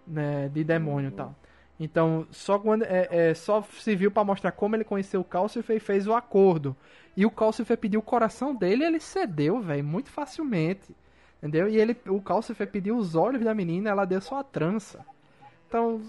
né, 0.07 0.49
de 0.49 0.63
demônio 0.63 1.09
e 1.09 1.13
tal. 1.13 1.35
Então, 1.81 2.27
só 2.31 2.59
quando 2.59 2.83
é, 2.83 3.09
é 3.11 3.35
só 3.35 3.63
se 3.63 3.95
viu 3.95 4.11
para 4.11 4.25
mostrar 4.25 4.51
como 4.53 4.75
ele 4.75 4.85
conheceu 4.85 5.21
o 5.21 5.25
Calcifer 5.25 5.77
e 5.77 5.81
fez 5.81 6.07
o 6.07 6.15
acordo. 6.15 6.77
E 7.17 7.25
o 7.25 7.31
Calcifer 7.31 7.79
pediu 7.79 8.01
o 8.01 8.03
coração 8.03 8.55
dele 8.55 8.83
e 8.83 8.87
ele 8.87 9.01
cedeu, 9.01 9.61
velho, 9.61 9.85
muito 9.85 10.11
facilmente. 10.11 10.95
Entendeu? 11.39 11.69
E 11.69 11.77
ele, 11.77 11.97
o 12.07 12.21
Calcifer 12.21 12.69
pediu 12.69 12.97
os 12.97 13.15
olhos 13.15 13.43
da 13.45 13.55
menina, 13.55 13.91
ela 13.91 14.05
deu 14.05 14.21
só 14.21 14.41
a 14.41 14.45
trança. 14.45 15.05
Então, 15.69 16.01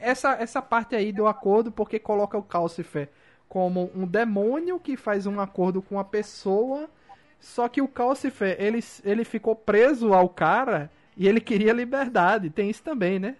essa, 0.00 0.32
essa 0.34 0.62
parte 0.62 0.94
aí 0.94 1.12
do 1.12 1.26
acordo, 1.26 1.72
porque 1.72 1.98
coloca 1.98 2.38
o 2.38 2.42
Calcifer 2.42 3.08
como 3.48 3.90
um 3.94 4.06
demônio 4.06 4.78
que 4.78 4.96
faz 4.96 5.26
um 5.26 5.40
acordo 5.40 5.80
com 5.80 5.98
a 5.98 6.04
pessoa. 6.04 6.88
Só 7.38 7.68
que 7.68 7.80
o 7.80 7.88
Calcifer, 7.88 8.56
ele, 8.58 8.80
ele 9.04 9.24
ficou 9.24 9.54
preso 9.54 10.12
ao 10.12 10.28
cara 10.28 10.90
e 11.16 11.28
ele 11.28 11.40
queria 11.40 11.72
liberdade. 11.72 12.50
Tem 12.50 12.68
isso 12.68 12.82
também, 12.82 13.18
né? 13.18 13.36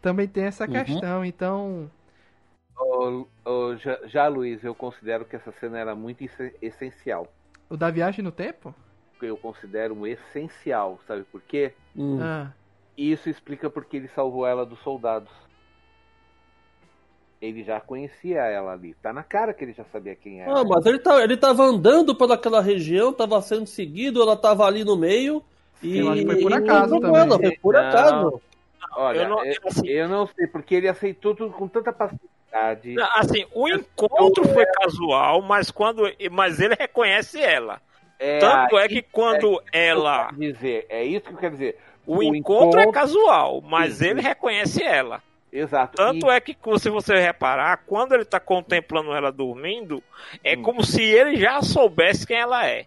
Também 0.00 0.28
tem 0.28 0.44
essa 0.44 0.64
uhum. 0.64 0.72
questão. 0.72 1.24
Então. 1.24 1.90
Oh, 2.78 3.26
oh, 3.44 3.76
já, 3.76 3.98
já, 4.06 4.28
Luiz, 4.28 4.64
eu 4.64 4.74
considero 4.74 5.24
que 5.24 5.36
essa 5.36 5.52
cena 5.52 5.78
era 5.78 5.94
muito 5.94 6.24
essencial. 6.60 7.32
O 7.68 7.76
da 7.76 7.90
viagem 7.90 8.24
no 8.24 8.32
tempo? 8.32 8.74
Eu 9.20 9.36
considero 9.36 10.04
essencial, 10.06 10.98
sabe 11.06 11.22
por 11.24 11.40
quê? 11.42 11.72
Hum. 11.96 12.18
Ah. 12.20 12.52
Isso 12.96 13.30
explica 13.30 13.70
porque 13.70 13.96
ele 13.96 14.08
salvou 14.08 14.46
ela 14.46 14.66
dos 14.66 14.80
soldados 14.80 15.30
ele 17.42 17.64
já 17.64 17.80
conhecia 17.80 18.38
ela 18.38 18.72
ali. 18.72 18.94
Tá 19.02 19.12
na 19.12 19.24
cara 19.24 19.52
que 19.52 19.64
ele 19.64 19.72
já 19.72 19.84
sabia 19.90 20.14
quem 20.14 20.40
era. 20.40 20.60
Ah, 20.60 20.64
mas 20.64 20.86
ele, 20.86 21.00
tá, 21.00 21.20
ele 21.24 21.36
tava 21.36 21.64
andando 21.64 22.14
pelaquela 22.14 22.62
região, 22.62 23.12
tava 23.12 23.42
sendo 23.42 23.66
seguido, 23.66 24.22
ela 24.22 24.36
tava 24.36 24.64
ali 24.64 24.84
no 24.84 24.96
meio. 24.96 25.42
E 25.82 25.98
eu 25.98 26.10
acho 26.10 26.20
que 26.20 26.26
foi 26.26 26.40
por 26.40 26.52
acaso 26.52 27.00
também. 27.00 27.20
Ela, 27.20 27.38
foi 27.38 27.58
por 27.60 27.76
acaso. 27.76 28.40
Olha, 28.94 29.22
eu 29.22 29.28
não, 29.28 29.44
eu, 29.44 29.54
assim, 29.64 29.88
eu 29.88 30.08
não, 30.08 30.26
sei, 30.28 30.46
porque 30.46 30.76
ele 30.76 30.88
aceitou 30.88 31.34
tudo 31.34 31.52
com 31.52 31.66
tanta 31.66 31.92
passividade. 31.92 32.94
Assim, 33.16 33.44
o 33.52 33.68
encontro 33.68 34.46
foi 34.48 34.64
casual, 34.66 35.42
mas 35.42 35.70
quando. 35.72 36.04
Mas 36.30 36.60
ele 36.60 36.76
reconhece 36.78 37.40
ela. 37.40 37.80
É, 38.20 38.38
Tanto 38.38 38.78
é 38.78 38.86
que 38.86 39.02
quando 39.02 39.60
é 39.72 39.88
ela. 39.88 40.30
Dizer, 40.32 40.86
é 40.88 41.02
isso 41.02 41.26
que 41.26 41.34
eu 41.34 41.38
quero 41.38 41.54
dizer. 41.54 41.76
O, 42.06 42.18
o 42.18 42.22
encontro, 42.22 42.78
é 42.78 42.82
encontro, 42.82 42.90
é 42.90 42.92
casual, 42.92 43.60
mas 43.62 43.94
sim, 43.94 44.08
ele 44.08 44.20
reconhece 44.20 44.80
ela. 44.82 45.20
Exato. 45.52 45.96
Tanto 45.96 46.26
e... 46.26 46.30
é 46.30 46.40
que, 46.40 46.56
se 46.78 46.88
você 46.88 47.18
reparar, 47.18 47.84
quando 47.86 48.14
ele 48.14 48.22
está 48.22 48.40
contemplando 48.40 49.12
ela 49.12 49.30
dormindo, 49.30 50.02
é 50.42 50.56
hum. 50.56 50.62
como 50.62 50.82
se 50.82 51.02
ele 51.02 51.36
já 51.36 51.60
soubesse 51.60 52.26
quem 52.26 52.38
ela 52.38 52.66
é. 52.66 52.86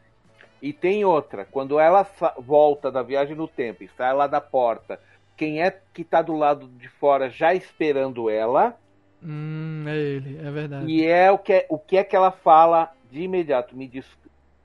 E 0.62 0.74
tem 0.74 1.06
outra, 1.06 1.46
quando 1.46 1.80
ela 1.80 2.08
volta 2.40 2.92
da 2.92 3.04
viagem 3.04 3.36
no 3.36 3.48
tempo 3.48 3.84
e 3.84 3.90
sai 3.96 4.14
lá 4.14 4.26
da 4.26 4.42
porta, 4.42 5.00
quem 5.38 5.62
é 5.62 5.70
que 5.94 6.02
está 6.02 6.24
do 6.24 6.34
lado 6.34 6.68
de 6.68 6.88
fora 6.88 7.30
já 7.30 7.54
esperando 7.54 8.32
ela? 8.32 8.76
Hum, 9.22 9.84
é 9.88 9.96
ele, 9.96 10.40
é 10.40 10.52
verdade. 10.52 10.86
E 10.88 11.06
é 11.06 11.32
o 11.32 11.38
que 11.38 11.54
é, 11.54 11.66
o 11.70 11.78
que 11.78 11.98
é 11.98 12.04
que 12.04 12.16
ela 12.16 12.32
fala 12.32 12.92
de 13.12 13.22
imediato, 13.22 13.76
me 13.76 13.88
diz. 13.88 14.06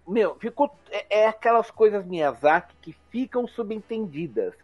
Meu, 0.06 0.36
ficou. 0.36 0.74
É, 0.90 1.20
é 1.22 1.26
aquelas 1.26 1.70
coisas 1.70 2.04
Miyazaki 2.06 2.74
que 2.80 2.96
ficam 3.10 3.46
subentendidas. 3.46 4.54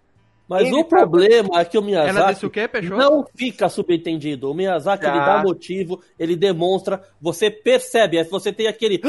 Mas 0.48 0.68
ele 0.68 0.76
o 0.76 0.84
tá 0.84 0.96
problema 0.96 1.48
tá... 1.50 1.60
é 1.60 1.64
que 1.64 1.76
o 1.76 1.82
Miyazaki 1.82 2.16
Ela 2.16 2.32
disse 2.32 2.46
o 2.46 2.50
quê, 2.50 2.70
não 2.88 3.26
fica 3.34 3.68
subentendido. 3.68 4.50
O 4.50 4.54
Miyazaki 4.54 5.04
ele 5.04 5.18
dá 5.18 5.42
motivo, 5.42 6.00
ele 6.18 6.36
demonstra, 6.36 7.02
você 7.20 7.50
percebe, 7.50 8.22
você 8.24 8.52
tem 8.52 8.68
aquele, 8.68 9.00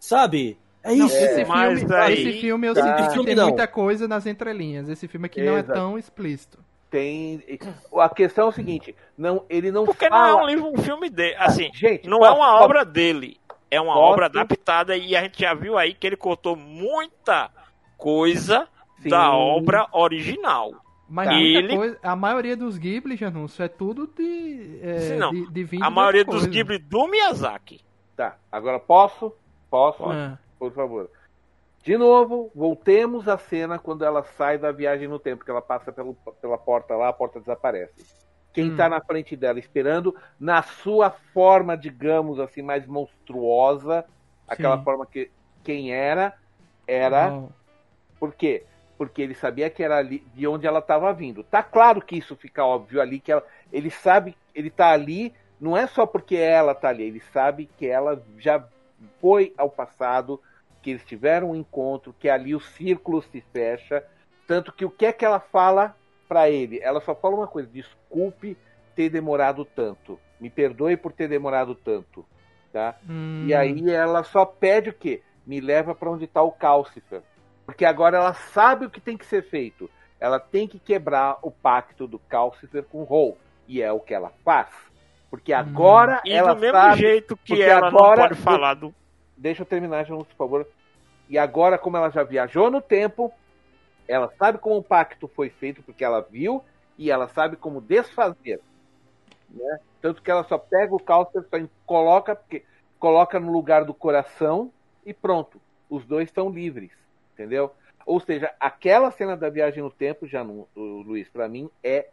sabe? 0.00 0.58
É 0.86 0.92
isso. 0.92 1.00
Não, 1.00 1.24
esse, 1.24 1.44
filme, 1.44 1.94
aí... 1.96 2.12
esse 2.12 2.40
filme 2.40 2.66
eu 2.68 2.74
tá. 2.74 3.10
sinto 3.10 3.18
que 3.18 3.26
tem 3.26 3.34
não. 3.34 3.48
muita 3.48 3.66
coisa 3.66 4.06
nas 4.06 4.24
entrelinhas. 4.24 4.88
Esse 4.88 5.08
filme 5.08 5.26
aqui 5.26 5.42
não 5.42 5.56
é 5.56 5.62
tão 5.62 5.98
explícito. 5.98 6.58
Tem. 6.88 7.42
A 7.98 8.08
questão 8.08 8.46
é 8.46 8.48
o 8.48 8.52
seguinte: 8.52 8.94
não, 9.18 9.44
ele 9.50 9.72
não 9.72 9.84
Porque 9.84 10.08
fala... 10.08 10.28
não 10.28 10.38
é 10.38 10.42
um 10.42 10.46
livro, 10.46 10.68
um 10.68 10.78
filme 10.78 11.10
dele. 11.10 11.34
Ah, 11.38 11.46
assim, 11.46 11.70
gente, 11.74 12.08
não 12.08 12.24
é 12.24 12.30
uma 12.30 12.52
posso, 12.52 12.64
obra 12.64 12.84
dele. 12.84 13.36
É 13.68 13.80
uma 13.80 13.94
posso... 13.94 14.12
obra 14.12 14.26
adaptada 14.26 14.96
e 14.96 15.16
a 15.16 15.22
gente 15.22 15.40
já 15.40 15.54
viu 15.54 15.76
aí 15.76 15.92
que 15.92 16.06
ele 16.06 16.16
cortou 16.16 16.54
muita 16.54 17.50
coisa 17.98 18.68
Sim. 19.02 19.08
da 19.08 19.32
obra 19.32 19.88
original. 19.92 20.70
Mas 21.08 21.28
tá. 21.28 21.34
ele... 21.34 21.76
coisa, 21.76 21.98
a 22.02 22.16
maioria 22.16 22.56
dos 22.56 22.76
Ghibli, 22.78 23.16
Janúncio, 23.16 23.62
é 23.62 23.68
tudo 23.68 24.06
de, 24.06 24.80
é, 24.82 24.98
Sim, 25.00 25.16
não. 25.16 25.30
de, 25.30 25.64
de 25.64 25.82
A 25.82 25.90
maioria 25.90 26.24
dos 26.24 26.46
Ghibli 26.46 26.78
do 26.78 27.06
Miyazaki. 27.06 27.80
Tá, 28.16 28.36
agora 28.50 28.80
posso? 28.80 29.32
Posso? 29.70 30.04
Ah. 30.04 30.38
Por 30.58 30.72
favor. 30.72 31.10
De 31.82 31.96
novo, 31.96 32.50
voltemos 32.54 33.28
à 33.28 33.38
cena 33.38 33.78
quando 33.78 34.04
ela 34.04 34.24
sai 34.24 34.58
da 34.58 34.72
viagem 34.72 35.06
no 35.06 35.18
tempo, 35.18 35.44
que 35.44 35.50
ela 35.50 35.62
passa 35.62 35.92
pelo, 35.92 36.14
pela 36.40 36.58
porta 36.58 36.96
lá, 36.96 37.08
a 37.08 37.12
porta 37.12 37.38
desaparece. 37.38 38.04
Quem 38.52 38.70
está 38.70 38.86
hum. 38.86 38.90
na 38.90 39.00
frente 39.00 39.36
dela 39.36 39.58
esperando, 39.58 40.16
na 40.40 40.62
sua 40.62 41.10
forma, 41.10 41.76
digamos 41.76 42.40
assim, 42.40 42.62
mais 42.62 42.86
monstruosa, 42.86 44.04
aquela 44.48 44.78
Sim. 44.78 44.84
forma 44.84 45.06
que 45.06 45.30
quem 45.62 45.92
era, 45.92 46.34
era. 46.86 47.32
Oh. 47.32 47.48
Por 48.18 48.34
quê? 48.34 48.64
porque 48.66 48.75
ele 49.22 49.34
sabia 49.34 49.68
que 49.68 49.82
era 49.82 49.98
ali 49.98 50.26
de 50.34 50.46
onde 50.46 50.66
ela 50.66 50.78
estava 50.78 51.12
vindo. 51.12 51.44
Tá 51.44 51.62
claro 51.62 52.00
que 52.00 52.16
isso 52.16 52.34
fica 52.34 52.64
óbvio 52.64 53.00
ali 53.00 53.20
que 53.20 53.30
ela, 53.30 53.44
ele 53.72 53.90
sabe, 53.90 54.36
ele 54.54 54.70
tá 54.70 54.90
ali, 54.90 55.34
não 55.60 55.76
é 55.76 55.86
só 55.86 56.06
porque 56.06 56.36
ela 56.36 56.74
tá 56.74 56.88
ali, 56.88 57.04
ele 57.04 57.20
sabe 57.32 57.68
que 57.76 57.86
ela 57.86 58.22
já 58.38 58.66
foi 59.20 59.52
ao 59.56 59.70
passado, 59.70 60.40
que 60.82 60.90
eles 60.90 61.04
tiveram 61.04 61.50
um 61.50 61.56
encontro, 61.56 62.14
que 62.18 62.28
ali 62.28 62.54
o 62.54 62.60
círculo 62.60 63.22
se 63.22 63.40
fecha, 63.52 64.02
tanto 64.46 64.72
que 64.72 64.84
o 64.84 64.90
que 64.90 65.06
é 65.06 65.12
que 65.12 65.24
ela 65.24 65.40
fala 65.40 65.94
para 66.28 66.48
ele? 66.48 66.80
Ela 66.80 67.00
só 67.00 67.14
fala 67.14 67.36
uma 67.36 67.46
coisa: 67.46 67.68
desculpe 67.68 68.56
ter 68.94 69.10
demorado 69.10 69.64
tanto, 69.64 70.18
me 70.40 70.48
perdoe 70.48 70.96
por 70.96 71.12
ter 71.12 71.28
demorado 71.28 71.74
tanto, 71.74 72.24
tá? 72.72 72.96
Hum. 73.08 73.44
E 73.46 73.54
aí 73.54 73.90
ela 73.90 74.22
só 74.22 74.46
pede 74.46 74.90
o 74.90 74.94
quê? 74.94 75.22
Me 75.46 75.60
leva 75.60 75.94
para 75.94 76.10
onde 76.10 76.24
está 76.24 76.42
o 76.42 76.50
Calcifer 76.50 77.22
porque 77.66 77.84
agora 77.84 78.16
ela 78.16 78.32
sabe 78.32 78.86
o 78.86 78.90
que 78.90 79.00
tem 79.00 79.16
que 79.16 79.26
ser 79.26 79.42
feito. 79.42 79.90
Ela 80.20 80.38
tem 80.38 80.68
que 80.68 80.78
quebrar 80.78 81.38
o 81.42 81.50
pacto 81.50 82.06
do 82.06 82.18
Calcifer 82.18 82.84
com 82.84 83.02
Hole. 83.02 83.36
E 83.66 83.82
é 83.82 83.92
o 83.92 83.98
que 83.98 84.14
ela 84.14 84.32
faz. 84.44 84.68
Porque 85.28 85.52
hum. 85.52 85.58
agora 85.58 86.22
e 86.24 86.32
ela 86.32 86.54
do 86.54 86.60
mesmo 86.60 86.78
sabe, 86.78 87.00
jeito 87.00 87.36
que 87.36 87.60
ela 87.60 87.88
agora, 87.88 88.22
não 88.22 88.28
pode 88.28 88.40
falar 88.40 88.74
do... 88.74 88.94
Deixa 89.36 89.62
eu 89.62 89.66
terminar, 89.66 90.06
João, 90.06 90.24
por 90.24 90.36
favor. 90.36 90.66
E 91.28 91.36
agora, 91.36 91.76
como 91.76 91.96
ela 91.96 92.08
já 92.08 92.22
viajou 92.22 92.70
no 92.70 92.80
tempo, 92.80 93.32
ela 94.06 94.32
sabe 94.38 94.58
como 94.58 94.76
o 94.76 94.82
pacto 94.82 95.26
foi 95.26 95.50
feito, 95.50 95.82
porque 95.82 96.04
ela 96.04 96.20
viu, 96.22 96.64
e 96.96 97.10
ela 97.10 97.28
sabe 97.28 97.56
como 97.56 97.80
desfazer. 97.80 98.60
Né? 99.50 99.78
Tanto 100.00 100.22
que 100.22 100.30
ela 100.30 100.44
só 100.44 100.56
pega 100.56 100.94
o 100.94 101.00
Calcifer, 101.00 101.44
só 101.50 101.68
coloca, 101.84 102.36
porque, 102.36 102.64
coloca 102.98 103.40
no 103.40 103.52
lugar 103.52 103.84
do 103.84 103.92
coração 103.92 104.72
e 105.04 105.12
pronto. 105.12 105.60
Os 105.90 106.06
dois 106.06 106.28
estão 106.28 106.48
livres 106.48 106.92
entendeu? 107.36 107.70
Ou 108.06 108.18
seja, 108.18 108.52
aquela 108.58 109.10
cena 109.10 109.36
da 109.36 109.50
viagem 109.50 109.82
no 109.82 109.90
tempo, 109.90 110.26
já 110.26 110.42
no, 110.42 110.66
Luiz, 110.74 111.28
para 111.28 111.48
mim 111.48 111.68
é 111.84 112.08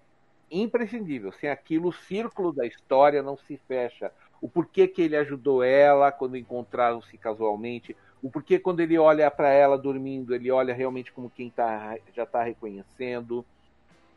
imprescindível. 0.52 1.32
Sem 1.32 1.50
aquilo, 1.50 1.90
o 1.90 1.94
círculo 1.94 2.52
da 2.52 2.66
história 2.66 3.24
não 3.24 3.38
se 3.38 3.58
fecha. 3.68 4.12
O 4.42 4.50
porquê 4.50 4.88
que 4.88 5.02
ele 5.02 5.16
ajudou 5.16 5.64
ela 5.64 6.12
quando 6.12 6.36
encontraram-se 6.36 7.18
casualmente, 7.18 7.96
o 8.22 8.30
porquê 8.30 8.60
quando 8.60 8.82
ele 8.82 8.98
olha 8.98 9.30
para 9.32 9.50
ela 9.50 9.78
dormindo, 9.78 10.36
ele 10.36 10.52
olha 10.52 10.74
realmente 10.74 11.12
como 11.12 11.30
quem 11.30 11.50
tá, 11.50 11.98
já 12.14 12.24
está 12.24 12.44
reconhecendo. 12.44 13.46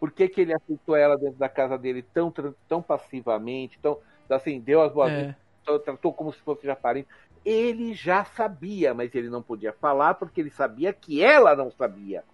Por 0.01 0.11
que, 0.11 0.29
que 0.29 0.41
ele 0.41 0.55
aceitou 0.55 0.97
ela 0.97 1.17
dentro 1.17 1.39
da 1.39 1.49
casa 1.49 1.79
dele 1.79 2.03
tão, 2.03 2.33
tão 2.69 2.83
passivamente, 2.83 3.79
tão 3.81 3.99
assim, 4.29 4.61
deu 4.61 4.83
as 4.83 4.93
boas 4.93 5.13
é. 5.13 5.37
tratou 5.85 6.13
como 6.13 6.33
se 6.33 6.41
fosse 6.41 6.67
já 6.67 6.75
parente. 6.75 7.09
Ele 7.47 7.95
já 7.95 8.25
sabia, 8.25 8.93
mas 8.93 9.15
ele 9.15 9.31
não 9.31 9.41
podia 9.41 9.73
falar 9.73 10.15
porque 10.15 10.41
ele 10.41 10.51
sabia 10.51 10.93
que 10.93 11.23
ela 11.23 11.55
não 11.55 11.71
sabia. 11.71 12.25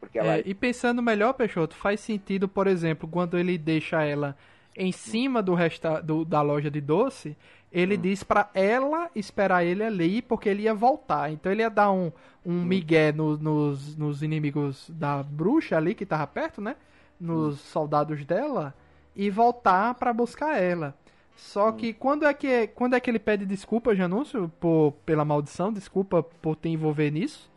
Porque 0.00 0.18
ela... 0.18 0.38
É, 0.38 0.42
e 0.46 0.54
pensando 0.54 1.02
melhor, 1.02 1.34
Peixoto, 1.34 1.76
faz 1.76 2.00
sentido, 2.00 2.48
por 2.48 2.66
exemplo, 2.66 3.06
quando 3.06 3.36
ele 3.38 3.58
deixa 3.58 4.02
ela 4.02 4.34
em 4.74 4.90
cima 4.90 5.42
do, 5.42 5.52
resta 5.54 6.00
do 6.00 6.24
da 6.24 6.40
loja 6.40 6.70
de 6.70 6.80
doce, 6.80 7.36
ele 7.70 7.96
hum. 7.96 8.00
diz 8.00 8.22
para 8.22 8.50
ela 8.54 9.10
esperar 9.14 9.64
ele 9.64 9.84
ali, 9.84 10.22
porque 10.22 10.48
ele 10.48 10.62
ia 10.62 10.74
voltar. 10.74 11.30
Então 11.30 11.52
ele 11.52 11.62
ia 11.62 11.70
dar 11.70 11.90
um, 11.90 12.10
um 12.44 12.52
hum. 12.52 12.64
migué 12.64 13.12
no, 13.12 13.36
nos, 13.36 13.96
nos 13.96 14.22
inimigos 14.22 14.90
da 14.90 15.22
bruxa 15.22 15.76
ali, 15.76 15.94
que 15.94 16.06
tava 16.06 16.26
perto, 16.26 16.60
né? 16.60 16.76
Nos 17.20 17.54
hum. 17.54 17.56
soldados 17.58 18.24
dela, 18.24 18.74
e 19.14 19.30
voltar 19.30 19.94
para 19.94 20.12
buscar 20.12 20.60
ela. 20.60 20.94
Só 21.36 21.68
hum. 21.68 21.72
que 21.76 21.92
quando 21.92 22.24
é 22.24 22.34
que 22.34 22.68
quando 22.68 22.94
é 22.94 23.00
que 23.00 23.10
ele 23.10 23.18
pede 23.18 23.44
desculpa, 23.44 23.94
Janúncio, 23.94 24.50
por, 24.60 24.92
pela 25.04 25.24
maldição, 25.24 25.72
desculpa 25.72 26.22
por 26.22 26.56
te 26.56 26.68
envolver 26.68 27.10
nisso? 27.10 27.50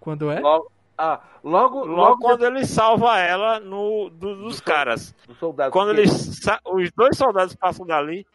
Quando 0.00 0.30
é? 0.30 0.40
Logo, 0.40 0.70
ah, 0.96 1.20
logo, 1.42 1.78
logo, 1.80 1.92
logo 1.94 2.18
quando 2.18 2.44
ele 2.44 2.64
salva 2.66 3.18
ela 3.18 3.60
no, 3.60 4.10
do, 4.10 4.36
dos 4.36 4.56
do 4.56 4.62
caras. 4.62 5.14
Do 5.26 5.70
quando 5.70 5.90
eles, 5.90 6.40
os 6.64 6.90
dois 6.92 7.16
soldados 7.16 7.54
passam 7.54 7.86
dali, 7.86 8.26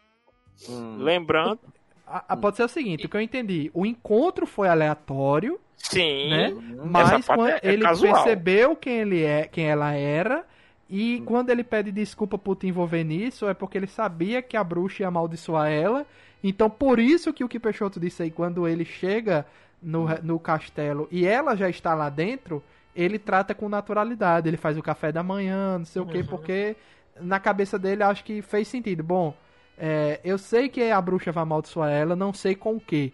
Hum. 0.68 0.96
Lembrando. 0.98 1.60
A, 2.06 2.24
a, 2.28 2.36
pode 2.36 2.56
ser 2.56 2.64
o 2.64 2.68
seguinte, 2.68 3.06
o 3.06 3.08
que 3.08 3.16
eu 3.16 3.20
entendi. 3.20 3.70
O 3.74 3.84
encontro 3.84 4.46
foi 4.46 4.68
aleatório. 4.68 5.60
Sim. 5.76 6.30
Né? 6.30 6.54
Mas 6.84 7.26
quando 7.26 7.48
é, 7.48 7.60
é 7.62 7.72
ele 7.72 7.82
casual. 7.82 8.14
percebeu 8.14 8.76
quem 8.76 9.00
ele 9.00 9.22
é, 9.22 9.46
quem 9.46 9.66
ela 9.66 9.92
era. 9.92 10.46
E 10.88 11.16
hum. 11.20 11.24
quando 11.24 11.50
ele 11.50 11.64
pede 11.64 11.90
desculpa 11.90 12.38
por 12.38 12.56
te 12.56 12.66
envolver 12.66 13.04
nisso, 13.04 13.48
é 13.48 13.54
porque 13.54 13.76
ele 13.78 13.86
sabia 13.86 14.40
que 14.40 14.56
a 14.56 14.64
bruxa 14.64 15.02
ia 15.02 15.08
amaldiçoar 15.08 15.70
ela. 15.70 16.06
Então, 16.42 16.70
por 16.70 16.98
isso 16.98 17.32
que 17.32 17.42
o 17.42 17.48
que 17.48 17.58
Peixoto 17.58 17.98
disse 17.98 18.22
aí, 18.22 18.30
quando 18.30 18.68
ele 18.68 18.84
chega 18.84 19.46
no, 19.82 20.04
hum. 20.04 20.18
no 20.22 20.38
castelo 20.38 21.08
e 21.10 21.26
ela 21.26 21.56
já 21.56 21.68
está 21.68 21.94
lá 21.94 22.08
dentro, 22.08 22.62
ele 22.94 23.18
trata 23.18 23.54
com 23.54 23.68
naturalidade. 23.68 24.48
Ele 24.48 24.56
faz 24.56 24.78
o 24.78 24.82
café 24.82 25.12
da 25.12 25.22
manhã, 25.22 25.78
não 25.78 25.84
sei 25.84 26.00
o 26.00 26.06
quê, 26.06 26.18
uhum. 26.18 26.26
porque 26.26 26.76
na 27.20 27.38
cabeça 27.38 27.78
dele 27.78 28.02
acho 28.02 28.24
que 28.24 28.40
fez 28.40 28.68
sentido. 28.68 29.02
Bom, 29.02 29.34
é, 29.76 30.20
eu 30.24 30.38
sei 30.38 30.68
que 30.68 30.90
a 30.90 31.00
bruxa 31.00 31.30
vai 31.30 31.42
amaldiçoar 31.42 31.90
ela, 31.90 32.16
não 32.16 32.32
sei 32.32 32.54
com 32.54 32.76
o 32.76 32.80
que, 32.80 33.12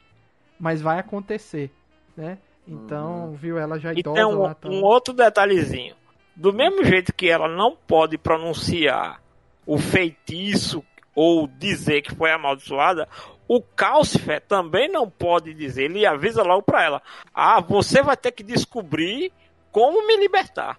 mas 0.58 0.80
vai 0.80 0.98
acontecer, 0.98 1.70
né? 2.16 2.38
Então, 2.66 3.26
uhum. 3.26 3.32
viu, 3.32 3.58
ela 3.58 3.78
já 3.78 3.92
idosa 3.92 4.20
e 4.20 4.22
tem 4.22 4.24
um, 4.24 4.42
lá, 4.42 4.54
tá... 4.54 4.68
um 4.68 4.82
outro 4.84 5.12
detalhezinho. 5.12 5.96
Do 6.34 6.52
mesmo 6.52 6.84
jeito 6.84 7.12
que 7.12 7.28
ela 7.28 7.48
não 7.48 7.76
pode 7.76 8.16
pronunciar 8.16 9.20
o 9.66 9.78
feitiço 9.78 10.82
ou 11.14 11.46
dizer 11.46 12.02
que 12.02 12.14
foi 12.14 12.30
amaldiçoada, 12.30 13.08
o 13.46 13.60
Calcifer 13.60 14.40
também 14.40 14.90
não 14.90 15.08
pode 15.10 15.52
dizer. 15.52 15.84
Ele 15.84 16.06
avisa 16.06 16.42
logo 16.42 16.62
para 16.62 16.84
ela: 16.84 17.02
Ah, 17.34 17.60
você 17.60 18.02
vai 18.02 18.16
ter 18.16 18.32
que 18.32 18.42
descobrir 18.42 19.32
como 19.70 20.06
me 20.06 20.16
libertar. 20.16 20.78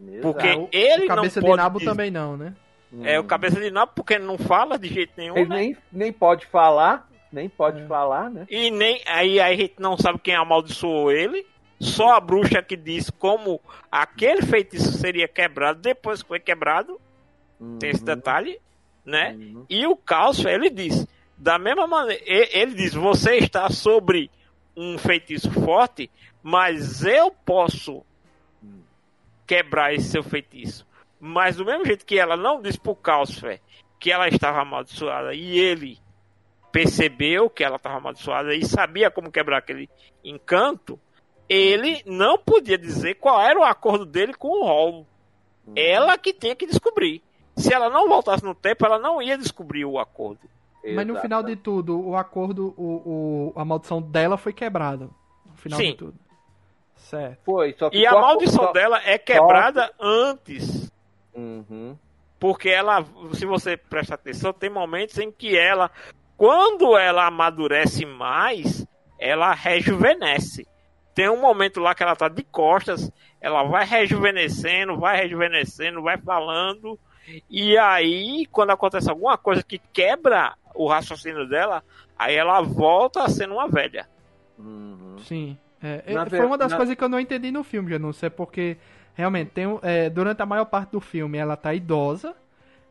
Exato. 0.00 0.22
Porque 0.22 0.68
ele 0.72 1.06
o 1.06 1.08
cabeça 1.08 1.40
não 1.40 1.48
pode. 1.48 1.58
de 1.58 1.64
nabo 1.64 1.78
dizer. 1.78 1.90
também 1.90 2.10
não, 2.10 2.36
né? 2.36 2.54
É 3.02 3.18
o 3.18 3.24
cabeça 3.24 3.60
de 3.60 3.70
nabo 3.70 3.92
porque 3.94 4.18
não 4.18 4.38
fala 4.38 4.78
de 4.78 4.88
jeito 4.88 5.12
nenhum. 5.16 5.36
Ele 5.36 5.48
né? 5.48 5.56
nem, 5.56 5.76
nem 5.92 6.12
pode 6.12 6.46
falar, 6.46 7.08
nem 7.32 7.48
pode 7.48 7.80
é. 7.82 7.86
falar, 7.86 8.30
né? 8.30 8.46
E 8.48 8.70
nem 8.70 9.02
aí, 9.06 9.40
aí 9.40 9.54
a 9.54 9.56
gente 9.56 9.74
não 9.78 9.96
sabe 9.96 10.18
quem 10.18 10.34
amaldiçoou 10.34 11.10
ele. 11.10 11.44
Só 11.78 12.16
a 12.16 12.20
bruxa 12.20 12.62
que 12.62 12.76
diz 12.76 13.10
como 13.10 13.60
aquele 13.90 14.42
feitiço 14.42 14.92
seria 14.92 15.28
quebrado 15.28 15.80
depois 15.80 16.22
que 16.22 16.28
foi 16.28 16.40
quebrado. 16.40 17.00
Uhum. 17.60 17.78
Tem 17.78 17.90
esse 17.90 18.00
uhum. 18.00 18.06
detalhe, 18.06 18.60
né? 19.04 19.32
Uhum. 19.32 19.66
E 19.68 19.86
o 19.86 19.96
Cálcio, 19.96 20.48
ele 20.48 20.70
diz, 20.70 21.06
da 21.36 21.58
mesma 21.58 21.86
maneira, 21.86 22.22
ele 22.26 22.74
diz: 22.74 22.94
você 22.94 23.36
está 23.36 23.68
sobre 23.68 24.30
um 24.76 24.98
feitiço 24.98 25.50
forte, 25.50 26.10
mas 26.42 27.04
eu 27.04 27.30
posso 27.30 28.04
quebrar 29.46 29.94
esse 29.94 30.08
seu 30.10 30.22
feitiço. 30.22 30.86
Mas 31.20 31.56
do 31.56 31.64
mesmo 31.64 31.84
jeito 31.86 32.04
que 32.04 32.18
ela 32.18 32.36
não 32.36 32.60
disse 32.60 32.78
pro 32.78 32.94
Calcifer 32.94 33.60
que 33.98 34.10
ela 34.10 34.28
estava 34.28 34.60
amaldiçoada 34.60 35.32
e 35.34 35.58
ele 35.58 35.98
percebeu 36.70 37.48
que 37.48 37.64
ela 37.64 37.76
estava 37.76 37.96
amaldiçoada 37.96 38.54
e 38.54 38.64
sabia 38.66 39.10
como 39.10 39.32
quebrar 39.32 39.58
aquele 39.58 39.88
encanto, 40.22 41.00
ele 41.48 42.02
não 42.06 42.38
podia 42.38 42.78
dizer 42.78 43.14
qual 43.14 43.40
era 43.40 43.58
o 43.58 43.64
acordo 43.64 44.04
dele 44.04 44.34
com 44.34 44.48
o. 44.48 44.98
Uhum. 44.98 45.74
Ela 45.74 46.16
que 46.18 46.32
tinha 46.32 46.54
que 46.54 46.66
descobrir. 46.66 47.22
Se 47.56 47.72
ela 47.72 47.88
não 47.88 48.08
voltasse 48.08 48.44
no 48.44 48.54
tempo, 48.54 48.84
ela 48.84 48.98
não 48.98 49.20
ia 49.20 49.38
descobrir 49.38 49.84
o 49.84 49.98
acordo. 49.98 50.40
Mas 50.94 51.06
no 51.06 51.16
final 51.16 51.42
de 51.42 51.56
tudo, 51.56 52.00
o 52.00 52.14
acordo, 52.14 52.72
o, 52.76 53.52
o, 53.54 53.60
a 53.60 53.64
maldição 53.64 54.00
dela 54.00 54.36
foi 54.36 54.52
quebrada. 54.52 55.08
No 55.44 55.56
final 55.56 55.80
Sim. 55.80 55.90
de 55.90 55.96
tudo. 55.96 56.14
Certo. 56.94 57.40
Foi, 57.44 57.74
e 57.92 58.06
a 58.06 58.12
maldição 58.12 58.72
dela 58.72 59.00
é 59.04 59.18
quebrada 59.18 59.92
antes 59.98 60.90
Uhum. 61.36 61.96
Porque 62.40 62.68
ela, 62.68 63.04
se 63.34 63.44
você 63.44 63.76
prestar 63.76 64.14
atenção, 64.14 64.52
tem 64.52 64.70
momentos 64.70 65.18
em 65.18 65.30
que 65.30 65.56
ela, 65.56 65.90
quando 66.36 66.96
ela 66.96 67.26
amadurece 67.26 68.04
mais, 68.06 68.86
ela 69.18 69.52
rejuvenesce. 69.52 70.66
Tem 71.16 71.30
um 71.30 71.40
momento 71.40 71.80
lá 71.80 71.94
que 71.94 72.02
ela 72.02 72.14
tá 72.14 72.28
de 72.28 72.42
costas, 72.42 73.10
ela 73.40 73.62
vai 73.62 73.86
rejuvenescendo, 73.86 74.98
vai 74.98 75.16
rejuvenescendo, 75.16 76.02
vai 76.02 76.18
falando. 76.18 76.98
E 77.48 77.78
aí, 77.78 78.44
quando 78.52 78.72
acontece 78.72 79.08
alguma 79.08 79.38
coisa 79.38 79.62
que 79.62 79.80
quebra 79.94 80.52
o 80.74 80.86
raciocínio 80.86 81.48
dela, 81.48 81.82
aí 82.18 82.34
ela 82.34 82.60
volta 82.60 83.22
a 83.22 83.30
ser 83.30 83.50
uma 83.50 83.66
velha. 83.66 84.06
Uhum. 84.58 85.16
Sim. 85.20 85.56
É, 85.82 86.02
é 86.06 86.26
foi 86.26 86.44
uma 86.44 86.58
das 86.58 86.72
na... 86.72 86.76
coisas 86.76 86.94
que 86.94 87.02
eu 87.02 87.08
não 87.08 87.18
entendi 87.18 87.50
no 87.50 87.64
filme, 87.64 87.90
já 87.90 87.98
não 87.98 88.12
sei 88.12 88.28
porque 88.28 88.76
realmente, 89.14 89.52
tem, 89.52 89.64
é, 89.82 90.10
durante 90.10 90.42
a 90.42 90.46
maior 90.46 90.66
parte 90.66 90.90
do 90.90 91.00
filme 91.00 91.38
ela 91.38 91.56
tá 91.56 91.72
idosa, 91.72 92.36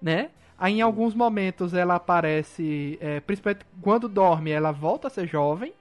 né? 0.01 0.31
Aí 0.57 0.79
em 0.79 0.81
alguns 0.81 1.13
momentos 1.13 1.75
ela 1.75 1.93
aparece, 1.93 2.97
é, 2.99 3.19
principalmente 3.19 3.67
quando 3.83 4.09
dorme, 4.09 4.49
ela 4.49 4.71
volta 4.71 5.09
a 5.09 5.11
ser 5.11 5.27
jovem. 5.27 5.71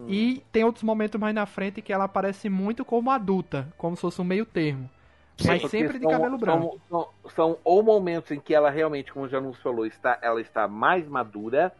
Hum. 0.00 0.06
E 0.08 0.42
tem 0.52 0.64
outros 0.64 0.82
momentos 0.82 1.20
mais 1.20 1.34
na 1.34 1.46
frente 1.46 1.82
que 1.82 1.92
ela 1.92 2.04
aparece 2.04 2.48
muito 2.48 2.84
como 2.84 3.10
adulta, 3.10 3.68
como 3.76 3.96
se 3.96 4.02
fosse 4.02 4.20
um 4.20 4.24
meio 4.24 4.46
termo. 4.46 4.88
Sim, 5.36 5.48
mas 5.48 5.70
sempre 5.70 5.98
de 5.98 6.06
cabelo 6.06 6.36
branco. 6.36 6.80
São, 6.88 7.08
são, 7.22 7.30
são, 7.34 7.58
ou 7.64 7.82
momentos 7.82 8.30
em 8.30 8.38
que 8.38 8.54
ela 8.54 8.70
realmente, 8.70 9.12
como 9.12 9.28
já 9.28 9.40
nos 9.40 9.58
falou, 9.60 9.86
está, 9.86 10.18
ela 10.20 10.40
está 10.40 10.68
mais 10.68 11.08
madura, 11.08 11.72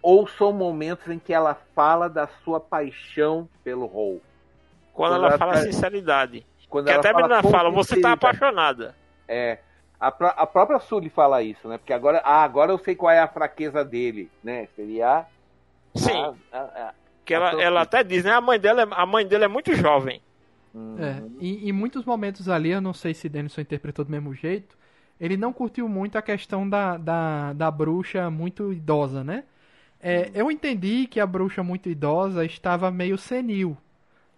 ou 0.00 0.26
são 0.26 0.52
momentos 0.52 1.08
em 1.08 1.18
que 1.18 1.32
ela 1.32 1.54
fala 1.74 2.08
da 2.08 2.28
sua 2.44 2.60
paixão 2.60 3.48
pelo 3.64 3.86
Hall. 3.86 4.20
Quando, 4.92 5.12
Quando 5.12 5.14
ela, 5.14 5.28
ela 5.28 5.38
fala 5.38 5.52
tá... 5.54 5.62
sinceridade. 5.62 6.46
Quando 6.68 6.86
que 6.86 6.92
até 6.92 7.10
a 7.10 7.14
menina 7.14 7.42
fala, 7.42 7.70
você 7.70 8.00
tá 8.00 8.12
apaixonada. 8.12 8.94
É. 9.28 9.58
A, 10.00 10.08
a 10.08 10.46
própria 10.46 10.80
Sully 10.80 11.08
fala 11.08 11.42
isso, 11.42 11.68
né? 11.68 11.78
Porque 11.78 11.92
agora, 11.92 12.20
ah, 12.24 12.42
agora 12.42 12.72
eu 12.72 12.78
sei 12.78 12.94
qual 12.94 13.10
é 13.10 13.20
a 13.20 13.28
fraqueza 13.28 13.84
dele, 13.84 14.30
né? 14.42 14.66
Seria. 14.74 15.26
Sim. 15.94 16.34
A, 16.52 16.58
a, 16.58 16.94
que 17.24 17.34
ela, 17.34 17.62
ela 17.62 17.82
até 17.82 18.02
diz, 18.02 18.24
né? 18.24 18.32
A 18.32 18.40
mãe 18.40 18.58
dela, 18.58 18.82
é, 18.82 18.86
a 18.90 19.06
mãe 19.06 19.26
dele 19.26 19.44
é 19.44 19.48
muito 19.48 19.74
jovem. 19.74 20.20
É, 20.98 21.22
e 21.38 21.68
em 21.68 21.72
muitos 21.72 22.04
momentos 22.04 22.48
ali, 22.48 22.70
eu 22.70 22.80
não 22.80 22.94
sei 22.94 23.12
se 23.12 23.28
Denison 23.28 23.60
interpretou 23.60 24.04
do 24.04 24.10
mesmo 24.10 24.34
jeito, 24.34 24.76
ele 25.20 25.36
não 25.36 25.52
curtiu 25.52 25.88
muito 25.88 26.16
a 26.16 26.22
questão 26.22 26.68
da, 26.68 26.96
da, 26.96 27.52
da 27.52 27.70
bruxa 27.70 28.30
muito 28.30 28.72
idosa, 28.72 29.22
né? 29.22 29.44
É, 30.00 30.30
eu 30.34 30.50
entendi 30.50 31.06
que 31.06 31.20
a 31.20 31.26
bruxa 31.26 31.62
muito 31.62 31.88
idosa 31.88 32.44
estava 32.44 32.90
meio 32.90 33.16
senil. 33.16 33.76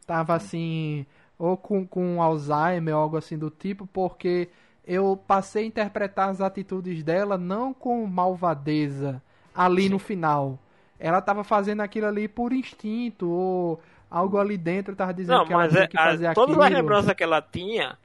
Tava 0.06 0.34
assim, 0.34 1.06
ou 1.38 1.56
com, 1.56 1.86
com 1.86 2.20
Alzheimer 2.20 2.94
ou 2.94 3.00
algo 3.00 3.16
assim 3.16 3.38
do 3.38 3.48
tipo, 3.48 3.86
porque 3.86 4.50
eu 4.86 5.18
passei 5.26 5.64
a 5.64 5.66
interpretar 5.66 6.28
as 6.28 6.40
atitudes 6.42 7.02
dela 7.02 7.38
não 7.38 7.72
com 7.72 8.04
malvadeza 8.06 9.22
ali 9.54 9.84
Sim. 9.84 9.88
no 9.90 9.98
final. 9.98 10.58
Ela 10.98 11.18
estava 11.18 11.44
fazendo 11.44 11.80
aquilo 11.80 12.06
ali 12.06 12.28
por 12.28 12.52
instinto, 12.52 13.28
ou 13.28 13.80
algo 14.10 14.38
ali 14.38 14.56
dentro 14.56 14.92
estava 14.92 15.12
dizendo 15.12 15.38
não, 15.38 15.46
que 15.46 15.52
ela 15.52 15.68
tinha 15.68 15.82
é, 15.82 15.86
que 15.88 15.96
fazer 15.96 16.26
a, 16.26 16.30
aquilo. 16.30 16.46
Todas 16.46 16.64
as 16.64 16.72
lembranças 16.72 17.14
que 17.14 17.22
ela 17.22 17.42
tinha 17.42 17.98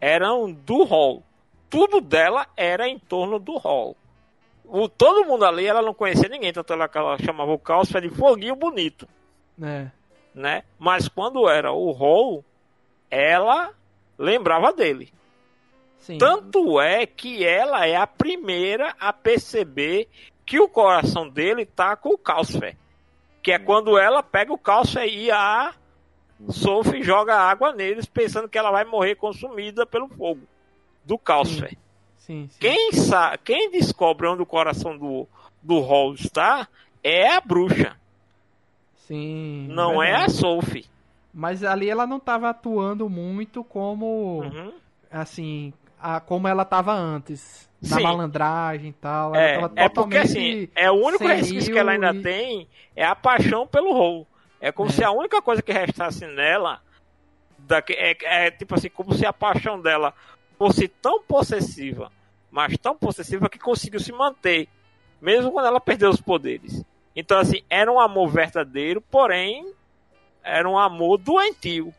eram 0.00 0.52
do 0.52 0.82
hall. 0.84 1.22
Tudo 1.70 2.00
dela 2.00 2.46
era 2.56 2.88
em 2.88 2.98
torno 2.98 3.38
do 3.38 3.56
hall. 3.56 3.96
O, 4.64 4.88
todo 4.88 5.26
mundo 5.26 5.44
ali, 5.44 5.66
ela 5.66 5.82
não 5.82 5.94
conhecia 5.94 6.28
ninguém, 6.28 6.52
tanto 6.52 6.72
ela, 6.72 6.90
ela 6.92 7.18
chamava 7.18 7.52
o 7.52 7.58
caos 7.58 7.88
de 7.88 8.10
foguinho 8.10 8.56
bonito. 8.56 9.06
É. 9.62 9.86
Né? 10.34 10.64
Mas 10.78 11.08
quando 11.08 11.48
era 11.48 11.72
o 11.72 11.92
hall, 11.92 12.44
ela 13.10 13.70
lembrava 14.18 14.72
dele. 14.72 15.12
Sim. 15.98 16.18
Tanto 16.18 16.80
é 16.80 17.06
que 17.06 17.44
ela 17.44 17.86
é 17.86 17.94
a 17.94 18.06
primeira 18.06 18.94
a 18.98 19.12
perceber 19.12 20.08
que 20.44 20.60
o 20.60 20.68
coração 20.68 21.28
dele 21.28 21.64
tá 21.64 21.96
com 21.96 22.10
o 22.10 22.18
Calcifer. 22.18 22.76
Que 23.42 23.52
é 23.52 23.58
quando 23.58 23.98
ela 23.98 24.22
pega 24.22 24.52
o 24.52 24.58
calço 24.58 24.98
e 25.00 25.30
a 25.30 25.74
Sophie 26.48 27.02
joga 27.02 27.34
água 27.36 27.72
neles, 27.72 28.06
pensando 28.06 28.48
que 28.48 28.58
ela 28.58 28.70
vai 28.70 28.84
morrer 28.84 29.16
consumida 29.16 29.84
pelo 29.84 30.08
fogo 30.08 30.42
do 31.04 31.18
calço. 31.18 31.66
Sim, 32.18 32.48
sim. 32.48 32.58
Quem, 32.60 32.92
sa 32.92 33.36
quem 33.36 33.70
descobre 33.70 34.28
onde 34.28 34.42
o 34.42 34.46
coração 34.46 34.96
do, 34.96 35.26
do 35.60 35.80
Hall 35.80 36.14
está 36.14 36.68
é 37.02 37.34
a 37.34 37.40
bruxa. 37.40 37.96
Sim. 38.96 39.66
Não 39.68 40.02
é 40.02 40.14
a. 40.14 40.28
Sophie. 40.28 40.86
Mas 41.34 41.64
ali 41.64 41.90
ela 41.90 42.06
não 42.06 42.20
tava 42.20 42.50
atuando 42.50 43.08
muito 43.08 43.64
como. 43.64 44.42
Uhum. 44.42 44.72
Assim. 45.10 45.72
A, 46.02 46.20
como 46.20 46.48
ela 46.48 46.64
tava 46.64 46.92
antes. 46.92 47.70
Na 47.80 47.96
Sim. 47.96 48.02
malandragem 48.02 48.90
e 48.90 48.92
tal. 48.92 49.34
Ela 49.34 49.42
É, 49.44 49.58
tava 49.60 49.72
é 49.76 49.88
porque 49.88 50.16
assim, 50.18 50.68
é 50.74 50.90
o 50.90 50.94
único 50.94 51.26
resquício 51.26 51.72
que 51.72 51.78
ela 51.78 51.92
ainda 51.92 52.12
e- 52.14 52.22
tem 52.22 52.68
é 52.94 53.04
a 53.04 53.14
paixão 53.14 53.66
pelo 53.66 53.92
Hall. 53.92 54.26
É 54.60 54.70
como 54.70 54.88
É. 54.88 54.92
se 54.92 55.02
a 55.02 55.10
única 55.10 55.42
coisa 55.42 55.60
que 55.62 55.72
restasse 55.72 56.24
nela 56.26 56.80
daqui- 57.58 57.94
é, 57.94 58.16
é 58.46 58.50
tipo 58.52 58.74
assim, 58.76 58.88
como 58.88 59.12
se 59.14 59.26
a 59.26 59.32
paixão 59.32 59.80
dela 59.80 60.14
fosse 60.56 60.86
tão 60.86 61.20
possessiva, 61.22 62.10
mas 62.52 62.76
tão 62.78 62.96
possessiva 62.96 63.48
que 63.48 63.58
conseguiu 63.58 63.98
se 63.98 64.12
manter, 64.12 64.68
mesmo 65.20 65.50
quando 65.50 65.66
ela 65.66 65.80
perdeu 65.80 66.08
os 66.10 66.20
poderes. 66.20 66.84
Então 67.16 67.36
assim, 67.38 67.62
era 67.68 67.90
um 67.92 67.98
amor 67.98 68.28
verdadeiro, 68.28 69.00
porém 69.00 69.72
era 70.44 70.68
um 70.70 70.78
amor 70.78 71.18
doentio, 71.18 71.92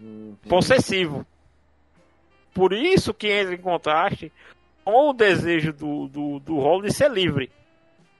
Uhum. 0.00 0.36
possessivo. 0.48 1.24
Por 2.54 2.72
isso 2.72 3.12
que 3.14 3.30
entra 3.30 3.54
em 3.54 3.58
contraste 3.58 4.32
com 4.84 5.10
o 5.10 5.12
desejo 5.12 5.72
do, 5.72 6.08
do, 6.08 6.38
do 6.40 6.58
Hall 6.58 6.82
de 6.82 6.92
ser 6.92 7.10
livre. 7.10 7.50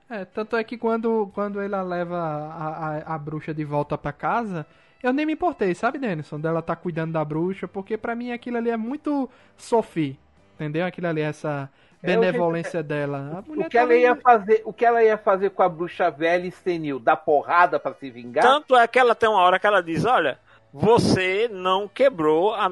É, 0.09 0.25
tanto 0.25 0.57
é 0.57 0.63
que 0.65 0.77
quando, 0.77 1.31
quando 1.35 1.61
ela 1.61 1.83
leva 1.83 2.17
a, 2.19 2.99
a, 2.99 3.15
a 3.15 3.19
bruxa 3.19 3.53
de 3.55 3.65
volta 3.65 3.97
pra 3.97 4.13
casa, 4.13 4.67
eu 5.03 5.13
nem 5.13 5.25
me 5.27 5.33
importei, 5.33 5.75
sabe, 5.75 5.99
Denison? 5.99 6.39
Dela 6.39 6.61
tá 6.63 6.77
cuidando 6.77 7.13
da 7.13 7.25
bruxa, 7.25 7.67
porque 7.67 7.97
pra 7.97 8.15
mim 8.15 8.31
aquilo 8.31 8.59
ali 8.59 8.71
é 8.71 8.77
muito 8.77 9.29
Sophie. 9.57 10.19
Entendeu? 10.55 10.85
Aquilo 10.87 11.07
ali, 11.09 11.23
essa 11.23 11.69
É, 12.03 12.09
benevolência 12.09 12.83
dela. 12.83 13.39
A 13.39 13.49
mulher 13.49 13.67
O 13.67 13.71
que, 13.71 13.79
ela 13.79 13.89
tava- 13.89 13.99
ia 13.99 14.15
fazer, 14.17 14.63
o 14.67 14.73
que 14.73 14.85
ela 14.85 15.03
ia 15.03 15.17
fazer 15.19 15.51
com 15.51 15.63
a 15.63 15.69
bruxa 15.69 16.11
velha 16.11 16.47
e 16.47 16.51
senil? 16.53 16.99
Dar 17.01 17.17
porrada 17.17 17.81
pra 17.81 17.95
se 17.95 18.11
vingar? 18.11 18.45
Tanto 18.45 18.77
é 18.77 18.87
que 18.87 18.99
ela 18.99 19.15
tem 19.15 19.29
uma 19.29 19.41
hora 19.41 19.59
que 19.59 19.67
ela 19.67 19.83
diz: 19.83 20.05
Olha, 20.05 20.39
você 20.73 21.49
não 21.51 21.89
quebrou 21.89 22.55
a, 22.55 22.71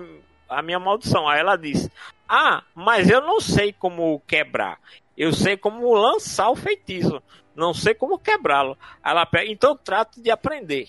a 0.51 0.61
minha 0.63 0.79
maldição. 0.79 1.29
Aí 1.29 1.41
ela 1.41 1.57
diz: 1.57 1.89
Ah, 2.29 2.63
mas 2.75 3.09
eu 3.09 3.21
não 3.21 3.41
sei 3.41 3.73
como 3.73 4.21
quebrar. 4.27 4.79
Eu 5.17 5.33
sei 5.33 5.57
como 5.57 5.93
lançar 5.95 6.51
o 6.51 6.57
feitiço. 6.57 7.23
Não 7.55 7.73
sei 7.75 7.95
como 7.95 8.19
quebrá-lo. 8.19 8.77
Ela 9.05 9.25
pega, 9.27 9.51
então 9.51 9.77
trate 9.77 10.21
de 10.21 10.31
aprender. 10.31 10.89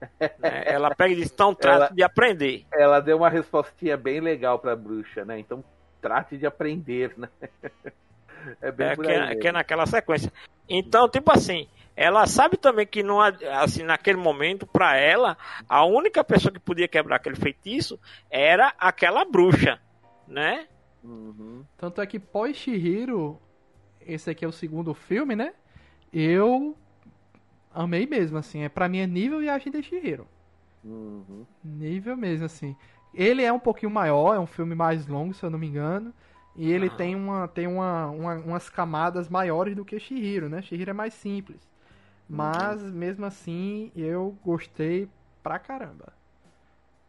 Né? 0.38 0.62
Ela 0.64 0.94
pega 0.94 1.12
e 1.12 1.16
diz: 1.16 1.30
Então 1.32 1.54
trate 1.54 1.76
Ela- 1.76 1.88
de 1.90 2.02
aprender. 2.02 2.66
Ela 2.72 3.00
deu 3.00 3.16
uma 3.16 3.28
respostinha 3.28 3.96
bem 3.96 4.20
legal 4.20 4.58
pra 4.58 4.76
bruxa, 4.76 5.24
né? 5.24 5.38
Então 5.40 5.62
trate 6.00 6.36
de 6.38 6.46
aprender, 6.46 7.14
né? 7.16 7.28
É 8.62 8.70
bem 8.70 8.86
É, 8.86 8.96
que, 8.96 9.06
aí 9.10 9.32
é, 9.32 9.34
que 9.34 9.48
é 9.48 9.52
naquela 9.52 9.84
sequência. 9.84 10.32
Então, 10.68 11.08
tipo 11.08 11.30
assim, 11.32 11.68
ela 12.00 12.26
sabe 12.28 12.56
também 12.56 12.86
que 12.86 13.02
não, 13.02 13.20
há- 13.20 13.32
assim, 13.62 13.82
naquele 13.82 14.16
momento, 14.18 14.64
pra 14.66 14.96
ela, 14.96 15.36
a 15.68 15.84
única 15.84 16.22
pessoa 16.22 16.52
que 16.52 16.60
podia 16.60 16.86
quebrar 16.86 17.16
aquele 17.16 17.34
feitiço 17.34 17.98
era 18.30 18.72
aquela 18.78 19.24
bruxa, 19.24 19.80
né? 20.26 20.68
Uhum. 21.02 21.64
Tanto 21.76 22.00
é 22.00 22.06
que 22.06 22.18
pós 22.20 22.56
Shihiro, 22.56 23.40
esse 24.00 24.30
aqui 24.30 24.44
é 24.44 24.48
o 24.48 24.52
segundo 24.52 24.94
filme, 24.94 25.34
né? 25.34 25.52
Eu 26.12 26.76
amei 27.74 28.06
mesmo, 28.06 28.38
assim. 28.38 28.62
É, 28.62 28.68
pra 28.68 28.88
mim 28.88 28.98
é 29.00 29.06
nível 29.06 29.40
Viagem 29.40 29.72
de 29.72 29.82
Shihiro. 29.82 30.26
Uhum. 30.84 31.44
Nível 31.64 32.16
mesmo, 32.16 32.46
assim. 32.46 32.76
Ele 33.12 33.42
é 33.42 33.52
um 33.52 33.58
pouquinho 33.58 33.90
maior, 33.90 34.34
é 34.34 34.38
um 34.38 34.46
filme 34.46 34.74
mais 34.74 35.06
longo, 35.06 35.34
se 35.34 35.42
eu 35.44 35.50
não 35.50 35.58
me 35.58 35.66
engano. 35.66 36.14
E 36.54 36.70
ele 36.70 36.86
Ah. 36.86 36.96
tem, 36.96 37.14
uma, 37.16 37.48
tem 37.48 37.66
uma, 37.66 38.06
uma- 38.06 38.36
umas 38.36 38.68
camadas 38.70 39.28
maiores 39.28 39.74
do 39.74 39.84
que 39.84 39.98
Shihiro, 39.98 40.48
né? 40.48 40.62
Shihiro 40.62 40.90
é 40.90 40.94
mais 40.94 41.14
simples. 41.14 41.67
Mas, 42.28 42.82
mesmo 42.82 43.24
assim, 43.24 43.90
eu 43.96 44.36
gostei 44.44 45.08
pra 45.42 45.58
caramba. 45.58 46.12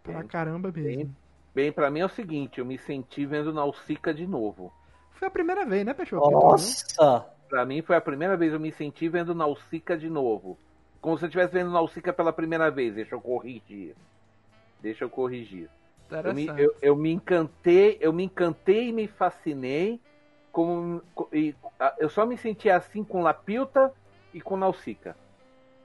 Pra 0.01 0.19
Bem, 0.19 0.27
caramba 0.27 0.71
mesmo. 0.71 1.15
Bem, 1.53 1.71
pra 1.71 1.91
mim 1.91 1.99
é 1.99 2.05
o 2.05 2.09
seguinte, 2.09 2.59
eu 2.59 2.65
me 2.65 2.77
senti 2.77 3.25
vendo 3.25 3.53
Nausicaa 3.53 4.13
de 4.13 4.25
novo. 4.25 4.71
Foi 5.11 5.27
a 5.27 5.31
primeira 5.31 5.65
vez, 5.65 5.85
né, 5.85 5.93
Peixoto? 5.93 6.31
Nossa! 6.31 7.25
Pra 7.49 7.65
mim 7.65 7.81
foi 7.81 7.97
a 7.97 8.01
primeira 8.01 8.37
vez 8.37 8.51
que 8.51 8.55
eu 8.55 8.59
me 8.59 8.71
senti 8.71 9.09
vendo 9.09 9.35
Nausicaa 9.35 9.97
de 9.97 10.09
novo. 10.09 10.57
Como 11.01 11.17
se 11.17 11.25
eu 11.25 11.27
estivesse 11.27 11.53
vendo 11.53 11.71
Nausicaa 11.71 12.13
pela 12.13 12.31
primeira 12.31 12.71
vez. 12.71 12.93
Deixa 12.93 13.15
eu 13.15 13.21
corrigir. 13.21 13.95
Deixa 14.81 15.03
eu 15.03 15.09
corrigir. 15.09 15.69
Eu 16.09 16.33
me, 16.33 16.47
eu, 16.47 16.75
eu 16.81 16.95
me 16.95 17.11
encantei, 17.11 17.97
eu 17.99 18.13
me 18.13 18.23
encantei 18.23 18.89
e 18.89 18.91
me 18.93 19.07
fascinei. 19.07 19.99
Com, 20.51 21.01
e, 21.31 21.53
eu 21.99 22.09
só 22.09 22.25
me 22.25 22.37
senti 22.37 22.69
assim 22.69 23.03
com 23.03 23.21
Lapilta 23.21 23.93
e 24.33 24.41
com 24.41 24.57
Nausicaa, 24.57 25.15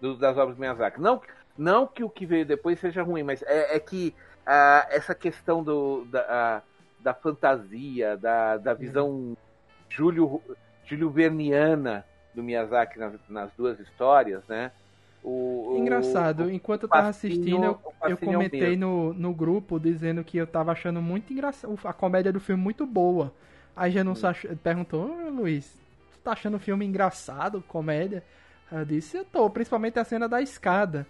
do- 0.01 0.17
das 0.17 0.37
obras 0.37 0.55
de 0.57 0.61
Miyazaki. 0.61 1.01
Não, 1.01 1.21
não 1.57 1.87
que 1.87 2.05
o 2.05 2.11
que 2.11 2.27
veio 2.27 2.45
depois 2.47 2.79
seja 2.81 3.03
ruim, 3.03 3.23
mas 3.23 3.43
é, 3.43 3.77
é 3.77 3.81
que 3.81 4.15
ah, 4.47 4.87
essa 4.91 5.15
questão 5.15 5.63
do, 5.63 6.05
da, 6.07 6.63
da 7.01 7.15
fantasia, 7.15 8.17
da, 8.17 8.57
da 8.59 8.75
visão 8.75 9.37
Júlio, 9.89 10.43
Júlio 10.85 11.11
Verniana 11.11 12.05
do 12.35 12.43
Miyazaki 12.43 12.99
nas, 12.99 13.15
nas 13.29 13.53
duas 13.57 13.79
histórias, 13.81 14.43
né? 14.49 14.73
O, 15.23 15.77
Engraçado, 15.79 16.45
o- 16.45 16.51
enquanto 16.51 16.83
eu 16.85 16.89
tava 16.89 17.07
fascínio- 17.07 17.37
assistindo, 17.37 17.65
eu, 17.65 17.81
eu 18.11 18.17
é 18.17 18.17
comentei 18.17 18.77
no, 18.77 19.15
no 19.15 19.33
grupo 19.35 19.79
dizendo 19.81 20.23
que 20.25 20.37
eu 20.37 20.47
tava 20.47 20.73
achando 20.73 21.01
muito 21.01 21.33
engraçado, 21.33 21.79
a 21.85 21.93
comédia 21.93 22.33
do 22.33 22.41
filme 22.41 22.63
muito 22.63 22.85
boa. 22.87 23.33
Aí 23.75 23.91
já 23.91 24.03
Hum. 24.03 24.05
não 24.05 24.13
ach... 24.29 24.45
perguntou, 24.63 25.11
"Ô, 25.11 25.31
Luiz, 25.31 25.81
tá 26.25 26.33
achando 26.33 26.57
o 26.57 26.61
filme 26.61 26.85
engraçado, 26.85 27.63
comédia? 27.69 28.23
Eu 28.73 28.85
disse, 28.85 29.17
eu 29.17 29.25
tô, 29.25 29.49
principalmente 29.51 29.99
a 29.99 30.05
cena 30.05 30.29
da 30.29 30.41
escada. 30.43 31.07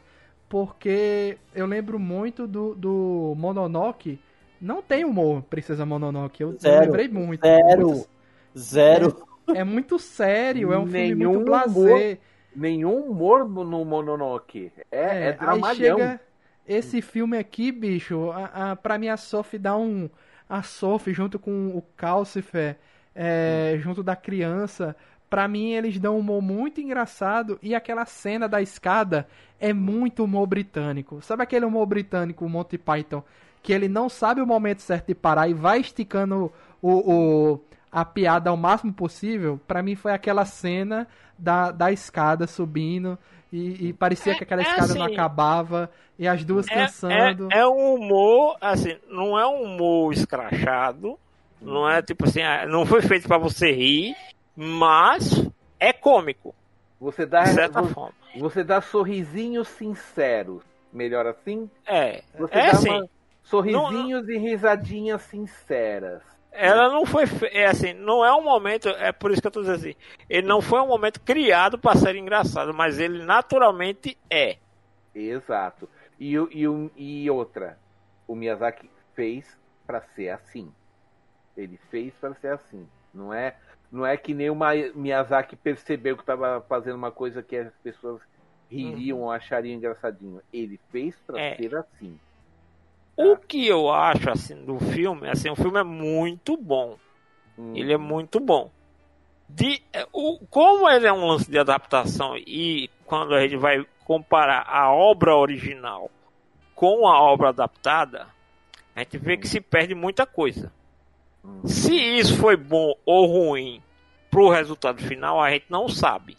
Porque 0.48 1.38
eu 1.54 1.66
lembro 1.66 1.98
muito 1.98 2.46
do, 2.46 2.74
do 2.74 3.34
Mononoke. 3.36 4.20
Não 4.60 4.82
tem 4.82 5.04
humor, 5.04 5.42
Princesa 5.42 5.86
Mononoke. 5.86 6.42
Eu, 6.42 6.56
Zero, 6.58 6.84
lembrei 6.86 7.08
muito. 7.08 7.42
zero. 7.46 7.86
Muito- 7.88 8.08
Zero. 8.56 9.26
é 9.54 9.64
muito 9.64 9.98
sério, 9.98 10.72
é 10.72 10.78
um 10.78 10.86
filme 10.86 11.14
Nenhum 11.14 11.34
muito 11.34 11.48
humor. 11.52 11.64
blasé. 11.66 12.18
Nenhum 12.54 13.10
humor 13.10 13.48
no 13.48 13.64
no 13.64 13.84
Mononoke. 13.84 14.70
É, 14.92 15.28
é, 15.28 15.28
aí 15.30 15.32
dramalhão. 15.38 15.98
chega 15.98 16.20
esse 16.66 17.02
filme 17.02 17.36
aqui, 17.36 17.72
bicho, 17.72 18.30
a, 18.30 18.72
a, 18.72 18.76
pra 18.76 18.96
mim 18.98 19.08
a 19.08 19.16
Sophie 19.16 19.58
dá 19.58 19.76
um... 19.76 20.08
A 20.48 20.62
Sophie 20.62 21.12
junto 21.14 21.38
com 21.38 21.68
o 21.76 21.82
Calcifer, 21.96 22.76
é, 23.14 23.76
junto 23.80 24.02
da 24.02 24.16
criança, 24.16 24.96
pra 25.30 25.46
mim 25.48 25.72
eles 25.72 25.98
dão 25.98 26.16
um 26.16 26.20
humor 26.20 26.42
muito 26.42 26.80
engraçado 26.80 27.58
e 27.62 27.74
aquela 27.74 28.04
cena 28.04 28.48
da 28.48 28.60
escada 28.62 29.26
é 29.60 29.72
muito 29.72 30.24
humor 30.24 30.46
britânico. 30.46 31.20
Sabe 31.22 31.42
aquele 31.42 31.64
humor 31.64 31.86
britânico, 31.86 32.44
o 32.44 32.48
Monty 32.48 32.78
Python, 32.78 33.22
que 33.62 33.72
ele 33.72 33.88
não 33.88 34.08
sabe 34.08 34.40
o 34.40 34.46
momento 34.46 34.80
certo 34.80 35.06
de 35.08 35.14
parar 35.14 35.48
e 35.48 35.54
vai 35.54 35.80
esticando 35.80 36.52
o, 36.82 37.12
o- 37.52 37.60
a 37.90 38.04
piada 38.04 38.50
ao 38.50 38.56
máximo 38.56 38.92
possível? 38.92 39.58
Pra 39.66 39.82
mim 39.82 39.94
foi 39.94 40.12
aquela 40.12 40.44
cena 40.44 41.06
da, 41.38 41.70
da 41.70 41.90
escada 41.92 42.46
subindo 42.46 43.18
e, 43.52 43.88
e 43.88 43.92
parecia 43.92 44.32
É- 44.32 44.34
que 44.36 44.42
aquela 44.44 44.60
é 44.62 44.64
escada 44.64 44.94
não 44.94 45.04
assim, 45.04 45.14
acabava 45.14 45.90
e 46.18 46.28
as 46.28 46.44
duas 46.44 46.68
É, 46.68 46.74
dançando. 46.74 47.48
é, 47.52 47.60
é 47.60 47.66
um 47.66 47.94
humor, 47.94 48.56
assim, 48.60 48.96
não 49.08 49.38
é 49.38 49.46
um 49.46 49.62
humor 49.62 50.12
escrachado, 50.12 51.18
não 51.64 51.88
é 51.88 52.02
tipo 52.02 52.24
assim, 52.26 52.42
ah, 52.42 52.66
não 52.66 52.86
foi 52.86 53.02
feito 53.02 53.26
pra 53.28 53.38
você 53.38 53.72
rir, 53.72 54.14
mas 54.56 55.48
é 55.80 55.92
cômico, 55.92 56.54
Você 57.00 57.26
dá, 57.26 57.42
de 57.42 57.50
certa 57.50 57.82
você, 57.82 57.94
forma. 57.94 58.14
você 58.34 58.64
dá 58.64 58.80
sorrisinhos 58.80 59.68
sinceros. 59.68 60.62
Melhor 60.92 61.26
assim? 61.26 61.68
É, 61.86 62.22
Você 62.38 62.58
é 62.58 62.66
dá 62.66 62.70
assim, 62.72 63.08
sorrisinhos 63.42 64.28
e 64.28 64.38
risadinhas 64.38 65.22
sinceras. 65.22 66.22
ela 66.52 66.88
não 66.88 67.04
foi, 67.04 67.24
é 67.50 67.66
assim, 67.66 67.92
não 67.94 68.24
é 68.24 68.32
um 68.32 68.42
momento, 68.44 68.88
é 68.90 69.10
por 69.10 69.32
isso 69.32 69.40
que 69.40 69.46
eu 69.48 69.50
tô 69.50 69.60
dizendo 69.60 69.76
assim, 69.76 69.94
ele 70.30 70.46
não 70.46 70.60
foi 70.62 70.80
um 70.80 70.86
momento 70.86 71.20
criado 71.20 71.76
pra 71.78 71.96
ser 71.96 72.14
engraçado, 72.16 72.72
mas 72.72 72.98
ele 73.00 73.24
naturalmente 73.24 74.16
é. 74.30 74.56
Exato. 75.14 75.88
E, 76.18 76.34
e, 76.36 77.22
e 77.24 77.30
outra, 77.30 77.76
o 78.26 78.34
Miyazaki 78.36 78.88
fez 79.14 79.58
pra 79.86 80.00
ser 80.00 80.28
assim. 80.30 80.72
Ele 81.56 81.78
fez 81.90 82.12
pra 82.14 82.34
ser 82.34 82.48
assim. 82.48 82.86
Não 83.12 83.32
é, 83.32 83.56
não 83.92 84.04
é 84.04 84.16
que 84.16 84.34
nem 84.34 84.50
o 84.50 84.56
Miyazaki 84.94 85.54
percebeu 85.56 86.16
que 86.16 86.22
estava 86.22 86.60
fazendo 86.68 86.96
uma 86.96 87.12
coisa 87.12 87.42
que 87.42 87.56
as 87.56 87.72
pessoas 87.82 88.20
ririam 88.70 89.20
ou 89.20 89.30
achariam 89.30 89.76
engraçadinho. 89.76 90.40
Ele 90.52 90.80
fez 90.90 91.14
pra 91.26 91.40
É. 91.40 91.56
ser 91.56 91.76
assim. 91.76 92.18
O 93.16 93.36
que 93.36 93.66
eu 93.68 93.92
acho, 93.92 94.28
assim, 94.28 94.64
do 94.64 94.80
filme, 94.80 95.28
assim, 95.28 95.48
o 95.48 95.54
filme 95.54 95.78
é 95.78 95.84
muito 95.84 96.56
bom, 96.56 96.98
Hum. 97.56 97.72
ele 97.76 97.92
é 97.92 97.96
muito 97.96 98.40
bom. 98.40 98.70
de 99.48 99.80
o, 100.10 100.38
como 100.48 100.88
ele 100.88 101.06
é 101.06 101.12
um 101.12 101.26
lance 101.26 101.48
de 101.50 101.58
adaptação 101.58 102.34
e 102.36 102.88
quando 103.04 103.34
a 103.34 103.40
gente 103.42 103.56
vai 103.56 103.86
comparar 104.06 104.64
a 104.66 104.90
obra 104.90 105.36
original 105.36 106.10
com 106.74 107.06
a 107.06 107.20
obra 107.20 107.50
adaptada, 107.50 108.26
a 108.96 109.00
gente 109.00 109.18
vê 109.18 109.36
que 109.36 109.46
se 109.46 109.60
perde 109.60 109.94
muita 109.94 110.24
coisa. 110.26 110.72
Se 111.64 111.94
isso 111.94 112.36
foi 112.38 112.56
bom 112.56 112.94
ou 113.04 113.26
ruim 113.26 113.82
pro 114.30 114.48
resultado 114.50 115.02
final, 115.02 115.40
a 115.40 115.50
gente 115.50 115.66
não 115.68 115.88
sabe. 115.88 116.36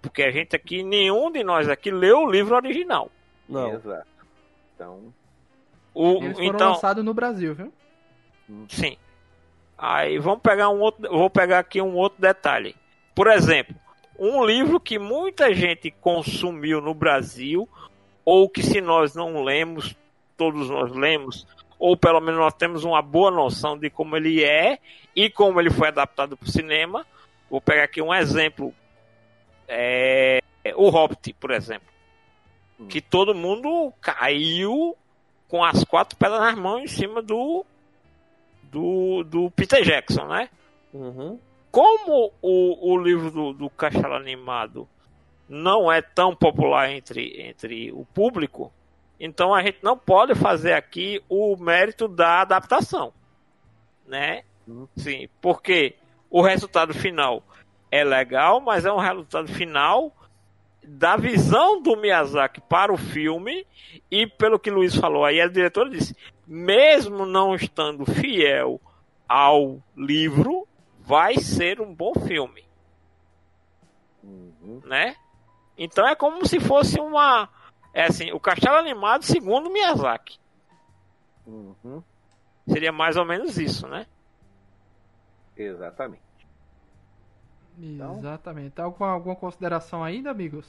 Porque 0.00 0.22
a 0.22 0.30
gente 0.30 0.56
aqui, 0.56 0.82
nenhum 0.82 1.30
de 1.30 1.44
nós 1.44 1.68
aqui 1.68 1.90
leu 1.90 2.20
o 2.20 2.30
livro 2.30 2.54
original. 2.56 3.10
Não. 3.48 3.74
Exato. 3.74 4.06
Então, 4.74 5.12
O, 5.94 6.16
Eles 6.22 6.32
foram 6.32 6.44
então, 6.54 6.68
lançados 6.72 7.04
no 7.04 7.14
Brasil, 7.14 7.54
viu? 7.54 7.72
sim. 8.68 8.96
Aí 9.76 10.18
vamos 10.18 10.40
pegar 10.42 10.68
um 10.68 10.80
outro, 10.80 11.10
vou 11.10 11.28
pegar 11.28 11.58
aqui 11.58 11.80
um 11.80 11.94
outro 11.94 12.20
detalhe. 12.20 12.76
Por 13.14 13.26
exemplo, 13.26 13.74
um 14.18 14.44
livro 14.44 14.78
que 14.78 14.98
muita 14.98 15.52
gente 15.54 15.90
consumiu 15.90 16.80
no 16.80 16.94
Brasil, 16.94 17.68
ou 18.24 18.48
que 18.48 18.62
se 18.62 18.80
nós 18.80 19.14
não 19.14 19.42
lemos, 19.42 19.96
todos 20.36 20.70
nós 20.70 20.92
lemos, 20.92 21.46
ou 21.82 21.96
pelo 21.96 22.20
menos 22.20 22.38
nós 22.38 22.54
temos 22.54 22.84
uma 22.84 23.02
boa 23.02 23.28
noção 23.28 23.76
de 23.76 23.90
como 23.90 24.16
ele 24.16 24.44
é 24.44 24.78
e 25.16 25.28
como 25.28 25.60
ele 25.60 25.68
foi 25.68 25.88
adaptado 25.88 26.36
para 26.36 26.46
o 26.46 26.50
cinema. 26.50 27.04
Vou 27.50 27.60
pegar 27.60 27.82
aqui 27.82 28.00
um 28.00 28.14
exemplo. 28.14 28.72
É, 29.66 30.38
o 30.76 30.88
Hobbit, 30.90 31.32
por 31.32 31.50
exemplo. 31.50 31.88
Que 32.88 33.00
todo 33.00 33.34
mundo 33.34 33.92
caiu 34.00 34.96
com 35.48 35.64
as 35.64 35.82
quatro 35.82 36.16
pedras 36.16 36.40
nas 36.40 36.54
mãos 36.54 36.82
em 36.82 36.86
cima 36.86 37.20
do, 37.20 37.66
do, 38.62 39.24
do 39.24 39.50
Peter 39.50 39.82
Jackson, 39.82 40.28
né? 40.28 40.48
Uhum. 40.94 41.40
como 41.72 42.32
o, 42.40 42.92
o 42.92 42.98
livro 42.98 43.30
do, 43.30 43.52
do 43.54 43.70
Castelo 43.70 44.14
Animado 44.14 44.86
não 45.48 45.90
é 45.90 46.00
tão 46.00 46.36
popular 46.36 46.92
entre, 46.92 47.40
entre 47.40 47.90
o 47.90 48.04
público, 48.04 48.72
então 49.24 49.54
a 49.54 49.62
gente 49.62 49.78
não 49.82 49.96
pode 49.96 50.34
fazer 50.34 50.72
aqui 50.72 51.22
o 51.28 51.56
mérito 51.56 52.08
da 52.08 52.40
adaptação, 52.40 53.12
né? 54.04 54.42
Uhum. 54.66 54.88
Sim, 54.96 55.28
porque 55.40 55.94
o 56.28 56.42
resultado 56.42 56.92
final 56.92 57.40
é 57.88 58.02
legal, 58.02 58.60
mas 58.60 58.84
é 58.84 58.92
um 58.92 58.98
resultado 58.98 59.46
final 59.46 60.12
da 60.82 61.16
visão 61.16 61.80
do 61.80 61.96
Miyazaki 61.96 62.60
para 62.62 62.92
o 62.92 62.96
filme 62.96 63.64
e 64.10 64.26
pelo 64.26 64.58
que 64.58 64.72
o 64.72 64.74
Luiz 64.74 64.96
falou 64.96 65.24
aí, 65.24 65.40
a 65.40 65.46
diretora 65.46 65.88
disse, 65.88 66.16
mesmo 66.44 67.24
não 67.24 67.54
estando 67.54 68.04
fiel 68.04 68.80
ao 69.28 69.80
livro, 69.96 70.66
vai 70.98 71.36
ser 71.36 71.80
um 71.80 71.94
bom 71.94 72.12
filme, 72.26 72.64
uhum, 74.24 74.82
né? 74.84 75.14
Então 75.78 76.08
é 76.08 76.16
como 76.16 76.44
se 76.44 76.58
fosse 76.58 76.98
uma, 76.98 77.48
é 77.94 78.04
assim, 78.04 78.32
o 78.32 78.40
Castelo 78.40 78.76
Animado 78.76 79.24
segundo 79.24 79.70
Miyazaki. 79.70 80.38
uhum, 81.46 82.02
Seria 82.68 82.92
mais 82.92 83.16
ou 83.16 83.24
menos 83.24 83.58
isso, 83.58 83.86
né? 83.88 84.06
exatamente. 85.56 86.22
Então- 87.78 88.18
Exatamente. 88.18 88.70
Tá 88.70 88.84
alguma, 88.84 89.10
alguma 89.10 89.36
consideração 89.36 90.02
ainda, 90.04 90.30
amigos? 90.30 90.66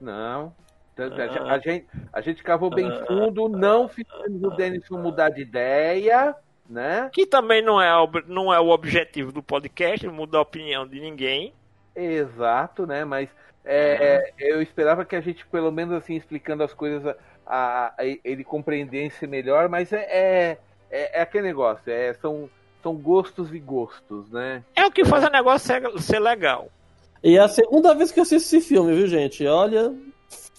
Não. 0.00 0.54
Então, 0.92 1.06
a, 1.48 1.58
gente- 1.58 1.86
a 2.12 2.20
gente, 2.20 2.42
cavou 2.42 2.70
bem 2.70 2.88
fundo, 3.06 3.48
não 3.48 3.88
fizemos 3.88 4.42
o 4.42 4.50
Denison 4.50 4.98
mudar 4.98 5.30
de 5.30 5.42
ideia, 5.42 6.34
né? 6.68 7.10
Que 7.12 7.26
também 7.26 7.60
não 7.62 7.80
é, 7.82 7.90
não 8.26 8.52
é 8.54 8.60
o 8.60 8.68
objetivo 8.68 9.32
do 9.32 9.42
podcast, 9.42 10.06
mudar 10.08 10.38
a 10.38 10.42
opinião 10.42 10.86
de 10.86 11.00
ninguém. 11.00 11.52
Exato, 11.96 12.86
né? 12.86 13.04
Mas 13.04 13.28
é, 13.64 14.32
é, 14.38 14.52
eu 14.52 14.60
esperava 14.62 15.04
que 15.04 15.16
a 15.16 15.20
gente, 15.20 15.46
pelo 15.46 15.70
menos 15.72 15.94
assim, 15.94 16.14
explicando 16.16 16.62
as 16.62 16.74
coisas, 16.74 17.06
a, 17.06 17.16
a- 17.46 17.94
a- 17.98 18.18
ele 18.24 18.44
compreendesse 18.44 19.26
melhor, 19.26 19.68
mas 19.68 19.92
é, 19.92 20.02
é, 20.10 20.58
é, 20.90 21.18
é 21.18 21.22
aquele 21.22 21.46
negócio, 21.48 21.90
é, 21.90 22.12
são, 22.14 22.48
são 22.82 22.94
gostos 22.94 23.52
e 23.54 23.58
gostos, 23.58 24.30
né? 24.30 24.62
É 24.76 24.84
o 24.84 24.90
que 24.90 25.04
faz 25.04 25.24
o 25.24 25.30
negócio 25.30 25.66
ser, 25.66 25.98
ser 26.02 26.18
legal. 26.18 26.68
E 27.22 27.36
é 27.38 27.40
a 27.40 27.48
segunda 27.48 27.94
vez 27.94 28.12
que 28.12 28.20
eu 28.20 28.22
assisto 28.22 28.54
esse 28.56 28.68
filme, 28.68 28.94
viu, 28.94 29.06
gente? 29.06 29.46
Olha, 29.46 29.94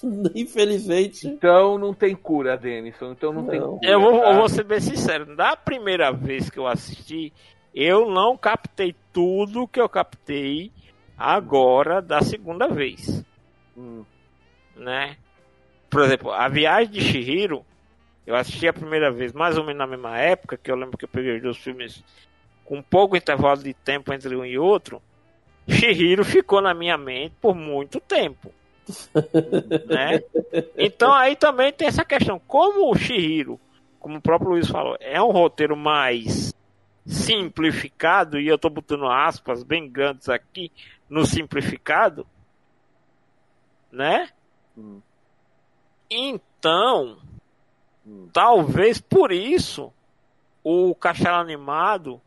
infelizmente. 0.34 1.28
Então 1.28 1.78
não 1.78 1.94
tem 1.94 2.16
cura, 2.16 2.58
Denison, 2.58 3.12
então 3.12 3.32
não, 3.32 3.46
tem 3.46 3.60
Não. 3.60 3.78
cura. 3.78 3.88
Eu 3.92 4.00
vou, 4.02 4.20
tá? 4.20 4.30
eu 4.32 4.36
vou 4.36 4.50
ser 4.50 4.64
bem 4.64 4.80
sincero, 4.80 5.36
da 5.36 5.56
primeira 5.56 6.12
vez 6.12 6.50
que 6.50 6.58
eu 6.60 6.68
assisti, 6.68 7.32
eu 7.74 8.10
não 8.10 8.36
captei 8.38 8.96
tudo 9.14 9.68
que 9.68 9.80
eu 9.80 9.88
captei 9.90 10.72
agora 11.18 12.02
da 12.02 12.22
segunda 12.22 12.68
vez, 12.68 13.24
Hum, 13.78 14.06
né? 14.76 15.18
Por 15.90 16.02
exemplo, 16.02 16.32
a 16.32 16.48
viagem 16.48 16.92
de 16.92 17.02
Shihiro, 17.02 17.66
eu 18.26 18.36
assisti 18.36 18.68
a 18.68 18.74
primeira 18.74 19.12
vez 19.12 19.34
mais 19.34 19.58
ou 19.58 19.64
menos 19.64 19.80
na 19.80 19.88
mesma 19.88 20.18
época, 20.18 20.58
que 20.58 20.72
eu 20.72 20.76
lembro 20.76 20.98
que 20.98 21.06
eu 21.06 21.10
peguei 21.10 21.36
os 21.36 21.42
dois 21.42 21.58
filmes 21.58 22.04
com 22.64 22.82
pouco 22.82 23.16
intervalo 23.16 23.62
de 23.62 23.74
tempo 23.74 24.14
entre 24.14 24.36
um 24.36 24.46
e 24.46 24.58
outro. 24.58 25.02
Shihiro 25.68 26.24
ficou 26.24 26.62
na 26.62 26.74
minha 26.74 26.98
mente 26.98 27.34
por 27.42 27.56
muito 27.56 28.00
tempo. 28.00 28.52
né? 29.88 30.22
Então 30.78 31.14
aí 31.14 31.36
também 31.36 31.72
tem 31.72 31.88
essa 31.88 32.06
questão. 32.06 32.40
Como 32.40 32.92
o 32.92 32.96
Shihiro, 32.96 33.60
como 34.00 34.18
o 34.18 34.22
próprio 34.22 34.52
Luiz 34.52 34.68
falou, 34.68 34.98
é 35.00 35.22
um 35.22 35.32
roteiro 35.32 35.76
mais 35.76 36.54
simplificado, 37.06 38.40
e 38.40 38.48
eu 38.48 38.58
tô 38.58 38.68
botando 38.70 39.06
aspas 39.06 39.62
bem 39.62 39.88
grandes 39.88 40.28
aqui 40.28 40.72
no 41.10 41.26
simplificado, 41.26 42.26
né? 43.92 44.30
hum, 44.78 45.02
Então, 46.10 47.18
hum. 48.06 48.30
talvez 48.34 49.00
por 49.00 49.32
isso 49.32 49.92
o 50.64 50.94
Castelo 50.96 51.38
Animado 51.38 52.20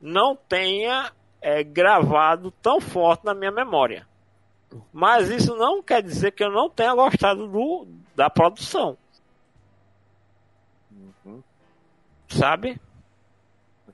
não 0.00 0.34
tenha 0.36 1.12
é, 1.40 1.62
gravado 1.62 2.50
tão 2.62 2.80
forte 2.80 3.24
na 3.24 3.34
minha 3.34 3.52
memória. 3.52 4.06
Mas 4.92 5.28
isso 5.30 5.56
não 5.56 5.82
quer 5.82 6.02
dizer 6.02 6.32
que 6.32 6.44
eu 6.44 6.50
não 6.50 6.68
tenha 6.68 6.94
gostado 6.94 7.46
do, 7.48 7.86
da 8.14 8.28
produção, 8.28 8.96
Uhum. 11.24 11.42
sabe? 12.28 12.80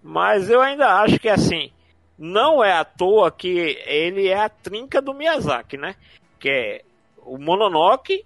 Mas 0.02 0.50
eu 0.50 0.60
ainda 0.60 1.00
acho 1.00 1.18
que 1.18 1.28
assim, 1.28 1.72
não 2.18 2.62
é 2.62 2.72
à 2.72 2.84
toa 2.84 3.30
que 3.30 3.48
ele 3.86 4.28
é 4.28 4.38
a 4.38 4.48
trinca 4.48 5.02
do 5.02 5.14
Miyazaki, 5.14 5.76
né? 5.76 5.96
Que 6.38 6.48
é 6.48 6.84
o 7.18 7.38
Mononoke, 7.38 8.24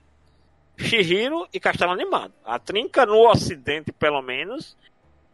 Shihiro 0.77 1.47
e 1.52 1.59
Castelo 1.59 1.93
Animado. 1.93 2.32
A 2.44 2.59
trinca 2.59 3.06
no 3.06 3.28
ocidente, 3.28 3.93
pelo 3.93 4.23
menos, 4.23 4.77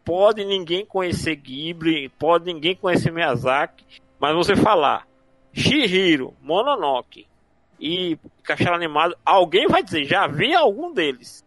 pode 0.05 0.44
ninguém 0.44 0.85
conhecer 0.86 1.36
Ghibli, 1.36 2.09
pode 2.09 2.47
ninguém 2.47 2.76
conhecer 2.76 3.10
Miyazaki, 3.10 3.85
mas 4.18 4.35
você 4.35 4.56
falar 4.56 5.06
Shihiro, 5.52 6.35
Mononoke 6.40 7.26
e 7.78 8.18
Castelo 8.43 8.76
Animado, 8.76 9.16
alguém 9.24 9.66
vai 9.66 9.82
dizer, 9.82 10.05
já 10.05 10.26
vi 10.26 10.55
algum 10.55 10.93
deles. 10.93 11.44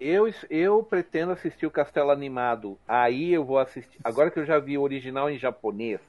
Eu, 0.00 0.32
eu 0.48 0.82
pretendo 0.82 1.32
assistir 1.32 1.66
o 1.66 1.70
Castelo 1.70 2.10
Animado. 2.10 2.78
Aí 2.86 3.32
eu 3.32 3.44
vou 3.44 3.58
assistir. 3.58 3.98
Agora 4.04 4.30
que 4.30 4.38
eu 4.38 4.46
já 4.46 4.58
vi 4.58 4.78
o 4.78 4.82
original 4.82 5.28
em 5.28 5.38
japonês, 5.38 6.00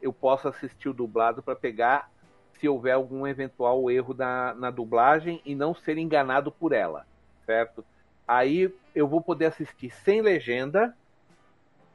eu 0.00 0.12
posso 0.12 0.48
assistir 0.48 0.88
o 0.88 0.94
dublado 0.94 1.42
para 1.42 1.54
pegar 1.54 2.10
se 2.58 2.68
houver 2.68 2.92
algum 2.92 3.26
eventual 3.26 3.90
erro 3.90 4.14
na, 4.14 4.54
na 4.54 4.70
dublagem 4.70 5.40
e 5.44 5.54
não 5.54 5.74
ser 5.74 5.98
enganado 5.98 6.50
por 6.50 6.72
ela, 6.72 7.06
certo? 7.46 7.84
Aí 8.26 8.74
eu 8.94 9.06
vou 9.06 9.20
poder 9.20 9.46
assistir 9.46 9.90
sem 9.90 10.20
legenda 10.20 10.96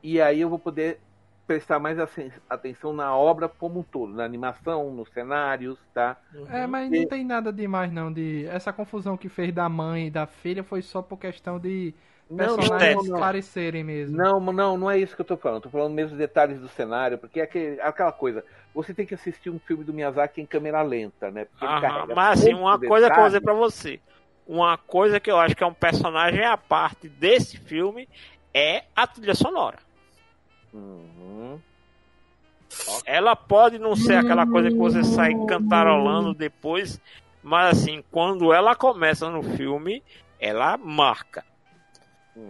e 0.01 0.21
aí 0.21 0.39
eu 0.39 0.49
vou 0.49 0.59
poder 0.59 0.99
prestar 1.47 1.79
mais 1.79 1.99
aten- 1.99 2.31
atenção 2.49 2.93
na 2.93 3.15
obra 3.15 3.47
como 3.49 3.79
um 3.79 3.83
todo, 3.83 4.13
na 4.13 4.23
animação, 4.23 4.91
nos 4.91 5.09
cenários, 5.11 5.77
tá? 5.93 6.17
É, 6.49 6.65
mas 6.67 6.89
não 6.89 7.07
tem 7.07 7.25
nada 7.25 7.51
demais 7.51 7.91
não 7.91 8.11
de 8.11 8.45
essa 8.47 8.71
confusão 8.73 9.17
que 9.17 9.29
fez 9.29 9.53
da 9.53 9.67
mãe 9.69 10.07
e 10.07 10.11
da 10.11 10.25
filha 10.25 10.63
foi 10.63 10.81
só 10.81 11.01
por 11.01 11.17
questão 11.17 11.59
de 11.59 11.93
Não, 12.29 12.57
personagens 12.57 13.09
não, 13.09 13.13
não. 13.13 13.19
parecerem 13.19 13.83
mesmo. 13.83 14.17
Não, 14.17 14.39
não, 14.39 14.77
não 14.77 14.91
é 14.91 14.97
isso 14.99 15.15
que 15.15 15.21
eu 15.21 15.25
tô 15.25 15.37
falando. 15.37 15.63
Tô 15.63 15.69
falando 15.69 15.93
mesmo 15.93 16.17
detalhes 16.17 16.59
do 16.59 16.67
cenário, 16.67 17.17
porque 17.17 17.39
é 17.39 17.43
aquele- 17.43 17.81
aquela 17.81 18.11
coisa. 18.11 18.43
Você 18.73 18.93
tem 18.93 19.05
que 19.05 19.13
assistir 19.13 19.49
um 19.49 19.59
filme 19.59 19.83
do 19.83 19.93
Miyazaki 19.93 20.41
em 20.41 20.45
câmera 20.45 20.81
lenta, 20.81 21.29
né? 21.31 21.47
Aham, 21.61 22.07
Mas 22.15 22.39
assim, 22.41 22.53
uma 22.53 22.77
coisa 22.79 23.09
que 23.09 23.13
eu 23.17 23.21
vou 23.21 23.29
dizer 23.29 23.41
pra 23.41 23.53
você. 23.53 23.99
Uma 24.45 24.77
coisa 24.77 25.19
que 25.19 25.31
eu 25.31 25.39
acho 25.39 25.55
que 25.55 25.63
é 25.63 25.67
um 25.67 25.73
personagem 25.73 26.43
à 26.43 26.57
parte 26.57 27.07
desse 27.07 27.57
filme 27.57 28.09
é 28.53 28.83
a 28.95 29.07
trilha 29.07 29.35
sonora. 29.35 29.77
Uhum. 30.73 31.59
Ela 33.05 33.35
pode 33.35 33.77
não 33.77 33.95
ser 33.95 34.15
aquela 34.17 34.47
coisa 34.47 34.69
que 34.69 34.77
você 34.77 35.03
sai 35.03 35.33
cantarolando 35.47 36.33
depois, 36.33 36.99
mas 37.43 37.77
assim, 37.77 38.03
quando 38.11 38.51
ela 38.51 38.75
começa 38.75 39.29
no 39.29 39.43
filme, 39.43 40.01
ela 40.39 40.77
marca. 40.77 41.45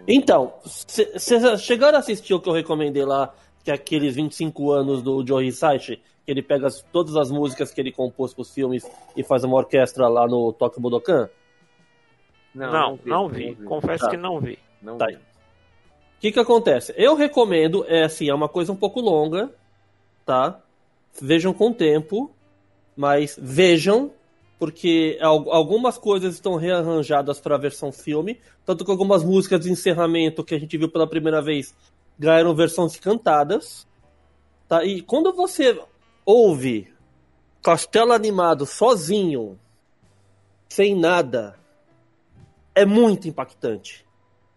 Então, 0.08 0.54
vocês 0.64 1.62
chegaram 1.62 1.98
a 1.98 2.00
assistir 2.00 2.34
o 2.34 2.40
que 2.40 2.48
eu 2.48 2.54
recomendei 2.54 3.04
lá, 3.04 3.34
que 3.66 3.72
é 3.72 3.74
aqueles 3.74 4.16
25 4.16 4.72
anos 4.72 5.02
do 5.02 5.26
Joe 5.28 5.46
Hisaishi, 5.46 5.98
que 6.26 6.32
ele 6.32 6.42
pega 6.42 6.68
as- 6.68 6.82
todas 6.94 7.18
as 7.18 7.30
músicas 7.30 7.72
que 7.74 7.82
ele 7.82 7.92
compôs 7.92 8.34
pros 8.34 8.54
filmes 8.54 8.90
e 9.18 9.24
faz 9.24 9.44
uma 9.44 9.58
orquestra 9.58 10.08
lá 10.08 10.26
no 10.26 10.54
Tokyo 10.54 10.82
Budokan? 10.82 11.30
Não, 12.56 12.98
não, 13.04 13.28
vi. 13.28 13.56
Confesso 13.56 14.06
Tá. 14.06 14.12
que 14.12 14.16
não 14.18 14.40
vi. 14.40 14.58
Não 14.82 14.98
Tá 14.98 15.08
vi. 15.08 15.18
O 16.24 16.26
que 16.26 16.32
que 16.32 16.40
acontece? 16.40 16.94
Eu 16.96 17.16
recomendo, 17.16 17.84
é 17.86 18.06
assim, 18.06 18.30
é 18.30 18.34
uma 18.34 18.48
coisa 18.48 18.72
um 18.72 18.78
pouco 18.78 19.02
longa, 19.02 19.54
tá? 20.26 20.58
Vejam 21.22 21.54
com 21.54 21.74
tempo, 21.74 22.32
mas 22.96 23.38
vejam, 23.38 24.10
porque 24.58 25.18
al- 25.22 25.52
algumas 25.52 25.98
coisas 25.98 26.34
estão 26.34 26.56
rearranjadas 26.56 27.42
para 27.42 27.56
a 27.56 27.58
versão 27.58 27.92
filme, 27.92 28.40
tanto 28.66 28.86
que 28.86 28.92
algumas 28.92 29.22
músicas 29.22 29.60
de 29.66 29.70
encerramento 29.70 30.46
que 30.46 30.56
a 30.56 30.58
gente 30.58 30.78
viu 30.78 30.88
pela 30.90 31.06
primeira 31.06 31.42
vez 31.42 31.76
ganharam 32.18 32.56
versões 32.56 32.96
cantadas, 32.96 33.86
tá? 34.66 34.82
E 34.86 35.02
quando 35.02 35.34
você 35.34 35.78
ouve 36.26 36.88
Castelo 37.62 38.14
Animado 38.14 38.66
sozinho, 38.66 39.60
sem 40.70 40.96
nada, 40.96 41.60
é 42.74 42.86
muito 42.86 43.28
impactante. 43.28 44.06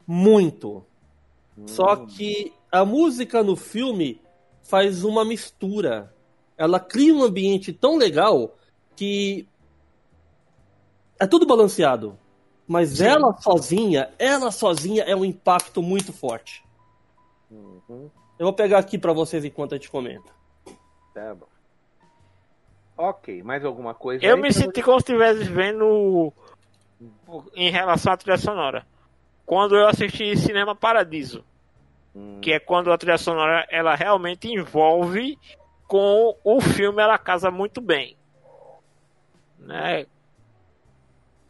Muito. 0.06 0.84
Só 1.64 1.96
que 1.96 2.52
a 2.70 2.84
música 2.84 3.42
no 3.42 3.56
filme 3.56 4.20
faz 4.62 5.04
uma 5.04 5.24
mistura. 5.24 6.12
Ela 6.56 6.78
cria 6.78 7.14
um 7.14 7.22
ambiente 7.22 7.72
tão 7.72 7.96
legal 7.96 8.54
que 8.94 9.48
é 11.18 11.26
tudo 11.26 11.46
balanceado. 11.46 12.18
Mas 12.66 13.00
ela 13.00 13.32
sozinha, 13.40 14.10
ela 14.18 14.50
sozinha 14.50 15.04
é 15.04 15.14
um 15.14 15.24
impacto 15.24 15.80
muito 15.80 16.12
forte. 16.12 16.64
Uhum, 17.50 18.10
Eu 18.38 18.46
vou 18.46 18.52
pegar 18.52 18.78
aqui 18.78 18.98
pra 18.98 19.12
vocês 19.12 19.44
enquanto 19.44 19.74
a 19.74 19.76
gente 19.76 19.88
comenta. 19.88 20.30
tá 21.14 21.34
bom. 21.34 21.46
Ok, 22.98 23.42
mais 23.42 23.64
alguma 23.64 23.94
coisa? 23.94 24.24
Eu 24.24 24.34
aí 24.36 24.40
me 24.40 24.52
senti 24.52 24.82
como 24.82 24.98
se 24.98 25.12
estivesse 25.12 25.44
vendo 25.44 26.32
em 27.54 27.70
relação 27.70 28.12
à 28.12 28.16
trilha 28.16 28.38
sonora. 28.38 28.86
Quando 29.46 29.76
eu 29.76 29.86
assisti 29.86 30.36
Cinema 30.36 30.74
Paradiso, 30.74 31.44
Hum, 32.14 32.40
que 32.42 32.52
é 32.52 32.58
quando 32.58 32.90
a 32.92 32.98
trilha 32.98 33.16
sonora 33.18 33.66
ela 33.70 33.94
realmente 33.94 34.48
envolve 34.48 35.38
com 35.86 36.36
o 36.42 36.60
filme, 36.60 37.00
ela 37.02 37.16
casa 37.18 37.50
muito 37.50 37.80
bem. 37.80 38.16
Né? 39.58 40.06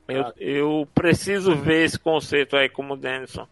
Eu, 0.08 0.22
Ah. 0.26 0.32
eu 0.36 0.88
preciso 0.94 1.54
ver 1.56 1.84
esse 1.84 1.98
conceito 1.98 2.56
aí, 2.56 2.68
como 2.68 2.94
o 2.94 2.96
Denison 2.96 3.46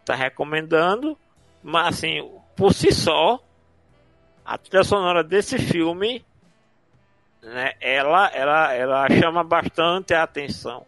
está 0.00 0.14
recomendando, 0.14 1.16
mas 1.62 1.88
assim, 1.96 2.30
por 2.56 2.74
si 2.74 2.92
só, 2.92 3.38
a 4.44 4.58
trilha 4.58 4.84
sonora 4.84 5.22
desse 5.24 5.58
filme, 5.58 6.24
né, 7.42 7.72
ela, 7.80 8.28
ela, 8.28 8.72
ela 8.74 9.06
chama 9.10 9.42
bastante 9.44 10.12
a 10.12 10.22
atenção. 10.22 10.84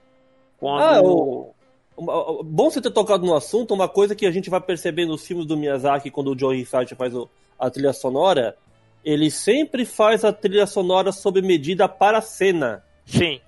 Quando 0.59 0.83
Ah, 0.83 1.01
o- 1.03 1.55
Bom 1.97 2.71
você 2.71 2.81
ter 2.81 2.91
tocado 2.91 3.25
no 3.25 3.35
assunto, 3.35 3.73
uma 3.73 3.89
coisa 3.89 4.15
que 4.15 4.27
a 4.27 4.31
gente 4.31 4.51
vai 4.51 4.61
perceber 4.61 5.07
nos 5.07 5.27
filmes 5.27 5.47
do 5.47 5.57
Miyazaki, 5.57 6.11
quando 6.11 6.33
o 6.33 6.39
Joe 6.39 6.61
Hisaishi 6.61 6.95
faz 6.95 7.13
a 7.59 7.71
trilha 7.71 7.93
sonora, 7.93 8.57
ele 9.05 9.31
sempre 9.31 9.85
faz 9.85 10.25
a 10.25 10.33
trilha 10.33 10.67
sonora 10.67 11.11
sob 11.13 11.41
medida 11.41 11.89
para 11.89 12.19
a 12.19 12.23
cena. 12.23 12.83
Sim, 13.07 13.41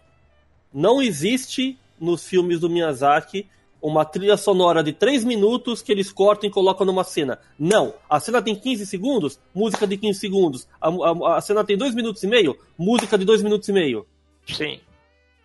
Não 0.73 1.03
existe 1.03 1.79
nos 2.01 2.25
filmes 2.27 2.61
do 2.61 2.71
Miyazaki 2.71 3.47
uma 3.83 4.05
trilha 4.05 4.37
sonora 4.37 4.83
de 4.83 4.93
3 4.93 5.25
minutos 5.25 5.83
que 5.83 5.93
eles 5.93 6.11
cortam 6.11 6.49
e 6.49 6.53
colocam 6.53 6.85
numa 6.87 7.05
cena. 7.05 7.39
Não. 7.59 7.95
A 8.11 8.19
cena 8.19 8.41
tem 8.43 8.55
15 8.57 8.87
segundos, 8.87 9.39
música 9.55 9.87
de 9.87 9.97
15 9.97 10.19
segundos. 10.19 10.67
A, 10.81 10.89
a- 10.89 11.37
a 11.37 11.41
cena 11.41 11.63
tem 11.65 11.77
2 11.77 11.95
minutos 11.95 12.23
e 12.23 12.27
meio, 12.27 12.57
música 12.77 13.17
de 13.19 13.25
2 13.25 13.43
minutos 13.43 13.69
e 13.69 13.73
meio. 13.73 14.07
sim, 14.47 14.81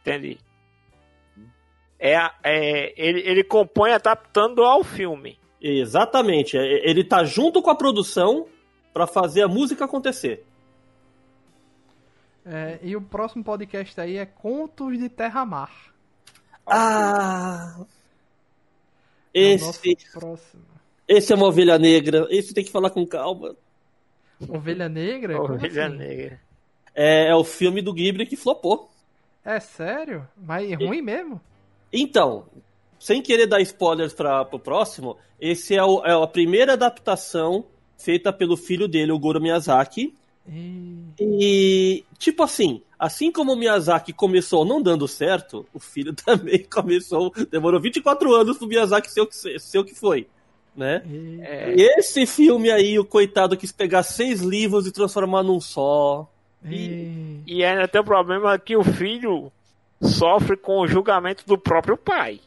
entendi. 0.01 0.37
É, 2.05 2.17
é, 2.43 2.93
ele, 2.97 3.21
ele 3.21 3.43
compõe 3.45 3.93
adaptando 3.93 4.61
ao 4.61 4.83
filme. 4.83 5.39
Exatamente. 5.61 6.57
É- 6.57 6.89
Ele 6.89 7.01
tá 7.01 7.23
junto 7.23 7.61
com 7.61 7.69
a 7.69 7.75
produção 7.75 8.45
para 8.93 9.07
fazer 9.07 9.43
a 9.43 9.47
música 9.47 9.85
acontecer. 9.85 10.45
É, 12.45 12.77
e 12.83 12.93
o 12.93 13.01
próximo 13.01 13.41
podcast 13.41 13.99
aí 14.01 14.17
é 14.17 14.25
Contos 14.25 14.97
de 14.99 15.07
Terra-Mar. 15.07 15.71
Ah! 16.67 17.85
É 19.33 19.39
o 19.39 19.55
Esse, 19.55 19.95
próximo. 20.11 20.63
esse 21.07 21.31
é 21.31 21.35
uma 21.37 21.47
ovelha 21.47 21.79
negra. 21.79 22.27
Esse 22.29 22.53
tem 22.53 22.65
que 22.65 22.71
falar 22.71 22.89
com 22.89 23.07
calma. 23.07 23.55
Ovelha 24.49 24.89
Negra? 24.89 25.41
Ovelha 25.41 25.87
assim? 25.87 25.95
Negra. 25.97 26.41
É, 26.93 27.29
é 27.29 27.35
o 27.35 27.45
filme 27.45 27.81
do 27.81 27.93
Ghibli 27.93 28.25
que 28.25 28.35
flopou. 28.35 28.91
É 29.45 29.59
sério? 29.61 30.27
Mas 30.35 30.69
é 30.69 30.75
ruim 30.75 31.01
mesmo? 31.01 31.39
Então, 31.93 32.45
sem 32.99 33.21
querer 33.21 33.45
dar 33.45 33.61
spoilers 33.61 34.11
para 34.13 34.41
o 34.51 34.57
próximo, 34.59 35.15
esse 35.39 35.75
é, 35.75 35.83
o- 35.83 36.03
é 36.05 36.11
a 36.11 36.27
primeira 36.27 36.73
adaptação 36.73 37.65
feita 37.97 38.33
pelo 38.33 38.57
filho 38.57 38.87
dele, 38.87 39.11
o 39.11 39.19
Goro 39.19 39.39
Miyazaki. 39.39 40.13
E... 40.49 41.13
E, 41.19 42.03
tipo 42.17 42.43
assim, 42.43 42.81
assim 42.97 43.31
como 43.31 43.53
o 43.53 43.55
Miyazaki 43.55 44.11
começou 44.11 44.65
não 44.65 44.81
dando 44.81 45.07
certo, 45.07 45.65
o 45.73 45.79
filho 45.79 46.11
também 46.25 46.63
começou. 46.63 47.31
Demorou 47.51 47.79
24 47.79 48.33
anos 48.33 48.57
pro 48.57 48.67
Miyazaki 48.67 49.11
ser 49.11 49.21
o 49.21 49.27
que, 49.27 49.35
ser 49.59 49.77
o 49.79 49.85
que 49.85 49.93
foi, 49.95 50.27
né? 50.75 51.03
É, 51.41 51.73
esse 51.99 52.25
filme 52.25 52.71
aí, 52.71 52.97
o 52.97 53.05
coitado 53.05 53.55
quis 53.55 53.71
pegar 53.71 54.03
seis 54.03 54.41
livros 54.41 54.87
e 54.87 54.91
transformar 54.91 55.43
num 55.43 55.61
só. 55.61 56.27
e- 56.65 57.39
E 57.45 57.63
ainda 57.63 57.87
tem 57.87 58.01
o 58.01 58.05
problema 58.05 58.57
que 58.57 58.75
o 58.75 58.83
filho 58.83 59.51
sofre 60.03 60.57
com 60.57 60.79
o 60.79 60.87
julgamento 60.87 61.45
do 61.45 61.57
próprio 61.57 61.97
pai. 61.97 62.39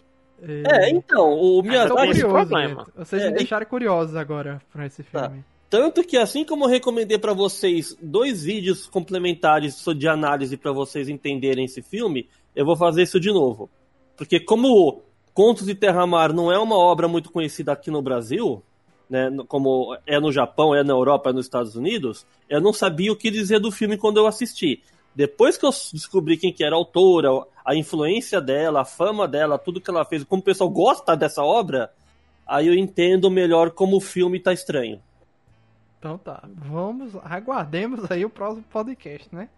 e- 0.42 0.62
É, 0.66 0.90
então, 0.90 1.32
o 1.32 1.62
tem 1.62 1.70
Miyazaki. 1.70 2.10
esse 2.10 2.22
curioso, 2.22 2.48
problema. 2.48 2.86
Vocês 2.94 3.22
É, 3.22 3.30
me 3.30 3.36
deixaram 3.38 3.66
curiosos 3.66 4.14
agora 4.16 4.60
pra 4.72 4.84
esse 4.86 5.02
Tá. 5.04 5.28
filme. 5.30 5.44
Tanto 5.70 6.04
que, 6.04 6.16
assim 6.16 6.44
como 6.44 6.64
eu 6.64 6.68
recomendei 6.68 7.18
pra 7.18 7.32
vocês 7.32 7.96
dois 8.00 8.44
vídeos 8.44 8.86
complementares 8.86 9.82
de 9.96 10.06
análise 10.08 10.56
pra 10.56 10.72
vocês 10.72 11.08
entenderem 11.08 11.64
esse 11.64 11.82
filme, 11.82 12.28
eu 12.54 12.64
vou 12.66 12.76
fazer 12.76 13.02
isso 13.02 13.18
de 13.18 13.32
novo. 13.32 13.68
Porque, 14.16 14.38
como 14.38 15.02
Contos 15.34 15.66
de 15.66 15.74
Terra-Mar 15.74 16.32
não 16.32 16.50
é 16.52 16.58
uma 16.58 16.78
obra 16.78 17.08
muito 17.08 17.30
conhecida 17.32 17.72
aqui 17.72 17.90
no 17.90 18.00
Brasil, 18.00 18.62
né, 19.10 19.30
como 19.48 19.96
é 20.06 20.18
no 20.20 20.30
Japão, 20.32 20.74
é 20.74 20.82
na 20.84 20.92
Europa, 20.94 21.30
é 21.30 21.32
nos 21.32 21.46
Estados 21.46 21.76
Unidos, 21.76 22.26
eu 22.48 22.60
não 22.60 22.72
sabia 22.72 23.12
o 23.12 23.16
que 23.16 23.30
dizer 23.30 23.58
do 23.58 23.70
filme 23.72 23.96
quando 23.98 24.16
eu 24.18 24.26
assisti. 24.26 24.82
Depois 25.16 25.56
que 25.56 25.64
eu 25.66 25.70
descobri 25.94 26.36
quem 26.36 26.52
que 26.52 26.62
era 26.62 26.76
a 26.76 26.78
autora, 26.78 27.30
a 27.64 27.74
influência 27.74 28.38
dela, 28.40 28.82
a 28.82 28.84
fama 28.84 29.26
dela, 29.26 29.59
tudo 29.59 29.80
que 29.80 29.90
ela 29.90 30.05
fez, 30.05 30.22
como 30.22 30.43
o 30.43 30.44
pessoal 30.44 30.68
gosta 30.70 31.16
dessa 31.16 31.43
obra, 31.43 31.90
aí 32.47 32.66
eu 32.68 32.74
entendo 32.74 33.30
melhor 33.30 33.70
como 33.70 33.97
o 33.97 34.01
filme 34.01 34.38
tá 34.38 34.52
estranho. 34.52 35.01
Então 35.98 36.18
tá, 36.18 36.43
vamos, 36.55 37.16
aguardemos 37.24 38.09
aí 38.10 38.24
o 38.24 38.30
próximo 38.30 38.64
podcast, 38.70 39.34
né? 39.34 39.48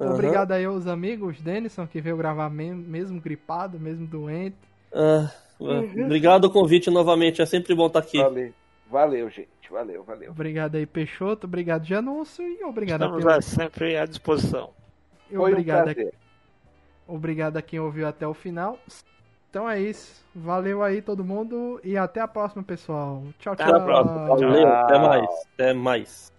Aham. 0.00 0.14
Obrigado 0.14 0.52
aí 0.52 0.64
aos 0.64 0.86
amigos 0.86 1.38
Denison 1.42 1.86
que 1.86 2.00
veio 2.00 2.16
gravar 2.16 2.48
me- 2.48 2.74
mesmo 2.74 3.20
gripado, 3.20 3.78
mesmo 3.78 4.06
doente. 4.06 4.56
Ah, 4.94 5.30
ah, 5.60 6.04
obrigado 6.04 6.46
o 6.46 6.50
convite 6.50 6.90
novamente, 6.90 7.42
é 7.42 7.46
sempre 7.46 7.74
bom 7.74 7.86
estar 7.86 7.98
aqui. 7.98 8.16
Valeu. 8.18 8.52
Valeu, 8.90 9.28
gente. 9.30 9.48
Valeu, 9.70 10.02
valeu. 10.04 10.30
Obrigado 10.32 10.74
aí 10.76 10.84
Peixoto, 10.86 11.46
obrigado 11.46 11.84
Janúncio 11.86 12.42
e 12.46 12.62
obrigado 12.64 13.02
a 13.02 13.04
Estamos 13.06 13.22
pelo- 13.24 13.34
lá 13.36 13.40
sempre 13.42 13.96
à 13.96 14.04
disposição. 14.06 14.70
Foi 15.36 15.50
um 15.50 15.52
obrigado, 15.52 15.88
a, 15.88 15.94
prazer. 15.94 16.14
obrigado 17.06 17.56
a 17.56 17.62
quem 17.62 17.80
ouviu 17.80 18.06
até 18.06 18.26
o 18.26 18.34
final. 18.34 18.78
Então 19.50 19.68
é 19.68 19.80
isso. 19.80 20.24
Valeu 20.34 20.82
aí 20.82 21.02
todo 21.02 21.22
mundo 21.24 21.78
e 21.84 21.96
até 21.96 22.20
a 22.20 22.28
próxima, 22.28 22.62
pessoal. 22.62 23.22
Tchau, 23.38 23.52
Até 23.52 23.64
tchau. 23.64 23.76
a 23.76 23.80
próxima. 23.80 24.26
Valeu, 24.26 24.68
até 24.68 24.98
mais. 24.98 25.26
Até 25.54 25.72
mais. 25.74 26.31